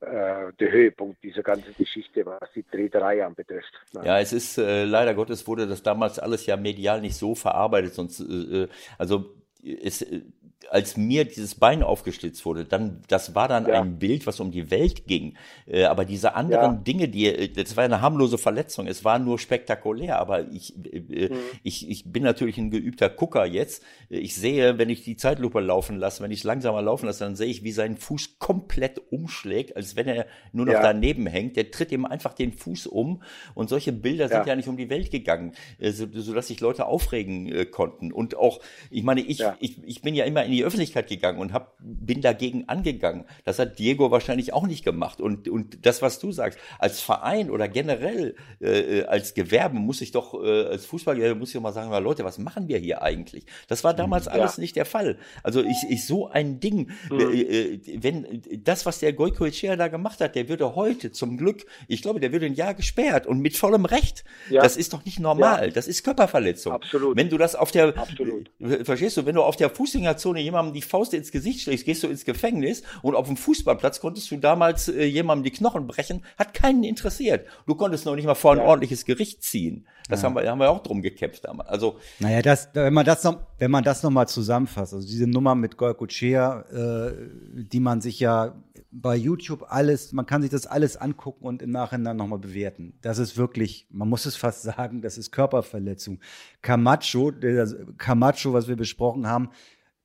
der 0.00 0.72
Höhepunkt 0.72 1.22
dieser 1.22 1.42
ganzen 1.42 1.74
Geschichte, 1.76 2.26
was 2.26 2.50
die 2.54 2.62
Treterei 2.62 3.24
anbetrifft. 3.24 3.72
Ja, 4.04 4.20
es 4.20 4.32
ist 4.32 4.58
äh, 4.58 4.84
leider 4.84 5.14
Gottes 5.14 5.46
wurde 5.46 5.66
das 5.66 5.82
damals 5.82 6.18
alles 6.18 6.44
ja 6.46 6.56
medial 6.56 7.00
nicht 7.00 7.16
so 7.16 7.34
verarbeitet, 7.34 7.94
sonst 7.94 8.20
äh, 8.20 8.64
äh 8.64 8.68
also 8.98 9.34
es, 9.66 10.02
äh, 10.02 10.22
als 10.70 10.96
mir 10.96 11.24
dieses 11.24 11.54
Bein 11.54 11.82
aufgeschlitzt 11.82 12.44
wurde, 12.44 12.64
dann, 12.64 13.02
das 13.08 13.34
war 13.34 13.48
dann 13.48 13.66
ja. 13.66 13.80
ein 13.80 13.98
Bild, 13.98 14.26
was 14.26 14.40
um 14.40 14.50
die 14.50 14.70
Welt 14.70 15.06
ging. 15.06 15.36
Äh, 15.66 15.84
aber 15.84 16.04
diese 16.04 16.34
anderen 16.34 16.74
ja. 16.74 16.80
Dinge, 16.80 17.08
die, 17.08 17.26
äh, 17.26 17.48
das 17.48 17.76
war 17.76 17.84
eine 17.84 18.00
harmlose 18.00 18.38
Verletzung. 18.38 18.86
Es 18.86 19.04
war 19.04 19.18
nur 19.18 19.38
spektakulär. 19.38 20.18
Aber 20.18 20.50
ich, 20.50 20.74
äh, 20.92 21.28
mhm. 21.28 21.36
ich, 21.62 21.88
ich 21.88 22.10
bin 22.10 22.22
natürlich 22.22 22.58
ein 22.58 22.70
geübter 22.70 23.08
Gucker 23.08 23.44
jetzt. 23.44 23.82
Ich 24.08 24.34
sehe, 24.34 24.78
wenn 24.78 24.90
ich 24.90 25.04
die 25.04 25.16
Zeitlupe 25.16 25.60
laufen 25.60 25.96
lasse, 25.96 26.22
wenn 26.22 26.30
ich 26.30 26.40
es 26.40 26.44
langsamer 26.44 26.82
laufen 26.82 27.06
lasse, 27.06 27.24
dann 27.24 27.36
sehe 27.36 27.48
ich, 27.48 27.62
wie 27.62 27.72
sein 27.72 27.96
Fuß 27.96 28.38
komplett 28.38 29.00
umschlägt, 29.10 29.76
als 29.76 29.96
wenn 29.96 30.08
er 30.08 30.26
nur 30.52 30.66
noch 30.66 30.72
ja. 30.72 30.82
daneben 30.82 31.26
hängt. 31.26 31.56
Der 31.56 31.70
tritt 31.70 31.92
ihm 31.92 32.04
einfach 32.06 32.34
den 32.34 32.52
Fuß 32.52 32.86
um. 32.86 33.22
Und 33.54 33.68
solche 33.68 33.92
Bilder 33.92 34.28
sind 34.28 34.46
ja 34.46 34.56
nicht 34.56 34.68
um 34.68 34.76
die 34.76 34.90
Welt 34.90 35.10
gegangen, 35.10 35.52
so, 35.80 36.06
sodass 36.12 36.48
sich 36.48 36.60
Leute 36.60 36.86
aufregen 36.86 37.70
konnten. 37.70 38.12
Und 38.12 38.36
auch, 38.36 38.60
ich 38.90 39.02
meine, 39.02 39.20
ich, 39.20 39.42
ich, 39.60 39.82
ich 39.84 40.02
bin 40.02 40.14
ja 40.14 40.24
immer 40.24 40.44
in 40.44 40.52
die 40.52 40.64
Öffentlichkeit 40.64 41.08
gegangen 41.08 41.38
und 41.38 41.52
hab, 41.52 41.76
bin 41.80 42.20
dagegen 42.20 42.68
angegangen. 42.68 43.24
Das 43.44 43.58
hat 43.58 43.78
Diego 43.78 44.10
wahrscheinlich 44.10 44.52
auch 44.52 44.66
nicht 44.66 44.84
gemacht. 44.84 45.20
Und, 45.20 45.48
und 45.48 45.84
das, 45.86 46.02
was 46.02 46.18
du 46.18 46.32
sagst, 46.32 46.58
als 46.78 47.00
Verein 47.00 47.50
oder 47.50 47.68
generell 47.68 48.34
äh, 48.60 49.02
als 49.04 49.34
Gewerbe 49.34 49.76
muss 49.76 50.00
ich 50.00 50.12
doch, 50.12 50.34
äh, 50.42 50.64
als 50.64 50.86
Fußballgewerbe 50.86 51.38
muss 51.38 51.50
ich 51.50 51.54
doch 51.54 51.62
mal 51.62 51.72
sagen, 51.72 51.90
Leute, 52.02 52.24
was 52.24 52.38
machen 52.38 52.68
wir 52.68 52.78
hier 52.78 53.02
eigentlich? 53.02 53.46
Das 53.68 53.84
war 53.84 53.94
damals 53.94 54.26
mhm. 54.26 54.32
ja. 54.32 54.40
alles 54.40 54.58
nicht 54.58 54.76
der 54.76 54.86
Fall. 54.86 55.18
Also 55.42 55.62
ich, 55.62 55.78
ich 55.88 56.06
so 56.06 56.28
ein 56.28 56.60
Ding, 56.60 56.90
mhm. 57.10 57.20
äh, 57.20 57.40
äh 57.40 57.80
wenn 58.02 58.42
das, 58.64 58.86
was 58.86 58.98
der 58.98 59.12
Goiko 59.12 59.46
Echea 59.46 59.76
da 59.76 59.88
gemacht 59.88 60.20
hat, 60.20 60.34
der 60.34 60.48
würde 60.48 60.74
heute 60.74 61.12
zum 61.12 61.36
Glück, 61.36 61.66
ich 61.88 62.02
glaube, 62.02 62.20
der 62.20 62.32
würde 62.32 62.46
ein 62.46 62.54
Jahr 62.54 62.74
gesperrt 62.74 63.26
und 63.26 63.40
mit 63.40 63.56
vollem 63.56 63.84
Recht. 63.84 64.24
Ja. 64.50 64.62
Das 64.62 64.76
ist 64.76 64.92
doch 64.92 65.04
nicht 65.04 65.18
normal. 65.18 65.72
Das 65.72 65.88
ist 65.88 66.02
Körperverletzung. 66.02 66.72
Absolut. 66.72 67.16
Wenn 67.16 67.28
du 67.28 67.38
das 67.38 67.54
auf 67.54 67.70
der, 67.70 67.96
Absolut. 67.96 68.50
verstehst 68.84 69.16
du, 69.16 69.26
wenn 69.26 69.34
du 69.34 69.42
auf 69.46 69.56
der 69.56 69.70
Fußgängerzone 69.70 70.40
jemandem 70.40 70.74
die 70.74 70.82
Faust 70.82 71.14
ins 71.14 71.32
Gesicht 71.32 71.60
schlägst, 71.60 71.84
gehst 71.84 72.02
du 72.02 72.08
ins 72.08 72.24
Gefängnis 72.24 72.82
und 73.02 73.14
auf 73.14 73.26
dem 73.26 73.36
Fußballplatz 73.36 74.00
konntest 74.00 74.30
du 74.30 74.36
damals 74.36 74.88
äh, 74.88 75.04
jemandem 75.04 75.44
die 75.44 75.50
Knochen 75.50 75.86
brechen, 75.86 76.24
hat 76.38 76.54
keinen 76.54 76.84
interessiert. 76.84 77.46
Du 77.66 77.74
konntest 77.74 78.06
noch 78.06 78.16
nicht 78.16 78.26
mal 78.26 78.34
vor 78.34 78.52
ein 78.52 78.58
ja. 78.58 78.64
ordentliches 78.64 79.04
Gericht 79.04 79.42
ziehen. 79.42 79.86
Das 80.08 80.22
ja. 80.22 80.28
haben 80.28 80.36
wir, 80.36 80.48
haben 80.48 80.58
wir 80.58 80.70
auch 80.70 80.82
drum 80.82 81.02
gekämpft 81.02 81.44
damals. 81.44 81.68
Also. 81.68 81.98
Naja, 82.18 82.42
das, 82.42 82.68
wenn 82.74 82.94
man 82.94 83.04
das 83.04 83.24
noch, 83.24 83.38
wenn 83.58 83.70
man 83.70 83.82
das 83.82 84.02
noch 84.02 84.10
mal 84.10 84.26
zusammenfasst, 84.26 84.94
also 84.94 85.06
diese 85.06 85.26
Nummer 85.26 85.54
mit 85.54 85.76
Golcochea, 85.76 86.60
äh, 86.60 87.12
die 87.54 87.80
man 87.80 88.00
sich 88.00 88.20
ja 88.20 88.54
bei 89.00 89.14
YouTube 89.14 89.66
alles, 89.68 90.12
man 90.12 90.26
kann 90.26 90.42
sich 90.42 90.50
das 90.50 90.66
alles 90.66 90.96
angucken 90.96 91.44
und 91.44 91.60
im 91.60 91.70
Nachhinein 91.70 92.16
nochmal 92.16 92.38
bewerten. 92.38 92.94
Das 93.02 93.18
ist 93.18 93.36
wirklich, 93.36 93.86
man 93.90 94.08
muss 94.08 94.26
es 94.26 94.36
fast 94.36 94.62
sagen, 94.62 95.02
das 95.02 95.18
ist 95.18 95.32
Körperverletzung. 95.32 96.20
Camacho, 96.62 97.30
der 97.30 97.68
Camacho, 97.98 98.52
was 98.52 98.68
wir 98.68 98.76
besprochen 98.76 99.26
haben, 99.26 99.50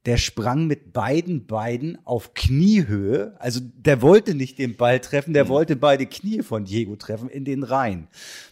der 0.06 0.18
sprang 0.18 0.66
mit 0.66 0.94
beiden 0.94 1.46
Beinen 1.46 2.00
auf 2.06 2.34
Kniehöhe. 2.34 3.36
Also 3.40 3.62
der 3.62 4.02
wollte 4.02 4.34
nicht 4.34 4.58
den 4.58 4.76
Ball 4.76 5.00
treffen, 5.00 5.34
der 5.34 5.46
mhm. 5.46 5.50
wollte 5.50 5.76
beide 5.76 6.08
Knie 6.08 6.42
von 6.42 6.66
Diego 6.66 6.96
treffen 6.96 7.30
in 7.30 7.46
den 7.46 7.64
Reihen. 7.64 8.08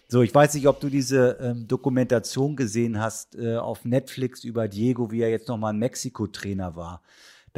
So, 0.08 0.22
ich 0.22 0.34
weiß 0.34 0.54
nicht, 0.54 0.68
ob 0.68 0.80
du 0.80 0.90
diese 0.90 1.38
ähm, 1.42 1.68
Dokumentation 1.68 2.56
gesehen 2.56 3.00
hast 3.00 3.36
äh, 3.36 3.58
auf 3.58 3.84
Netflix 3.84 4.44
über 4.44 4.68
Diego, 4.68 5.12
wie 5.12 5.22
er 5.22 5.30
jetzt 5.30 5.48
nochmal 5.48 5.74
ein 5.74 5.80
Mexiko-Trainer 5.80 6.76
war. 6.76 7.02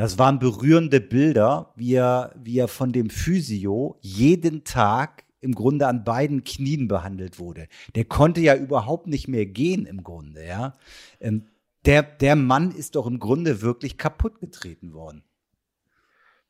Das 0.01 0.17
waren 0.17 0.39
berührende 0.39 0.99
Bilder, 0.99 1.73
wie 1.75 1.93
er, 1.93 2.33
wie 2.35 2.57
er 2.57 2.67
von 2.67 2.91
dem 2.91 3.11
Physio 3.11 3.99
jeden 4.01 4.63
Tag 4.63 5.25
im 5.41 5.53
Grunde 5.53 5.85
an 5.85 6.03
beiden 6.03 6.43
Knien 6.43 6.87
behandelt 6.87 7.37
wurde. 7.37 7.67
Der 7.93 8.05
konnte 8.05 8.41
ja 8.41 8.55
überhaupt 8.55 9.05
nicht 9.05 9.27
mehr 9.27 9.45
gehen 9.45 9.85
im 9.85 10.01
Grunde, 10.01 10.43
ja. 10.43 10.75
Ähm, 11.19 11.45
der, 11.85 12.01
der 12.01 12.35
Mann 12.35 12.71
ist 12.71 12.95
doch 12.95 13.05
im 13.05 13.19
Grunde 13.19 13.61
wirklich 13.61 13.99
kaputt 13.99 14.39
getreten 14.39 14.93
worden. 14.93 15.23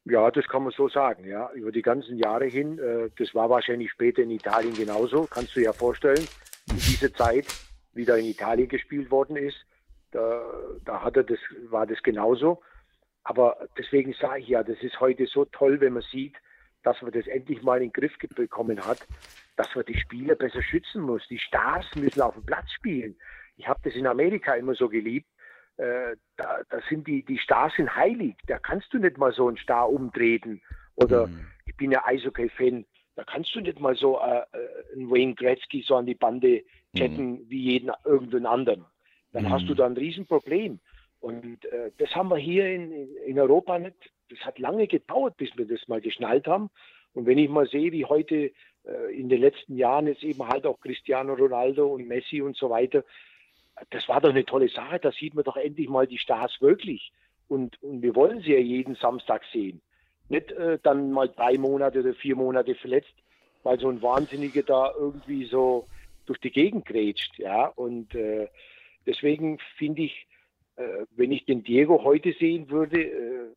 Ja, 0.06 0.32
das 0.32 0.48
kann 0.48 0.64
man 0.64 0.72
so 0.72 0.88
sagen, 0.88 1.28
ja. 1.28 1.52
Über 1.52 1.74
die 1.74 1.82
ganzen 1.82 2.18
Jahre 2.18 2.46
hin, 2.46 2.80
äh, 2.80 3.10
das 3.18 3.36
war 3.36 3.50
wahrscheinlich 3.50 3.92
später 3.92 4.22
in 4.22 4.32
Italien 4.32 4.76
genauso, 4.76 5.28
kannst 5.30 5.58
du 5.58 5.60
ja 5.60 5.74
vorstellen. 5.74 6.26
In 6.70 6.78
dieser 6.78 7.14
Zeit, 7.14 7.48
wie 7.92 8.06
da 8.06 8.16
in 8.16 8.28
Italien 8.28 8.70
gespielt 8.70 9.12
worden 9.12 9.36
ist, 9.36 9.58
da, 10.12 10.42
da 10.86 11.02
hat 11.02 11.18
er 11.18 11.24
das, 11.24 11.40
war 11.70 11.86
das 11.86 12.02
genauso. 12.02 12.62
Aber 13.24 13.68
deswegen 13.78 14.14
sage 14.14 14.42
ich 14.42 14.48
ja, 14.48 14.64
das 14.64 14.82
ist 14.82 15.00
heute 15.00 15.26
so 15.28 15.46
toll, 15.46 15.80
wenn 15.80 15.94
man 15.94 16.04
sieht, 16.12 16.36
dass 16.84 17.02
man 17.02 17.12
das 17.12 17.28
endlich 17.28 17.62
mal 17.62 17.78
in 17.78 17.90
den 17.90 17.94
Griff 17.94 18.18
bekommen 18.36 18.84
hat, 18.86 19.06
dass 19.56 19.74
man 19.76 19.86
die 19.86 20.00
Spieler 20.00 20.36
besser 20.36 20.64
schützen 20.64 21.02
muss. 21.02 21.28
Die 21.30 21.40
Stars 21.40 21.86
müssen 21.96 22.22
auf 22.22 22.34
dem 22.34 22.46
Platz 22.46 22.72
spielen. 22.72 23.16
Ich 23.58 23.68
habe 23.68 23.80
das 23.84 23.94
in 23.94 24.08
Amerika 24.08 24.56
immer 24.56 24.74
so 24.74 24.90
geliebt. 24.90 25.28
Äh, 25.78 26.16
da, 26.38 26.62
da, 26.70 26.80
sind 26.90 27.08
die, 27.08 27.24
die 27.24 27.38
Stars 27.38 27.74
sind 27.76 27.96
heilig. 27.96 28.36
Da 28.48 28.58
kannst 28.58 28.94
du 28.94 28.98
nicht 28.98 29.18
mal 29.18 29.32
so 29.32 29.48
einen 29.48 29.58
Star 29.58 29.90
umtreten. 29.90 30.62
Oder 30.96 31.28
mhm. 31.28 31.48
ich 31.66 31.76
bin 31.78 31.92
ja 31.92 32.06
Eishockey-Fan. 32.06 32.86
Da 33.16 33.24
kannst 33.24 33.54
du 33.56 33.62
nicht 33.62 33.80
mal 33.80 33.96
so 33.96 34.20
äh, 34.20 34.40
äh 34.40 34.96
einen 34.96 35.10
Wayne 35.12 35.36
Gretzky 35.36 35.84
so 35.86 35.96
an 35.96 36.06
die 36.06 36.16
Bande 36.16 36.64
chatten 36.96 37.32
mhm. 37.32 37.50
wie 37.50 37.72
jeden 37.72 37.92
irgendeinen 38.06 38.48
anderen. 38.48 38.86
Dann 39.32 39.46
mhm. 39.46 39.50
hast 39.52 39.68
du 39.68 39.76
da 39.76 39.86
ein 39.86 39.98
Riesenproblem. 39.98 40.80
Und 41.22 41.66
äh, 41.66 41.92
das 42.00 42.14
haben 42.16 42.30
wir 42.30 42.38
hier 42.38 42.68
in, 42.68 43.16
in 43.26 43.40
Europa 43.40 43.80
nicht. 43.80 43.96
Das 44.30 44.40
hat 44.40 44.60
lange 44.60 44.88
gedauert, 44.88 45.38
bis 45.38 45.56
wir 45.56 45.66
das 45.66 45.88
mal 45.88 46.02
geschnallt 46.02 46.48
haben. 46.48 46.70
Und 47.14 47.26
wenn 47.28 47.38
ich 47.38 47.48
mal 47.48 47.68
sehe, 47.68 47.92
wie 47.92 48.06
heute 48.06 48.52
äh, 48.86 49.16
in 49.16 49.30
den 49.30 49.40
letzten 49.40 49.78
Jahren 49.78 50.08
jetzt 50.08 50.24
eben 50.24 50.48
halt 50.48 50.66
auch 50.66 50.80
Cristiano 50.80 51.34
Ronaldo 51.34 51.88
und 51.88 52.08
Messi 52.08 52.42
und 52.42 52.58
so 52.58 52.70
weiter, 52.70 53.04
das 53.92 54.08
war 54.10 54.20
doch 54.20 54.32
eine 54.32 54.46
tolle 54.46 54.70
Sache. 54.70 55.00
Da 55.00 55.12
sieht 55.12 55.36
man 55.36 55.44
doch 55.44 55.58
endlich 55.58 55.90
mal 55.90 56.08
die 56.08 56.18
Stars 56.18 56.60
wirklich. 56.60 57.12
Und, 57.48 57.82
und 57.84 58.02
wir 58.02 58.16
wollen 58.16 58.42
sie 58.42 58.54
ja 58.54 58.60
jeden 58.60 58.96
Samstag 58.96 59.44
sehen. 59.52 59.82
nicht 60.30 60.52
äh, 60.52 60.80
dann 60.82 61.12
mal 61.12 61.30
drei 61.30 61.58
Monate 61.58 62.00
oder 62.00 62.14
vier 62.14 62.36
Monate 62.36 62.74
verletzt, 62.76 63.14
weil 63.64 63.80
so 63.80 63.90
ein 63.90 64.02
Wahnsinniger 64.02 64.64
da 64.64 64.92
irgendwie 64.98 65.46
so 65.46 65.88
durch 66.26 66.40
die 66.40 66.52
Gegend 66.52 66.86
grätscht. 66.86 67.38
Ja, 67.38 67.68
und 67.68 68.16
äh, 68.16 68.48
deswegen 69.06 69.60
finde 69.78 70.04
ich, 70.04 70.28
wenn 71.16 71.32
ich 71.32 71.46
den 71.46 71.64
Diego 71.64 72.04
heute 72.04 72.34
sehen 72.34 72.70
würde, 72.70 73.02
äh, 73.02 73.54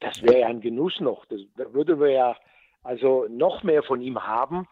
das 0.00 0.22
wäre 0.22 0.40
ja 0.40 0.46
ein 0.48 0.60
Genuss 0.60 1.00
noch. 1.00 1.24
Das, 1.26 1.40
da 1.56 1.72
würde 1.72 1.98
wir 1.98 2.10
ja 2.10 2.36
also 2.82 3.26
noch 3.30 3.62
mehr 3.62 3.82
von 3.82 4.00
ihm 4.00 4.22
haben, 4.22 4.66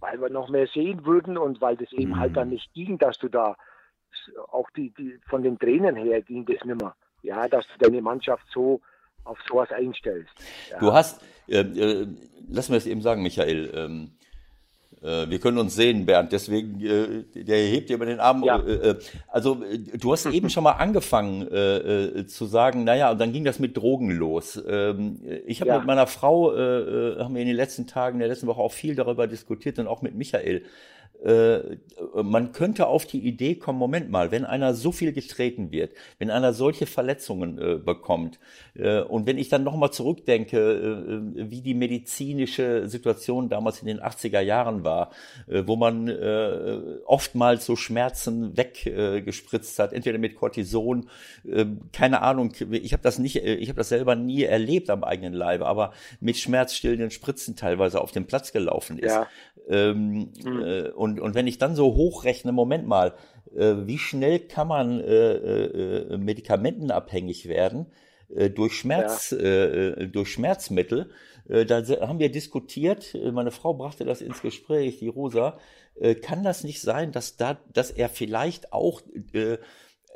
weil 0.00 0.20
wir 0.20 0.30
noch 0.30 0.48
mehr 0.48 0.66
sehen 0.66 1.04
würden 1.06 1.38
und 1.38 1.60
weil 1.60 1.76
das 1.76 1.92
eben 1.92 2.18
halt 2.18 2.36
dann 2.36 2.50
nicht 2.50 2.72
ging, 2.74 2.98
dass 2.98 3.18
du 3.18 3.28
da 3.28 3.56
auch 4.50 4.68
die, 4.70 4.90
die 4.90 5.18
von 5.28 5.42
den 5.42 5.58
Trainern 5.58 5.96
her 5.96 6.22
ging 6.22 6.44
das 6.44 6.64
nicht 6.64 6.80
mehr. 6.80 6.94
Ja, 7.22 7.48
dass 7.48 7.66
du 7.66 7.78
deine 7.78 8.02
Mannschaft 8.02 8.44
so 8.52 8.80
auf 9.24 9.38
sowas 9.48 9.70
einstellst. 9.70 10.30
Ja. 10.70 10.78
Du 10.78 10.92
hast, 10.92 11.22
äh, 11.48 11.60
äh, 11.60 12.06
lass 12.48 12.68
mir 12.68 12.76
das 12.76 12.86
eben 12.86 13.02
sagen, 13.02 13.22
Michael, 13.22 13.70
ähm, 13.74 14.12
äh, 14.22 14.27
wir 15.00 15.38
können 15.38 15.58
uns 15.58 15.74
sehen, 15.74 16.06
Bernd, 16.06 16.32
deswegen, 16.32 16.80
äh, 16.80 17.42
der 17.44 17.58
hebt 17.58 17.88
dir 17.88 17.94
über 17.94 18.06
den 18.06 18.20
Arm. 18.20 18.42
Ja. 18.42 18.58
Äh, 18.58 18.96
also, 19.28 19.62
du 19.98 20.12
hast 20.12 20.26
eben 20.26 20.50
schon 20.50 20.64
mal 20.64 20.72
angefangen 20.72 21.46
zu 22.26 22.46
sagen, 22.46 22.84
naja, 22.84 23.10
und 23.12 23.20
dann 23.20 23.32
ging 23.32 23.44
das 23.44 23.58
mit 23.58 23.76
Drogen 23.76 24.10
los. 24.10 24.60
Ähm, 24.68 25.20
ich 25.46 25.60
habe 25.60 25.70
Ja. 25.70 25.78
mit 25.78 25.86
meiner 25.86 26.06
Frau, 26.06 26.50
haben 26.52 27.34
wir 27.34 27.40
in 27.42 27.48
den 27.48 27.56
letzten 27.56 27.86
Tagen, 27.86 28.16
in 28.16 28.20
der 28.20 28.28
letzten 28.28 28.46
Woche 28.46 28.60
auch 28.60 28.72
viel 28.72 28.94
darüber 28.94 29.26
diskutiert 29.26 29.78
und 29.78 29.86
auch 29.86 30.02
mit 30.02 30.14
Michael. 30.14 30.62
Äh, 31.24 31.78
man 32.22 32.52
könnte 32.52 32.86
auf 32.86 33.04
die 33.04 33.18
Idee 33.18 33.56
kommen, 33.56 33.78
Moment 33.78 34.10
mal, 34.10 34.30
wenn 34.30 34.44
einer 34.44 34.74
so 34.74 34.92
viel 34.92 35.12
getreten 35.12 35.72
wird, 35.72 35.92
wenn 36.18 36.30
einer 36.30 36.52
solche 36.52 36.86
Verletzungen 36.86 37.58
äh, 37.58 37.74
bekommt 37.76 38.38
äh, 38.74 39.00
und 39.00 39.26
wenn 39.26 39.36
ich 39.36 39.48
dann 39.48 39.64
nochmal 39.64 39.90
zurückdenke, 39.90 40.58
äh, 40.58 41.50
wie 41.50 41.60
die 41.60 41.74
medizinische 41.74 42.88
Situation 42.88 43.48
damals 43.48 43.80
in 43.80 43.88
den 43.88 44.00
80er 44.00 44.40
Jahren 44.40 44.84
war, 44.84 45.10
äh, 45.48 45.64
wo 45.66 45.74
man 45.74 46.06
äh, 46.06 46.78
oftmals 47.04 47.66
so 47.66 47.74
Schmerzen 47.74 48.56
weggespritzt 48.56 49.78
hat, 49.80 49.92
entweder 49.92 50.18
mit 50.18 50.36
Cortison, 50.36 51.08
äh, 51.44 51.66
keine 51.92 52.22
Ahnung, 52.22 52.52
ich 52.70 52.92
habe 52.92 53.02
das 53.02 53.18
nicht, 53.18 53.42
äh, 53.42 53.54
ich 53.54 53.68
habe 53.70 53.78
das 53.78 53.88
selber 53.88 54.14
nie 54.14 54.44
erlebt 54.44 54.88
am 54.88 55.02
eigenen 55.02 55.32
Leibe, 55.32 55.66
aber 55.66 55.92
mit 56.20 56.36
schmerzstillenden 56.36 57.10
Spritzen 57.10 57.56
teilweise 57.56 58.00
auf 58.00 58.12
den 58.12 58.26
Platz 58.26 58.52
gelaufen 58.52 58.98
ist. 59.00 59.12
Ja. 59.12 59.26
Ähm, 59.68 60.30
äh, 60.44 60.88
und, 60.90 61.07
und 61.16 61.34
wenn 61.34 61.46
ich 61.46 61.58
dann 61.58 61.74
so 61.74 61.94
hochrechne, 61.94 62.52
Moment 62.52 62.86
mal, 62.86 63.14
äh, 63.56 63.86
wie 63.86 63.98
schnell 63.98 64.40
kann 64.40 64.68
man 64.68 65.00
äh, 65.00 65.32
äh, 65.32 66.18
medikamentenabhängig 66.18 67.48
werden 67.48 67.86
äh, 68.34 68.50
durch 68.50 68.74
Schmerz, 68.74 69.32
äh, 69.32 69.88
äh, 69.88 70.06
durch 70.08 70.32
Schmerzmittel? 70.32 71.10
Äh, 71.48 71.64
da 71.64 71.82
haben 72.00 72.18
wir 72.18 72.30
diskutiert, 72.30 73.14
äh, 73.14 73.32
meine 73.32 73.50
Frau 73.50 73.74
brachte 73.74 74.04
das 74.04 74.20
ins 74.20 74.42
Gespräch, 74.42 74.98
die 74.98 75.08
Rosa, 75.08 75.58
äh, 76.00 76.14
kann 76.14 76.44
das 76.44 76.64
nicht 76.64 76.80
sein, 76.80 77.12
dass 77.12 77.36
da, 77.36 77.58
dass 77.72 77.90
er 77.90 78.08
vielleicht 78.08 78.72
auch 78.72 79.02
äh, 79.32 79.58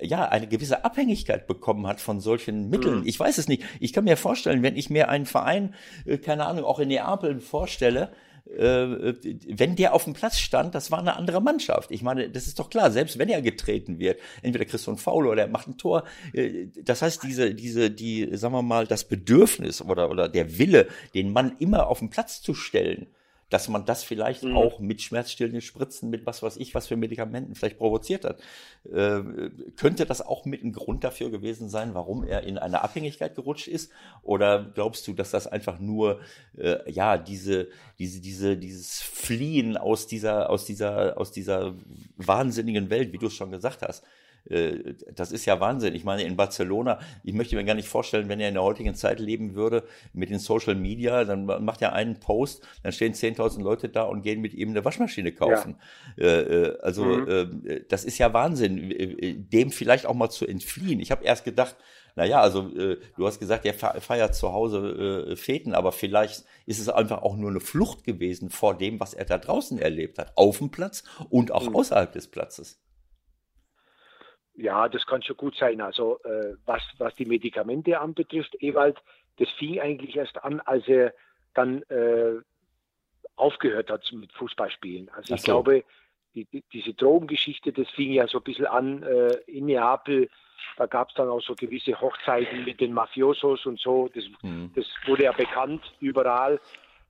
ja, 0.00 0.28
eine 0.28 0.48
gewisse 0.48 0.84
Abhängigkeit 0.84 1.46
bekommen 1.46 1.86
hat 1.86 2.00
von 2.00 2.20
solchen 2.20 2.68
Mitteln. 2.70 3.02
Ich 3.06 3.18
weiß 3.18 3.38
es 3.38 3.48
nicht. 3.48 3.62
Ich 3.78 3.92
kann 3.92 4.04
mir 4.04 4.16
vorstellen, 4.16 4.62
wenn 4.62 4.76
ich 4.76 4.90
mir 4.90 5.08
einen 5.08 5.26
Verein, 5.26 5.74
äh, 6.04 6.18
keine 6.18 6.46
Ahnung, 6.46 6.64
auch 6.64 6.78
in 6.78 6.88
Neapel 6.88 7.40
vorstelle, 7.40 8.10
äh, 8.10 8.31
wenn 8.44 9.76
der 9.76 9.94
auf 9.94 10.04
dem 10.04 10.14
Platz 10.14 10.38
stand, 10.38 10.74
das 10.74 10.90
war 10.90 10.98
eine 10.98 11.16
andere 11.16 11.40
Mannschaft. 11.40 11.90
Ich 11.90 12.02
meine, 12.02 12.28
das 12.28 12.46
ist 12.46 12.58
doch 12.58 12.70
klar, 12.70 12.90
selbst 12.90 13.18
wenn 13.18 13.28
er 13.28 13.40
getreten 13.40 13.98
wird, 13.98 14.20
entweder 14.42 14.64
kriegst 14.64 14.86
du 14.86 14.90
ein 14.90 14.98
Foul 14.98 15.26
oder 15.26 15.42
er 15.42 15.48
macht 15.48 15.68
ein 15.68 15.78
Tor. 15.78 16.04
äh, 16.32 16.66
Das 16.82 17.02
heißt, 17.02 17.22
diese, 17.22 17.54
diese, 17.54 17.90
die, 17.90 18.28
sagen 18.36 18.54
wir 18.54 18.62
mal, 18.62 18.86
das 18.86 19.04
Bedürfnis 19.04 19.80
oder, 19.80 20.10
oder 20.10 20.28
der 20.28 20.58
Wille, 20.58 20.88
den 21.14 21.32
Mann 21.32 21.56
immer 21.58 21.86
auf 21.86 22.00
den 22.00 22.10
Platz 22.10 22.42
zu 22.42 22.54
stellen, 22.54 23.06
dass 23.52 23.68
man 23.68 23.84
das 23.84 24.02
vielleicht 24.02 24.44
Mhm. 24.44 24.56
auch 24.56 24.78
mit 24.80 25.02
schmerzstillenden 25.02 25.60
Spritzen, 25.60 26.08
mit 26.08 26.24
was 26.24 26.42
weiß 26.42 26.56
ich, 26.56 26.74
was 26.74 26.86
für 26.86 26.96
Medikamenten 26.96 27.54
vielleicht 27.54 27.76
provoziert 27.76 28.24
hat. 28.24 28.40
Äh, 28.90 29.20
könnte 29.76 30.06
das 30.06 30.22
auch 30.22 30.46
mit 30.46 30.64
ein 30.64 30.72
Grund 30.72 31.04
dafür 31.04 31.30
gewesen 31.30 31.68
sein, 31.68 31.92
warum 31.92 32.24
er 32.24 32.44
in 32.44 32.56
eine 32.56 32.82
Abhängigkeit 32.82 33.34
gerutscht 33.34 33.68
ist? 33.68 33.92
Oder 34.22 34.70
glaubst 34.74 35.06
du, 35.06 35.12
dass 35.12 35.30
das 35.30 35.46
einfach 35.46 35.78
nur, 35.78 36.20
äh, 36.56 36.90
ja, 36.90 37.18
diese, 37.18 37.68
diese, 37.98 38.22
diese, 38.22 38.56
dieses 38.56 39.02
Fliehen 39.02 39.76
aus 39.76 40.06
dieser, 40.06 40.48
aus 40.48 40.64
dieser, 40.64 41.18
aus 41.18 41.30
dieser 41.30 41.74
wahnsinnigen 42.16 42.88
Welt, 42.88 43.12
wie 43.12 43.18
du 43.18 43.26
es 43.26 43.34
schon 43.34 43.50
gesagt 43.50 43.82
hast, 43.82 44.02
das 45.14 45.32
ist 45.32 45.46
ja 45.46 45.60
Wahnsinn. 45.60 45.94
Ich 45.94 46.04
meine, 46.04 46.22
in 46.24 46.36
Barcelona, 46.36 46.98
ich 47.22 47.32
möchte 47.32 47.56
mir 47.56 47.64
gar 47.64 47.74
nicht 47.74 47.88
vorstellen, 47.88 48.28
wenn 48.28 48.40
er 48.40 48.48
in 48.48 48.54
der 48.54 48.62
heutigen 48.62 48.94
Zeit 48.94 49.20
leben 49.20 49.54
würde, 49.54 49.84
mit 50.12 50.30
den 50.30 50.38
Social 50.38 50.74
Media, 50.74 51.24
dann 51.24 51.46
macht 51.46 51.80
er 51.82 51.92
einen 51.92 52.18
Post, 52.18 52.66
dann 52.82 52.92
stehen 52.92 53.14
10.000 53.14 53.62
Leute 53.62 53.88
da 53.88 54.02
und 54.02 54.22
gehen 54.22 54.40
mit 54.40 54.52
ihm 54.54 54.70
eine 54.70 54.84
Waschmaschine 54.84 55.32
kaufen. 55.32 55.76
Äh, 56.18 56.26
äh, 56.26 56.78
also, 56.80 57.04
Mhm. 57.04 57.62
äh, 57.66 57.80
das 57.88 58.04
ist 58.04 58.18
ja 58.18 58.32
Wahnsinn, 58.32 58.90
äh, 58.90 59.34
dem 59.34 59.70
vielleicht 59.70 60.06
auch 60.06 60.14
mal 60.14 60.30
zu 60.30 60.46
entfliehen. 60.46 61.00
Ich 61.00 61.10
habe 61.10 61.24
erst 61.24 61.44
gedacht, 61.44 61.76
naja, 62.14 62.40
also 62.42 62.68
äh, 62.76 62.98
du 63.16 63.26
hast 63.26 63.38
gesagt, 63.40 63.64
er 63.64 63.72
fe- 63.74 64.00
feiert 64.00 64.34
zu 64.34 64.52
Hause 64.52 65.28
äh, 65.30 65.36
Feten, 65.36 65.72
aber 65.74 65.92
vielleicht 65.92 66.44
ist 66.66 66.78
es 66.78 66.88
einfach 66.88 67.22
auch 67.22 67.36
nur 67.36 67.48
eine 67.50 67.60
Flucht 67.60 68.04
gewesen 68.04 68.50
vor 68.50 68.76
dem, 68.76 69.00
was 69.00 69.14
er 69.14 69.24
da 69.24 69.38
draußen 69.38 69.78
erlebt 69.78 70.18
hat, 70.18 70.32
auf 70.36 70.58
dem 70.58 70.70
Platz 70.70 71.04
und 71.30 71.52
auch 71.52 71.70
Mhm. 71.70 71.76
außerhalb 71.76 72.12
des 72.12 72.28
Platzes. 72.28 72.80
Ja, 74.54 74.88
das 74.88 75.06
kann 75.06 75.22
schon 75.22 75.36
gut 75.36 75.56
sein. 75.56 75.80
Also 75.80 76.20
äh, 76.24 76.54
was, 76.66 76.82
was 76.98 77.14
die 77.14 77.24
Medikamente 77.24 77.98
anbetrifft, 78.00 78.54
Ewald, 78.60 78.98
das 79.38 79.48
fing 79.58 79.80
eigentlich 79.80 80.16
erst 80.16 80.42
an, 80.44 80.60
als 80.60 80.86
er 80.88 81.14
dann 81.54 81.82
äh, 81.84 82.34
aufgehört 83.36 83.90
hat 83.90 84.10
mit 84.12 84.32
Fußballspielen. 84.32 85.08
Also 85.10 85.32
Ach 85.32 85.36
ich 85.36 85.42
so. 85.42 85.52
glaube, 85.52 85.84
die, 86.34 86.44
die, 86.46 86.62
diese 86.72 86.94
Drogengeschichte, 86.94 87.72
das 87.72 87.88
fing 87.90 88.12
ja 88.12 88.26
so 88.26 88.38
ein 88.38 88.44
bisschen 88.44 88.66
an 88.66 89.02
äh, 89.02 89.34
in 89.46 89.66
Neapel. 89.66 90.28
Da 90.76 90.86
gab 90.86 91.08
es 91.08 91.14
dann 91.14 91.28
auch 91.28 91.40
so 91.42 91.54
gewisse 91.54 92.00
Hochzeiten 92.00 92.64
mit 92.64 92.80
den 92.80 92.92
Mafiosos 92.92 93.66
und 93.66 93.80
so. 93.80 94.08
Das, 94.14 94.24
Hm. 94.42 94.70
das 94.74 94.86
wurde 95.06 95.24
ja 95.24 95.32
bekannt 95.32 95.82
überall, 96.00 96.60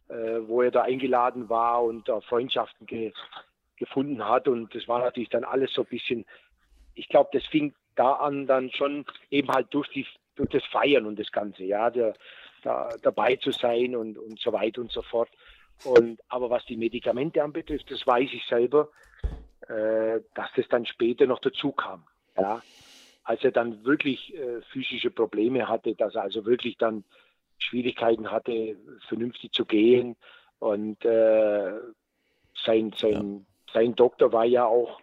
äh, 0.08 0.14
wo 0.46 0.62
er 0.62 0.70
da 0.70 0.82
eingeladen 0.82 1.48
war 1.48 1.82
und 1.82 2.08
Freundschaften 2.28 2.86
ge 2.86 3.12
gefunden 3.76 4.24
hat. 4.24 4.46
Und 4.46 4.72
das 4.74 4.86
war 4.86 5.00
natürlich 5.00 5.28
dann 5.28 5.42
alles 5.42 5.72
so 5.72 5.82
ein 5.82 5.88
bisschen 5.88 6.24
ich 6.94 7.08
glaube, 7.08 7.30
das 7.32 7.44
fing 7.46 7.74
da 7.94 8.12
an, 8.14 8.46
dann 8.46 8.70
schon 8.70 9.04
eben 9.30 9.48
halt 9.48 9.68
durch, 9.70 9.88
die, 9.88 10.06
durch 10.36 10.50
das 10.50 10.64
Feiern 10.66 11.06
und 11.06 11.18
das 11.18 11.30
Ganze, 11.30 11.64
ja, 11.64 11.90
der, 11.90 12.14
da, 12.62 12.88
dabei 13.02 13.36
zu 13.36 13.50
sein 13.50 13.96
und, 13.96 14.18
und 14.18 14.40
so 14.40 14.52
weiter 14.52 14.80
und 14.80 14.90
so 14.90 15.02
fort. 15.02 15.28
Und, 15.84 16.20
aber 16.28 16.50
was 16.50 16.64
die 16.66 16.76
Medikamente 16.76 17.42
anbetrifft, 17.42 17.90
das 17.90 18.06
weiß 18.06 18.30
ich 18.32 18.46
selber, 18.46 18.88
äh, 19.68 20.20
dass 20.34 20.50
das 20.56 20.68
dann 20.68 20.86
später 20.86 21.26
noch 21.26 21.40
dazu 21.40 21.72
kam. 21.72 22.04
Ja. 22.36 22.62
Als 23.24 23.44
er 23.44 23.52
dann 23.52 23.84
wirklich 23.84 24.34
äh, 24.34 24.62
physische 24.72 25.10
Probleme 25.10 25.68
hatte, 25.68 25.94
dass 25.94 26.14
er 26.14 26.22
also 26.22 26.44
wirklich 26.44 26.78
dann 26.78 27.04
Schwierigkeiten 27.58 28.30
hatte, 28.30 28.76
vernünftig 29.08 29.52
zu 29.52 29.64
gehen. 29.64 30.16
Und 30.58 31.04
äh, 31.04 31.72
sein, 32.64 32.92
sein, 32.96 33.46
sein 33.72 33.94
Doktor 33.94 34.32
war 34.32 34.44
ja 34.44 34.64
auch 34.64 35.00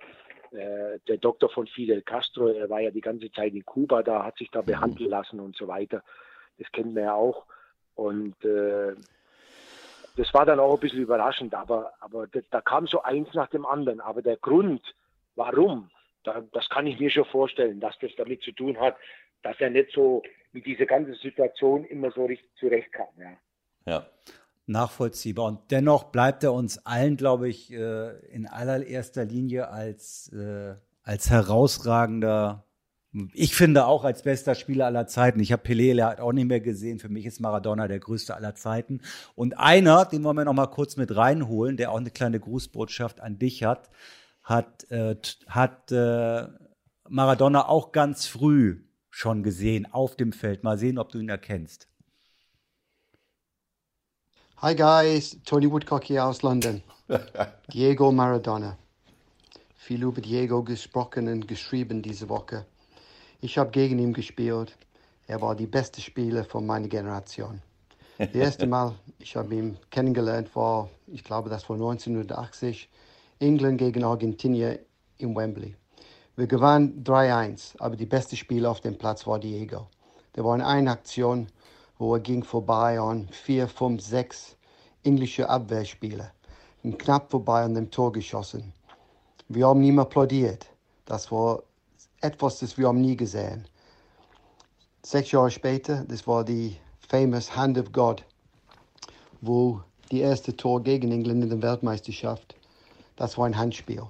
äh, 0.51 0.99
der 1.07 1.17
Doktor 1.17 1.49
von 1.49 1.67
Fidel 1.67 2.01
Castro, 2.01 2.47
er 2.47 2.69
war 2.69 2.79
ja 2.79 2.91
die 2.91 3.01
ganze 3.01 3.31
Zeit 3.31 3.53
in 3.53 3.65
Kuba, 3.65 4.03
da 4.03 4.23
hat 4.23 4.37
sich 4.37 4.49
da 4.51 4.61
behandeln 4.61 5.09
lassen 5.09 5.39
und 5.39 5.55
so 5.55 5.67
weiter. 5.67 6.03
Das 6.57 6.71
kennen 6.71 6.95
wir 6.95 7.03
ja 7.03 7.13
auch. 7.13 7.45
Und 7.95 8.43
äh, 8.43 8.95
das 10.15 10.33
war 10.33 10.45
dann 10.45 10.59
auch 10.59 10.73
ein 10.73 10.79
bisschen 10.79 11.01
überraschend, 11.01 11.53
aber, 11.53 11.93
aber 11.99 12.27
da, 12.27 12.39
da 12.49 12.61
kam 12.61 12.87
so 12.87 13.01
eins 13.03 13.33
nach 13.33 13.49
dem 13.49 13.65
anderen. 13.65 14.01
Aber 14.01 14.21
der 14.21 14.37
Grund, 14.37 14.81
warum, 15.35 15.89
da, 16.23 16.41
das 16.51 16.69
kann 16.69 16.87
ich 16.87 16.99
mir 16.99 17.09
schon 17.09 17.25
vorstellen, 17.25 17.79
dass 17.79 17.97
das 17.99 18.11
damit 18.17 18.41
zu 18.41 18.51
tun 18.51 18.79
hat, 18.79 18.95
dass 19.43 19.59
er 19.59 19.69
nicht 19.69 19.91
so 19.91 20.21
mit 20.51 20.65
dieser 20.65 20.85
ganzen 20.85 21.15
Situation 21.15 21.85
immer 21.85 22.11
so 22.11 22.25
richtig 22.25 22.49
zurechtkam. 22.55 23.07
Ja. 23.17 23.37
Ja. 23.85 24.05
Nachvollziehbar. 24.69 25.45
Und 25.45 25.59
dennoch 25.71 26.05
bleibt 26.05 26.43
er 26.43 26.53
uns 26.53 26.85
allen, 26.85 27.17
glaube 27.17 27.49
ich, 27.49 27.71
äh, 27.73 28.17
in 28.27 28.47
allererster 28.47 29.25
Linie 29.25 29.69
als, 29.69 30.31
äh, 30.33 30.75
als 31.03 31.29
herausragender, 31.29 32.65
ich 33.33 33.55
finde 33.55 33.87
auch 33.87 34.03
als 34.03 34.21
bester 34.21 34.53
Spieler 34.53 34.85
aller 34.85 35.07
Zeiten. 35.07 35.39
Ich 35.39 35.51
habe 35.51 35.63
Pelé 35.63 35.99
halt 36.03 36.19
auch 36.19 36.31
nicht 36.31 36.47
mehr 36.47 36.59
gesehen. 36.59 36.99
Für 36.99 37.09
mich 37.09 37.25
ist 37.25 37.39
Maradona 37.39 37.87
der 37.87 37.99
größte 37.99 38.35
aller 38.35 38.53
Zeiten. 38.53 39.01
Und 39.33 39.57
einer, 39.57 40.05
den 40.05 40.23
wollen 40.23 40.37
wir 40.37 40.45
noch 40.45 40.53
mal 40.53 40.67
kurz 40.67 40.95
mit 40.95 41.15
reinholen, 41.15 41.75
der 41.75 41.91
auch 41.91 41.97
eine 41.97 42.11
kleine 42.11 42.39
Grußbotschaft 42.39 43.19
an 43.19 43.39
dich 43.39 43.63
hat, 43.63 43.89
hat, 44.43 44.89
äh, 44.91 45.15
hat 45.47 45.91
äh, 45.91 46.47
Maradona 47.07 47.67
auch 47.67 47.91
ganz 47.91 48.27
früh 48.27 48.83
schon 49.09 49.41
gesehen 49.41 49.91
auf 49.91 50.15
dem 50.15 50.31
Feld. 50.31 50.63
Mal 50.63 50.77
sehen, 50.77 50.99
ob 50.99 51.11
du 51.11 51.17
ihn 51.19 51.29
erkennst. 51.29 51.88
Hi 54.61 54.75
guys, 54.75 55.37
Tony 55.45 55.71
Woodcock 55.71 56.03
hier 56.03 56.25
aus 56.25 56.41
London. 56.41 56.81
Diego 57.73 58.11
Maradona. 58.11 58.77
Viel 59.77 60.03
über 60.03 60.19
Diego 60.19 60.61
gesprochen 60.63 61.29
und 61.29 61.47
geschrieben 61.47 62.01
diese 62.01 62.27
Woche. 62.27 62.65
Ich 63.39 63.57
habe 63.57 63.71
gegen 63.71 63.99
ihn 63.99 64.11
gespielt. 64.11 64.77
Er 65.27 65.41
war 65.41 65.55
die 65.55 65.65
beste 65.65 66.01
Spieler 66.01 66.43
von 66.43 66.65
meiner 66.65 66.89
Generation. 66.89 67.61
Das 68.17 68.31
erste 68.31 68.67
Mal, 68.73 68.95
ich 69.19 69.33
habe 69.37 69.55
ihn 69.55 69.77
kennengelernt, 69.91 70.53
war, 70.57 70.89
ich 71.07 71.23
glaube, 71.23 71.49
das 71.49 71.69
war 71.69 71.77
1980, 71.77 72.89
England 73.39 73.77
gegen 73.77 74.03
Argentinien 74.03 74.79
in 75.19 75.37
Wembley. 75.37 75.77
Wir 76.35 76.47
gewannen 76.47 77.01
3-1, 77.05 77.79
aber 77.79 77.95
die 77.95 78.05
beste 78.05 78.35
Spieler 78.35 78.71
auf 78.71 78.81
dem 78.81 78.97
Platz 78.97 79.25
war 79.25 79.39
Diego. 79.39 79.87
Der 80.35 80.43
war 80.43 80.53
in 80.53 80.61
einer 80.61 80.91
Aktion, 80.91 81.47
wo 81.99 82.15
er 82.15 82.21
ging 82.21 82.43
vorbei 82.43 82.99
an 82.99 83.27
vier, 83.29 83.67
fünf, 83.67 84.01
sechs 84.01 84.55
englische 85.03 85.47
Abwehrspieler. 85.47 86.31
Und 86.83 86.97
knapp 86.97 87.29
vorbei 87.29 87.61
an 87.61 87.75
dem 87.75 87.91
Tor 87.91 88.11
geschossen. 88.11 88.73
Wir 89.49 89.67
haben 89.67 89.83
ihm 89.83 89.99
applaudiert. 89.99 90.65
Das 91.05 91.29
war 91.31 91.61
etwas, 92.21 92.59
das 92.59 92.77
wir 92.77 92.87
haben 92.87 93.01
nie 93.01 93.17
gesehen. 93.17 93.67
Sechs 95.03 95.31
Jahre 95.31 95.51
später, 95.51 96.05
das 96.05 96.25
war 96.25 96.43
die 96.45 96.77
famous 97.09 97.53
Hand 97.55 97.77
of 97.77 97.91
God, 97.91 98.23
wo 99.41 99.81
die 100.11 100.21
erste 100.21 100.55
Tor 100.55 100.81
gegen 100.81 101.11
England 101.11 101.43
in 101.43 101.49
der 101.49 101.61
Weltmeisterschaft, 101.61 102.55
das 103.17 103.37
war 103.37 103.45
ein 103.45 103.57
Handspiel. 103.57 104.03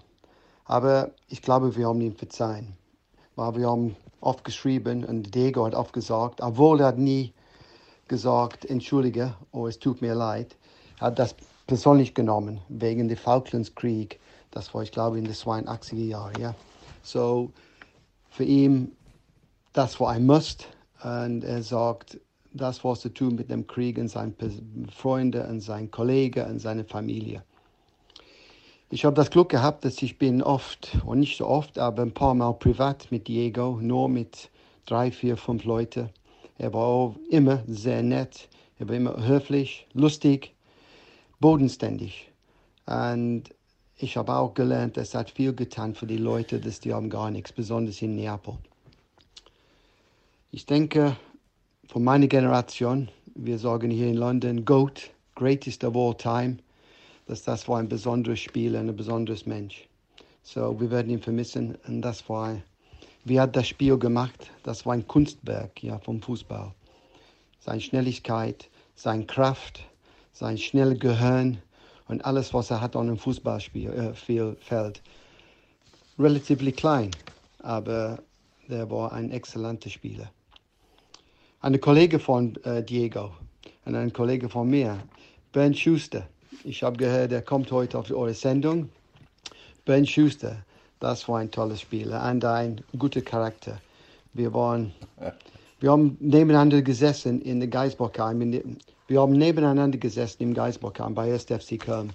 Aber 0.66 1.10
ich 1.28 1.42
glaube, 1.42 1.76
wir 1.76 1.88
haben 1.88 2.02
ihm 2.02 2.16
verzeihen, 2.16 2.78
weil 3.36 3.56
wir 3.56 3.70
haben 3.70 3.96
oft 4.22 4.44
geschrieben 4.44 5.04
und 5.04 5.34
Diego 5.34 5.66
hat 5.66 5.74
oft 5.74 5.94
gesagt, 5.94 6.42
obwohl 6.42 6.82
er 6.82 6.92
nie 6.92 7.34
gesagt, 8.10 8.66
entschuldige, 8.66 9.34
oh, 9.52 9.68
es 9.68 9.80
tut 9.80 10.02
mir 10.02 10.16
leid, 10.16 10.58
hat 11.00 11.18
das 11.18 11.36
persönlich 11.68 12.14
genommen, 12.14 12.60
wegen 12.68 13.08
des 13.08 13.20
Falklandskrieg, 13.20 14.20
das 14.52 14.74
war, 14.74 14.84
ich 14.84 14.92
glaube, 14.92 15.18
in 15.18 15.24
den 15.24 15.34
82er 15.34 15.96
Jahren, 15.96 16.42
ja. 16.42 16.56
So, 17.04 17.52
für 18.30 18.44
ihn, 18.44 18.92
das 19.72 20.00
war 20.00 20.10
ein 20.10 20.26
Must, 20.26 20.68
und 21.04 21.44
er 21.44 21.64
sagt, 21.64 22.20
das 22.52 22.84
was 22.84 23.02
zu 23.02 23.10
tun 23.10 23.36
mit 23.36 23.50
dem 23.50 23.68
Krieg 23.68 23.98
und 23.98 24.08
seinen 24.08 24.36
Freunden 24.92 25.46
und 25.46 25.62
seinen 25.62 25.92
Kollegen 25.92 26.46
und 26.46 26.60
seiner 26.60 26.84
Familie. 26.84 27.44
Ich 28.90 29.06
habe 29.06 29.16
das 29.16 29.30
Glück 29.30 29.50
gehabt, 29.50 29.86
dass 29.86 30.02
ich 30.02 30.18
bin 30.18 30.42
oft, 30.42 30.98
und 31.06 31.20
nicht 31.20 31.38
so 31.38 31.46
oft, 31.46 31.78
aber 31.78 32.02
ein 32.02 32.14
paar 32.14 32.34
Mal 32.34 32.54
privat 32.54 33.12
mit 33.12 33.28
Diego, 33.28 33.78
nur 33.80 34.10
mit 34.10 34.50
drei, 34.88 35.12
vier, 35.12 35.38
fünf 35.38 35.64
Leuten. 35.64 36.10
Er 36.60 36.74
war 36.74 36.86
auch 36.86 37.16
immer 37.30 37.64
sehr 37.68 38.04
nett, 38.04 38.50
er 38.78 38.90
war 38.90 38.96
immer 38.96 39.26
höflich, 39.26 39.88
lustig, 39.94 40.54
bodenständig. 41.40 42.30
Und 42.86 43.44
ich 43.96 44.18
habe 44.18 44.36
auch 44.36 44.54
gelernt, 44.54 44.98
es 44.98 45.16
hat 45.16 45.32
viel 45.32 45.54
getan 45.54 45.96
für 45.96 46.06
die 46.06 46.18
Leute, 46.18 46.60
dass 46.60 46.82
die 46.82 46.94
haben 46.94 47.10
gar 47.10 47.32
nichts, 47.32 47.54
besonders 47.54 48.02
in 48.02 48.18
Neapel. 48.18 48.58
Ich 50.52 50.66
denke, 50.66 51.16
von 51.88 52.04
meiner 52.04 52.28
Generation, 52.28 53.08
wir 53.36 53.58
sagen 53.58 53.90
hier 53.90 54.08
in 54.08 54.18
London, 54.18 54.66
GOAT, 54.66 55.12
Greatest 55.36 55.86
of 55.86 55.96
All 55.96 56.14
Time, 56.16 56.58
dass 57.26 57.44
das 57.44 57.70
war 57.70 57.80
ein 57.80 57.88
besonderes 57.88 58.42
Spiel, 58.42 58.76
ein 58.76 58.94
besonderes 58.94 59.46
Mensch. 59.46 59.88
So, 60.44 60.78
wir 60.82 60.92
werden 60.92 61.10
ihn 61.10 61.22
vermissen 61.22 61.78
und 61.88 62.02
das 62.02 62.28
war, 62.28 62.58
wie 63.26 63.40
hat 63.40 63.56
das 63.56 63.68
Spiel 63.68 63.98
gemacht? 63.98 64.52
Das 64.64 64.86
war 64.86 64.94
ein 64.94 65.08
Kunstwerk 65.08 65.84
ja, 65.84 66.00
vom 66.00 66.22
Fußball. 66.22 66.74
Seine 67.60 67.82
Schnelligkeit, 67.82 68.70
seine 68.96 69.26
Kraft, 69.26 69.84
sein 70.34 70.58
schnelles 70.58 71.00
Gehirn 71.00 71.62
und 72.08 72.24
alles, 72.26 72.54
was 72.54 72.72
er 72.72 72.82
hat 72.82 72.96
an 72.96 73.08
einem 73.08 73.18
Fußballspielfeld. 73.18 74.98
Äh, 74.98 75.02
Relativ 76.22 76.76
klein, 76.76 77.12
aber 77.60 78.22
der 78.68 78.90
war 78.92 79.14
ein 79.14 79.32
exzellenter 79.32 79.90
Spieler. 79.90 80.30
Ein 81.62 81.80
Kollege 81.80 82.20
von 82.20 82.56
äh, 82.64 82.84
Diego 82.84 83.32
und 83.86 83.96
ein 83.96 84.12
Kollege 84.12 84.50
von 84.50 84.70
mir, 84.70 85.00
Ben 85.54 85.74
Schuster. 85.74 86.28
Ich 86.64 86.84
habe 86.84 86.98
gehört, 86.98 87.32
er 87.32 87.42
kommt 87.42 87.72
heute 87.72 87.98
auf 87.98 88.12
eure 88.12 88.34
Sendung. 88.34 88.90
Ben 89.86 90.06
Schuster, 90.06 90.64
das 91.00 91.28
war 91.28 91.40
ein 91.40 91.52
toller 91.52 91.76
Spieler 91.76 92.30
und 92.30 92.44
ein 92.46 92.82
guter 92.98 93.22
Charakter. 93.22 93.80
Wir 94.34 94.54
waren, 94.54 94.94
wir 95.80 95.92
haben 95.92 96.18
nebeneinander 96.20 96.82
gesessen 96.82 97.42
in 97.42 97.60
der 97.60 97.70
Geisbockheim. 97.70 98.40
Wir 99.08 99.22
haben 99.22 99.34
nebeneinander 99.34 99.98
gesessen 99.98 100.44
im 100.44 100.54
Geisbockheim 100.54 101.16
bei 101.16 101.32
1. 101.34 101.46
FC 101.46 101.80
Köln. 101.80 102.12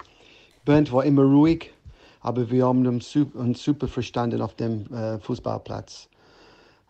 Bernd 0.65 0.93
war 0.93 1.05
immer 1.05 1.23
ruhig, 1.23 1.73
aber 2.21 2.51
wir 2.51 2.67
haben 2.67 2.87
uns 2.87 3.13
super 3.63 3.89
verstanden 3.89 4.41
auf 4.41 4.55
dem 4.55 4.93
äh, 4.95 5.19
Fußballplatz. 5.19 6.09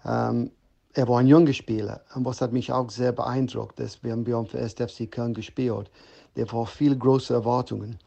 Ähm, 0.04 0.50
er 0.92 1.08
war 1.08 1.18
ein 1.18 1.26
junger 1.26 1.52
Spieler 1.52 2.02
und 2.14 2.24
was 2.24 2.40
hat 2.40 2.52
mich 2.52 2.70
auch 2.70 2.88
sehr 2.90 3.10
beeindruckt, 3.10 3.80
dass 3.80 4.02
wir, 4.04 4.14
wir 4.26 4.36
haben 4.36 4.46
für 4.46 4.58
SFC 4.58 5.10
Köln 5.10 5.34
gespielt. 5.34 5.90
Der 6.36 6.50
war 6.52 6.66
viel 6.66 6.96
große 6.96 7.34
Erwartungen 7.34 7.98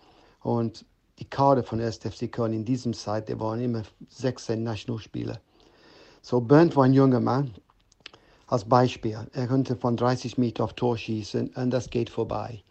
und 0.41 0.85
die 1.19 1.25
Kader 1.25 1.63
von 1.63 1.79
SFC 1.79 2.31
Köln 2.31 2.53
in 2.53 2.65
diesem 2.65 2.93
Zeit, 2.93 3.29
der 3.29 3.39
waren 3.39 3.61
immer 3.61 3.83
16 4.09 4.63
Nationalspieler. 4.63 5.39
So 6.21 6.39
Bernd 6.39 6.75
war 6.75 6.85
ein 6.85 6.93
junger 6.93 7.19
Mann. 7.19 7.53
Als 8.47 8.63
Beispiel, 8.63 9.17
er 9.33 9.47
konnte 9.47 9.75
von 9.75 9.97
30 9.97 10.37
Meter 10.37 10.63
auf 10.63 10.73
Tor 10.73 10.97
schießen 10.97 11.49
und 11.55 11.71
das 11.71 11.89
geht 11.89 12.09
vorbei. 12.09 12.61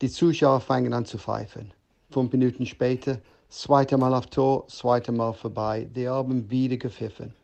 Die 0.00 0.10
Zuschauer 0.10 0.60
fangen 0.60 0.92
an 0.92 1.04
zu 1.04 1.18
pfeifen. 1.18 1.72
Fünf 2.10 2.32
Minuten 2.32 2.66
später, 2.66 3.18
zweite 3.48 3.96
Mal 3.98 4.14
auf 4.14 4.26
Tor, 4.26 4.66
zweite 4.68 5.12
Mal 5.12 5.32
vorbei. 5.32 5.88
Die 5.94 6.08
haben 6.08 6.50
wieder 6.50 6.76
gepfiffen. 6.76 7.34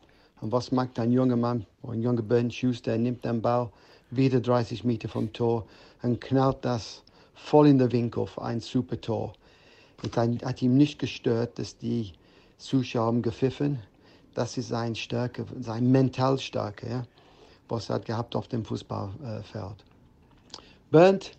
Und 0.40 0.52
was 0.52 0.72
macht 0.72 0.98
ein 0.98 1.12
junger 1.12 1.36
Mann, 1.36 1.66
ein 1.82 2.02
junger 2.02 2.22
Ben 2.22 2.50
Schuster, 2.50 2.92
er 2.92 2.98
nimmt 2.98 3.24
den 3.24 3.42
Ball 3.42 3.70
wieder 4.10 4.40
30 4.40 4.84
Meter 4.84 5.08
vom 5.08 5.32
Tor 5.32 5.66
und 6.02 6.20
knallt 6.20 6.58
das 6.62 7.02
voll 7.34 7.68
in 7.68 7.78
den 7.78 7.92
Winkel 7.92 8.26
für 8.26 8.42
ein 8.42 8.60
super 8.60 9.00
Tor. 9.00 9.32
Es 10.02 10.16
hat 10.16 10.62
ihm 10.62 10.76
nicht 10.76 10.98
gestört, 10.98 11.58
dass 11.58 11.76
die 11.76 12.12
Zuschauer 12.56 13.06
haben 13.06 13.22
gepfiffen. 13.22 13.80
Das 14.34 14.56
ist 14.56 14.68
seine 14.68 14.94
Stärke, 14.94 15.44
seine 15.60 15.86
Mentalstärke, 15.86 16.88
ja, 16.88 17.02
was 17.68 17.88
er 17.88 17.96
hat 17.96 18.04
gehabt 18.04 18.36
auf 18.36 18.46
dem 18.46 18.64
Fußballfeld. 18.64 19.84
Bernd, 20.90 21.32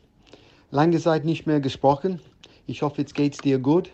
lange 0.71 0.99
Zeit 0.99 1.23
nicht 1.23 1.47
mehr 1.47 1.61
gesprochen. 1.61 2.19
Ich 2.67 2.81
hoffe, 2.81 3.01
jetzt 3.01 3.15
geht 3.15 3.33
es 3.33 3.39
dir 3.39 3.59
gut. 3.59 3.89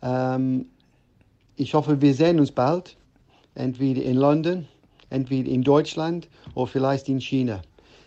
Ähm, 0.00 0.66
ich 1.56 1.74
hoffe, 1.74 2.00
wir 2.00 2.14
sehen 2.14 2.40
uns 2.40 2.50
bald 2.50 2.96
entweder 3.54 4.02
in 4.02 4.16
London, 4.16 4.66
entweder 5.10 5.50
in 5.50 5.62
Deutschland 5.62 6.28
oder 6.54 6.66
vielleicht 6.66 7.10
in 7.10 7.20
China. 7.20 7.60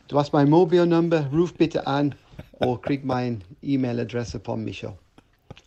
Du 0.07 0.17
hast 0.17 0.33
mein 0.33 0.49
Mobilnummer, 0.49 1.31
ruf 1.31 1.53
bitte 1.53 1.85
an 1.85 2.15
oder 2.53 2.79
krieg 2.81 3.05
meine 3.05 3.39
E-Mail-Adresse 3.61 4.39
von 4.39 4.63
Michael. 4.63 4.97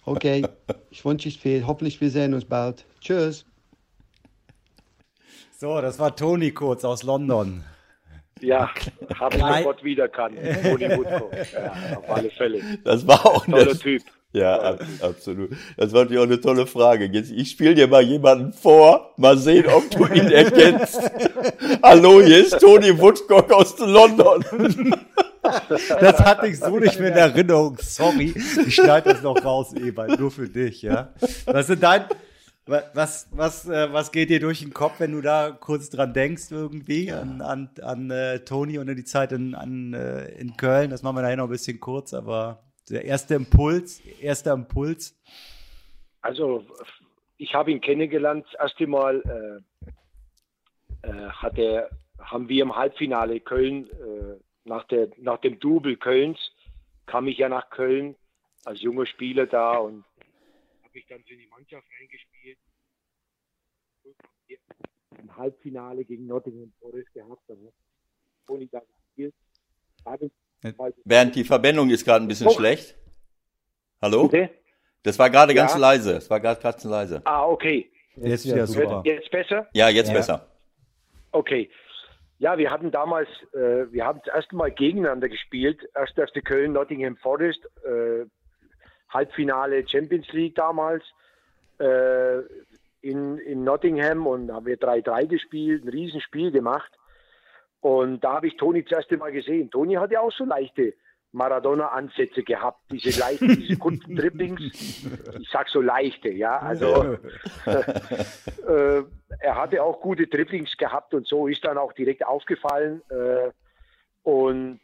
Okay, 0.04 0.46
ich 0.90 1.04
wünsche 1.04 1.28
dich 1.28 1.38
viel. 1.38 1.66
Hoffentlich 1.66 2.00
wir 2.00 2.10
sehen 2.10 2.34
uns 2.34 2.44
bald. 2.44 2.84
Tschüss. 3.00 3.44
So, 5.58 5.80
das 5.80 5.98
war 5.98 6.14
Toni 6.14 6.52
kurz 6.52 6.84
aus 6.84 7.02
London. 7.02 7.64
Ja, 8.40 8.70
habe 9.18 9.36
ich 9.36 9.42
sofort 9.42 9.82
wiederkannt. 9.82 10.36
Toni 10.62 10.88
Woodcock. 10.96 11.32
Ja, 11.52 11.96
auf 11.96 12.10
alle 12.10 12.30
Fälle. 12.30 12.62
Das 12.84 13.06
war 13.06 13.26
auch 13.26 13.46
ein 13.46 13.52
toller 13.52 13.78
Typ. 13.78 14.02
Ja, 14.32 14.60
ab, 14.60 14.80
absolut. 15.00 15.50
Das 15.76 15.92
war 15.92 16.02
natürlich 16.02 16.20
auch 16.20 16.26
eine 16.26 16.40
tolle 16.40 16.66
Frage. 16.66 17.06
Jetzt, 17.06 17.30
ich 17.30 17.50
spiele 17.50 17.74
dir 17.74 17.88
mal 17.88 18.02
jemanden 18.02 18.52
vor, 18.52 19.14
mal 19.16 19.38
sehen, 19.38 19.66
ob 19.66 19.90
du 19.90 20.04
ihn 20.06 20.30
erkennst. 20.30 21.00
Hallo, 21.82 22.20
hier 22.20 22.38
ist 22.44 22.60
Tony 22.60 22.96
Woodcock 22.98 23.50
aus 23.52 23.78
London. 23.78 24.44
Das 26.00 26.18
hatte 26.20 26.46
ich 26.48 26.58
so 26.58 26.78
nicht 26.78 26.98
mehr 26.98 27.10
in 27.10 27.16
Erinnerung. 27.16 27.76
Sorry. 27.78 28.34
Ich 28.66 28.74
schneide 28.74 29.12
das 29.12 29.22
noch 29.22 29.42
raus, 29.44 29.72
Ebert, 29.72 30.18
nur 30.18 30.30
für 30.30 30.48
dich, 30.48 30.82
ja. 30.82 31.12
Was 31.46 31.68
sind 31.68 31.82
dein, 31.82 32.04
was, 32.66 33.28
was, 33.32 33.68
äh, 33.68 33.92
was 33.92 34.12
geht 34.12 34.30
dir 34.30 34.40
durch 34.40 34.60
den 34.60 34.74
Kopf, 34.74 35.00
wenn 35.00 35.12
du 35.12 35.20
da 35.20 35.50
kurz 35.50 35.90
dran 35.90 36.12
denkst 36.12 36.50
irgendwie 36.50 37.12
an, 37.12 37.40
an, 37.40 37.70
an 37.82 38.10
äh, 38.10 38.40
Toni 38.40 38.78
und 38.78 38.88
an 38.90 38.96
die 38.96 39.04
Zeit 39.04 39.32
in, 39.32 39.54
an, 39.54 39.94
äh, 39.94 40.28
in 40.32 40.56
Köln? 40.56 40.90
Das 40.90 41.02
machen 41.02 41.16
wir 41.16 41.22
nachher 41.22 41.36
noch 41.36 41.44
ein 41.44 41.50
bisschen 41.50 41.80
kurz, 41.80 42.12
aber 42.12 42.62
der 42.90 43.04
erste 43.04 43.34
Impuls, 43.34 44.00
erster 44.20 44.52
Impuls? 44.52 45.18
Also, 46.20 46.64
ich 47.36 47.54
habe 47.54 47.70
ihn 47.70 47.80
kennengelernt. 47.80 48.44
Das 48.52 48.60
erste 48.60 48.86
Mal 48.86 49.62
äh, 51.04 51.08
äh, 51.08 51.28
hat 51.30 51.56
er, 51.58 51.88
haben 52.18 52.48
wir 52.48 52.62
im 52.62 52.76
Halbfinale 52.76 53.40
Köln, 53.40 53.88
nach, 54.68 54.84
der, 54.84 55.08
nach 55.16 55.38
dem 55.38 55.58
Double 55.58 55.96
Kölns, 55.96 56.38
kam 57.06 57.26
ich 57.26 57.38
ja 57.38 57.48
nach 57.48 57.70
Köln 57.70 58.16
als 58.64 58.80
junger 58.80 59.06
Spieler 59.06 59.46
da 59.46 59.78
und 59.78 60.04
habe 60.84 60.98
ich 60.98 61.06
dann 61.06 61.20
in 61.26 61.38
die 61.38 61.46
Mannschaft 61.46 61.86
reingespielt. 61.98 62.58
Im 65.18 65.36
Halbfinale 65.36 66.04
gegen 66.04 66.26
Nottingham 66.26 66.72
Forest 66.80 67.12
gehabt. 67.12 67.42
Da 67.48 67.54
habe 68.48 68.62
ich 68.62 68.70
da 68.70 68.80
gespielt. 68.80 69.34
Bernd, 71.04 71.34
die 71.34 71.44
Verbindung 71.44 71.90
ist 71.90 72.04
gerade 72.04 72.24
ein 72.24 72.28
bisschen 72.28 72.48
oh. 72.48 72.52
schlecht. 72.52 72.96
Hallo? 74.00 74.28
Bitte? 74.28 74.50
Das 75.02 75.18
war 75.18 75.30
gerade 75.30 75.54
ja? 75.54 75.62
ganz 75.62 75.76
leise. 75.76 76.14
Das 76.14 76.30
war 76.30 76.40
gerade 76.40 76.60
ganz 76.60 76.84
leise. 76.84 77.22
Ah, 77.24 77.46
okay. 77.46 77.90
Jetzt, 78.16 78.44
jetzt, 78.44 78.72
super. 78.72 79.02
jetzt 79.04 79.30
besser? 79.30 79.68
Ja, 79.72 79.88
jetzt 79.88 80.08
ja. 80.08 80.14
besser. 80.14 80.50
Okay. 81.32 81.70
Ja, 82.38 82.56
wir 82.56 82.70
hatten 82.70 82.92
damals, 82.92 83.28
äh, 83.52 83.90
wir 83.90 84.04
haben 84.04 84.20
das 84.24 84.34
erste 84.34 84.54
Mal 84.54 84.70
gegeneinander 84.70 85.28
gespielt. 85.28 85.88
Erst 85.94 86.14
FC 86.14 86.44
Köln, 86.44 86.72
Nottingham 86.72 87.16
Forest, 87.16 87.64
äh, 87.84 88.26
Halbfinale 89.08 89.86
Champions 89.88 90.30
League 90.32 90.54
damals 90.54 91.02
äh, 91.80 92.38
in, 93.00 93.38
in 93.38 93.64
Nottingham 93.64 94.26
und 94.26 94.52
haben 94.52 94.66
wir 94.66 94.78
3-3 94.78 95.26
gespielt, 95.26 95.84
ein 95.84 95.88
Riesenspiel 95.88 96.52
gemacht. 96.52 96.92
Und 97.80 98.22
da 98.22 98.34
habe 98.34 98.46
ich 98.46 98.56
Toni 98.56 98.82
das 98.84 98.98
erste 98.98 99.16
Mal 99.16 99.32
gesehen. 99.32 99.70
Toni 99.70 99.94
hat 99.94 100.10
ja 100.10 100.20
auch 100.20 100.32
so 100.32 100.44
leichte 100.44 100.94
Maradona-Ansätze 101.32 102.42
gehabt, 102.42 102.80
diese 102.90 103.18
leichten, 103.18 103.48
diese 103.60 103.76
kurzen 103.76 104.16
Dribblings. 104.16 104.60
Ich 105.40 105.48
sag 105.52 105.68
so 105.68 105.80
leichte, 105.80 106.30
ja. 106.30 106.58
Also 106.58 107.18
äh, 107.66 109.02
er 109.40 109.56
hatte 109.56 109.82
auch 109.82 110.00
gute 110.00 110.26
Dribblings 110.26 110.76
gehabt 110.76 111.14
und 111.14 111.26
so 111.26 111.46
ist 111.48 111.64
dann 111.64 111.78
auch 111.78 111.92
direkt 111.92 112.24
aufgefallen 112.24 113.02
äh, 113.10 113.50
und 114.22 114.80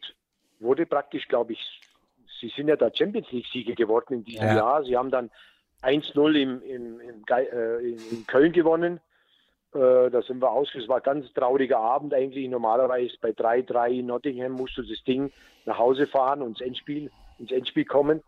wurde 0.59 0.85
praktisch, 0.85 1.27
glaube 1.27 1.53
ich, 1.53 1.81
sie 2.39 2.49
sind 2.55 2.67
ja 2.67 2.75
da 2.75 2.89
Champions 2.93 3.31
League-Sieger 3.31 3.73
geworden 3.73 4.13
in 4.13 4.23
diesem 4.23 4.45
ja. 4.45 4.55
Jahr. 4.55 4.83
Sie 4.83 4.95
haben 4.95 5.11
dann 5.11 5.31
1-0 5.81 6.35
im, 6.35 6.61
im, 6.61 6.99
im, 6.99 7.23
äh, 7.27 7.77
in 7.79 8.25
Köln 8.27 8.51
gewonnen. 8.51 8.99
Äh, 9.75 10.09
da 10.09 10.21
sind 10.21 10.41
wir 10.41 10.49
aus. 10.49 10.73
Es 10.73 10.87
war 10.87 10.97
ein 10.97 11.03
ganz 11.03 11.31
trauriger 11.33 11.79
Abend 11.79 12.13
eigentlich. 12.13 12.47
Normalerweise 12.49 13.15
bei 13.19 13.31
3-3 13.31 13.89
in 13.99 14.05
Nottingham 14.05 14.53
musst 14.53 14.77
du 14.77 14.83
das 14.83 15.03
Ding 15.03 15.31
nach 15.65 15.77
Hause 15.77 16.07
fahren 16.07 16.41
und 16.41 16.51
ins 16.51 16.61
Endspiel, 16.61 17.11
ins 17.39 17.51
Endspiel 17.51 17.83
kommen. 17.83 18.23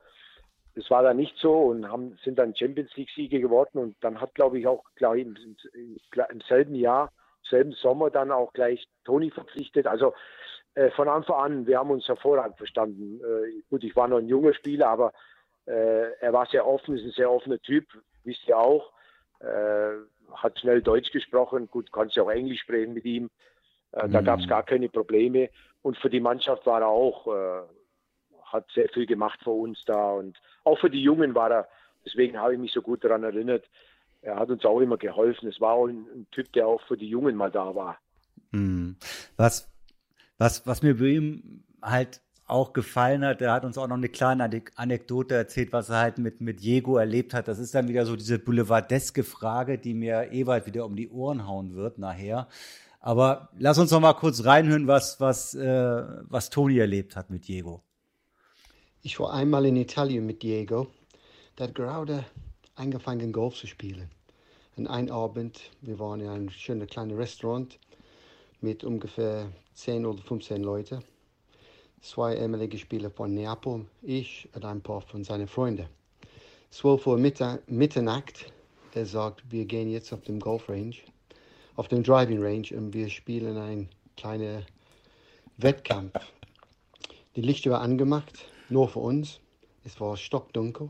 Das 0.75 0.91
war 0.91 1.03
da 1.03 1.13
nicht 1.13 1.35
so 1.37 1.53
und 1.53 1.89
haben, 1.89 2.19
sind 2.23 2.37
dann 2.37 2.55
Champions 2.55 2.95
League-Siege 2.95 3.39
geworden 3.39 3.79
und 3.79 3.95
dann 4.01 4.19
hat, 4.19 4.35
glaube 4.35 4.59
ich, 4.59 4.67
auch 4.67 4.83
gleich 4.95 5.21
im, 5.21 5.35
im, 5.73 5.97
im, 6.29 6.41
selben 6.41 6.75
Jahr, 6.75 7.11
selben 7.49 7.71
Sommer 7.71 8.11
dann 8.11 8.31
auch 8.31 8.51
gleich 8.53 8.85
Toni 9.05 9.31
verpflichtet. 9.31 9.87
Also 9.87 10.13
äh, 10.75 10.91
von 10.91 11.07
Anfang 11.07 11.35
an, 11.37 11.67
wir 11.67 11.79
haben 11.79 11.91
uns 11.91 12.07
hervorragend 12.07 12.57
verstanden. 12.57 13.21
Äh, 13.21 13.63
gut, 13.69 13.83
ich 13.85 13.95
war 13.95 14.07
noch 14.07 14.17
ein 14.17 14.27
junger 14.27 14.53
Spieler, 14.53 14.89
aber 14.89 15.13
äh, 15.65 16.11
er 16.19 16.33
war 16.33 16.45
sehr 16.45 16.67
offen, 16.67 16.97
ist 16.97 17.05
ein 17.05 17.11
sehr 17.11 17.31
offener 17.31 17.59
Typ, 17.59 17.85
wisst 18.23 18.47
ihr 18.47 18.57
auch. 18.57 18.91
Hat 20.33 20.59
schnell 20.59 20.81
Deutsch 20.81 21.11
gesprochen, 21.11 21.67
gut, 21.69 21.91
konnte 21.91 22.21
auch 22.21 22.29
Englisch 22.29 22.61
sprechen 22.61 22.93
mit 22.93 23.05
ihm. 23.05 23.29
Äh, 23.91 24.09
da 24.09 24.21
mhm. 24.21 24.25
gab 24.25 24.39
es 24.39 24.47
gar 24.47 24.63
keine 24.63 24.89
Probleme. 24.89 25.49
Und 25.81 25.97
für 25.97 26.09
die 26.09 26.19
Mannschaft 26.19 26.65
war 26.65 26.81
er 26.81 26.87
auch, 26.87 27.27
äh, 27.27 27.61
hat 28.43 28.69
sehr 28.73 28.89
viel 28.89 29.05
gemacht 29.05 29.39
für 29.43 29.51
uns 29.51 29.83
da. 29.85 30.11
Und 30.11 30.37
auch 30.63 30.79
für 30.79 30.89
die 30.89 31.01
Jungen 31.01 31.35
war 31.35 31.51
er, 31.51 31.67
deswegen 32.05 32.37
habe 32.37 32.53
ich 32.53 32.59
mich 32.59 32.73
so 32.73 32.81
gut 32.81 33.03
daran 33.03 33.23
erinnert, 33.23 33.65
er 34.21 34.37
hat 34.37 34.49
uns 34.49 34.65
auch 34.65 34.79
immer 34.79 34.97
geholfen. 34.97 35.47
Es 35.47 35.61
war 35.61 35.73
auch 35.73 35.87
ein, 35.87 36.05
ein 36.13 36.27
Typ, 36.31 36.51
der 36.53 36.67
auch 36.67 36.81
für 36.87 36.97
die 36.97 37.07
Jungen 37.07 37.35
mal 37.35 37.51
da 37.51 37.75
war. 37.75 37.97
Mhm. 38.51 38.97
Was, 39.37 39.71
was, 40.37 40.65
was 40.65 40.81
mir 40.81 40.97
bei 40.97 41.05
ihm 41.05 41.63
halt 41.81 42.21
auch 42.47 42.71
gefallen 42.71 43.25
hat. 43.25 43.41
Er 43.41 43.51
hat 43.51 43.65
uns 43.65 43.77
auch 43.77 43.87
noch 43.87 43.97
eine 43.97 44.09
kleine 44.09 44.49
Anekdote 44.75 45.35
erzählt, 45.35 45.73
was 45.73 45.89
er 45.89 45.97
halt 45.97 46.17
mit, 46.17 46.39
mit 46.41 46.63
Diego 46.63 46.97
erlebt 46.97 47.33
hat. 47.33 47.47
Das 47.47 47.59
ist 47.59 47.75
dann 47.75 47.89
wieder 47.89 48.05
so 48.05 48.15
diese 48.15 48.39
boulevardeske 48.39 49.23
Frage, 49.23 49.77
die 49.77 49.93
mir 49.93 50.31
Ewald 50.31 50.65
wieder 50.65 50.85
um 50.85 50.95
die 50.95 51.09
Ohren 51.09 51.45
hauen 51.45 51.75
wird 51.75 51.97
nachher. 51.99 52.47
Aber 53.01 53.49
lass 53.59 53.77
uns 53.77 53.91
noch 53.91 53.99
mal 53.99 54.13
kurz 54.13 54.45
reinhören, 54.45 54.87
was, 54.87 55.19
was, 55.19 55.53
äh, 55.53 56.03
was 56.23 56.49
Toni 56.49 56.77
erlebt 56.77 57.15
hat 57.15 57.29
mit 57.29 57.47
Diego. 57.47 57.81
Ich 59.01 59.19
war 59.19 59.33
einmal 59.33 59.65
in 59.65 59.75
Italien 59.75 60.25
mit 60.25 60.41
Diego. 60.41 60.87
Der 61.57 61.67
hat 61.67 61.75
gerade 61.75 62.25
angefangen, 62.75 63.31
Golf 63.33 63.55
zu 63.55 63.67
spielen. 63.67 64.09
Und 64.77 64.87
ein 64.87 65.11
Abend, 65.11 65.71
wir 65.81 65.99
waren 65.99 66.21
in 66.21 66.29
einem 66.29 66.49
schönen 66.49 66.87
kleinen 66.87 67.15
Restaurant 67.15 67.77
mit 68.61 68.83
ungefähr 68.83 69.51
10 69.73 70.05
oder 70.05 70.21
15 70.21 70.63
Leuten 70.63 71.03
zwei 72.07 72.37
ehemalige 72.37 72.77
Spieler 72.77 73.09
von 73.09 73.33
Neapel, 73.33 73.85
ich 74.01 74.47
und 74.53 74.63
ein 74.63 74.81
paar 74.81 75.01
von 75.01 75.25
seinen 75.25 75.47
Freunden. 75.47 75.87
12 76.71 77.05
Uhr 77.05 77.17
Mitternacht, 77.17 78.51
er 78.93 79.05
sagt, 79.05 79.43
wir 79.51 79.65
gehen 79.65 79.89
jetzt 79.89 80.13
auf 80.13 80.21
dem 80.21 80.39
Golf 80.39 80.69
Range, 80.69 80.95
auf 81.75 81.89
dem 81.89 82.03
Driving 82.03 82.41
Range 82.41 82.67
und 82.71 82.93
wir 82.93 83.09
spielen 83.09 83.57
einen 83.57 83.89
kleinen 84.15 84.65
Wettkampf. 85.57 86.13
Die 87.35 87.41
Lichter 87.41 87.71
waren 87.71 87.83
angemacht, 87.83 88.45
nur 88.69 88.87
für 88.87 88.99
uns. 88.99 89.41
Es 89.83 89.99
war 89.99 90.15
stockdunkel. 90.15 90.89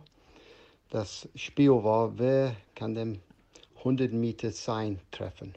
Das 0.91 1.27
Spiel 1.35 1.71
war, 1.71 2.17
wer 2.19 2.55
kann 2.75 2.93
dem 2.93 3.19
100 3.79 4.13
Meter 4.13 4.51
Sein 4.51 4.99
treffen. 5.11 5.53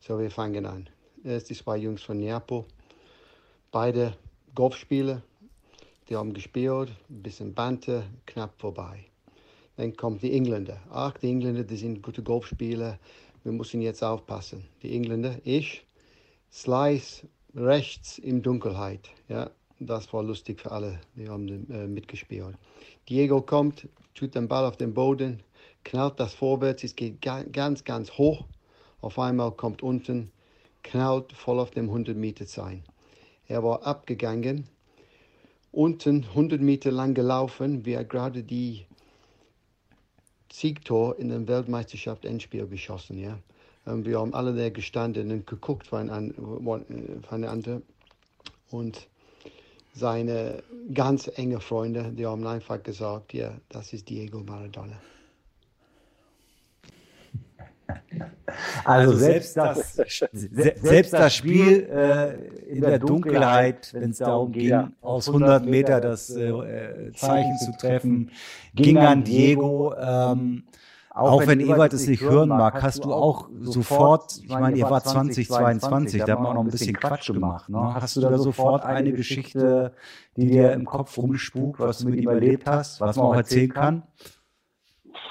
So, 0.00 0.18
wir 0.18 0.30
fangen 0.30 0.64
an. 0.64 0.88
Erst 1.24 1.50
die 1.50 1.54
zwei 1.54 1.76
Jungs 1.76 2.02
von 2.02 2.18
Neapel, 2.18 2.64
beide 3.72 4.16
Golfspieler, 4.56 5.22
die 6.08 6.16
haben 6.16 6.32
gespielt, 6.32 6.90
ein 7.10 7.22
bisschen 7.22 7.52
Bante, 7.52 8.04
knapp 8.24 8.58
vorbei. 8.58 9.04
Dann 9.76 9.94
kommt 9.94 10.22
die 10.22 10.32
Engländer. 10.32 10.80
Ach, 10.90 11.12
die 11.18 11.28
Engländer, 11.28 11.62
die 11.62 11.76
sind 11.76 12.02
gute 12.02 12.22
Golfspieler, 12.22 12.98
wir 13.44 13.52
müssen 13.52 13.82
jetzt 13.82 14.02
aufpassen. 14.02 14.64
Die 14.82 14.96
Engländer, 14.96 15.36
ich, 15.44 15.84
Slice 16.50 17.28
rechts 17.54 18.16
in 18.16 18.40
Dunkelheit. 18.40 19.10
Ja, 19.28 19.50
das 19.78 20.10
war 20.14 20.22
lustig 20.22 20.62
für 20.62 20.72
alle, 20.72 21.00
die 21.16 21.28
haben 21.28 21.70
äh, 21.70 21.86
mitgespielt. 21.86 22.56
Diego 23.10 23.42
kommt, 23.42 23.86
tut 24.14 24.34
den 24.34 24.48
Ball 24.48 24.64
auf 24.64 24.78
den 24.78 24.94
Boden, 24.94 25.42
knallt 25.84 26.18
das 26.18 26.32
vorwärts, 26.32 26.82
es 26.82 26.96
geht 26.96 27.20
ganz, 27.20 27.84
ganz 27.84 28.10
hoch. 28.12 28.46
Auf 29.02 29.18
einmal 29.18 29.52
kommt 29.52 29.82
unten, 29.82 30.32
knallt 30.82 31.34
voll 31.34 31.60
auf 31.60 31.72
dem 31.72 31.90
100 31.90 32.16
Meter 32.16 32.46
sein. 32.46 32.82
Er 33.48 33.62
war 33.62 33.86
abgegangen, 33.86 34.66
unten 35.72 36.24
100 36.24 36.60
Meter 36.60 36.90
lang 36.90 37.14
gelaufen, 37.14 37.84
wie 37.84 37.92
er 37.92 38.04
gerade 38.04 38.42
die 38.42 38.86
Siegtor 40.52 41.18
in 41.18 41.28
der 41.28 41.46
Weltmeisterschaft 41.46 42.24
Endspiel 42.24 42.66
geschossen. 42.66 43.18
Ja? 43.18 43.38
Und 43.84 44.06
wir 44.06 44.18
haben 44.18 44.34
alle 44.34 44.54
da 44.54 44.70
gestanden 44.70 45.30
und 45.30 45.46
geguckt 45.46 45.86
voneinander. 45.86 47.82
Und 48.70 49.06
seine 49.94 50.62
ganz 50.92 51.30
enge 51.36 51.60
Freunde, 51.60 52.12
die 52.12 52.26
haben 52.26 52.46
einfach 52.46 52.82
gesagt, 52.82 53.32
ja, 53.32 53.52
das 53.68 53.92
ist 53.92 54.08
Diego 54.08 54.40
Maradona. 54.40 54.98
Also, 58.84 59.12
also 59.12 59.16
selbst 59.16 59.56
das, 59.56 59.96
selbst 60.32 61.12
das 61.12 61.34
Spiel 61.34 61.88
äh, 61.90 62.72
in 62.72 62.80
der 62.80 62.98
Dunkelheit, 62.98 63.92
wenn 63.92 64.10
es 64.10 64.18
darum 64.18 64.52
ging, 64.52 64.92
aus 65.00 65.28
100 65.28 65.66
Meter 65.66 66.00
das 66.00 66.30
äh, 66.30 66.48
äh, 66.48 67.12
Zeichen 67.12 67.56
zu 67.58 67.72
treffen, 67.78 68.30
ging 68.74 68.98
an 68.98 69.24
Diego. 69.24 69.94
Ähm, 69.98 70.64
auch 71.10 71.46
wenn 71.46 71.60
Ewald 71.60 71.94
es 71.94 72.06
nicht 72.06 72.20
hören 72.20 72.50
mag, 72.50 72.82
hast 72.82 73.04
du 73.04 73.12
auch 73.12 73.48
sofort, 73.60 74.38
ich 74.42 74.50
meine, 74.50 74.76
ihr 74.76 74.88
war 74.90 75.02
2022, 75.02 76.22
da 76.22 76.34
haben 76.34 76.44
wir 76.44 76.50
auch 76.50 76.54
noch 76.54 76.64
ein 76.64 76.70
bisschen 76.70 76.94
Quatsch 76.94 77.32
gemacht. 77.32 77.70
Ne? 77.70 77.94
Hast 77.94 78.16
du 78.16 78.20
da 78.20 78.36
sofort 78.36 78.84
eine 78.84 79.12
Geschichte, 79.12 79.94
die 80.36 80.46
dir 80.46 80.72
im 80.72 80.84
Kopf 80.84 81.16
rumspukt, 81.16 81.80
was 81.80 81.98
du 82.00 82.10
mit 82.10 82.20
ihm 82.20 82.28
erlebt 82.28 82.66
hast, 82.66 83.00
was 83.00 83.16
man 83.16 83.26
auch 83.26 83.34
erzählen 83.34 83.72
kann? 83.72 84.02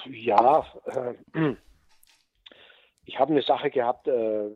Ja, 0.09 0.65
äh, 0.85 1.55
ich 3.05 3.19
habe 3.19 3.31
eine 3.31 3.41
Sache 3.41 3.69
gehabt, 3.69 4.07
äh, 4.07 4.49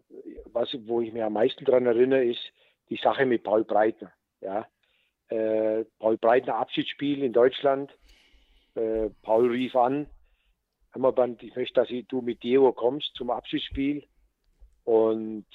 was, 0.51 0.75
wo 0.85 1.01
ich 1.01 1.13
mir 1.13 1.25
am 1.25 1.33
meisten 1.33 1.65
daran 1.65 1.85
erinnere, 1.85 2.25
ist 2.25 2.41
die 2.89 2.97
Sache 2.97 3.25
mit 3.25 3.43
Paul 3.43 3.63
Breitner. 3.63 4.11
Ja? 4.41 4.67
Äh, 5.29 5.85
Paul 5.99 6.17
Breitner 6.17 6.55
Abschiedsspiel 6.55 7.23
in 7.23 7.33
Deutschland. 7.33 7.95
Äh, 8.75 9.09
Paul 9.21 9.49
rief 9.51 9.75
an, 9.75 10.07
Hammerband, 10.93 11.43
ich 11.43 11.55
möchte, 11.55 11.75
dass 11.75 11.89
du 12.07 12.21
mit 12.21 12.41
Diego 12.41 12.71
kommst 12.73 13.13
zum 13.15 13.29
Abschiedsspiel. 13.29 14.05
Und 14.83 15.45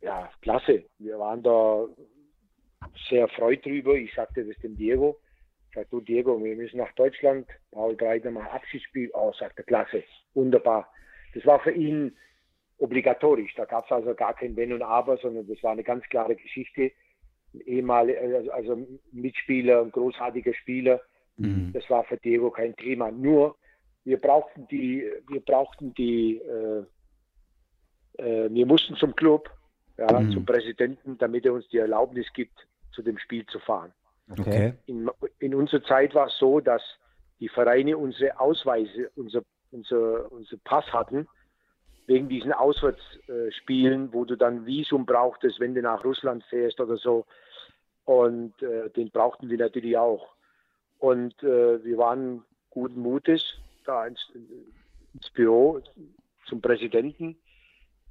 ja, 0.00 0.30
klasse. 0.40 0.84
Wir 0.98 1.18
waren 1.18 1.42
da 1.42 1.86
sehr 3.08 3.22
erfreut 3.22 3.64
drüber. 3.64 3.94
Ich 3.94 4.14
sagte 4.14 4.44
das 4.46 4.56
dem 4.62 4.76
Diego. 4.76 5.20
Ich 5.68 5.74
sagte, 5.74 5.90
du 5.90 6.00
Diego, 6.00 6.42
wir 6.42 6.56
müssen 6.56 6.78
nach 6.78 6.92
Deutschland. 6.94 7.46
Paul 7.70 7.94
Breitner 7.96 8.30
macht 8.30 8.50
Abschiedsspiel. 8.50 9.10
Oh, 9.12 9.32
sagte, 9.38 9.62
klasse, 9.62 10.02
wunderbar. 10.32 10.90
Das 11.34 11.46
war 11.46 11.60
für 11.60 11.72
ihn 11.72 12.16
obligatorisch. 12.78 13.54
Da 13.54 13.64
gab 13.64 13.84
es 13.84 13.92
also 13.92 14.14
gar 14.14 14.34
kein 14.34 14.56
Wenn 14.56 14.72
und 14.72 14.82
Aber, 14.82 15.16
sondern 15.18 15.46
das 15.46 15.62
war 15.62 15.72
eine 15.72 15.84
ganz 15.84 16.04
klare 16.04 16.34
Geschichte. 16.34 16.92
Ehemaliger, 17.66 18.20
also, 18.20 18.50
also 18.52 18.86
Mitspieler, 19.12 19.82
ein 19.82 19.90
großartiger 19.90 20.54
Spieler. 20.54 21.00
Mhm. 21.36 21.72
Das 21.72 21.88
war 21.90 22.04
für 22.04 22.16
Diego 22.16 22.50
kein 22.50 22.74
Thema. 22.76 23.10
Nur 23.10 23.56
wir 24.04 24.18
brauchten 24.18 24.66
die, 24.68 25.04
wir 25.28 25.40
brauchten 25.40 25.94
die, 25.94 26.38
äh, 26.38 26.84
äh, 28.22 28.48
wir 28.50 28.66
mussten 28.66 28.96
zum 28.96 29.14
Club, 29.14 29.50
ja, 29.98 30.20
mhm. 30.20 30.32
zum 30.32 30.44
Präsidenten, 30.44 31.18
damit 31.18 31.44
er 31.44 31.52
uns 31.52 31.68
die 31.68 31.78
Erlaubnis 31.78 32.26
gibt, 32.32 32.66
zu 32.92 33.02
dem 33.02 33.18
Spiel 33.18 33.44
zu 33.46 33.58
fahren. 33.58 33.92
Okay. 34.30 34.74
In, 34.86 35.10
in 35.38 35.54
unserer 35.54 35.82
Zeit 35.82 36.14
war 36.14 36.28
es 36.28 36.38
so, 36.38 36.60
dass 36.60 36.82
die 37.40 37.48
Vereine 37.48 37.98
unsere 37.98 38.38
Ausweise, 38.38 39.10
unser 39.16 39.42
unser, 39.72 40.30
unser 40.32 40.56
Pass 40.58 40.86
hatten 40.92 41.28
wegen 42.06 42.28
diesen 42.28 42.52
Auswärtsspielen, 42.52 44.12
wo 44.12 44.24
du 44.24 44.36
dann 44.36 44.66
Visum 44.66 45.06
brauchtest, 45.06 45.60
wenn 45.60 45.74
du 45.74 45.82
nach 45.82 46.04
Russland 46.04 46.42
fährst 46.44 46.80
oder 46.80 46.96
so. 46.96 47.24
Und 48.04 48.60
äh, 48.62 48.90
den 48.90 49.10
brauchten 49.10 49.48
wir 49.48 49.58
natürlich 49.58 49.96
auch. 49.96 50.34
Und 50.98 51.40
äh, 51.42 51.84
wir 51.84 51.98
waren 51.98 52.44
guten 52.70 53.00
Mutes 53.00 53.58
da 53.84 54.06
ins, 54.06 54.20
ins 55.14 55.30
Büro 55.30 55.80
zum 56.46 56.60
Präsidenten 56.60 57.38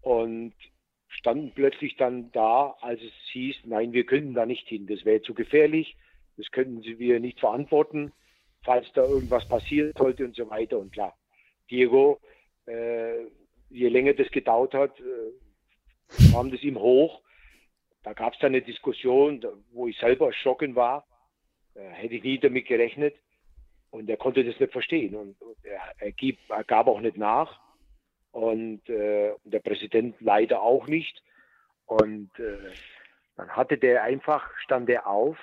und 0.02 0.54
standen 1.10 1.52
plötzlich 1.54 1.98
dann 1.98 2.32
da, 2.32 2.76
als 2.82 3.02
es 3.02 3.12
hieß, 3.32 3.58
nein, 3.66 3.92
wir 3.92 4.06
können 4.06 4.34
da 4.34 4.46
nicht 4.46 4.68
hin, 4.68 4.88
das 4.88 5.04
wäre 5.06 5.22
zu 5.22 5.34
gefährlich, 5.34 5.98
das 6.38 6.50
könnten 6.52 6.84
wir 6.84 7.20
nicht 7.20 7.40
verantworten, 7.40 8.14
falls 8.64 8.88
da 8.94 9.04
irgendwas 9.04 9.48
passieren 9.48 9.92
sollte 9.98 10.24
und 10.24 10.36
so 10.36 10.50
weiter. 10.50 10.80
Und 10.80 10.94
klar, 10.94 11.18
Diego, 11.70 12.20
äh, 12.66 13.26
je 13.70 13.88
länger 13.90 14.14
das 14.14 14.30
gedauert 14.32 14.74
hat, 14.74 15.00
äh, 15.00 16.32
kam 16.32 16.52
das 16.52 16.64
ihm 16.64 16.80
hoch. 16.80 17.22
Da 18.04 18.14
gab 18.14 18.34
es 18.34 18.40
dann 18.40 18.54
eine 18.54 18.62
Diskussion, 18.62 19.46
wo 19.72 19.88
ich 19.88 19.98
selber 20.00 20.28
erschrocken 20.28 20.76
war. 20.76 21.06
Äh, 21.76 21.90
hätte 21.90 22.16
ich 22.16 22.24
nie 22.24 22.40
damit 22.40 22.68
gerechnet. 22.68 23.16
Und 23.92 24.10
er 24.10 24.18
konnte 24.18 24.44
das 24.44 24.60
nicht 24.60 24.72
verstehen. 24.72 25.16
Und, 25.16 25.42
und 25.42 25.58
er, 25.64 25.82
er, 25.98 26.12
gab, 26.12 26.50
er, 26.50 26.64
gab 26.64 26.88
auch 26.88 27.02
nicht 27.02 27.18
nach. 27.18 27.60
Und, 28.32 28.88
äh, 28.90 29.34
der 29.44 29.60
Präsident 29.60 30.16
leider 30.20 30.62
auch 30.62 30.88
nicht. 30.88 31.24
Und 31.86 32.30
äh, 32.40 32.72
dann 33.36 33.50
hatte 33.50 33.78
der 33.78 34.04
einfach, 34.04 34.52
stand 34.60 34.90
er 34.90 35.08
auf, 35.08 35.38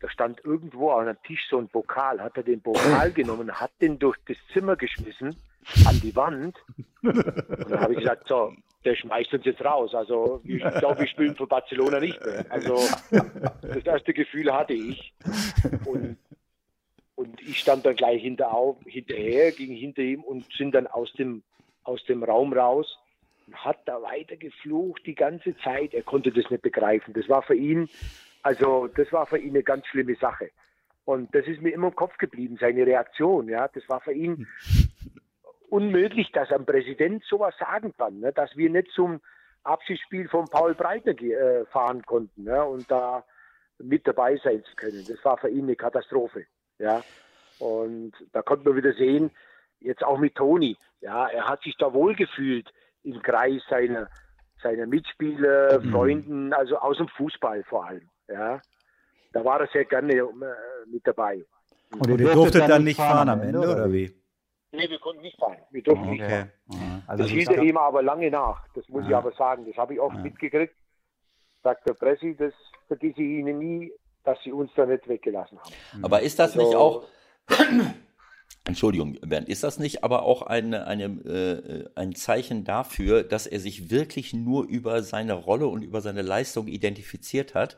da 0.00 0.08
stand 0.10 0.44
irgendwo 0.44 0.90
an 0.90 1.08
einem 1.08 1.22
Tisch 1.22 1.46
so 1.48 1.58
ein 1.58 1.68
Pokal, 1.68 2.20
hat 2.20 2.36
er 2.36 2.42
den 2.42 2.60
Pokal 2.60 3.12
genommen, 3.14 3.52
hat 3.52 3.72
den 3.80 3.98
durch 3.98 4.18
das 4.26 4.36
Zimmer 4.52 4.76
geschmissen, 4.76 5.36
an 5.86 6.00
die 6.00 6.14
Wand. 6.14 6.56
Und 7.02 7.70
dann 7.70 7.80
habe 7.80 7.94
ich 7.94 8.00
gesagt, 8.00 8.28
so, 8.28 8.52
der 8.84 8.94
schmeißt 8.94 9.34
uns 9.34 9.44
jetzt 9.44 9.64
raus. 9.64 9.94
Also 9.94 10.40
ich 10.44 10.60
glaube, 10.60 11.00
wir 11.00 11.06
spielen 11.08 11.36
für 11.36 11.46
Barcelona 11.46 12.00
nicht 12.00 12.24
mehr. 12.24 12.46
Also 12.48 12.76
das 13.62 13.84
erste 13.84 14.14
Gefühl 14.14 14.52
hatte 14.52 14.74
ich. 14.74 15.12
Und, 15.84 16.16
und 17.16 17.40
ich 17.42 17.58
stand 17.58 17.84
dann 17.84 17.96
gleich 17.96 18.22
hinter, 18.22 18.52
hinterher, 18.86 19.52
ging 19.52 19.74
hinter 19.74 20.02
ihm 20.02 20.22
und 20.22 20.46
sind 20.56 20.74
dann 20.74 20.86
aus 20.86 21.12
dem 21.14 21.42
aus 21.86 22.04
dem 22.04 22.22
Raum 22.22 22.52
raus 22.52 22.98
und 23.46 23.54
hat 23.64 23.78
da 23.86 24.02
weiter 24.02 24.36
geflucht 24.36 25.02
die 25.06 25.14
ganze 25.14 25.56
Zeit. 25.58 25.94
Er 25.94 26.02
konnte 26.02 26.32
das 26.32 26.50
nicht 26.50 26.62
begreifen. 26.62 27.14
Das 27.14 27.28
war 27.28 27.42
für 27.42 27.54
ihn, 27.54 27.88
also 28.42 28.88
das 28.88 29.12
war 29.12 29.26
für 29.26 29.38
ihn 29.38 29.50
eine 29.50 29.62
ganz 29.62 29.86
schlimme 29.86 30.16
Sache. 30.16 30.50
Und 31.04 31.32
das 31.34 31.46
ist 31.46 31.62
mir 31.62 31.70
immer 31.70 31.88
im 31.88 31.94
Kopf 31.94 32.18
geblieben, 32.18 32.56
seine 32.60 32.84
Reaktion. 32.84 33.48
Ja, 33.48 33.68
das 33.68 33.88
war 33.88 34.00
für 34.00 34.12
ihn 34.12 34.48
unmöglich, 35.76 36.32
dass 36.32 36.50
ein 36.50 36.64
Präsident 36.64 37.22
sowas 37.28 37.54
sagen 37.60 37.92
kann, 37.98 38.20
ne? 38.20 38.32
dass 38.32 38.56
wir 38.56 38.70
nicht 38.70 38.90
zum 38.92 39.20
Abschiedsspiel 39.62 40.26
von 40.28 40.46
Paul 40.46 40.74
Breitner 40.74 41.12
äh, 41.20 41.66
fahren 41.66 42.02
konnten 42.02 42.44
ne? 42.44 42.64
und 42.64 42.90
da 42.90 43.24
mit 43.78 44.06
dabei 44.06 44.38
sein 44.42 44.64
zu 44.64 44.74
können. 44.74 45.04
Das 45.06 45.22
war 45.22 45.36
für 45.36 45.50
ihn 45.50 45.64
eine 45.64 45.76
Katastrophe. 45.76 46.46
Ja, 46.78 47.02
und 47.58 48.12
da 48.32 48.40
konnte 48.40 48.68
man 48.68 48.78
wieder 48.78 48.94
sehen, 48.94 49.30
jetzt 49.80 50.02
auch 50.02 50.18
mit 50.18 50.34
Toni. 50.34 50.78
Ja, 51.00 51.26
er 51.26 51.46
hat 51.46 51.62
sich 51.62 51.76
da 51.76 51.92
wohlgefühlt 51.92 52.72
im 53.02 53.20
Kreis 53.22 53.62
seiner, 53.68 54.08
seiner 54.62 54.86
Mitspieler, 54.86 55.80
mhm. 55.80 55.92
Freunden, 55.92 56.52
also 56.54 56.78
aus 56.78 56.96
dem 56.96 57.08
Fußball 57.08 57.64
vor 57.64 57.86
allem. 57.86 58.08
Ja, 58.28 58.62
da 59.32 59.44
war 59.44 59.60
er 59.60 59.68
sehr 59.68 59.84
gerne 59.84 60.14
äh, 60.14 60.30
mit 60.86 61.06
dabei. 61.06 61.44
Und 61.90 62.08
ihr 62.08 62.32
durftet 62.32 62.62
dann, 62.62 62.70
dann 62.70 62.84
nicht 62.84 62.96
fahren 62.96 63.28
am 63.28 63.42
Ende, 63.42 63.58
oder 63.58 63.92
wie? 63.92 64.10
Nee, 64.72 64.90
wir 64.90 64.98
konnten 64.98 65.22
nicht 65.22 65.38
fahren. 65.38 65.58
Wir 65.70 65.82
durften 65.82 66.08
okay. 66.08 66.12
nicht 66.12 66.24
fahren. 66.24 67.02
Also 67.06 67.22
das 67.22 67.32
hielt 67.32 67.48
er 67.48 67.62
ihm 67.62 67.76
aber 67.76 68.02
lange 68.02 68.30
nach. 68.30 68.66
Das 68.74 68.88
muss 68.88 69.04
ja. 69.04 69.10
ich 69.10 69.16
aber 69.16 69.32
sagen. 69.32 69.64
Das 69.66 69.76
habe 69.76 69.94
ich 69.94 70.00
auch 70.00 70.12
ja. 70.12 70.20
mitgekriegt. 70.20 70.74
Sagt 71.62 71.88
der 71.88 71.94
Pressi, 71.94 72.36
das 72.36 72.52
vergesse 72.86 73.22
ich 73.22 73.40
Ihnen 73.40 73.58
nie, 73.58 73.92
dass 74.24 74.38
Sie 74.44 74.52
uns 74.52 74.70
da 74.76 74.86
nicht 74.86 75.08
weggelassen 75.08 75.58
haben. 75.58 76.04
Aber 76.04 76.20
ist 76.20 76.38
das 76.38 76.56
also, 76.56 76.66
nicht 76.66 76.76
auch 76.76 77.04
Entschuldigung, 78.66 79.16
Bernd, 79.20 79.48
ist 79.48 79.62
das 79.62 79.78
nicht 79.78 80.02
aber 80.02 80.24
auch 80.24 80.42
eine, 80.42 80.86
eine, 80.86 81.04
äh, 81.04 81.88
ein 81.94 82.14
Zeichen 82.16 82.64
dafür, 82.64 83.22
dass 83.22 83.46
er 83.46 83.60
sich 83.60 83.90
wirklich 83.90 84.34
nur 84.34 84.66
über 84.66 85.02
seine 85.02 85.34
Rolle 85.34 85.68
und 85.68 85.82
über 85.82 86.00
seine 86.00 86.22
Leistung 86.22 86.66
identifiziert 86.66 87.54
hat? 87.54 87.76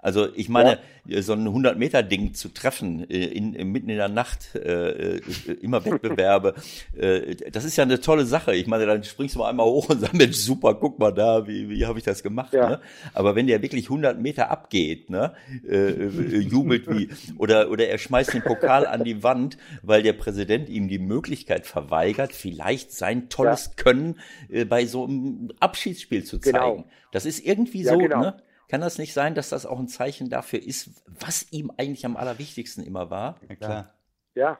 Also 0.00 0.28
ich 0.34 0.48
meine, 0.48 0.78
ja. 1.06 1.22
so 1.22 1.32
ein 1.32 1.46
100-Meter-Ding 1.48 2.34
zu 2.34 2.48
treffen, 2.50 3.08
äh, 3.10 3.24
in, 3.26 3.54
in, 3.54 3.72
mitten 3.72 3.90
in 3.90 3.96
der 3.96 4.08
Nacht, 4.08 4.54
äh, 4.54 5.16
äh, 5.16 5.20
immer 5.60 5.84
Wettbewerbe, 5.84 6.54
äh, 6.96 7.34
das 7.50 7.64
ist 7.64 7.76
ja 7.76 7.84
eine 7.84 8.00
tolle 8.00 8.24
Sache. 8.24 8.54
Ich 8.54 8.68
meine, 8.68 8.86
dann 8.86 9.02
springst 9.02 9.34
du 9.34 9.40
mal 9.40 9.50
einmal 9.50 9.66
hoch 9.66 9.88
und 9.88 10.00
sagst, 10.00 10.14
Mensch, 10.18 10.36
super, 10.36 10.74
guck 10.74 10.98
mal 10.98 11.12
da, 11.12 11.46
wie, 11.48 11.68
wie 11.68 11.84
habe 11.84 11.98
ich 11.98 12.04
das 12.04 12.22
gemacht. 12.22 12.52
Ja. 12.52 12.70
Ne? 12.70 12.80
Aber 13.12 13.34
wenn 13.34 13.48
der 13.48 13.60
wirklich 13.60 13.86
100 13.86 14.20
Meter 14.20 14.50
abgeht, 14.50 15.10
ne, 15.10 15.32
äh, 15.68 15.76
äh, 15.76 16.38
jubelt 16.38 16.88
wie, 16.88 17.08
oder, 17.38 17.70
oder 17.70 17.88
er 17.88 17.98
schmeißt 17.98 18.34
den 18.34 18.42
Pokal 18.42 18.86
an 18.86 19.02
die 19.02 19.22
Wand, 19.24 19.58
weil 19.82 20.02
der 20.02 20.12
Präsident 20.12 20.68
ihm 20.68 20.88
die 20.88 20.98
Möglichkeit 20.98 21.66
verweigert, 21.66 22.32
vielleicht 22.32 22.92
sein 22.92 23.28
tolles 23.28 23.66
ja. 23.66 23.82
Können 23.82 24.20
äh, 24.48 24.64
bei 24.64 24.86
so 24.86 25.04
einem 25.04 25.50
Abschiedsspiel 25.58 26.22
zu 26.24 26.38
genau. 26.38 26.58
zeigen. 26.58 26.76
Genau. 26.82 26.88
Das 27.10 27.26
ist 27.26 27.44
irgendwie 27.44 27.84
so, 27.84 27.98
genau. 27.98 28.20
ne? 28.20 28.42
Kann 28.68 28.82
das 28.82 28.98
nicht 28.98 29.14
sein, 29.14 29.34
dass 29.34 29.48
das 29.48 29.64
auch 29.64 29.78
ein 29.78 29.88
Zeichen 29.88 30.28
dafür 30.28 30.62
ist, 30.62 31.02
was 31.06 31.50
ihm 31.52 31.72
eigentlich 31.78 32.04
am 32.04 32.16
allerwichtigsten 32.16 32.84
immer 32.84 33.10
war? 33.10 33.36
Ja, 33.48 33.56
klar. 33.56 33.94
Ja, 34.34 34.58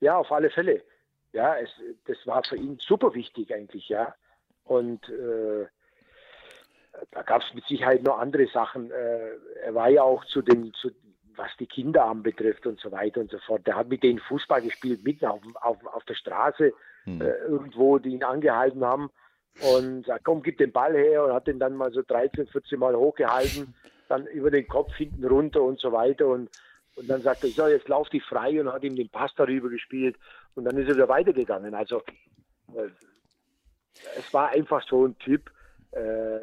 ja 0.00 0.16
auf 0.16 0.32
alle 0.32 0.50
Fälle. 0.50 0.82
Ja, 1.32 1.56
es, 1.56 1.70
das 2.06 2.16
war 2.26 2.42
für 2.44 2.56
ihn 2.56 2.78
super 2.80 3.14
wichtig 3.14 3.54
eigentlich, 3.54 3.88
ja. 3.88 4.14
Und 4.64 5.08
äh, 5.08 5.66
da 7.12 7.22
gab 7.22 7.42
es 7.42 7.54
mit 7.54 7.64
Sicherheit 7.66 8.02
noch 8.02 8.18
andere 8.18 8.46
Sachen. 8.48 8.90
Äh, 8.90 9.30
er 9.62 9.74
war 9.74 9.88
ja 9.88 10.02
auch 10.02 10.24
zu 10.24 10.42
den, 10.42 10.72
zu, 10.74 10.90
was 11.36 11.50
die 11.58 11.66
Kinder 11.66 12.04
anbetrifft 12.06 12.66
und 12.66 12.80
so 12.80 12.90
weiter 12.90 13.20
und 13.20 13.30
so 13.30 13.38
fort. 13.38 13.66
Der 13.66 13.76
hat 13.76 13.88
mit 13.88 14.02
denen 14.02 14.18
Fußball 14.18 14.62
gespielt, 14.62 15.04
mitten 15.04 15.26
auf, 15.26 15.40
auf, 15.60 15.86
auf 15.86 16.04
der 16.04 16.14
Straße, 16.14 16.72
hm. 17.04 17.20
äh, 17.20 17.34
irgendwo, 17.46 17.98
die 17.98 18.10
ihn 18.10 18.24
angehalten 18.24 18.84
haben 18.84 19.10
und 19.60 20.06
sagt, 20.06 20.24
komm, 20.24 20.42
gib 20.42 20.58
den 20.58 20.72
Ball 20.72 20.94
her 20.94 21.24
und 21.24 21.32
hat 21.32 21.46
den 21.46 21.58
dann 21.58 21.76
mal 21.76 21.92
so 21.92 22.02
13, 22.02 22.46
14 22.48 22.78
Mal 22.78 22.96
hochgehalten, 22.96 23.74
dann 24.08 24.26
über 24.26 24.50
den 24.50 24.66
Kopf 24.66 24.92
hinten 24.94 25.24
runter 25.24 25.62
und 25.62 25.78
so 25.78 25.92
weiter 25.92 26.26
und, 26.26 26.50
und 26.96 27.08
dann 27.08 27.22
sagt 27.22 27.44
er, 27.44 27.50
so, 27.50 27.66
jetzt 27.66 27.88
lauf 27.88 28.08
dich 28.08 28.24
frei 28.24 28.60
und 28.60 28.72
hat 28.72 28.82
ihm 28.82 28.96
den 28.96 29.08
Pass 29.08 29.32
darüber 29.36 29.68
gespielt 29.68 30.16
und 30.54 30.64
dann 30.64 30.76
ist 30.76 30.88
er 30.88 30.96
wieder 30.96 31.08
weitergegangen. 31.08 31.74
Also 31.74 32.02
äh, 32.74 32.88
es 34.18 34.32
war 34.34 34.50
einfach 34.50 34.86
so 34.88 35.06
ein 35.06 35.18
Typ, 35.18 35.50
äh, 35.92 36.40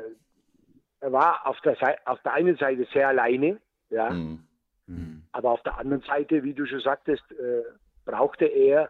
er 1.01 1.11
war 1.11 1.45
auf 1.47 1.59
der, 1.61 1.75
Seite, 1.75 1.99
auf 2.05 2.21
der 2.21 2.33
einen 2.33 2.55
Seite 2.57 2.88
sehr 2.93 3.09
alleine, 3.09 3.59
ja, 3.89 4.11
mhm. 4.11 4.43
Mhm. 4.88 5.23
aber 5.31 5.51
auf 5.51 5.63
der 5.63 5.77
anderen 5.77 6.03
Seite, 6.03 6.43
wie 6.43 6.53
du 6.53 6.65
schon 6.65 6.79
sagtest, 6.79 7.23
äh, 7.31 7.63
brauchte 8.05 8.45
er 8.45 8.89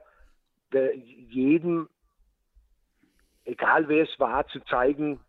der, 0.73 0.95
jeden 0.95 1.89
egal 3.51 3.87
wer 3.87 4.03
es 4.03 4.19
war, 4.19 4.47
zu 4.47 4.59
zeigen, 4.61 5.19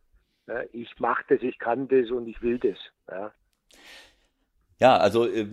ich 0.72 0.88
mache 0.98 1.24
das, 1.28 1.42
ich 1.42 1.58
kann 1.58 1.88
das 1.88 2.10
und 2.10 2.26
ich 2.26 2.42
will 2.42 2.58
das. 2.58 2.76
Ja. 3.08 3.32
Ja, 4.82 4.96
also 4.96 5.28
äh, 5.28 5.46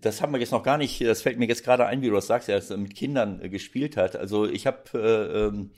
das 0.00 0.20
haben 0.20 0.32
wir 0.32 0.40
jetzt 0.40 0.50
noch 0.50 0.64
gar 0.64 0.78
nicht, 0.78 1.00
das 1.00 1.22
fällt 1.22 1.38
mir 1.38 1.46
jetzt 1.46 1.64
gerade 1.64 1.86
ein, 1.86 2.02
wie 2.02 2.08
du 2.08 2.14
das 2.16 2.26
sagst, 2.26 2.48
er 2.48 2.60
mit 2.76 2.96
Kindern 2.96 3.40
äh, 3.40 3.48
gespielt 3.48 3.96
hat. 3.96 4.16
Also 4.16 4.46
ich 4.46 4.66
habe, 4.66 4.80
äh, 4.94 5.46
ähm, 5.46 5.70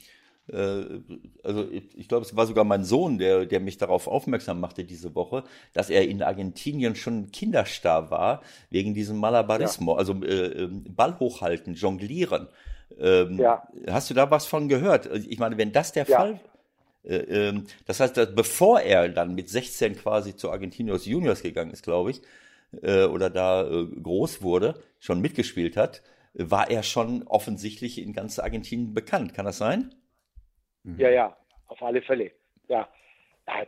äh, 0.49 1.03
also 1.47 1.69
ich, 1.71 1.95
ich 1.95 2.09
glaube, 2.09 2.25
es 2.25 2.35
war 2.35 2.47
sogar 2.47 2.65
mein 2.65 2.85
Sohn, 2.85 3.19
der, 3.19 3.45
der 3.45 3.61
mich 3.61 3.77
darauf 3.77 4.09
aufmerksam 4.09 4.61
machte 4.61 4.85
diese 4.85 5.15
Woche, 5.15 5.45
dass 5.75 5.91
er 5.91 6.09
in 6.09 6.23
Argentinien 6.23 6.97
schon 6.97 7.31
Kinderstar 7.33 8.11
war, 8.11 8.41
wegen 8.71 8.95
diesem 8.95 9.19
Malabarismo, 9.19 9.93
ja. 9.93 9.99
also 9.99 10.15
äh, 10.25 10.63
ähm, 10.63 10.85
Ball 10.89 11.19
hochhalten, 11.19 11.75
jonglieren. 11.75 12.49
Ähm, 12.99 13.39
ja. 13.39 13.67
Hast 13.89 14.11
du 14.11 14.15
da 14.15 14.31
was 14.31 14.47
von 14.47 14.69
gehört? 14.69 15.07
Ich 15.29 15.39
meine, 15.39 15.59
wenn 15.59 15.73
das 15.73 15.93
der 15.93 16.07
ja. 16.07 16.19
Fall 16.19 16.41
äh, 17.07 17.49
ähm, 17.49 17.67
das 17.87 18.01
heißt, 18.01 18.17
dass 18.17 18.35
bevor 18.35 18.81
er 18.81 19.09
dann 19.09 19.35
mit 19.35 19.49
16 19.49 19.97
quasi 19.97 20.37
zu 20.37 20.51
Argentinos 20.51 21.07
Juniors 21.07 21.43
gegangen 21.43 21.71
ist, 21.71 21.85
glaube 21.85 22.11
ich, 22.11 22.23
äh, 22.83 23.05
oder 23.05 23.31
da 23.31 23.69
äh, 23.69 23.87
groß 24.03 24.43
wurde, 24.43 24.83
schon 24.99 25.21
mitgespielt 25.21 25.77
hat, 25.77 26.03
war 26.35 26.71
er 26.71 26.83
schon 26.83 27.23
offensichtlich 27.23 28.03
in 28.03 28.13
ganz 28.13 28.39
Argentinien 28.39 28.93
bekannt. 28.93 29.35
Kann 29.35 29.47
das 29.47 29.59
sein? 29.59 29.95
Mhm. 30.83 30.99
Ja, 30.99 31.11
ja, 31.11 31.37
auf 31.69 31.83
alle 31.83 32.03
Fälle. 32.03 32.33
Ja, 32.69 32.89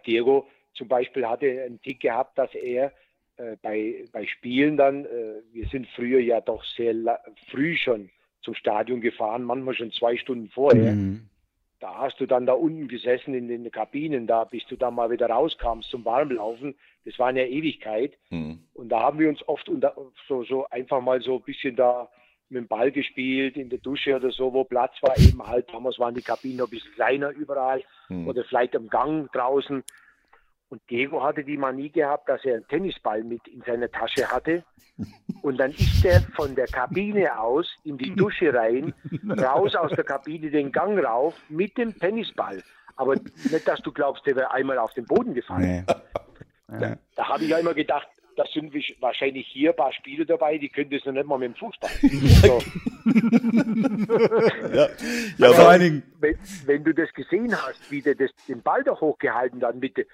Diego 0.06 0.48
zum 0.74 0.88
Beispiel 0.88 1.26
hatte 1.26 1.46
einen 1.46 1.80
Tick 1.80 2.00
gehabt, 2.00 2.36
dass 2.36 2.52
er 2.54 2.92
äh, 3.36 3.56
bei, 3.62 4.04
bei 4.12 4.26
Spielen 4.26 4.76
dann, 4.76 5.04
äh, 5.04 5.42
wir 5.52 5.68
sind 5.68 5.86
früher 5.94 6.20
ja 6.20 6.40
doch 6.40 6.64
sehr 6.76 7.20
früh 7.50 7.76
schon 7.76 8.10
zum 8.42 8.54
Stadion 8.54 9.00
gefahren, 9.00 9.42
manchmal 9.42 9.74
schon 9.74 9.92
zwei 9.92 10.16
Stunden 10.16 10.48
vorher. 10.48 10.92
Mhm. 10.92 11.28
Da 11.80 11.96
hast 11.98 12.18
du 12.18 12.26
dann 12.26 12.46
da 12.46 12.54
unten 12.54 12.88
gesessen 12.88 13.34
in 13.34 13.46
den 13.48 13.70
Kabinen, 13.70 14.26
da 14.26 14.44
bis 14.44 14.66
du 14.66 14.76
dann 14.76 14.94
mal 14.94 15.10
wieder 15.10 15.28
rauskamst 15.28 15.90
zum 15.90 16.04
Warmlaufen. 16.04 16.74
Das 17.04 17.18
war 17.18 17.28
eine 17.28 17.48
Ewigkeit. 17.48 18.14
Mhm. 18.30 18.64
Und 18.74 18.88
da 18.88 19.00
haben 19.00 19.18
wir 19.18 19.28
uns 19.28 19.46
oft 19.46 19.68
unter, 19.68 19.94
so, 20.26 20.42
so 20.42 20.66
einfach 20.70 21.00
mal 21.00 21.20
so 21.20 21.36
ein 21.36 21.42
bisschen 21.42 21.76
da 21.76 22.08
mit 22.48 22.62
dem 22.62 22.68
Ball 22.68 22.90
gespielt, 22.90 23.56
in 23.56 23.68
der 23.68 23.78
Dusche 23.78 24.16
oder 24.16 24.30
so, 24.30 24.52
wo 24.52 24.64
Platz 24.64 24.94
war, 25.02 25.16
eben 25.18 25.46
halt, 25.46 25.68
damals 25.72 25.98
waren 25.98 26.14
die 26.14 26.22
Kabinen 26.22 26.56
noch 26.56 26.66
ein 26.66 26.70
bisschen 26.70 26.94
kleiner 26.94 27.30
überall 27.30 27.82
hm. 28.08 28.26
oder 28.26 28.42
vielleicht 28.44 28.74
am 28.74 28.88
Gang 28.88 29.30
draußen. 29.32 29.84
Und 30.70 30.82
Diego 30.90 31.22
hatte 31.22 31.44
die 31.44 31.56
Manie 31.56 31.90
gehabt, 31.90 32.28
dass 32.28 32.44
er 32.44 32.56
einen 32.56 32.68
Tennisball 32.68 33.24
mit 33.24 33.46
in 33.48 33.62
seiner 33.62 33.90
Tasche 33.90 34.26
hatte. 34.30 34.64
Und 35.42 35.58
dann 35.58 35.70
ist 35.70 36.04
er 36.04 36.20
von 36.34 36.54
der 36.54 36.66
Kabine 36.66 37.38
aus 37.38 37.66
in 37.84 37.96
die 37.96 38.14
Dusche 38.14 38.52
rein, 38.52 38.92
raus 39.40 39.76
aus 39.76 39.92
der 39.92 40.04
Kabine 40.04 40.50
den 40.50 40.72
Gang 40.72 40.98
rauf 40.98 41.34
mit 41.48 41.78
dem 41.78 41.96
Tennisball. 41.96 42.62
Aber 42.96 43.14
nicht, 43.14 43.68
dass 43.68 43.80
du 43.80 43.92
glaubst, 43.92 44.26
der 44.26 44.34
wäre 44.34 44.50
einmal 44.50 44.78
auf 44.78 44.92
den 44.94 45.04
Boden 45.04 45.34
gefallen. 45.34 45.86
Nee. 45.86 46.78
Da, 46.80 46.96
da 47.14 47.28
habe 47.28 47.44
ich 47.44 47.50
ja 47.50 47.58
immer 47.58 47.72
gedacht, 47.72 48.08
da 48.38 48.44
sind 48.54 48.72
wahrscheinlich 49.00 49.48
hier 49.48 49.70
ein 49.70 49.76
paar 49.76 49.92
Spieler 49.92 50.24
dabei, 50.24 50.58
die 50.58 50.68
können 50.68 50.90
das 50.90 51.04
noch 51.04 51.12
nicht 51.12 51.26
mal 51.26 51.38
mit 51.38 51.48
dem 51.48 51.54
Fußball. 51.56 51.90
So. 52.38 52.62
ja, 54.74 54.88
ja 55.38 55.52
vor 55.52 55.68
allen 55.68 55.80
Dingen. 55.80 56.02
Wenn, 56.20 56.38
wenn, 56.66 56.84
du 56.84 56.94
das 56.94 57.12
gesehen 57.14 57.52
hast, 57.52 57.90
wie 57.90 58.02
der 58.02 58.14
das, 58.14 58.30
den 58.46 58.62
Ball 58.62 58.84
da 58.84 58.92
hochgehalten 58.92 59.64
hat, 59.64 59.76
mit, 59.76 60.06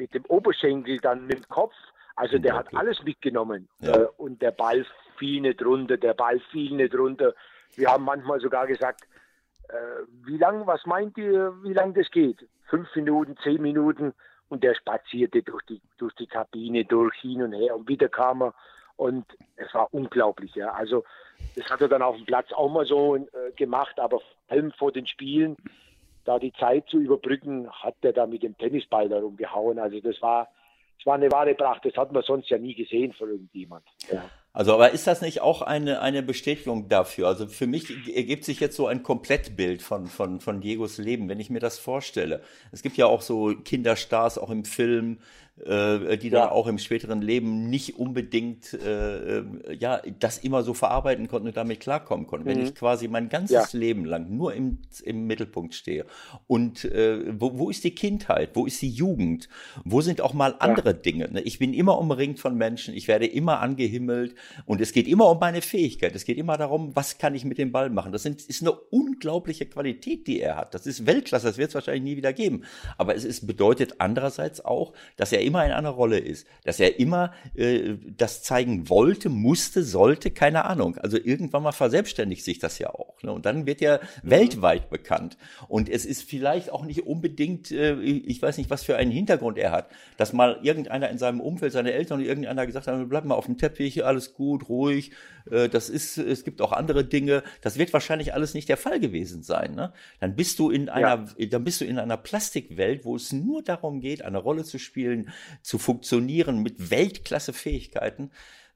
mit 0.00 0.14
dem 0.14 0.24
Oberschenkel, 0.24 0.98
dann 0.98 1.26
mit 1.26 1.44
dem 1.44 1.48
Kopf, 1.48 1.74
also 2.16 2.38
der 2.38 2.54
hat 2.54 2.74
alles 2.74 3.02
mitgenommen. 3.04 3.68
Ja. 3.80 3.96
Äh, 3.96 4.08
und 4.16 4.40
der 4.42 4.50
Ball 4.50 4.84
fiel 5.18 5.42
nicht 5.42 5.64
runter, 5.64 5.96
der 5.98 6.14
Ball 6.14 6.40
fiel 6.50 6.74
nicht 6.74 6.94
runter. 6.94 7.34
Wir 7.76 7.88
haben 7.88 8.04
manchmal 8.04 8.40
sogar 8.40 8.66
gesagt, 8.66 9.02
äh, 9.68 9.74
wie 10.24 10.38
lang, 10.38 10.66
was 10.66 10.84
meint 10.86 11.16
ihr, 11.18 11.54
wie 11.62 11.74
lange 11.74 11.92
das 11.92 12.10
geht? 12.10 12.48
Fünf 12.68 12.88
Minuten, 12.96 13.36
zehn 13.42 13.60
Minuten 13.60 14.14
und 14.48 14.64
der 14.64 14.74
spazierte 14.74 15.42
durch 15.42 15.62
die, 15.66 15.80
durch 15.98 16.14
die 16.14 16.26
Kabine, 16.26 16.84
durch 16.84 17.14
hin 17.16 17.42
und 17.42 17.52
her 17.52 17.76
und 17.76 17.86
wieder 17.86 18.08
kam 18.08 18.42
er 18.42 18.54
und 18.96 19.24
es 19.56 19.72
war 19.74 19.92
unglaublich. 19.92 20.54
Ja. 20.54 20.72
Also 20.72 21.04
das 21.56 21.70
hat 21.70 21.80
er 21.80 21.88
dann 21.88 22.02
auf 22.02 22.16
dem 22.16 22.26
Platz 22.26 22.52
auch 22.52 22.70
mal 22.70 22.86
so 22.86 23.16
äh, 23.16 23.52
gemacht, 23.56 23.98
aber 23.98 24.20
vor 24.20 24.28
allem 24.48 24.72
vor 24.72 24.92
den 24.92 25.06
Spielen, 25.06 25.56
da 26.24 26.38
die 26.38 26.52
Zeit 26.52 26.86
zu 26.88 26.98
überbrücken, 26.98 27.70
hat 27.70 27.96
er 28.02 28.12
da 28.12 28.26
mit 28.26 28.42
dem 28.42 28.56
Tennisball 28.56 29.08
darum 29.08 29.36
gehauen. 29.36 29.78
Also 29.78 30.00
das 30.00 30.20
war, 30.20 30.48
das 30.98 31.06
war 31.06 31.14
eine 31.14 31.30
wahre 31.30 31.54
Pracht. 31.54 31.84
Das 31.84 31.94
hat 31.94 32.12
man 32.12 32.22
sonst 32.22 32.50
ja 32.50 32.58
nie 32.58 32.74
gesehen 32.74 33.12
von 33.12 33.30
irgendjemand. 33.30 33.84
Ja. 34.10 34.22
Also, 34.52 34.74
aber 34.74 34.90
ist 34.90 35.06
das 35.06 35.22
nicht 35.22 35.42
auch 35.42 35.62
eine, 35.62 36.00
eine 36.00 36.24
Bestätigung 36.24 36.88
dafür? 36.88 37.28
Also 37.28 37.46
für 37.46 37.68
mich 37.68 38.14
ergibt 38.14 38.44
sich 38.44 38.58
jetzt 38.58 38.74
so 38.74 38.88
ein 38.88 39.04
Komplettbild 39.04 39.80
von, 39.80 40.06
von, 40.06 40.40
von 40.40 40.60
Diegos 40.60 40.98
Leben, 40.98 41.28
wenn 41.28 41.38
ich 41.38 41.50
mir 41.50 41.60
das 41.60 41.78
vorstelle. 41.78 42.42
Es 42.72 42.82
gibt 42.82 42.96
ja 42.96 43.06
auch 43.06 43.22
so 43.22 43.54
Kinderstars, 43.64 44.38
auch 44.38 44.50
im 44.50 44.64
Film, 44.64 45.20
äh, 45.66 46.16
die 46.16 46.30
dann 46.30 46.48
auch 46.48 46.66
im 46.66 46.78
späteren 46.78 47.20
Leben 47.22 47.68
nicht 47.68 47.98
unbedingt 47.98 48.72
äh, 48.74 49.38
äh, 49.38 49.44
ja 49.78 50.00
das 50.18 50.38
immer 50.38 50.62
so 50.62 50.74
verarbeiten 50.74 51.28
konnten 51.28 51.48
und 51.48 51.56
damit 51.56 51.80
klarkommen 51.80 52.26
konnten. 52.26 52.48
Mhm. 52.48 52.50
Wenn 52.50 52.62
ich 52.64 52.74
quasi 52.74 53.08
mein 53.08 53.28
ganzes 53.28 53.72
ja. 53.72 53.78
Leben 53.78 54.04
lang 54.04 54.34
nur 54.36 54.54
im, 54.54 54.78
im 55.04 55.26
Mittelpunkt 55.26 55.74
stehe 55.74 56.06
und 56.46 56.84
äh, 56.84 57.40
wo, 57.40 57.58
wo 57.58 57.70
ist 57.70 57.84
die 57.84 57.94
Kindheit, 57.94 58.50
wo 58.54 58.66
ist 58.66 58.80
die 58.82 58.90
Jugend, 58.90 59.48
wo 59.84 60.00
sind 60.00 60.20
auch 60.20 60.34
mal 60.34 60.54
andere 60.58 60.90
ja. 60.90 60.94
Dinge. 60.94 61.30
Ne? 61.30 61.40
Ich 61.42 61.58
bin 61.58 61.74
immer 61.74 61.98
umringt 61.98 62.40
von 62.40 62.56
Menschen, 62.56 62.94
ich 62.94 63.08
werde 63.08 63.26
immer 63.26 63.60
angehimmelt 63.60 64.34
und 64.66 64.80
es 64.80 64.92
geht 64.92 65.06
immer 65.06 65.28
um 65.30 65.38
meine 65.38 65.62
Fähigkeit. 65.62 66.14
Es 66.14 66.24
geht 66.24 66.38
immer 66.38 66.56
darum, 66.56 66.94
was 66.94 67.18
kann 67.18 67.34
ich 67.34 67.44
mit 67.44 67.58
dem 67.58 67.72
Ball 67.72 67.90
machen. 67.90 68.12
Das 68.12 68.22
sind, 68.22 68.42
ist 68.42 68.62
eine 68.62 68.72
unglaubliche 68.72 69.66
Qualität, 69.66 70.26
die 70.26 70.40
er 70.40 70.56
hat. 70.56 70.74
Das 70.74 70.86
ist 70.86 71.06
Weltklasse, 71.06 71.46
das 71.46 71.58
wird 71.58 71.68
es 71.68 71.74
wahrscheinlich 71.74 72.02
nie 72.02 72.16
wieder 72.16 72.32
geben. 72.32 72.64
Aber 72.96 73.14
es 73.14 73.24
ist, 73.24 73.46
bedeutet 73.46 73.96
andererseits 73.98 74.64
auch, 74.64 74.92
dass 75.16 75.32
er 75.32 75.42
immer 75.50 75.66
in 75.66 75.72
einer 75.72 75.90
Rolle 75.90 76.18
ist, 76.18 76.46
dass 76.64 76.78
er 76.78 76.98
immer 77.00 77.32
äh, 77.54 77.94
das 78.16 78.42
zeigen 78.42 78.88
wollte, 78.88 79.28
musste, 79.28 79.82
sollte, 79.82 80.30
keine 80.30 80.64
Ahnung. 80.64 80.96
Also 80.98 81.18
irgendwann 81.18 81.64
mal 81.64 81.72
verselbstständigt 81.72 82.44
sich 82.44 82.60
das 82.60 82.78
ja 82.78 82.90
auch. 82.90 83.20
Ne? 83.22 83.32
Und 83.32 83.46
dann 83.46 83.66
wird 83.66 83.82
er 83.82 84.00
mhm. 84.22 84.30
weltweit 84.30 84.90
bekannt. 84.90 85.36
Und 85.68 85.88
es 85.88 86.06
ist 86.06 86.22
vielleicht 86.22 86.70
auch 86.70 86.84
nicht 86.84 87.06
unbedingt, 87.06 87.72
äh, 87.72 88.00
ich 88.00 88.40
weiß 88.40 88.58
nicht, 88.58 88.70
was 88.70 88.84
für 88.84 88.96
einen 88.96 89.10
Hintergrund 89.10 89.58
er 89.58 89.72
hat, 89.72 89.88
dass 90.16 90.32
mal 90.32 90.58
irgendeiner 90.62 91.10
in 91.10 91.18
seinem 91.18 91.40
Umfeld, 91.40 91.72
seine 91.72 91.92
Eltern 91.92 92.20
oder 92.20 92.28
irgendeiner 92.28 92.66
gesagt 92.66 92.86
hat, 92.86 93.08
bleib 93.08 93.24
mal 93.24 93.34
auf 93.34 93.46
dem 93.46 93.58
Teppich, 93.58 94.04
alles 94.04 94.34
gut, 94.34 94.68
ruhig. 94.68 95.10
Äh, 95.50 95.68
das 95.68 95.88
ist, 95.88 96.18
es 96.18 96.44
gibt 96.44 96.60
auch 96.60 96.72
andere 96.72 97.04
Dinge. 97.04 97.42
Das 97.60 97.78
wird 97.78 97.92
wahrscheinlich 97.92 98.34
alles 98.34 98.54
nicht 98.54 98.68
der 98.68 98.76
Fall 98.76 99.00
gewesen 99.00 99.42
sein. 99.42 99.74
Ne? 99.74 99.92
Dann 100.20 100.36
bist 100.36 100.58
du 100.58 100.70
in 100.70 100.88
einer, 100.88 101.26
ja. 101.36 101.46
dann 101.46 101.64
bist 101.64 101.80
du 101.80 101.84
in 101.84 101.98
einer 101.98 102.16
Plastikwelt, 102.16 103.04
wo 103.04 103.16
es 103.16 103.32
nur 103.32 103.62
darum 103.62 104.00
geht, 104.00 104.22
eine 104.22 104.38
Rolle 104.38 104.64
zu 104.64 104.78
spielen, 104.78 105.30
zu 105.62 105.78
funktionieren 105.78 106.62
mit 106.62 106.90
Weltklasse-Fähigkeiten. 106.90 108.30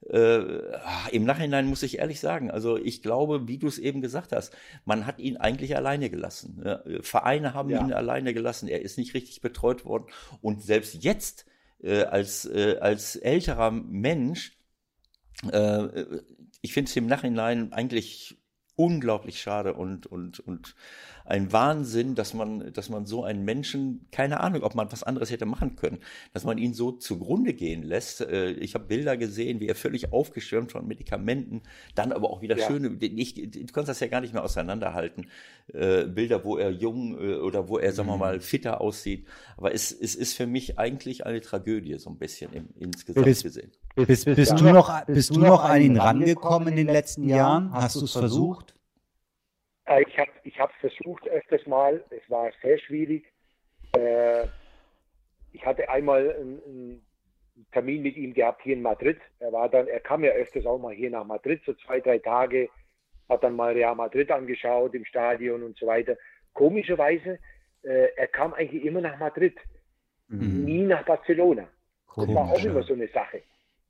Äh, 0.09 0.59
Im 1.11 1.25
Nachhinein 1.25 1.65
muss 1.65 1.81
ich 1.81 1.97
ehrlich 1.97 2.19
sagen, 2.19 2.51
also 2.51 2.77
ich 2.77 3.01
glaube, 3.01 3.47
wie 3.47 3.57
du 3.57 3.67
es 3.67 3.79
eben 3.79 4.01
gesagt 4.01 4.33
hast, 4.33 4.55
man 4.83 5.07
hat 5.07 5.19
ihn 5.19 5.37
eigentlich 5.37 5.75
alleine 5.75 6.09
gelassen. 6.09 6.61
Ja, 6.63 6.83
Vereine 7.01 7.53
haben 7.53 7.69
ja. 7.69 7.81
ihn 7.81 7.91
alleine 7.91 8.33
gelassen, 8.33 8.67
er 8.67 8.81
ist 8.81 8.97
nicht 8.97 9.15
richtig 9.15 9.41
betreut 9.41 9.83
worden. 9.83 10.05
Und 10.41 10.61
selbst 10.61 11.03
jetzt 11.03 11.45
äh, 11.81 12.03
als, 12.03 12.45
äh, 12.45 12.77
als 12.79 13.15
älterer 13.15 13.71
Mensch, 13.71 14.57
äh, 15.51 15.87
ich 16.65 16.73
finde 16.73 16.89
es 16.89 16.95
im 16.95 17.05
Nachhinein 17.05 17.71
eigentlich 17.71 18.35
unglaublich 18.75 19.39
schade 19.39 19.75
und, 19.75 20.07
und, 20.07 20.39
und 20.39 20.75
ein 21.25 21.51
Wahnsinn, 21.51 22.13
dass 22.13 22.33
man, 22.33 22.71
dass 22.73 22.89
man 22.89 23.05
so 23.05 23.23
einen 23.23 23.43
Menschen, 23.43 24.07
keine 24.11 24.39
Ahnung, 24.41 24.61
ob 24.61 24.75
man 24.75 24.91
was 24.91 25.03
anderes 25.03 25.31
hätte 25.31 25.45
machen 25.45 25.75
können, 25.75 25.97
dass 26.33 26.43
man 26.43 26.59
ihn 26.59 26.73
so 26.73 26.91
zugrunde 26.91 27.53
gehen 27.53 27.81
lässt. 27.81 28.21
Äh, 28.21 28.51
ich 28.51 28.75
habe 28.75 28.85
Bilder 28.85 29.17
gesehen, 29.17 29.59
wie 29.59 29.67
er 29.67 29.75
völlig 29.75 30.13
aufgeschirmt 30.13 30.71
von 30.71 30.87
Medikamenten, 30.87 31.63
dann 31.95 32.11
aber 32.11 32.29
auch 32.29 32.41
wieder 32.41 32.57
ja. 32.57 32.67
schöne, 32.67 32.95
ich, 33.01 33.33
du 33.33 33.65
kannst 33.73 33.89
das 33.89 33.99
ja 33.99 34.07
gar 34.07 34.21
nicht 34.21 34.33
mehr 34.33 34.43
auseinanderhalten. 34.43 35.27
Äh, 35.73 36.05
Bilder, 36.05 36.43
wo 36.45 36.57
er 36.57 36.69
jung 36.69 37.19
äh, 37.19 37.35
oder 37.37 37.67
wo 37.67 37.79
er, 37.79 37.91
sagen 37.91 38.07
wir 38.07 38.13
mhm. 38.13 38.19
mal, 38.19 38.39
fitter 38.39 38.79
aussieht. 38.79 39.25
Aber 39.57 39.73
es, 39.73 39.91
es 39.91 40.13
ist 40.13 40.35
für 40.35 40.45
mich 40.45 40.77
eigentlich 40.77 41.25
eine 41.25 41.41
Tragödie, 41.41 41.97
so 41.97 42.11
ein 42.11 42.17
bisschen 42.17 42.53
im, 42.53 42.69
insgesamt 42.77 43.25
bis, 43.25 43.41
gesehen. 43.41 43.71
Bist, 43.95 44.25
bist, 44.25 44.35
bist, 44.35 44.59
du 44.59 44.65
noch, 44.65 45.05
bist 45.05 45.35
du 45.35 45.39
noch 45.39 45.63
an 45.63 45.81
ihn 45.81 45.97
rangekommen 45.97 46.67
in 46.67 46.75
den 46.75 46.87
letzten 46.87 47.27
Jahren? 47.27 47.71
Hast 47.73 47.95
du 47.95 48.05
es 48.05 48.11
versucht? 48.11 48.74
Äh, 49.87 50.03
ich 50.03 50.17
habe 50.19 50.31
ich 50.43 50.59
es 50.59 50.71
versucht 50.79 51.27
öfters 51.27 51.65
mal. 51.67 52.03
Es 52.09 52.29
war 52.29 52.51
sehr 52.61 52.77
schwierig. 52.79 53.31
Äh, 53.97 54.45
ich 55.51 55.65
hatte 55.65 55.89
einmal 55.89 56.35
einen, 56.35 56.61
einen, 56.65 57.05
Termin 57.71 58.01
mit 58.01 58.17
ihm 58.17 58.33
gehabt 58.33 58.63
hier 58.63 58.73
in 58.73 58.81
Madrid. 58.81 59.17
Er 59.39 59.53
war 59.53 59.69
dann, 59.69 59.87
er 59.87 60.01
kam 60.01 60.25
ja 60.25 60.31
öfters 60.31 60.65
auch 60.65 60.77
mal 60.77 60.93
hier 60.93 61.09
nach 61.09 61.23
Madrid, 61.23 61.61
so 61.65 61.73
zwei, 61.73 62.01
drei 62.01 62.19
Tage, 62.19 62.67
hat 63.29 63.45
dann 63.45 63.55
mal 63.55 63.71
Real 63.71 63.95
Madrid 63.95 64.29
angeschaut 64.29 64.93
im 64.93 65.05
Stadion 65.05 65.63
und 65.63 65.77
so 65.77 65.87
weiter. 65.87 66.17
Komischerweise, 66.51 67.39
äh, 67.83 68.09
er 68.17 68.27
kam 68.27 68.53
eigentlich 68.53 68.83
immer 68.83 68.99
nach 68.99 69.17
Madrid, 69.17 69.57
mhm. 70.27 70.65
nie 70.65 70.83
nach 70.83 71.05
Barcelona. 71.05 71.69
Komisch, 72.07 72.27
das 72.27 72.35
war 72.35 72.51
auch 72.51 72.63
immer 72.63 72.83
so 72.83 72.93
eine 72.93 73.07
Sache. 73.07 73.41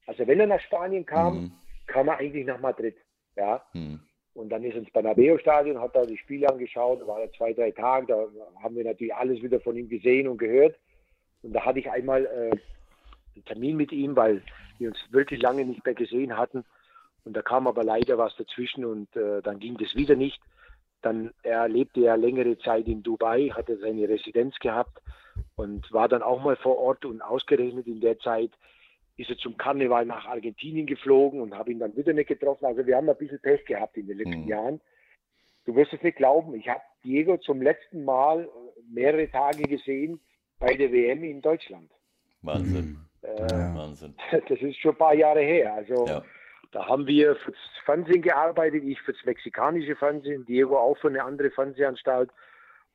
Also 0.05 0.27
wenn 0.27 0.39
er 0.39 0.47
nach 0.47 0.61
Spanien 0.61 1.03
kam, 1.03 1.35
mhm. 1.35 1.51
kam 1.88 2.07
er 2.07 2.17
eigentlich 2.17 2.45
nach 2.45 2.59
Madrid. 2.59 2.97
Ja. 3.35 3.65
Mhm. 3.73 3.99
Und 4.36 4.49
dann 4.49 4.64
ist 4.66 4.74
er 4.74 4.82
ins 4.82 4.91
Bernabeu-Stadion, 4.91 5.80
hat 5.80 5.95
da 5.95 6.06
die 6.06 6.18
Spiele 6.18 6.49
angeschaut, 6.49 7.07
war 7.07 7.22
er 7.22 7.32
zwei, 7.32 7.53
drei 7.53 7.72
Tage, 7.72 8.07
da 8.07 8.28
haben 8.62 8.76
wir 8.76 8.84
natürlich 8.84 9.16
alles 9.16 9.41
wieder 9.41 9.62
von 9.62 9.78
ihm 9.78 9.88
gesehen 9.88 10.28
und 10.28 10.38
gehört. 10.38 10.76
Und 11.41 11.53
da 11.53 11.64
hatte 11.64 11.80
ich 11.80 11.90
einmal 11.90 12.26
äh, 12.26 12.52
einen 13.36 13.45
Termin 13.45 13.78
mit 13.78 13.94
ihm, 13.94 14.16
weil 14.16 14.41
wir 14.78 14.90
uns 14.90 14.98
wirklich 15.12 15.41
lange 15.41 15.64
nicht 15.64 15.86
mehr 15.86 15.95
gesehen 15.95 16.38
hatten. 16.38 16.66
Und 17.24 17.34
da 17.34 17.41
kam 17.41 17.66
aber 17.66 17.86
leider 17.86 18.18
was 18.18 18.36
dazwischen 18.36 18.84
und 18.84 19.16
äh, 19.16 19.41
dann 19.41 19.60
ging 19.60 19.78
das 19.78 19.95
wieder 19.95 20.16
nicht. 20.16 20.41
Dann 21.02 21.32
er 21.44 21.70
lebte 21.70 22.02
ja 22.02 22.16
längere 22.16 22.57
Zeit 22.57 22.88
in 22.88 23.03
Dubai, 23.03 23.52
hatte 23.53 23.78
seine 23.78 24.10
Residenz 24.10 24.57
gehabt 24.60 25.02
und 25.56 25.91
war 25.94 26.10
dann 26.10 26.22
auch 26.22 26.44
mal 26.44 26.57
vor 26.57 26.78
Ort 26.78 27.06
und 27.06 27.22
ausgerechnet 27.22 27.88
in 27.88 28.02
der 28.02 28.20
Zeit 28.20 28.52
ist 29.17 29.29
er 29.29 29.37
zum 29.37 29.57
Karneval 29.57 30.05
nach 30.05 30.25
Argentinien 30.25 30.85
geflogen 30.85 31.41
und 31.41 31.55
habe 31.55 31.71
ihn 31.71 31.79
dann 31.79 31.95
wieder 31.95 32.13
nicht 32.13 32.27
getroffen. 32.27 32.65
Also 32.65 32.85
wir 32.85 32.97
haben 32.97 33.09
ein 33.09 33.17
bisschen 33.17 33.39
Pech 33.39 33.65
gehabt 33.65 33.95
in 33.97 34.07
den 34.07 34.17
letzten 34.17 34.43
mhm. 34.43 34.47
Jahren. 34.47 34.81
Du 35.65 35.75
wirst 35.75 35.93
es 35.93 36.01
nicht 36.03 36.17
glauben, 36.17 36.53
ich 36.53 36.67
habe 36.67 36.81
Diego 37.03 37.37
zum 37.37 37.61
letzten 37.61 38.03
Mal 38.03 38.47
mehrere 38.91 39.29
Tage 39.29 39.63
gesehen 39.63 40.19
bei 40.59 40.75
der 40.75 40.91
WM 40.91 41.23
in 41.23 41.41
Deutschland. 41.41 41.89
Wahnsinn. 42.41 42.99
Äh, 43.21 43.27
Wahnsinn. 43.73 44.15
Das 44.31 44.61
ist 44.61 44.77
schon 44.77 44.91
ein 44.91 44.97
paar 44.97 45.15
Jahre 45.15 45.41
her. 45.41 45.73
Also 45.73 46.05
ja. 46.05 46.23
da 46.71 46.87
haben 46.87 47.07
wir 47.07 47.35
fürs 47.37 47.57
Fernsehen 47.85 48.21
gearbeitet, 48.21 48.83
ich 48.83 49.01
fürs 49.01 49.17
mexikanische 49.25 49.95
Fernsehen, 49.95 50.45
Diego 50.45 50.77
auch 50.77 50.97
für 50.97 51.07
eine 51.07 51.23
andere 51.23 51.49
Fernsehanstalt. 51.49 52.29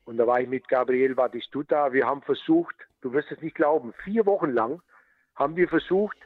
Und 0.04 0.16
da 0.18 0.26
war 0.26 0.40
ich 0.40 0.48
mit 0.48 0.68
Gabriel 0.68 1.14
Batistuta. 1.14 1.92
Wir 1.92 2.06
haben 2.06 2.22
versucht, 2.22 2.76
du 3.00 3.12
wirst 3.12 3.30
es 3.32 3.40
nicht 3.42 3.56
glauben, 3.56 3.92
vier 4.04 4.26
Wochen 4.26 4.50
lang 4.50 4.80
haben 5.40 5.56
wir 5.56 5.68
versucht, 5.68 6.18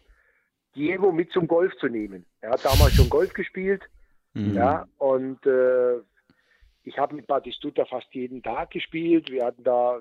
Diego 0.75 1.13
mit 1.13 1.31
zum 1.31 1.47
Golf 1.47 1.75
zu 1.77 1.87
nehmen. 1.87 2.27
Er 2.41 2.51
hat 2.51 2.65
damals 2.65 2.93
schon 2.95 3.09
Golf 3.09 3.33
gespielt. 3.33 3.83
Mhm. 4.35 4.55
Ja, 4.55 4.87
und 4.99 5.47
äh, 5.47 6.01
ich 6.83 6.99
habe 6.99 7.15
mit 7.15 7.27
Batistuta 7.27 7.85
fast 7.85 8.13
jeden 8.13 8.43
Tag 8.43 8.73
gespielt. 8.73 9.31
Wir 9.31 9.47
hatten 9.47 9.63
da 9.63 10.01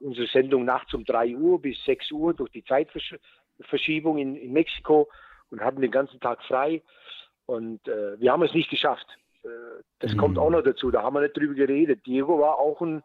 unsere 0.00 0.28
Sendung 0.28 0.64
nachts 0.64 0.94
um 0.94 1.04
3 1.04 1.36
Uhr 1.36 1.60
bis 1.60 1.84
6 1.84 2.12
Uhr 2.12 2.32
durch 2.32 2.50
die 2.52 2.64
Zeitverschiebung 2.64 4.16
in, 4.18 4.36
in 4.36 4.52
Mexiko 4.52 5.08
und 5.50 5.60
hatten 5.60 5.82
den 5.82 5.90
ganzen 5.90 6.20
Tag 6.20 6.42
frei. 6.44 6.82
Und 7.46 7.86
äh, 7.88 8.18
wir 8.20 8.32
haben 8.32 8.44
es 8.44 8.54
nicht 8.54 8.70
geschafft. 8.70 9.06
äh, 9.42 9.48
das 9.98 10.14
mhm. 10.14 10.18
kommt 10.18 10.38
auch 10.38 10.50
noch 10.50 10.62
dazu. 10.62 10.92
Da 10.92 11.02
haben 11.02 11.14
wir 11.14 11.22
nicht 11.22 11.36
drüber 11.36 11.54
geredet. 11.54 12.06
Diego 12.06 12.38
war 12.38 12.58
auch 12.58 12.80
ein 12.80 13.02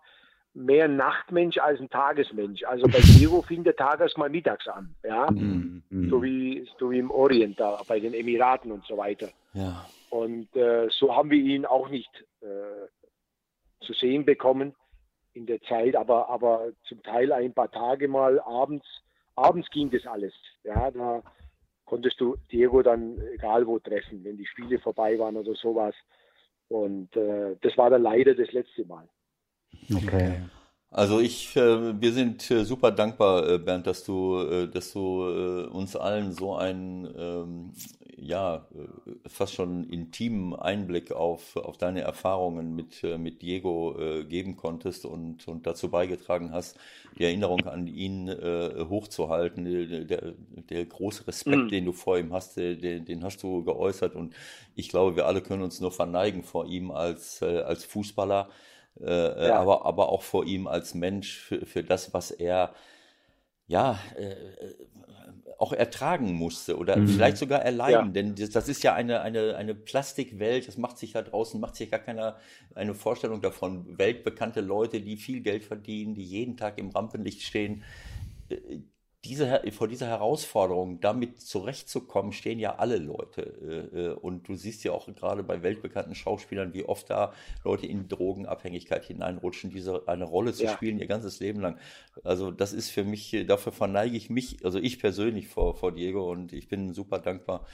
mehr 0.57 0.85
ein 0.85 0.95
Nachtmensch 0.95 1.57
als 1.59 1.79
ein 1.79 1.89
Tagesmensch. 1.89 2.63
Also 2.63 2.87
bei 2.87 2.99
Diego 2.99 3.41
fing 3.47 3.63
der 3.63 3.75
Tag 3.75 3.99
erst 3.99 4.17
mal 4.17 4.29
mittags 4.29 4.67
an, 4.67 4.95
ja, 5.03 5.29
mhm. 5.29 5.83
so 6.09 6.21
wie 6.23 6.67
so 6.79 6.91
wie 6.91 6.99
im 6.99 7.11
Orient 7.11 7.59
da 7.59 7.81
bei 7.87 7.99
den 7.99 8.13
Emiraten 8.13 8.71
und 8.71 8.83
so 8.85 8.97
weiter. 8.97 9.29
Ja. 9.53 9.85
Und 10.09 10.55
äh, 10.55 10.87
so 10.89 11.15
haben 11.15 11.29
wir 11.29 11.37
ihn 11.37 11.65
auch 11.65 11.89
nicht 11.89 12.09
äh, 12.41 13.85
zu 13.85 13.93
sehen 13.93 14.25
bekommen 14.25 14.73
in 15.33 15.45
der 15.45 15.61
Zeit, 15.61 15.95
aber 15.95 16.29
aber 16.29 16.69
zum 16.87 17.03
Teil 17.03 17.31
ein 17.31 17.53
paar 17.53 17.71
Tage 17.71 18.07
mal 18.07 18.39
abends. 18.41 18.85
Abends 19.35 19.69
ging 19.69 19.91
das 19.91 20.07
alles, 20.07 20.33
ja, 20.63 20.89
da 20.89 21.21
konntest 21.85 22.19
du 22.19 22.35
Diego 22.51 22.81
dann 22.81 23.21
egal 23.35 23.67
wo 23.67 23.77
treffen, 23.77 24.23
wenn 24.23 24.37
die 24.37 24.47
Spiele 24.47 24.79
vorbei 24.79 25.19
waren 25.19 25.37
oder 25.37 25.53
sowas. 25.53 25.93
Und 26.69 27.15
äh, 27.15 27.55
das 27.61 27.77
war 27.77 27.91
dann 27.91 28.01
leider 28.01 28.33
das 28.33 28.51
letzte 28.51 28.83
Mal. 28.85 29.07
Okay. 29.93 30.41
Also 30.89 31.19
ich, 31.19 31.55
äh, 31.57 32.01
wir 32.01 32.13
sind 32.13 32.49
äh, 32.49 32.63
super 32.63 32.91
dankbar, 32.91 33.47
äh, 33.47 33.57
Bernd, 33.59 33.85
dass 33.85 34.05
du, 34.05 34.67
dass 34.67 34.93
du 34.93 35.67
uns 35.71 35.95
allen 35.95 36.31
so 36.31 36.55
einen, 36.55 37.13
ähm, 37.17 37.73
ja, 38.15 38.65
fast 39.27 39.53
schon 39.53 39.83
intimen 39.83 40.55
Einblick 40.55 41.11
auf, 41.11 41.55
auf 41.57 41.77
deine 41.77 42.01
Erfahrungen 42.01 42.75
mit, 42.75 43.03
mit 43.03 43.43
Diego 43.43 43.95
geben 44.27 44.55
konntest 44.57 45.05
und, 45.05 45.47
und 45.47 45.67
dazu 45.67 45.91
beigetragen 45.91 46.51
hast, 46.51 46.79
die 47.19 47.25
Erinnerung 47.25 47.67
an 47.67 47.85
ihn 47.85 48.27
hochzuhalten. 48.27 49.65
Der, 49.65 50.03
der, 50.03 50.33
der 50.69 50.85
große 50.85 51.27
Respekt, 51.27 51.65
mhm. 51.65 51.69
den 51.69 51.85
du 51.85 51.91
vor 51.91 52.17
ihm 52.17 52.33
hast, 52.33 52.57
den, 52.57 53.05
den 53.05 53.23
hast 53.23 53.43
du 53.43 53.63
geäußert 53.63 54.15
und 54.15 54.33
ich 54.75 54.89
glaube, 54.89 55.15
wir 55.15 55.27
alle 55.27 55.41
können 55.41 55.61
uns 55.61 55.79
nur 55.79 55.91
verneigen 55.91 56.41
vor 56.41 56.65
ihm 56.65 56.89
als, 56.89 57.43
als 57.43 57.85
Fußballer 57.85 58.49
äh, 59.01 59.47
ja. 59.47 59.59
aber, 59.59 59.85
aber 59.85 60.09
auch 60.09 60.21
vor 60.21 60.45
ihm 60.45 60.67
als 60.67 60.93
Mensch 60.93 61.37
für, 61.37 61.65
für 61.65 61.83
das, 61.83 62.13
was 62.13 62.31
er 62.31 62.73
ja 63.67 63.99
äh, 64.15 64.35
auch 65.57 65.73
ertragen 65.73 66.33
musste 66.33 66.77
oder 66.77 66.97
mhm. 66.97 67.07
vielleicht 67.07 67.37
sogar 67.37 67.61
erleiden, 67.61 68.07
ja. 68.07 68.11
denn 68.11 68.35
das, 68.35 68.51
das, 68.51 68.69
ist 68.69 68.83
ja 68.83 68.93
eine, 68.93 69.21
eine, 69.21 69.55
eine 69.55 69.73
Plastikwelt, 69.73 70.67
das 70.67 70.77
macht 70.77 70.97
sich 70.97 71.13
da 71.13 71.21
draußen, 71.21 71.59
macht 71.59 71.75
sich 71.75 71.89
gar 71.89 71.99
keiner 71.99 72.37
eine 72.75 72.93
Vorstellung 72.93 73.41
davon. 73.41 73.97
Weltbekannte 73.97 74.61
Leute, 74.61 75.01
die 75.01 75.17
viel 75.17 75.41
Geld 75.41 75.63
verdienen, 75.63 76.13
die 76.13 76.23
jeden 76.23 76.57
Tag 76.57 76.77
im 76.77 76.89
Rampenlicht 76.89 77.41
stehen, 77.41 77.83
äh, 78.49 78.55
diese, 79.27 79.61
vor 79.71 79.87
dieser 79.87 80.07
Herausforderung, 80.07 81.01
damit 81.01 81.41
zurechtzukommen, 81.41 82.31
stehen 82.31 82.59
ja 82.59 82.75
alle 82.77 82.97
Leute. 82.97 83.87
Äh, 83.93 83.99
äh, 83.99 84.13
und 84.13 84.47
du 84.47 84.55
siehst 84.55 84.83
ja 84.83 84.93
auch 84.93 85.07
gerade 85.13 85.43
bei 85.43 85.61
weltbekannten 85.61 86.15
Schauspielern, 86.15 86.73
wie 86.73 86.83
oft 86.83 87.09
da 87.09 87.33
Leute 87.63 87.85
in 87.85 88.07
Drogenabhängigkeit 88.07 89.05
hineinrutschen, 89.05 89.69
diese 89.69 90.07
eine 90.07 90.23
Rolle 90.23 90.53
zu 90.53 90.63
ja. 90.63 90.71
spielen 90.71 90.99
ihr 90.99 91.07
ganzes 91.07 91.39
Leben 91.39 91.59
lang. 91.59 91.77
Also 92.23 92.51
das 92.51 92.73
ist 92.73 92.89
für 92.89 93.03
mich, 93.03 93.35
dafür 93.47 93.73
verneige 93.73 94.15
ich 94.15 94.29
mich, 94.29 94.63
also 94.63 94.79
ich 94.79 94.99
persönlich 94.99 95.47
vor, 95.47 95.75
vor 95.75 95.91
Diego 95.91 96.31
und 96.31 96.53
ich 96.53 96.69
bin 96.69 96.93
super 96.93 97.19
dankbar, 97.19 97.65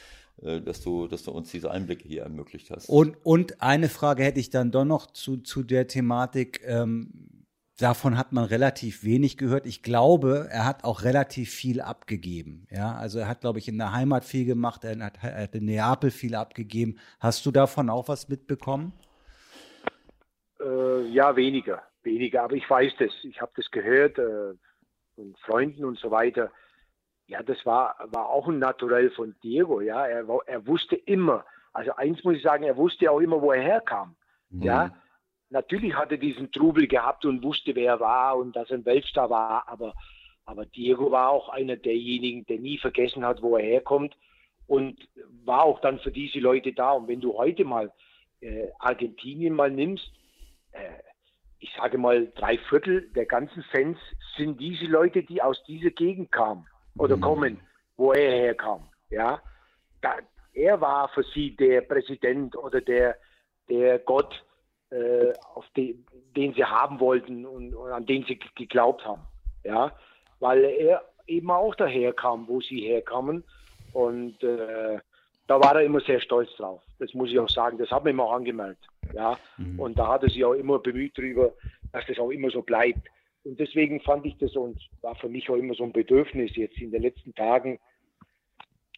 äh, 0.41 0.59
dass 0.61 0.81
du, 0.81 1.07
dass 1.07 1.23
du 1.23 1.31
uns 1.31 1.51
diese 1.51 1.69
Einblicke 1.69 2.07
hier 2.07 2.23
ermöglicht 2.23 2.71
hast. 2.71 2.89
Und, 2.89 3.17
und 3.23 3.61
eine 3.61 3.89
Frage 3.89 4.23
hätte 4.23 4.39
ich 4.39 4.49
dann 4.49 4.71
doch 4.71 4.85
noch 4.85 5.11
zu, 5.11 5.37
zu 5.37 5.61
der 5.61 5.87
Thematik. 5.87 6.61
Ähm, 6.65 7.11
davon 7.79 8.17
hat 8.17 8.31
man 8.31 8.45
relativ 8.45 9.03
wenig 9.03 9.37
gehört. 9.37 9.65
Ich 9.65 9.83
glaube, 9.83 10.47
er 10.51 10.65
hat 10.65 10.83
auch 10.83 11.03
relativ 11.03 11.51
viel 11.51 11.81
abgegeben. 11.81 12.67
Ja, 12.69 12.95
also 12.95 13.19
er 13.19 13.27
hat, 13.27 13.41
glaube 13.41 13.59
ich, 13.59 13.67
in 13.67 13.77
der 13.77 13.91
Heimat 13.93 14.23
viel 14.23 14.45
gemacht. 14.45 14.83
Er 14.83 14.97
hat, 15.03 15.17
er 15.21 15.43
hat 15.43 15.55
in 15.55 15.65
Neapel 15.65 16.11
viel 16.11 16.35
abgegeben. 16.35 16.99
Hast 17.19 17.45
du 17.45 17.51
davon 17.51 17.89
auch 17.89 18.07
was 18.07 18.29
mitbekommen? 18.29 18.93
Äh, 20.59 21.07
ja, 21.07 21.35
weniger, 21.35 21.81
weniger. 22.03 22.43
Aber 22.43 22.55
ich 22.55 22.69
weiß 22.69 22.93
das. 22.99 23.11
Ich 23.23 23.41
habe 23.41 23.51
das 23.55 23.69
gehört 23.71 24.17
äh, 24.19 24.53
von 25.15 25.35
Freunden 25.45 25.85
und 25.85 25.97
so 25.97 26.11
weiter. 26.11 26.51
Ja, 27.27 27.41
das 27.41 27.65
war, 27.65 27.95
war 28.11 28.29
auch 28.29 28.47
ein 28.47 28.59
Naturell 28.59 29.09
von 29.11 29.35
Diego. 29.43 29.81
Ja, 29.81 30.05
er, 30.05 30.25
er 30.45 30.67
wusste 30.67 30.95
immer. 30.95 31.45
Also 31.71 31.95
eins 31.95 32.23
muss 32.23 32.35
ich 32.35 32.43
sagen, 32.43 32.63
er 32.63 32.77
wusste 32.77 33.09
auch 33.09 33.19
immer, 33.19 33.41
wo 33.41 33.51
er 33.51 33.61
herkam. 33.61 34.15
Mhm. 34.49 34.61
Ja, 34.61 34.95
natürlich 35.53 35.95
hat 35.95 36.11
er 36.11 36.17
diesen 36.17 36.51
Trubel 36.51 36.87
gehabt 36.87 37.23
und 37.25 37.43
wusste, 37.43 37.75
wer 37.75 37.93
er 37.93 37.99
war 37.99 38.37
und 38.37 38.55
dass 38.55 38.69
er 38.69 38.79
ein 38.79 38.85
Weltstar 38.85 39.29
war, 39.29 39.67
aber, 39.69 39.93
aber 40.45 40.65
Diego 40.65 41.11
war 41.11 41.29
auch 41.29 41.49
einer 41.49 41.77
derjenigen, 41.77 42.45
der 42.47 42.59
nie 42.59 42.77
vergessen 42.77 43.23
hat, 43.23 43.41
wo 43.41 43.55
er 43.55 43.63
herkommt 43.63 44.17
und 44.67 44.99
war 45.45 45.63
auch 45.63 45.79
dann 45.79 45.99
für 45.99 46.11
diese 46.11 46.39
Leute 46.39 46.73
da. 46.73 46.91
Und 46.91 47.07
wenn 47.07 47.21
du 47.21 47.37
heute 47.37 47.63
mal 47.63 47.91
äh, 48.41 48.67
Argentinien 48.79 49.53
mal 49.53 49.71
nimmst, 49.71 50.11
äh, 50.71 50.89
ich 51.59 51.71
sage 51.77 51.97
mal, 51.97 52.27
drei 52.35 52.57
Viertel 52.57 53.09
der 53.11 53.25
ganzen 53.25 53.63
Fans 53.71 53.97
sind 54.35 54.59
diese 54.59 54.85
Leute, 54.85 55.23
die 55.23 55.41
aus 55.41 55.63
dieser 55.63 55.91
Gegend 55.91 56.31
kamen 56.31 56.67
oder 56.97 57.15
mhm. 57.15 57.21
kommen, 57.21 57.59
wo 57.95 58.11
er 58.11 58.31
herkam. 58.31 58.89
Ja, 59.09 59.41
da, 60.01 60.17
er 60.53 60.81
war 60.81 61.07
für 61.09 61.23
sie 61.23 61.55
der 61.55 61.81
Präsident 61.81 62.57
oder 62.57 62.81
der, 62.81 63.17
der 63.69 63.99
Gott 63.99 64.43
äh, 64.93 65.33
auf 65.55 65.65
den, 65.75 66.05
den 66.35 66.53
sie 66.53 66.63
haben 66.63 66.99
wollten 66.99 67.45
und, 67.45 67.73
und, 67.73 67.91
an 67.91 68.05
den 68.05 68.23
sie 68.25 68.37
geglaubt 68.55 69.03
haben. 69.05 69.23
Ja, 69.63 69.91
weil 70.39 70.63
er 70.63 71.03
eben 71.25 71.49
auch 71.49 71.73
daher 71.75 72.13
kam, 72.13 72.47
wo 72.47 72.61
sie 72.61 72.81
herkamen. 72.81 73.43
Und 73.93 74.43
äh, 74.43 74.99
da 75.47 75.59
war 75.59 75.75
er 75.75 75.83
immer 75.83 76.01
sehr 76.01 76.19
stolz 76.19 76.53
drauf. 76.55 76.81
Das 76.99 77.13
muss 77.13 77.29
ich 77.31 77.39
auch 77.39 77.49
sagen. 77.49 77.77
Das 77.77 77.91
hat 77.91 78.03
man 78.03 78.13
ihm 78.13 78.19
auch 78.19 78.33
angemerkt. 78.33 78.85
Ja, 79.13 79.37
mhm. 79.57 79.79
und 79.79 79.97
da 79.97 80.07
hat 80.07 80.23
er 80.23 80.29
sich 80.29 80.43
auch 80.43 80.53
immer 80.53 80.79
bemüht 80.79 81.17
darüber, 81.17 81.53
dass 81.91 82.05
das 82.07 82.19
auch 82.19 82.29
immer 82.29 82.49
so 82.49 82.61
bleibt. 82.61 83.07
Und 83.43 83.59
deswegen 83.59 83.99
fand 84.01 84.25
ich 84.25 84.37
das 84.37 84.55
und 84.55 84.79
war 85.01 85.15
für 85.15 85.29
mich 85.29 85.49
auch 85.49 85.55
immer 85.55 85.73
so 85.73 85.83
ein 85.83 85.91
Bedürfnis 85.91 86.55
jetzt 86.55 86.77
in 86.77 86.91
den 86.91 87.01
letzten 87.01 87.35
Tagen, 87.35 87.79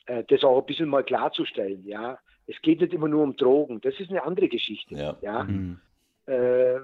äh, 0.06 0.24
das 0.28 0.44
auch 0.44 0.60
ein 0.60 0.66
bisschen 0.66 0.90
mal 0.90 1.04
klarzustellen. 1.04 1.86
Ja, 1.86 2.20
es 2.48 2.62
geht 2.62 2.82
nicht 2.82 2.94
immer 2.94 3.08
nur 3.08 3.24
um 3.24 3.36
Drogen. 3.36 3.82
Das 3.82 4.00
ist 4.00 4.10
eine 4.10 4.24
andere 4.24 4.48
Geschichte. 4.48 4.96
Ja. 4.96 5.18
ja? 5.22 5.44
Mhm. 5.44 5.80
Äh, 6.26 6.80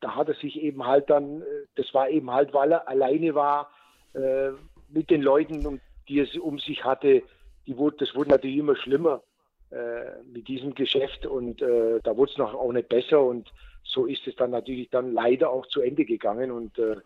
da 0.00 0.16
hat 0.16 0.28
er 0.28 0.34
sich 0.34 0.60
eben 0.60 0.86
halt 0.86 1.10
dann, 1.10 1.42
äh, 1.42 1.44
das 1.76 1.92
war 1.94 2.08
eben 2.08 2.30
halt, 2.30 2.52
weil 2.52 2.72
er 2.72 2.88
alleine 2.88 3.34
war 3.34 3.70
äh, 4.14 4.50
mit 4.88 5.10
den 5.10 5.22
Leuten, 5.22 5.80
die 6.08 6.20
er 6.20 6.44
um 6.44 6.58
sich 6.58 6.84
hatte. 6.84 7.22
Die 7.66 7.76
wurde, 7.76 7.98
das 7.98 8.14
wurde 8.14 8.30
natürlich 8.30 8.56
immer 8.56 8.76
schlimmer 8.76 9.22
äh, 9.70 10.22
mit 10.24 10.48
diesem 10.48 10.74
Geschäft 10.74 11.26
und 11.26 11.62
äh, 11.62 12.00
da 12.02 12.16
wurde 12.16 12.32
es 12.32 12.38
noch 12.38 12.54
auch 12.54 12.72
nicht 12.72 12.88
besser 12.88 13.20
und 13.20 13.52
so 13.84 14.06
ist 14.06 14.26
es 14.26 14.36
dann 14.36 14.50
natürlich 14.50 14.90
dann 14.90 15.12
leider 15.12 15.50
auch 15.50 15.66
zu 15.66 15.80
Ende 15.80 16.04
gegangen. 16.04 16.50
Und 16.50 16.78
äh, 16.78 16.96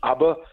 aber 0.00 0.44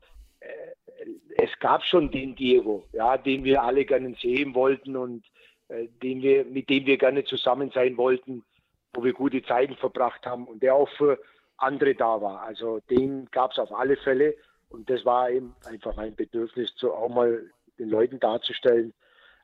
es 1.37 1.49
gab 1.59 1.83
schon 1.83 2.11
den 2.11 2.35
Diego, 2.35 2.85
ja, 2.93 3.17
den 3.17 3.43
wir 3.43 3.63
alle 3.63 3.85
gerne 3.85 4.15
sehen 4.21 4.55
wollten 4.55 4.95
und 4.95 5.25
äh, 5.69 5.87
den 6.01 6.21
wir, 6.21 6.45
mit 6.45 6.69
dem 6.69 6.85
wir 6.85 6.97
gerne 6.97 7.23
zusammen 7.23 7.71
sein 7.71 7.97
wollten, 7.97 8.43
wo 8.93 9.03
wir 9.03 9.13
gute 9.13 9.43
Zeiten 9.43 9.75
verbracht 9.75 10.25
haben 10.25 10.47
und 10.47 10.63
der 10.63 10.75
auch 10.75 10.89
für 10.97 11.19
andere 11.57 11.95
da 11.95 12.21
war. 12.21 12.41
Also 12.41 12.79
den 12.89 13.29
gab 13.31 13.51
es 13.51 13.59
auf 13.59 13.71
alle 13.71 13.97
Fälle 13.97 14.35
und 14.69 14.89
das 14.89 15.05
war 15.05 15.29
eben 15.29 15.55
einfach 15.65 15.97
ein 15.97 16.15
Bedürfnis, 16.15 16.73
so 16.75 16.93
auch 16.93 17.09
mal 17.09 17.49
den 17.79 17.89
Leuten 17.89 18.19
darzustellen. 18.19 18.93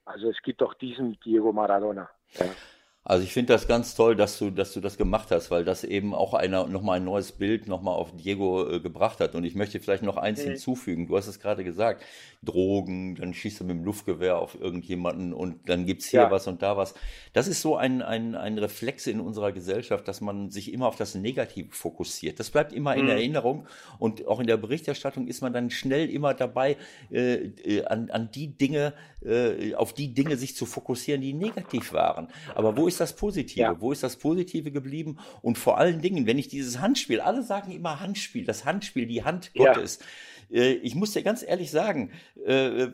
Also 0.06 0.30
es 0.30 0.42
gibt 0.42 0.62
auch 0.62 0.74
diesen 0.74 1.20
Diego 1.22 1.54
Maradona. 1.54 2.10
Ja. 2.34 2.46
Also 3.06 3.24
ich 3.24 3.34
finde 3.34 3.52
das 3.52 3.68
ganz 3.68 3.96
toll, 3.96 4.16
dass 4.16 4.40
du, 4.40 4.50
dass 4.50 4.72
du 4.74 4.80
das 4.80 4.98
gemacht 4.98 5.30
hast, 5.32 5.52
weil 5.52 5.66
das 5.66 5.84
eben 5.84 6.16
auch 6.16 6.34
einer 6.34 6.68
nochmal 6.68 6.98
ein 6.98 7.04
neues 7.04 7.34
Bild 7.34 7.68
nochmal 7.68 7.96
auf 7.96 8.16
Diego 8.16 8.70
äh, 8.70 8.80
gebracht 8.80 9.20
hat. 9.20 9.36
Und 9.36 9.44
ich 9.44 9.56
möchte 9.56 9.82
vielleicht 9.82 10.04
noch 10.04 10.16
eins 10.16 10.42
mhm. 10.42 10.52
hinzufügen. 10.52 11.08
Du 11.08 11.18
hast 11.18 11.28
es 11.28 11.42
gerade 11.42 11.66
gesagt. 11.66 12.04
Drogen, 12.44 13.16
dann 13.16 13.34
schießt 13.34 13.62
er 13.62 13.66
mit 13.66 13.78
dem 13.78 13.84
Luftgewehr 13.84 14.38
auf 14.38 14.60
irgendjemanden 14.60 15.34
und 15.34 15.70
dann 15.70 15.86
gibt's 15.86 16.08
hier 16.08 16.22
ja. 16.22 16.32
was 16.32 16.48
und 16.48 16.62
da 16.62 16.78
was. 16.78 16.94
Das 17.32 17.48
ist 17.48 17.62
so 17.62 17.78
ein, 17.78 18.02
ein, 18.02 18.36
ein 18.36 18.58
Reflex 18.58 19.08
in 19.08 19.20
unserer 19.20 19.52
Gesellschaft, 19.52 20.08
dass 20.08 20.22
man 20.22 20.50
sich 20.50 20.74
immer 20.74 20.88
auf 20.88 20.96
das 20.96 21.16
Negative 21.16 21.70
fokussiert. 21.72 22.40
Das 22.40 22.52
bleibt 22.52 22.74
immer 22.74 22.96
in 22.96 23.06
mhm. 23.06 23.12
Erinnerung 23.12 23.68
und 23.98 24.28
auch 24.28 24.40
in 24.40 24.48
der 24.48 24.58
Berichterstattung 24.58 25.28
ist 25.28 25.42
man 25.42 25.54
dann 25.54 25.70
schnell 25.70 26.10
immer 26.10 26.34
dabei, 26.34 26.78
äh, 27.12 27.36
äh, 27.36 27.86
an, 27.86 28.10
an 28.10 28.30
die 28.32 28.48
Dinge, 28.58 28.94
äh, 29.24 29.74
auf 29.76 29.94
die 29.94 30.14
Dinge 30.14 30.36
sich 30.36 30.56
zu 30.56 30.66
fokussieren, 30.66 31.22
die 31.22 31.34
negativ 31.34 31.94
waren. 31.94 32.28
Aber 32.56 32.76
wo 32.76 32.88
ist 32.88 32.93
das 33.00 33.16
Positive? 33.16 33.60
Ja. 33.60 33.82
Wo 33.82 33.92
ist 33.92 34.04
das 34.04 34.18
Positive 34.18 34.72
geblieben? 34.72 35.18
Und 35.42 35.58
vor 35.58 35.78
allen 35.78 36.02
Dingen, 36.02 36.26
wenn 36.26 36.38
ich 36.38 36.48
dieses 36.48 36.80
Handspiel, 36.80 37.22
alle 37.22 37.44
sagen 37.44 37.72
immer 37.72 38.00
Handspiel, 38.00 38.46
das 38.46 38.66
Handspiel, 38.66 39.06
die 39.06 39.24
Hand 39.24 39.52
ja. 39.54 39.74
Gottes. 39.74 40.00
Äh, 40.52 40.74
ich 40.74 40.96
muss 40.96 41.14
dir 41.14 41.24
ganz 41.24 41.44
ehrlich 41.44 41.72
sagen, 41.72 42.12
äh, 42.46 42.88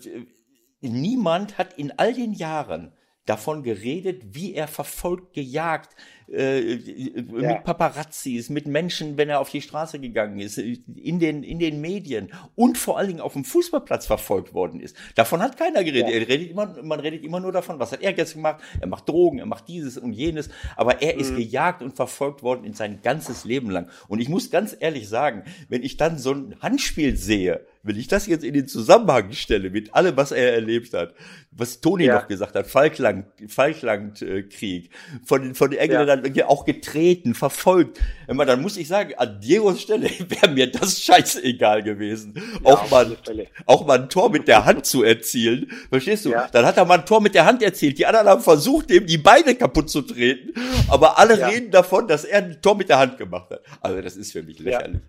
niemand 0.82 1.58
hat 1.58 1.74
in 1.78 1.92
all 1.98 2.14
den 2.14 2.34
Jahren 2.34 2.94
davon 3.26 3.64
geredet, 3.64 4.24
wie 4.36 4.54
er 4.54 4.68
verfolgt, 4.68 5.34
gejagt, 5.34 5.96
äh, 6.32 6.76
ja. 6.76 7.54
mit 7.54 7.64
Paparazzis, 7.64 8.50
mit 8.50 8.68
Menschen, 8.68 9.18
wenn 9.18 9.30
er 9.30 9.40
auf 9.40 9.50
die 9.50 9.62
Straße 9.62 10.00
gegangen 10.00 10.40
ist, 10.40 10.58
in 10.58 11.20
den, 11.20 11.44
in 11.44 11.60
den 11.60 11.82
Medien 11.82 12.30
und 12.56 12.78
vor 12.78 12.98
allen 12.98 13.08
Dingen 13.08 13.22
auf 13.22 13.34
dem 13.34 13.44
Fußballplatz 13.44 14.06
verfolgt 14.06 14.54
worden 14.54 14.80
ist. 14.80 14.96
Davon 15.16 15.42
hat 15.42 15.58
keiner 15.58 15.84
geredet. 15.84 16.10
Ja. 16.10 16.20
Er 16.20 16.28
redet 16.28 16.52
immer, 16.52 16.76
man 16.84 17.00
redet 17.00 17.24
immer 17.24 17.40
nur 17.40 17.52
davon, 17.52 17.80
was 17.80 17.92
hat 17.92 18.02
er 18.02 18.16
jetzt 18.16 18.34
gemacht? 18.34 18.62
Er 18.80 18.88
macht 18.88 19.08
Drogen, 19.10 19.40
er 19.40 19.46
macht 19.46 19.68
dieses 19.68 19.98
und 19.98 20.14
jenes, 20.14 20.50
aber 20.76 21.02
er 21.02 21.16
mhm. 21.16 21.20
ist 21.20 21.36
gejagt 21.36 21.82
und 21.82 21.96
verfolgt 21.96 22.44
worden 22.44 22.64
in 22.64 22.74
sein 22.74 23.02
ganzes 23.02 23.46
Leben 23.46 23.70
lang. 23.70 23.90
Und 24.08 24.20
ich 24.20 24.30
muss 24.30 24.52
ganz 24.52 24.76
ehrlich 24.80 25.10
sagen, 25.10 25.44
wenn 25.68 25.84
ich 25.84 25.98
dann 25.98 26.18
so 26.18 26.34
ein 26.34 26.56
Handspiel 26.62 27.16
sehe, 27.16 27.66
wenn 27.82 27.98
ich 27.98 28.08
das 28.08 28.28
jetzt 28.28 28.44
in 28.44 28.54
den 28.54 28.68
Zusammenhang 28.68 29.32
stelle 29.32 29.70
mit 29.70 29.96
allem, 29.96 30.18
was 30.18 30.32
er 30.32 30.54
erlebt 30.54 30.94
hat, 30.94 31.14
was 31.52 31.80
Toni 31.82 32.06
ja. 32.06 32.16
noch 32.16 32.28
gesagt 32.28 32.56
hat, 32.56 32.68
Falkland, 32.68 33.26
Falklandkrieg, 33.48 34.90
von, 35.26 35.56
von 35.56 35.72
den 35.72 35.80
Engländern 35.80 36.19
ja. 36.34 36.48
auch 36.48 36.66
getreten, 36.66 37.34
verfolgt, 37.34 38.00
immer, 38.28 38.46
dann 38.46 38.62
muss 38.62 38.78
ich 38.78 38.88
sagen, 38.88 39.14
an 39.18 39.40
Diegos 39.40 39.82
Stelle 39.82 40.10
wäre 40.28 40.50
mir 40.50 40.72
das 40.72 41.02
scheißegal 41.02 41.84
gewesen, 41.84 42.34
ja, 42.36 42.74
auch 42.74 42.90
mal, 42.90 43.18
auch 43.66 43.86
mal 43.86 44.02
ein 44.02 44.10
Tor 44.10 44.30
mit 44.30 44.48
der 44.48 44.66
Hand 44.66 44.86
zu 44.86 45.04
erzielen, 45.04 45.72
verstehst 45.90 46.26
du? 46.26 46.34
Dann 46.52 46.66
hat 46.66 46.78
er 46.78 46.86
mal 46.86 47.00
ein 47.00 47.06
Tor 47.06 47.22
mit 47.22 47.36
der 47.36 47.46
Hand 47.46 47.62
erzielt, 47.62 47.98
die 47.98 48.06
anderen 48.06 48.28
haben 48.28 48.42
versucht, 48.42 48.92
ihm 48.92 49.06
die 49.06 49.18
Beine 49.18 49.56
kaputt 49.56 49.90
zu 49.90 50.02
treten, 50.02 50.54
aber 50.90 51.18
alle 51.20 51.48
reden 51.48 51.72
davon, 51.72 52.08
dass 52.08 52.26
er 52.26 52.44
ein 52.44 52.62
Tor 52.62 52.76
mit 52.76 52.90
der 52.90 53.00
Hand 53.00 53.18
gemacht 53.18 53.50
hat. 53.52 53.62
Also 53.82 54.02
das 54.02 54.16
ist 54.16 54.32
für 54.32 54.44
mich 54.44 54.60
lächerlich. 54.60 55.02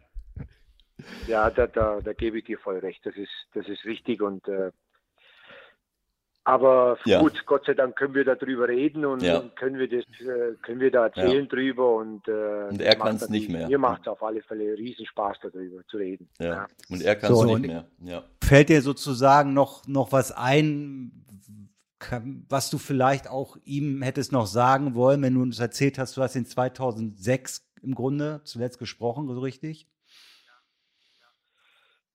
Ja, 1.26 1.50
da, 1.50 1.66
da, 1.66 2.00
da 2.02 2.12
gebe 2.12 2.38
ich 2.38 2.44
dir 2.44 2.58
voll 2.58 2.78
recht. 2.78 3.04
Das 3.04 3.16
ist, 3.16 3.30
das 3.54 3.68
ist 3.68 3.84
richtig 3.84 4.20
und 4.20 4.46
äh, 4.48 4.70
aber 6.44 6.98
ja. 7.04 7.20
gut, 7.20 7.44
Gott 7.46 7.66
sei 7.66 7.74
Dank 7.74 7.96
können 7.96 8.14
wir 8.14 8.24
darüber 8.24 8.66
reden 8.66 9.04
und, 9.04 9.22
ja. 9.22 9.42
können 9.56 9.78
wir 9.78 9.88
das, 9.88 10.04
äh, 10.20 10.54
können 10.62 10.80
wir 10.80 10.90
da 10.90 11.06
erzählen 11.06 11.44
ja. 11.44 11.48
drüber 11.48 11.96
und, 11.96 12.26
äh, 12.28 12.68
und 12.70 12.80
er 12.80 12.96
kann 12.96 13.16
es 13.16 13.28
nicht 13.28 13.50
mehr. 13.50 13.68
Mir 13.68 13.78
macht 13.78 14.02
es 14.02 14.08
auf 14.08 14.22
alle 14.22 14.42
Fälle 14.42 14.76
riesen 14.76 15.06
Spaß 15.06 15.38
darüber 15.42 15.86
zu 15.86 15.98
reden. 15.98 16.28
Ja. 16.38 16.66
Und 16.88 17.02
er 17.02 17.16
kann 17.16 17.32
es 17.32 17.38
so, 17.38 17.44
nicht 17.44 17.66
mehr. 17.66 17.84
Ja. 18.02 18.24
Fällt 18.42 18.70
dir 18.70 18.80
sozusagen 18.80 19.52
noch 19.52 19.86
noch 19.86 20.12
was 20.12 20.32
ein, 20.32 21.24
was 22.48 22.70
du 22.70 22.78
vielleicht 22.78 23.28
auch 23.28 23.58
ihm 23.64 24.00
hättest 24.00 24.32
noch 24.32 24.46
sagen 24.46 24.94
wollen, 24.94 25.20
wenn 25.22 25.34
du 25.34 25.42
uns 25.42 25.60
erzählt 25.60 25.98
hast, 25.98 26.16
du 26.16 26.22
hast 26.22 26.36
in 26.36 26.46
2006 26.46 27.70
im 27.82 27.94
Grunde 27.94 28.40
zuletzt 28.44 28.78
gesprochen, 28.78 29.28
so 29.28 29.40
richtig? 29.40 29.86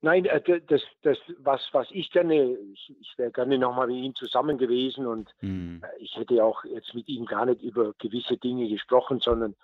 Nein, 0.05 0.25
äh, 0.25 0.61
das, 0.67 0.83
das, 1.01 1.17
was, 1.39 1.67
was 1.71 1.87
ich 1.89 2.11
gerne, 2.11 2.55
ich, 2.73 2.95
ich 3.01 3.17
wäre 3.17 3.31
gerne 3.31 3.57
nochmal 3.57 3.87
mit 3.87 3.95
ihm 3.95 4.13
zusammen 4.13 4.59
gewesen 4.59 5.07
und 5.07 5.33
mhm. 5.41 5.83
ich 5.97 6.15
hätte 6.15 6.43
auch 6.43 6.63
jetzt 6.63 6.93
mit 6.93 7.07
ihm 7.09 7.25
gar 7.25 7.47
nicht 7.47 7.63
über 7.63 7.91
gewisse 7.97 8.37
Dinge 8.37 8.69
gesprochen, 8.69 9.19
sondern 9.19 9.55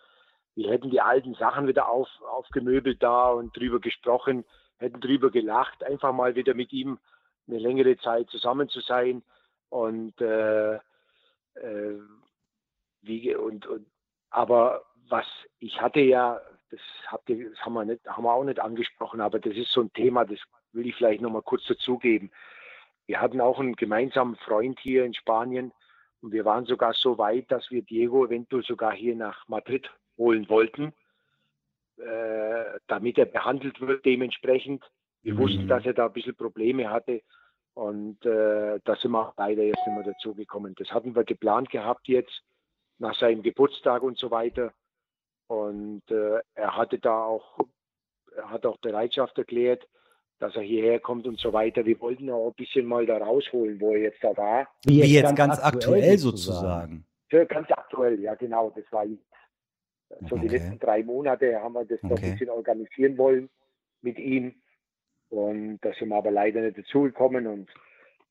wir 0.56 0.72
hätten 0.72 0.90
die 0.90 1.00
alten 1.00 1.36
Sachen 1.36 1.68
wieder 1.68 1.88
auf, 1.90 2.08
aufgemöbelt 2.28 3.04
da 3.04 3.30
und 3.30 3.56
drüber 3.56 3.80
gesprochen, 3.80 4.44
hätten 4.80 5.00
drüber 5.00 5.30
gelacht, 5.30 5.84
einfach 5.84 6.12
mal 6.12 6.34
wieder 6.34 6.56
mit 6.56 6.74
ihm 6.74 6.98
eine 7.48 7.60
längere 7.60 7.98
Zeit 7.98 8.28
zusammen 8.32 8.68
zu 8.68 8.80
sein 8.80 9.22
und, 9.70 10.20
äh, 10.22 10.74
äh, 10.74 12.00
wie, 13.04 13.36
und, 13.36 13.68
und 13.68 13.86
aber 14.32 14.86
was 15.08 15.28
ich 15.60 15.80
hatte 15.80 16.00
ja 16.00 16.42
das, 16.72 16.80
habt 17.08 17.30
ihr, 17.30 17.50
das 17.50 17.60
haben, 17.60 17.74
wir 17.74 17.86
nicht, 17.86 18.08
haben 18.08 18.24
wir 18.24 18.34
auch 18.34 18.44
nicht 18.44 18.60
angesprochen, 18.60 19.22
aber 19.22 19.40
das 19.40 19.56
ist 19.56 19.72
so 19.72 19.82
ein 19.82 19.94
Thema, 19.94 20.26
das 20.26 20.40
will 20.72 20.88
ich 20.88 20.96
vielleicht 20.96 21.22
noch 21.22 21.32
mal 21.32 21.42
kurz 21.42 21.66
dazugeben. 21.68 22.32
Wir 23.06 23.20
hatten 23.20 23.42
auch 23.42 23.60
einen 23.60 23.76
gemeinsamen 23.76 24.38
Freund 24.38 24.80
hier 24.80 25.06
in 25.06 25.14
Spanien 25.14 25.74
und 26.22 26.32
wir 26.32 26.46
waren 26.46 26.66
sogar 26.66 26.94
so 26.94 27.18
weit, 27.18 27.52
dass 27.52 27.70
wir 27.72 27.82
Diego 27.82 28.26
eventuell 28.26 28.64
sogar 28.64 28.94
hier 28.94 29.16
nach 29.16 29.48
Madrid 29.48 29.90
holen 30.18 30.48
wollten, 30.50 30.94
äh, 31.98 32.80
damit 32.88 33.18
er 33.18 33.26
behandelt 33.26 33.82
wird 33.82 34.06
dementsprechend. 34.06 34.84
Wir 35.24 35.34
mhm. 35.34 35.40
wussten, 35.40 35.68
dass 35.68 35.86
er 35.86 35.94
da 35.94 36.06
ein 36.06 36.14
bisschen 36.14 36.36
Probleme 36.36 36.90
hatte 36.90 37.22
und 37.74 38.26
äh, 38.26 38.80
da 38.84 38.96
sind 38.96 39.12
wir 39.12 39.34
leider 39.38 39.64
erst 39.64 39.86
nicht 39.86 39.96
mehr 39.96 40.14
dazu 40.14 40.34
gekommen. 40.34 40.74
Das 40.78 40.92
hatten 40.92 41.16
wir 41.16 41.24
geplant 41.24 41.70
gehabt 41.70 42.08
jetzt 42.08 42.44
nach 42.98 43.16
seinem 43.16 43.42
Geburtstag 43.42 44.04
und 44.04 44.18
so 44.18 44.32
weiter. 44.32 44.74
Und 45.52 46.04
äh, 46.10 46.40
er 46.56 46.78
hatte 46.78 46.98
da 46.98 47.26
auch, 47.26 47.60
er 48.38 48.52
hat 48.52 48.66
auch 48.66 48.78
Bereitschaft 48.78 49.38
erklärt, 49.38 49.86
dass 50.40 50.56
er 50.56 50.62
hierher 50.62 51.02
kommt 51.02 51.28
und 51.28 51.38
so 51.40 51.52
weiter. 51.52 51.86
Wir 51.86 52.00
wollten 52.00 52.30
auch 52.30 52.48
ein 52.48 52.54
bisschen 52.54 52.86
mal 52.86 53.06
da 53.06 53.18
rausholen, 53.18 53.82
wo 53.82 53.92
er 53.92 54.00
jetzt 54.00 54.24
da 54.24 54.36
war. 54.38 54.70
Wie 54.86 55.00
jetzt, 55.00 55.10
jetzt 55.10 55.36
ganz, 55.36 55.58
ganz, 55.58 55.60
aktuell, 55.60 56.18
sozusagen. 56.18 57.06
Ja, 57.32 57.44
ganz 57.44 57.70
aktuell, 57.70 58.22
ja 58.22 58.34
genau. 58.36 58.72
Das 58.74 58.86
war 58.92 59.06
so 59.06 60.36
okay. 60.36 60.40
die 60.40 60.48
letzten 60.48 60.80
drei 60.80 61.04
Monate 61.04 61.60
haben 61.60 61.74
wir 61.74 61.84
das 61.84 62.00
okay. 62.02 62.14
ein 62.14 62.32
bisschen 62.32 62.50
organisieren 62.50 63.18
wollen 63.18 63.50
mit 64.02 64.18
ihm. 64.20 64.56
Und 65.28 65.80
da 65.82 65.92
sind 66.00 66.08
wir 66.08 66.16
aber 66.16 66.32
leider 66.32 66.62
nicht 66.62 66.78
dazugekommen 66.78 67.46
und 67.48 67.70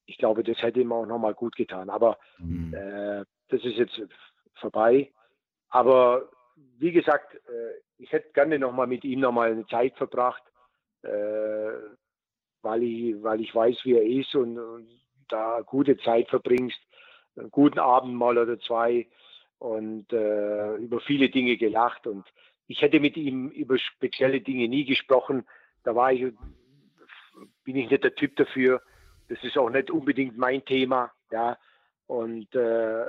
ich 0.06 0.16
glaube, 0.16 0.42
das 0.42 0.62
hätte 0.62 0.80
ihm 0.80 0.92
auch 0.92 1.04
nochmal 1.04 1.34
gut 1.34 1.54
getan. 1.54 1.90
Aber 1.90 2.18
mhm. 2.38 2.72
äh, 2.72 3.24
das 3.48 3.62
ist 3.62 3.76
jetzt 3.76 4.00
vorbei. 4.54 5.12
Aber 5.68 6.30
wie 6.78 6.92
gesagt, 6.92 7.34
äh, 7.34 7.80
ich 7.98 8.10
hätte 8.12 8.32
gerne 8.32 8.58
nochmal 8.58 8.86
mit 8.86 9.04
ihm 9.04 9.20
nochmal 9.20 9.52
eine 9.52 9.66
Zeit 9.66 9.96
verbracht, 9.96 10.42
äh, 11.02 11.72
weil, 12.62 12.82
ich, 12.82 13.22
weil 13.22 13.40
ich 13.40 13.54
weiß, 13.54 13.84
wie 13.84 13.94
er 13.94 14.04
ist 14.04 14.34
und, 14.34 14.58
und 14.58 14.88
da 15.28 15.60
gute 15.62 15.96
Zeit 15.98 16.28
verbringst, 16.28 16.78
einen 17.36 17.50
guten 17.50 17.78
Abend 17.78 18.14
mal 18.14 18.36
oder 18.36 18.58
zwei 18.60 19.06
und 19.58 20.12
äh, 20.12 20.76
über 20.76 21.00
viele 21.00 21.28
Dinge 21.28 21.56
gelacht. 21.56 22.06
Und 22.06 22.24
ich 22.66 22.82
hätte 22.82 23.00
mit 23.00 23.16
ihm 23.16 23.48
über 23.50 23.78
spezielle 23.78 24.40
Dinge 24.40 24.68
nie 24.68 24.84
gesprochen. 24.84 25.46
Da 25.84 25.94
war 25.94 26.12
ich, 26.12 26.32
bin 27.64 27.76
ich 27.76 27.90
nicht 27.90 28.04
der 28.04 28.14
Typ 28.14 28.36
dafür. 28.36 28.82
Das 29.28 29.42
ist 29.44 29.56
auch 29.56 29.70
nicht 29.70 29.90
unbedingt 29.90 30.36
mein 30.36 30.64
Thema. 30.64 31.12
Ja. 31.30 31.58
Und 32.06 32.54
äh, 32.54 33.04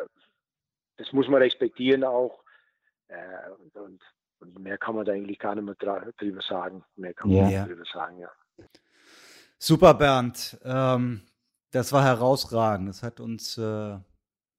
das 0.97 1.11
muss 1.13 1.27
man 1.27 1.41
respektieren 1.41 2.03
auch. 2.03 2.40
Äh, 3.11 3.51
und, 3.51 3.75
und, 3.75 4.01
und, 4.39 4.59
mehr 4.59 4.77
kann 4.77 4.95
man 4.95 5.05
da 5.05 5.11
eigentlich 5.11 5.39
gar 5.39 5.55
nicht 5.55 5.65
mehr 5.65 5.75
drüber 6.17 6.41
sagen. 6.41 6.83
Mehr 6.95 7.13
kann 7.13 7.31
man 7.31 7.49
ja. 7.49 7.65
drüber 7.65 7.83
sagen, 7.91 8.19
ja. 8.19 8.29
Super, 9.57 9.93
Bernd. 9.93 10.57
Ähm, 10.63 11.21
das 11.71 11.91
war 11.91 12.03
herausragend. 12.03 12.89
Das 12.89 13.03
hat 13.03 13.19
uns 13.19 13.57
äh, 13.57 13.97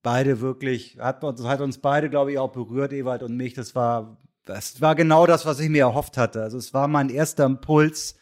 beide 0.03 0.41
wirklich, 0.41 0.99
hat, 1.01 1.23
hat 1.23 1.61
uns 1.61 1.79
beide, 1.79 2.11
glaube 2.11 2.33
ich, 2.33 2.39
auch 2.39 2.53
berührt, 2.53 2.93
Ewald 2.93 3.23
und 3.23 3.37
mich. 3.37 3.55
Das 3.55 3.75
war, 3.75 4.19
das 4.45 4.81
war 4.81 4.95
genau 4.95 5.27
das, 5.27 5.47
was 5.47 5.61
ich 5.61 5.71
mir 5.71 5.83
erhofft 5.83 6.17
hatte. 6.19 6.43
Also 6.43 6.59
es 6.59 6.75
war 6.75 6.89
mein 6.89 7.09
erster 7.09 7.45
Impuls. 7.45 8.17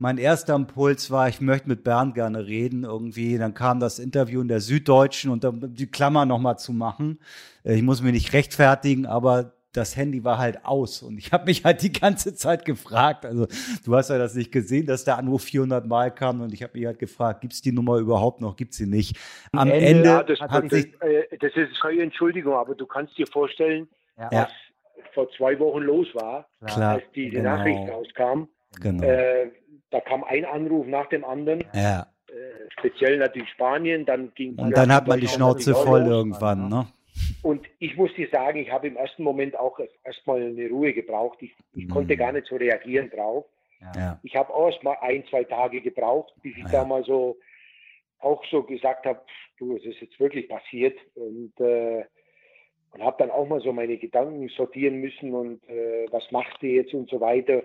Mein 0.00 0.18
erster 0.18 0.54
Impuls 0.54 1.10
war, 1.10 1.28
ich 1.28 1.40
möchte 1.40 1.68
mit 1.68 1.82
Bernd 1.82 2.14
gerne 2.14 2.46
reden 2.46 2.84
irgendwie. 2.84 3.36
Dann 3.36 3.54
kam 3.54 3.80
das 3.80 3.98
Interview 3.98 4.40
in 4.40 4.48
der 4.48 4.60
Süddeutschen 4.60 5.30
und 5.30 5.42
dann 5.44 5.74
die 5.74 5.90
Klammer 5.90 6.24
nochmal 6.24 6.58
zu 6.58 6.72
machen. 6.72 7.20
Äh, 7.64 7.74
ich 7.76 7.82
muss 7.82 8.02
mich 8.02 8.12
nicht 8.12 8.32
rechtfertigen, 8.32 9.06
aber 9.06 9.57
das 9.72 9.96
Handy 9.96 10.24
war 10.24 10.38
halt 10.38 10.64
aus 10.64 11.02
und 11.02 11.18
ich 11.18 11.32
habe 11.32 11.44
mich 11.44 11.64
halt 11.64 11.82
die 11.82 11.92
ganze 11.92 12.34
Zeit 12.34 12.64
gefragt, 12.64 13.26
also 13.26 13.46
du 13.84 13.94
hast 13.94 14.10
ja 14.10 14.18
das 14.18 14.34
nicht 14.34 14.50
gesehen, 14.50 14.86
dass 14.86 15.04
der 15.04 15.18
Anruf 15.18 15.44
400 15.44 15.86
Mal 15.86 16.14
kam 16.14 16.40
und 16.40 16.52
ich 16.52 16.62
habe 16.62 16.76
mich 16.76 16.86
halt 16.86 16.98
gefragt, 16.98 17.42
gibt 17.42 17.52
es 17.52 17.60
die 17.60 17.72
Nummer 17.72 17.98
überhaupt 17.98 18.40
noch, 18.40 18.56
gibt 18.56 18.74
sie 18.74 18.86
nicht. 18.86 19.16
Am 19.52 19.70
Ende, 19.70 19.86
Ende 19.86 20.08
ja, 20.08 20.22
das, 20.22 20.40
hat 20.40 20.64
das, 20.64 20.70
sich 20.70 21.02
äh, 21.02 21.24
das 21.38 21.52
ist 21.54 21.80
keine 21.80 22.02
Entschuldigung, 22.02 22.54
aber 22.54 22.74
du 22.74 22.86
kannst 22.86 23.16
dir 23.18 23.26
vorstellen, 23.26 23.88
ja. 24.18 24.28
was 24.30 24.48
vor 25.12 25.28
zwei 25.36 25.58
Wochen 25.58 25.80
los 25.80 26.06
war, 26.14 26.46
Klar, 26.64 26.94
als 26.94 27.04
die, 27.14 27.24
die 27.24 27.36
genau. 27.36 27.56
Nachricht 27.56 27.90
rauskam. 27.90 28.48
Genau. 28.80 29.04
Äh, 29.04 29.50
da 29.90 30.00
kam 30.00 30.24
ein 30.24 30.44
Anruf 30.44 30.86
nach 30.86 31.08
dem 31.08 31.24
anderen. 31.24 31.64
Ja. 31.72 32.06
Äh, 32.28 32.32
speziell 32.78 33.18
natürlich 33.18 33.48
Spanien, 33.50 34.04
dann 34.04 34.32
ging 34.34 34.54
Und 34.54 34.76
dann 34.76 34.92
hat 34.92 35.06
man 35.06 35.20
die 35.20 35.28
Schnauze 35.28 35.74
voll 35.74 36.06
irgendwann, 36.06 36.68
ne? 36.68 36.86
Und 37.42 37.66
ich 37.78 37.96
muss 37.96 38.12
dir 38.14 38.28
sagen, 38.28 38.58
ich 38.58 38.70
habe 38.70 38.88
im 38.88 38.96
ersten 38.96 39.22
Moment 39.22 39.56
auch 39.56 39.78
erstmal 40.04 40.42
eine 40.42 40.68
Ruhe 40.68 40.92
gebraucht. 40.92 41.38
Ich, 41.40 41.54
ich 41.74 41.86
mhm. 41.86 41.90
konnte 41.90 42.16
gar 42.16 42.32
nicht 42.32 42.46
so 42.46 42.56
reagieren 42.56 43.10
drauf. 43.10 43.46
Ja. 43.94 44.18
Ich 44.24 44.34
habe 44.34 44.52
auch 44.52 44.70
erst 44.70 44.82
mal 44.82 44.96
ein, 45.00 45.24
zwei 45.26 45.44
Tage 45.44 45.80
gebraucht, 45.80 46.32
bis 46.42 46.56
ich 46.56 46.64
ja. 46.64 46.70
da 46.70 46.84
mal 46.84 47.04
so 47.04 47.38
auch 48.20 48.44
so 48.50 48.62
gesagt 48.64 49.06
habe, 49.06 49.20
du, 49.58 49.76
es 49.76 49.84
ist 49.84 50.00
jetzt 50.00 50.18
wirklich 50.18 50.48
passiert. 50.48 50.98
Und, 51.14 51.52
äh, 51.60 52.04
und 52.90 53.02
habe 53.02 53.16
dann 53.18 53.30
auch 53.30 53.46
mal 53.46 53.60
so 53.60 53.72
meine 53.72 53.96
Gedanken 53.98 54.48
sortieren 54.48 54.96
müssen 54.96 55.32
und 55.34 55.68
äh, 55.68 56.06
was 56.10 56.30
machst 56.30 56.56
du 56.60 56.66
jetzt 56.66 56.94
und 56.94 57.08
so 57.10 57.20
weiter. 57.20 57.62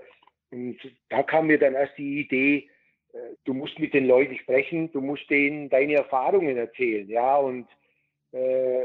Und 0.52 0.78
da 1.10 1.24
kam 1.24 1.48
mir 1.48 1.58
dann 1.58 1.74
erst 1.74 1.98
die 1.98 2.20
Idee, 2.20 2.70
äh, 3.14 3.18
du 3.46 3.54
musst 3.54 3.80
mit 3.80 3.94
den 3.94 4.06
Leuten 4.06 4.36
sprechen, 4.38 4.92
du 4.92 5.02
musst 5.02 5.30
denen 5.30 5.70
deine 5.70 5.96
Erfahrungen 5.96 6.58
erzählen, 6.58 7.08
ja, 7.10 7.38
und 7.38 7.68
äh, 8.34 8.84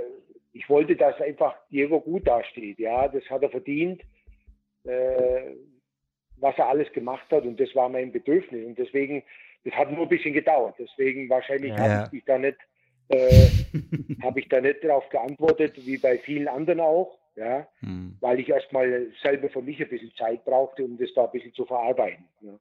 ich 0.59 0.69
wollte, 0.69 0.97
dass 0.97 1.21
einfach 1.21 1.55
Diego 1.71 2.01
gut 2.01 2.27
dasteht. 2.27 2.81
Ja, 2.81 3.07
das 3.07 3.23
hat 3.31 3.43
er 3.45 3.51
verdient, 3.51 4.03
äh, 4.85 5.55
was 6.37 6.59
er 6.59 6.69
alles 6.69 6.93
gemacht 6.93 7.31
hat 7.31 7.45
und 7.45 7.61
das 7.61 7.73
war 7.77 7.89
mein 7.89 8.11
Bedürfnis 8.11 8.67
und 8.67 8.77
deswegen, 8.77 9.23
das 9.65 9.73
hat 9.75 9.93
nur 9.93 10.03
ein 10.03 10.09
bisschen 10.09 10.35
gedauert. 10.35 10.75
Deswegen 10.77 11.31
wahrscheinlich 11.31 11.71
ja. 11.71 12.07
habe 12.07 12.17
ich 12.17 12.25
da 12.25 12.39
nicht 12.39 12.59
äh, 13.09 13.47
habe 14.23 14.41
ich 14.41 14.49
da 14.49 14.61
nicht 14.61 14.83
darauf 14.83 15.09
geantwortet, 15.11 15.75
wie 15.87 15.97
bei 15.97 16.19
vielen 16.19 16.49
anderen 16.49 16.81
auch, 16.81 17.17
ja, 17.37 17.69
hm. 17.79 18.17
weil 18.21 18.41
ich 18.41 18.49
erstmal 18.49 19.13
selber 19.23 19.49
für 19.51 19.63
mich 19.63 19.81
ein 19.81 19.89
bisschen 19.89 20.13
Zeit 20.17 20.45
brauchte, 20.45 20.85
um 20.85 20.99
das 20.99 21.15
da 21.15 21.27
ein 21.27 21.31
bisschen 21.31 21.55
zu 21.55 21.67
verarbeiten. 21.67 22.25
Ja. 22.41 22.59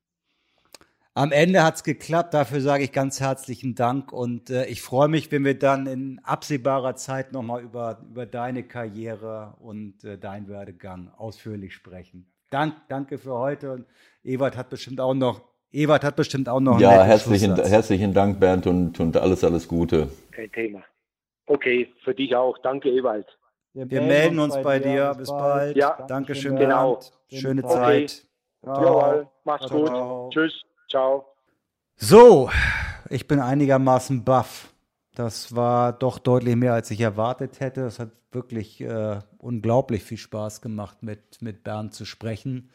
Am 1.17 1.31
Ende 1.31 1.63
hat 1.63 1.77
es 1.77 1.83
geklappt, 1.83 2.35
dafür 2.35 2.61
sage 2.61 2.83
ich 2.83 2.91
ganz 2.91 3.19
herzlichen 3.19 3.73
Dank 3.73 4.13
und 4.13 4.51
äh, 4.51 4.67
ich 4.67 4.83
freue 4.83 5.07
mich, 5.07 5.31
wenn 5.31 5.43
wir 5.43 5.57
dann 5.57 5.87
in 5.87 6.21
absehbarer 6.23 6.93
Zeit 6.95 7.31
nochmal 7.31 7.63
über, 7.63 7.97
über 8.07 8.27
deine 8.27 8.61
Karriere 8.61 9.55
und 9.59 10.03
äh, 10.03 10.19
deinen 10.19 10.47
Werdegang 10.47 11.11
ausführlich 11.17 11.73
sprechen. 11.73 12.31
Dank, 12.51 12.75
danke 12.87 13.17
für 13.17 13.33
heute 13.33 13.71
und 13.71 13.85
Ewald 14.23 14.55
hat 14.55 14.69
bestimmt 14.69 15.01
auch 15.01 15.15
noch 15.15 15.41
Ewald 15.71 16.03
hat 16.03 16.15
bestimmt 16.15 16.49
auch 16.49 16.59
noch 16.59 16.79
Ja, 16.79 17.03
herzlichen, 17.03 17.55
herzlichen 17.55 18.13
Dank, 18.13 18.39
Bernd, 18.39 18.67
und, 18.67 18.99
und 18.99 19.17
alles, 19.17 19.43
alles 19.43 19.67
Gute. 19.67 20.09
Kein 20.29 20.51
Thema. 20.51 20.83
Okay, 21.47 21.91
für 22.03 22.13
dich 22.13 22.35
auch. 22.35 22.59
Danke, 22.59 22.89
Ewald. 22.91 23.25
Wir, 23.73 23.89
Wir 23.89 24.01
melden 24.03 24.37
uns, 24.37 24.53
uns 24.53 24.63
bei, 24.63 24.77
dir. 24.77 25.15
Bis 25.17 25.29
bald. 25.29 25.75
Ja, 25.75 25.97
Dankeschön, 26.07 26.57
genau. 26.57 26.99
Schöne 27.27 27.63
okay. 27.63 27.73
Zeit. 27.73 28.23
Jawohl, 28.63 29.27
mach's 29.43 29.67
gut. 29.67 30.31
Tschüss. 30.31 30.66
Ciao. 30.89 31.25
So, 31.95 32.49
ich 33.09 33.27
bin 33.27 33.39
einigermaßen 33.39 34.23
baff. 34.23 34.73
Das 35.15 35.55
war 35.55 35.93
doch 35.93 36.19
deutlich 36.19 36.55
mehr, 36.55 36.73
als 36.73 36.91
ich 36.91 37.01
erwartet 37.01 37.59
hätte. 37.59 37.81
Es 37.81 37.99
hat 37.99 38.11
wirklich 38.31 38.81
äh, 38.81 39.19
unglaublich 39.37 40.03
viel 40.03 40.17
Spaß 40.17 40.61
gemacht, 40.61 41.01
mit, 41.01 41.41
mit 41.41 41.63
Bernd 41.63 41.93
zu 41.93 42.05
sprechen. 42.05 42.69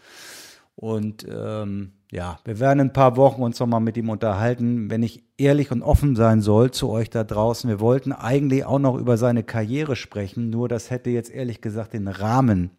Und 0.74 1.26
ähm, 1.30 1.93
ja, 2.10 2.39
wir 2.44 2.59
werden 2.59 2.80
in 2.80 2.86
ein 2.89 2.93
paar 2.93 3.16
Wochen 3.16 3.43
uns 3.43 3.60
nochmal 3.60 3.80
mit 3.80 3.97
ihm 3.97 4.10
unterhalten. 4.10 4.90
Wenn 4.90 5.02
ich 5.02 5.22
ehrlich 5.39 5.70
und 5.70 5.82
offen 5.82 6.16
sein 6.16 6.40
soll 6.40 6.70
zu 6.70 6.90
euch 6.90 7.10
da 7.10 7.24
draußen, 7.24 7.68
wir 7.70 7.80
wollten 7.80 8.12
eigentlich 8.12 8.64
auch 8.64 8.78
noch 8.78 8.97
über 8.97 9.16
seine 9.16 9.44
Karriere 9.44 9.97
sprechen, 9.97 10.51
nur 10.51 10.68
das 10.68 10.90
hätte 10.90 11.10
jetzt 11.10 11.30
ehrlich 11.30 11.60
gesagt 11.60 11.93
den 11.93 12.09
Rahmen 12.09 12.70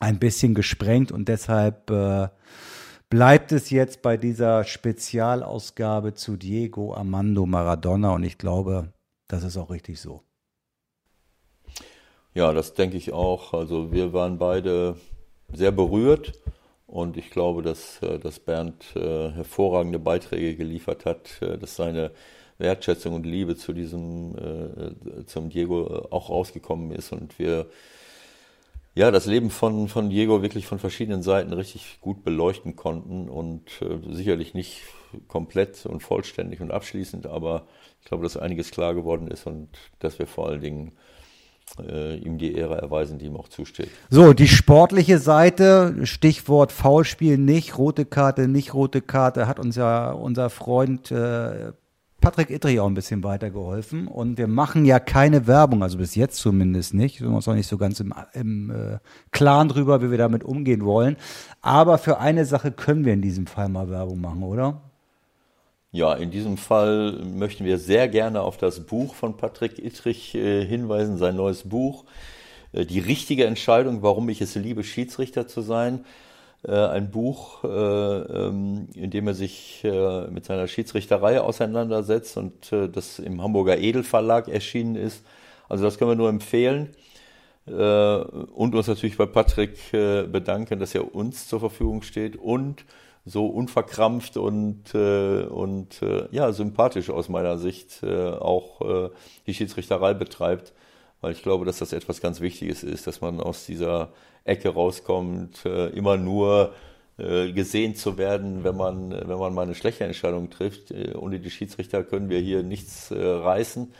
ein 0.00 0.18
bisschen 0.18 0.54
gesprengt 0.54 1.12
und 1.12 1.28
deshalb 1.28 1.90
äh, 1.90 2.28
bleibt 3.12 3.52
es 3.52 3.68
jetzt 3.68 4.00
bei 4.00 4.16
dieser 4.16 4.64
Spezialausgabe 4.64 6.14
zu 6.14 6.38
Diego 6.38 6.94
Armando 6.94 7.44
Maradona 7.44 8.14
und 8.14 8.22
ich 8.22 8.38
glaube, 8.38 8.94
das 9.28 9.44
ist 9.44 9.58
auch 9.58 9.68
richtig 9.68 10.00
so. 10.00 10.22
Ja, 12.32 12.54
das 12.54 12.72
denke 12.72 12.96
ich 12.96 13.12
auch. 13.12 13.52
Also 13.52 13.92
wir 13.92 14.14
waren 14.14 14.38
beide 14.38 14.96
sehr 15.52 15.72
berührt 15.72 16.40
und 16.86 17.18
ich 17.18 17.30
glaube, 17.30 17.60
dass, 17.60 18.02
äh, 18.02 18.18
dass 18.18 18.40
Bernd 18.40 18.96
äh, 18.96 19.30
hervorragende 19.32 19.98
Beiträge 19.98 20.56
geliefert 20.56 21.04
hat, 21.04 21.42
äh, 21.42 21.58
dass 21.58 21.76
seine 21.76 22.12
Wertschätzung 22.56 23.14
und 23.14 23.26
Liebe 23.26 23.56
zu 23.56 23.74
diesem, 23.74 24.36
zum 25.26 25.50
Diego 25.50 26.06
auch 26.10 26.30
rausgekommen 26.30 26.92
ist 26.92 27.10
und 27.12 27.38
wir 27.38 27.66
ja, 28.94 29.10
das 29.10 29.26
Leben 29.26 29.50
von, 29.50 29.88
von 29.88 30.10
Diego 30.10 30.42
wirklich 30.42 30.66
von 30.66 30.78
verschiedenen 30.78 31.22
Seiten 31.22 31.52
richtig 31.52 31.98
gut 32.00 32.24
beleuchten 32.24 32.76
konnten 32.76 33.28
und 33.28 33.62
äh, 33.80 34.14
sicherlich 34.14 34.54
nicht 34.54 34.82
komplett 35.28 35.86
und 35.86 36.02
vollständig 36.02 36.60
und 36.60 36.70
abschließend, 36.70 37.26
aber 37.26 37.66
ich 38.00 38.06
glaube, 38.06 38.24
dass 38.24 38.36
einiges 38.36 38.70
klar 38.70 38.94
geworden 38.94 39.28
ist 39.28 39.46
und 39.46 39.68
dass 39.98 40.18
wir 40.18 40.26
vor 40.26 40.48
allen 40.48 40.60
Dingen 40.60 40.92
äh, 41.78 42.16
ihm 42.16 42.38
die 42.38 42.54
Ehre 42.54 42.76
erweisen, 42.76 43.18
die 43.18 43.26
ihm 43.26 43.36
auch 43.36 43.48
zusteht. 43.48 43.88
So, 44.10 44.32
die 44.32 44.48
sportliche 44.48 45.18
Seite, 45.18 45.94
Stichwort 46.04 46.72
Foulspiel 46.72 47.38
nicht, 47.38 47.78
rote 47.78 48.04
Karte, 48.04 48.48
nicht 48.48 48.74
rote 48.74 49.00
Karte, 49.00 49.46
hat 49.46 49.58
uns 49.58 49.76
ja 49.76 50.12
unser 50.12 50.50
Freund 50.50 51.10
äh, 51.10 51.72
Patrick 52.22 52.48
Ittrich 52.48 52.80
auch 52.80 52.86
ein 52.86 52.94
bisschen 52.94 53.22
weitergeholfen. 53.22 54.08
Und 54.08 54.38
wir 54.38 54.46
machen 54.46 54.86
ja 54.86 54.98
keine 54.98 55.46
Werbung, 55.46 55.82
also 55.82 55.98
bis 55.98 56.14
jetzt 56.14 56.36
zumindest 56.36 56.94
nicht. 56.94 57.20
Wir 57.20 57.26
sind 57.26 57.36
uns 57.36 57.46
auch 57.46 57.54
nicht 57.54 57.66
so 57.66 57.76
ganz 57.76 58.00
im, 58.00 58.14
im 58.32 58.70
äh, 58.70 58.98
Klaren 59.32 59.68
drüber, 59.68 60.00
wie 60.00 60.10
wir 60.10 60.16
damit 60.16 60.44
umgehen 60.44 60.86
wollen. 60.86 61.16
Aber 61.60 61.98
für 61.98 62.18
eine 62.18 62.46
Sache 62.46 62.72
können 62.72 63.04
wir 63.04 63.12
in 63.12 63.20
diesem 63.20 63.46
Fall 63.46 63.68
mal 63.68 63.90
Werbung 63.90 64.20
machen, 64.22 64.42
oder? 64.42 64.80
Ja, 65.90 66.14
in 66.14 66.30
diesem 66.30 66.56
Fall 66.56 67.20
möchten 67.22 67.66
wir 67.66 67.76
sehr 67.76 68.08
gerne 68.08 68.40
auf 68.40 68.56
das 68.56 68.80
Buch 68.86 69.14
von 69.14 69.36
Patrick 69.36 69.78
Ittrich 69.78 70.34
äh, 70.34 70.64
hinweisen, 70.64 71.18
sein 71.18 71.36
neues 71.36 71.68
Buch. 71.68 72.04
Äh, 72.72 72.86
die 72.86 73.00
richtige 73.00 73.44
Entscheidung, 73.44 74.00
warum 74.00 74.28
ich 74.30 74.40
es 74.40 74.54
liebe, 74.54 74.84
Schiedsrichter 74.84 75.46
zu 75.46 75.60
sein. 75.60 76.04
Äh, 76.64 76.72
ein 76.72 77.10
Buch, 77.10 77.64
ähm, 77.64 78.88
in 78.94 79.10
dem 79.10 79.26
er 79.26 79.34
sich 79.34 79.84
mit 80.30 80.44
seiner 80.44 80.68
Schiedsrichterei 80.68 81.40
auseinandersetzt 81.40 82.36
und 82.36 82.72
das 82.72 83.18
im 83.18 83.42
Hamburger 83.42 83.78
Edelverlag 83.78 84.48
erschienen 84.48 84.96
ist. 84.96 85.24
Also 85.68 85.84
das 85.84 85.98
können 85.98 86.10
wir 86.10 86.16
nur 86.16 86.28
empfehlen. 86.28 86.90
Und 87.64 88.74
uns 88.74 88.88
natürlich 88.88 89.16
bei 89.16 89.26
Patrick 89.26 89.92
bedanken, 89.92 90.80
dass 90.80 90.96
er 90.96 91.14
uns 91.14 91.46
zur 91.46 91.60
Verfügung 91.60 92.02
steht 92.02 92.36
und 92.36 92.84
so 93.24 93.46
unverkrampft 93.46 94.36
und, 94.36 94.94
äh, 94.94 95.44
und 95.44 96.02
äh, 96.02 96.26
ja, 96.32 96.52
sympathisch 96.52 97.10
aus 97.10 97.28
meiner 97.28 97.58
Sicht 97.58 98.02
äh, 98.02 98.30
auch 98.30 98.80
äh, 98.80 99.10
die 99.46 99.54
Schiedsrichterei 99.54 100.14
betreibt, 100.14 100.72
weil 101.22 101.32
ich 101.32 101.42
glaube, 101.42 101.64
dass 101.64 101.78
das 101.78 101.94
etwas 101.94 102.20
ganz 102.20 102.40
Wichtiges 102.42 102.82
ist, 102.82 103.06
dass 103.06 103.22
man 103.22 103.40
aus 103.40 103.64
dieser 103.64 104.12
Ecke 104.44 104.68
rauskommt, 104.68 105.64
äh, 105.64 105.86
immer 105.90 106.16
nur 106.18 106.74
äh, 107.16 107.52
gesehen 107.52 107.94
zu 107.94 108.18
werden, 108.18 108.64
wenn 108.64 108.76
man, 108.76 109.12
wenn 109.12 109.38
man 109.38 109.54
mal 109.54 109.62
eine 109.62 109.76
schlechte 109.76 110.04
Entscheidung 110.04 110.50
trifft. 110.50 110.90
Äh, 110.90 111.14
ohne 111.14 111.38
die 111.38 111.50
Schiedsrichter 111.50 112.02
können 112.02 112.28
wir 112.28 112.40
hier 112.40 112.62
nichts 112.62 113.10
reißen. 113.10 113.94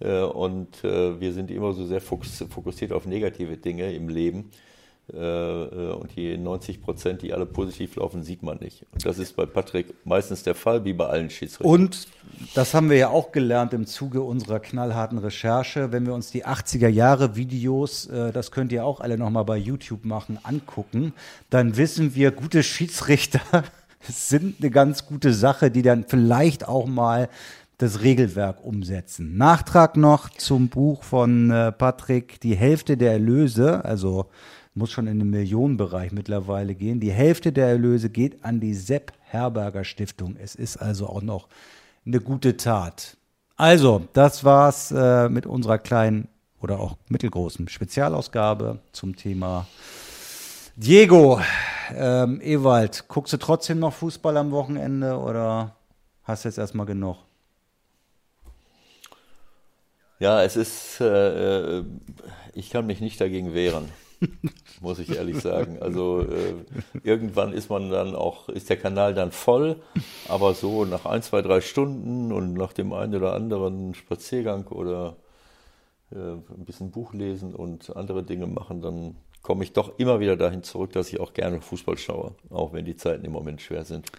Und 0.00 0.84
wir 0.84 1.32
sind 1.32 1.50
immer 1.50 1.72
so 1.72 1.84
sehr 1.84 2.00
fokussiert 2.00 2.92
auf 2.92 3.04
negative 3.04 3.56
Dinge 3.56 3.92
im 3.92 4.08
Leben. 4.08 4.52
Äh, 5.12 5.18
äh, 5.18 5.92
und 5.92 6.14
die 6.16 6.36
90 6.36 6.82
Prozent, 6.82 7.22
die 7.22 7.32
alle 7.32 7.46
positiv 7.46 7.96
laufen, 7.96 8.22
sieht 8.22 8.42
man 8.42 8.58
nicht. 8.58 8.84
Und 8.92 9.06
das 9.06 9.18
ist 9.18 9.36
bei 9.36 9.46
Patrick 9.46 9.94
meistens 10.04 10.42
der 10.42 10.54
Fall, 10.54 10.84
wie 10.84 10.92
bei 10.92 11.06
allen 11.06 11.30
Schiedsrichtern. 11.30 11.66
Und 11.66 12.08
das 12.54 12.74
haben 12.74 12.90
wir 12.90 12.98
ja 12.98 13.08
auch 13.08 13.32
gelernt 13.32 13.72
im 13.72 13.86
Zuge 13.86 14.20
unserer 14.20 14.60
knallharten 14.60 15.16
Recherche. 15.18 15.92
Wenn 15.92 16.04
wir 16.04 16.12
uns 16.12 16.30
die 16.30 16.44
80er 16.44 16.88
Jahre 16.88 17.36
Videos, 17.36 18.06
äh, 18.06 18.32
das 18.32 18.50
könnt 18.50 18.70
ihr 18.70 18.84
auch 18.84 19.00
alle 19.00 19.16
nochmal 19.16 19.46
bei 19.46 19.56
YouTube 19.56 20.04
machen, 20.04 20.38
angucken, 20.42 21.14
dann 21.48 21.78
wissen 21.78 22.14
wir, 22.14 22.30
gute 22.30 22.62
Schiedsrichter 22.62 23.40
sind 24.02 24.56
eine 24.60 24.70
ganz 24.70 25.06
gute 25.06 25.32
Sache, 25.32 25.70
die 25.70 25.82
dann 25.82 26.04
vielleicht 26.06 26.68
auch 26.68 26.86
mal 26.86 27.30
das 27.78 28.02
Regelwerk 28.02 28.62
umsetzen. 28.62 29.38
Nachtrag 29.38 29.96
noch 29.96 30.30
zum 30.30 30.68
Buch 30.68 31.04
von 31.04 31.48
Patrick, 31.78 32.40
die 32.40 32.56
Hälfte 32.56 32.96
der 32.96 33.12
Erlöse, 33.12 33.84
also 33.84 34.26
muss 34.78 34.90
schon 34.90 35.06
in 35.06 35.18
den 35.18 35.30
Millionenbereich 35.30 36.12
mittlerweile 36.12 36.74
gehen. 36.74 37.00
Die 37.00 37.12
Hälfte 37.12 37.52
der 37.52 37.66
Erlöse 37.66 38.08
geht 38.08 38.44
an 38.44 38.60
die 38.60 38.74
Sepp 38.74 39.12
Herberger 39.20 39.84
Stiftung. 39.84 40.36
Es 40.40 40.54
ist 40.54 40.76
also 40.78 41.08
auch 41.08 41.22
noch 41.22 41.48
eine 42.06 42.20
gute 42.20 42.56
Tat. 42.56 43.16
Also, 43.56 44.08
das 44.12 44.44
war's 44.44 44.92
äh, 44.92 45.28
mit 45.28 45.44
unserer 45.44 45.78
kleinen 45.78 46.28
oder 46.60 46.80
auch 46.80 46.96
mittelgroßen 47.08 47.68
Spezialausgabe 47.68 48.78
zum 48.92 49.16
Thema 49.16 49.66
Diego. 50.76 51.40
Ähm, 51.94 52.40
Ewald, 52.40 53.08
guckst 53.08 53.32
du 53.32 53.36
trotzdem 53.36 53.80
noch 53.80 53.92
Fußball 53.92 54.36
am 54.36 54.50
Wochenende 54.52 55.18
oder 55.18 55.74
hast 56.22 56.44
du 56.44 56.48
jetzt 56.48 56.58
erstmal 56.58 56.86
genug? 56.86 57.16
Ja, 60.20 60.42
es 60.42 60.56
ist, 60.56 61.00
äh, 61.00 61.78
äh 61.78 61.84
ich 62.54 62.70
kann 62.70 62.86
mich 62.86 63.00
nicht 63.00 63.20
dagegen 63.20 63.54
wehren. 63.54 63.88
muss 64.80 64.98
ich 64.98 65.14
ehrlich 65.14 65.40
sagen. 65.40 65.78
Also 65.80 66.22
äh, 66.22 66.54
irgendwann 67.02 67.52
ist 67.52 67.70
man 67.70 67.90
dann 67.90 68.14
auch, 68.14 68.48
ist 68.48 68.70
der 68.70 68.76
Kanal 68.76 69.14
dann 69.14 69.32
voll, 69.32 69.76
aber 70.28 70.54
so 70.54 70.84
nach 70.84 71.06
ein, 71.06 71.22
zwei, 71.22 71.42
drei 71.42 71.60
Stunden 71.60 72.32
und 72.32 72.54
nach 72.54 72.72
dem 72.72 72.92
einen 72.92 73.14
oder 73.14 73.34
anderen 73.34 73.94
Spaziergang 73.94 74.66
oder 74.68 75.16
äh, 76.10 76.16
ein 76.16 76.64
bisschen 76.64 76.90
Buch 76.90 77.12
lesen 77.12 77.54
und 77.54 77.94
andere 77.96 78.22
Dinge 78.22 78.46
machen, 78.46 78.80
dann 78.80 79.16
komme 79.42 79.64
ich 79.64 79.72
doch 79.72 79.98
immer 79.98 80.20
wieder 80.20 80.36
dahin 80.36 80.62
zurück, 80.62 80.92
dass 80.92 81.08
ich 81.08 81.20
auch 81.20 81.32
gerne 81.32 81.60
Fußball 81.60 81.96
schaue, 81.96 82.34
auch 82.50 82.72
wenn 82.72 82.84
die 82.84 82.96
Zeiten 82.96 83.24
im 83.24 83.32
Moment 83.32 83.60
schwer 83.60 83.84
sind. 83.84 84.10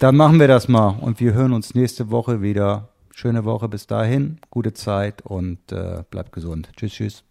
Dann 0.00 0.16
machen 0.16 0.40
wir 0.40 0.48
das 0.48 0.68
mal 0.68 0.98
und 1.00 1.20
wir 1.20 1.32
hören 1.32 1.52
uns 1.52 1.74
nächste 1.74 2.10
Woche 2.10 2.42
wieder. 2.42 2.88
Schöne 3.14 3.46
Woche 3.46 3.68
bis 3.68 3.86
dahin, 3.86 4.38
gute 4.50 4.74
Zeit 4.74 5.22
und 5.22 5.72
äh, 5.72 6.02
bleibt 6.10 6.32
gesund. 6.32 6.68
Tschüss, 6.76 6.92
tschüss. 6.92 7.25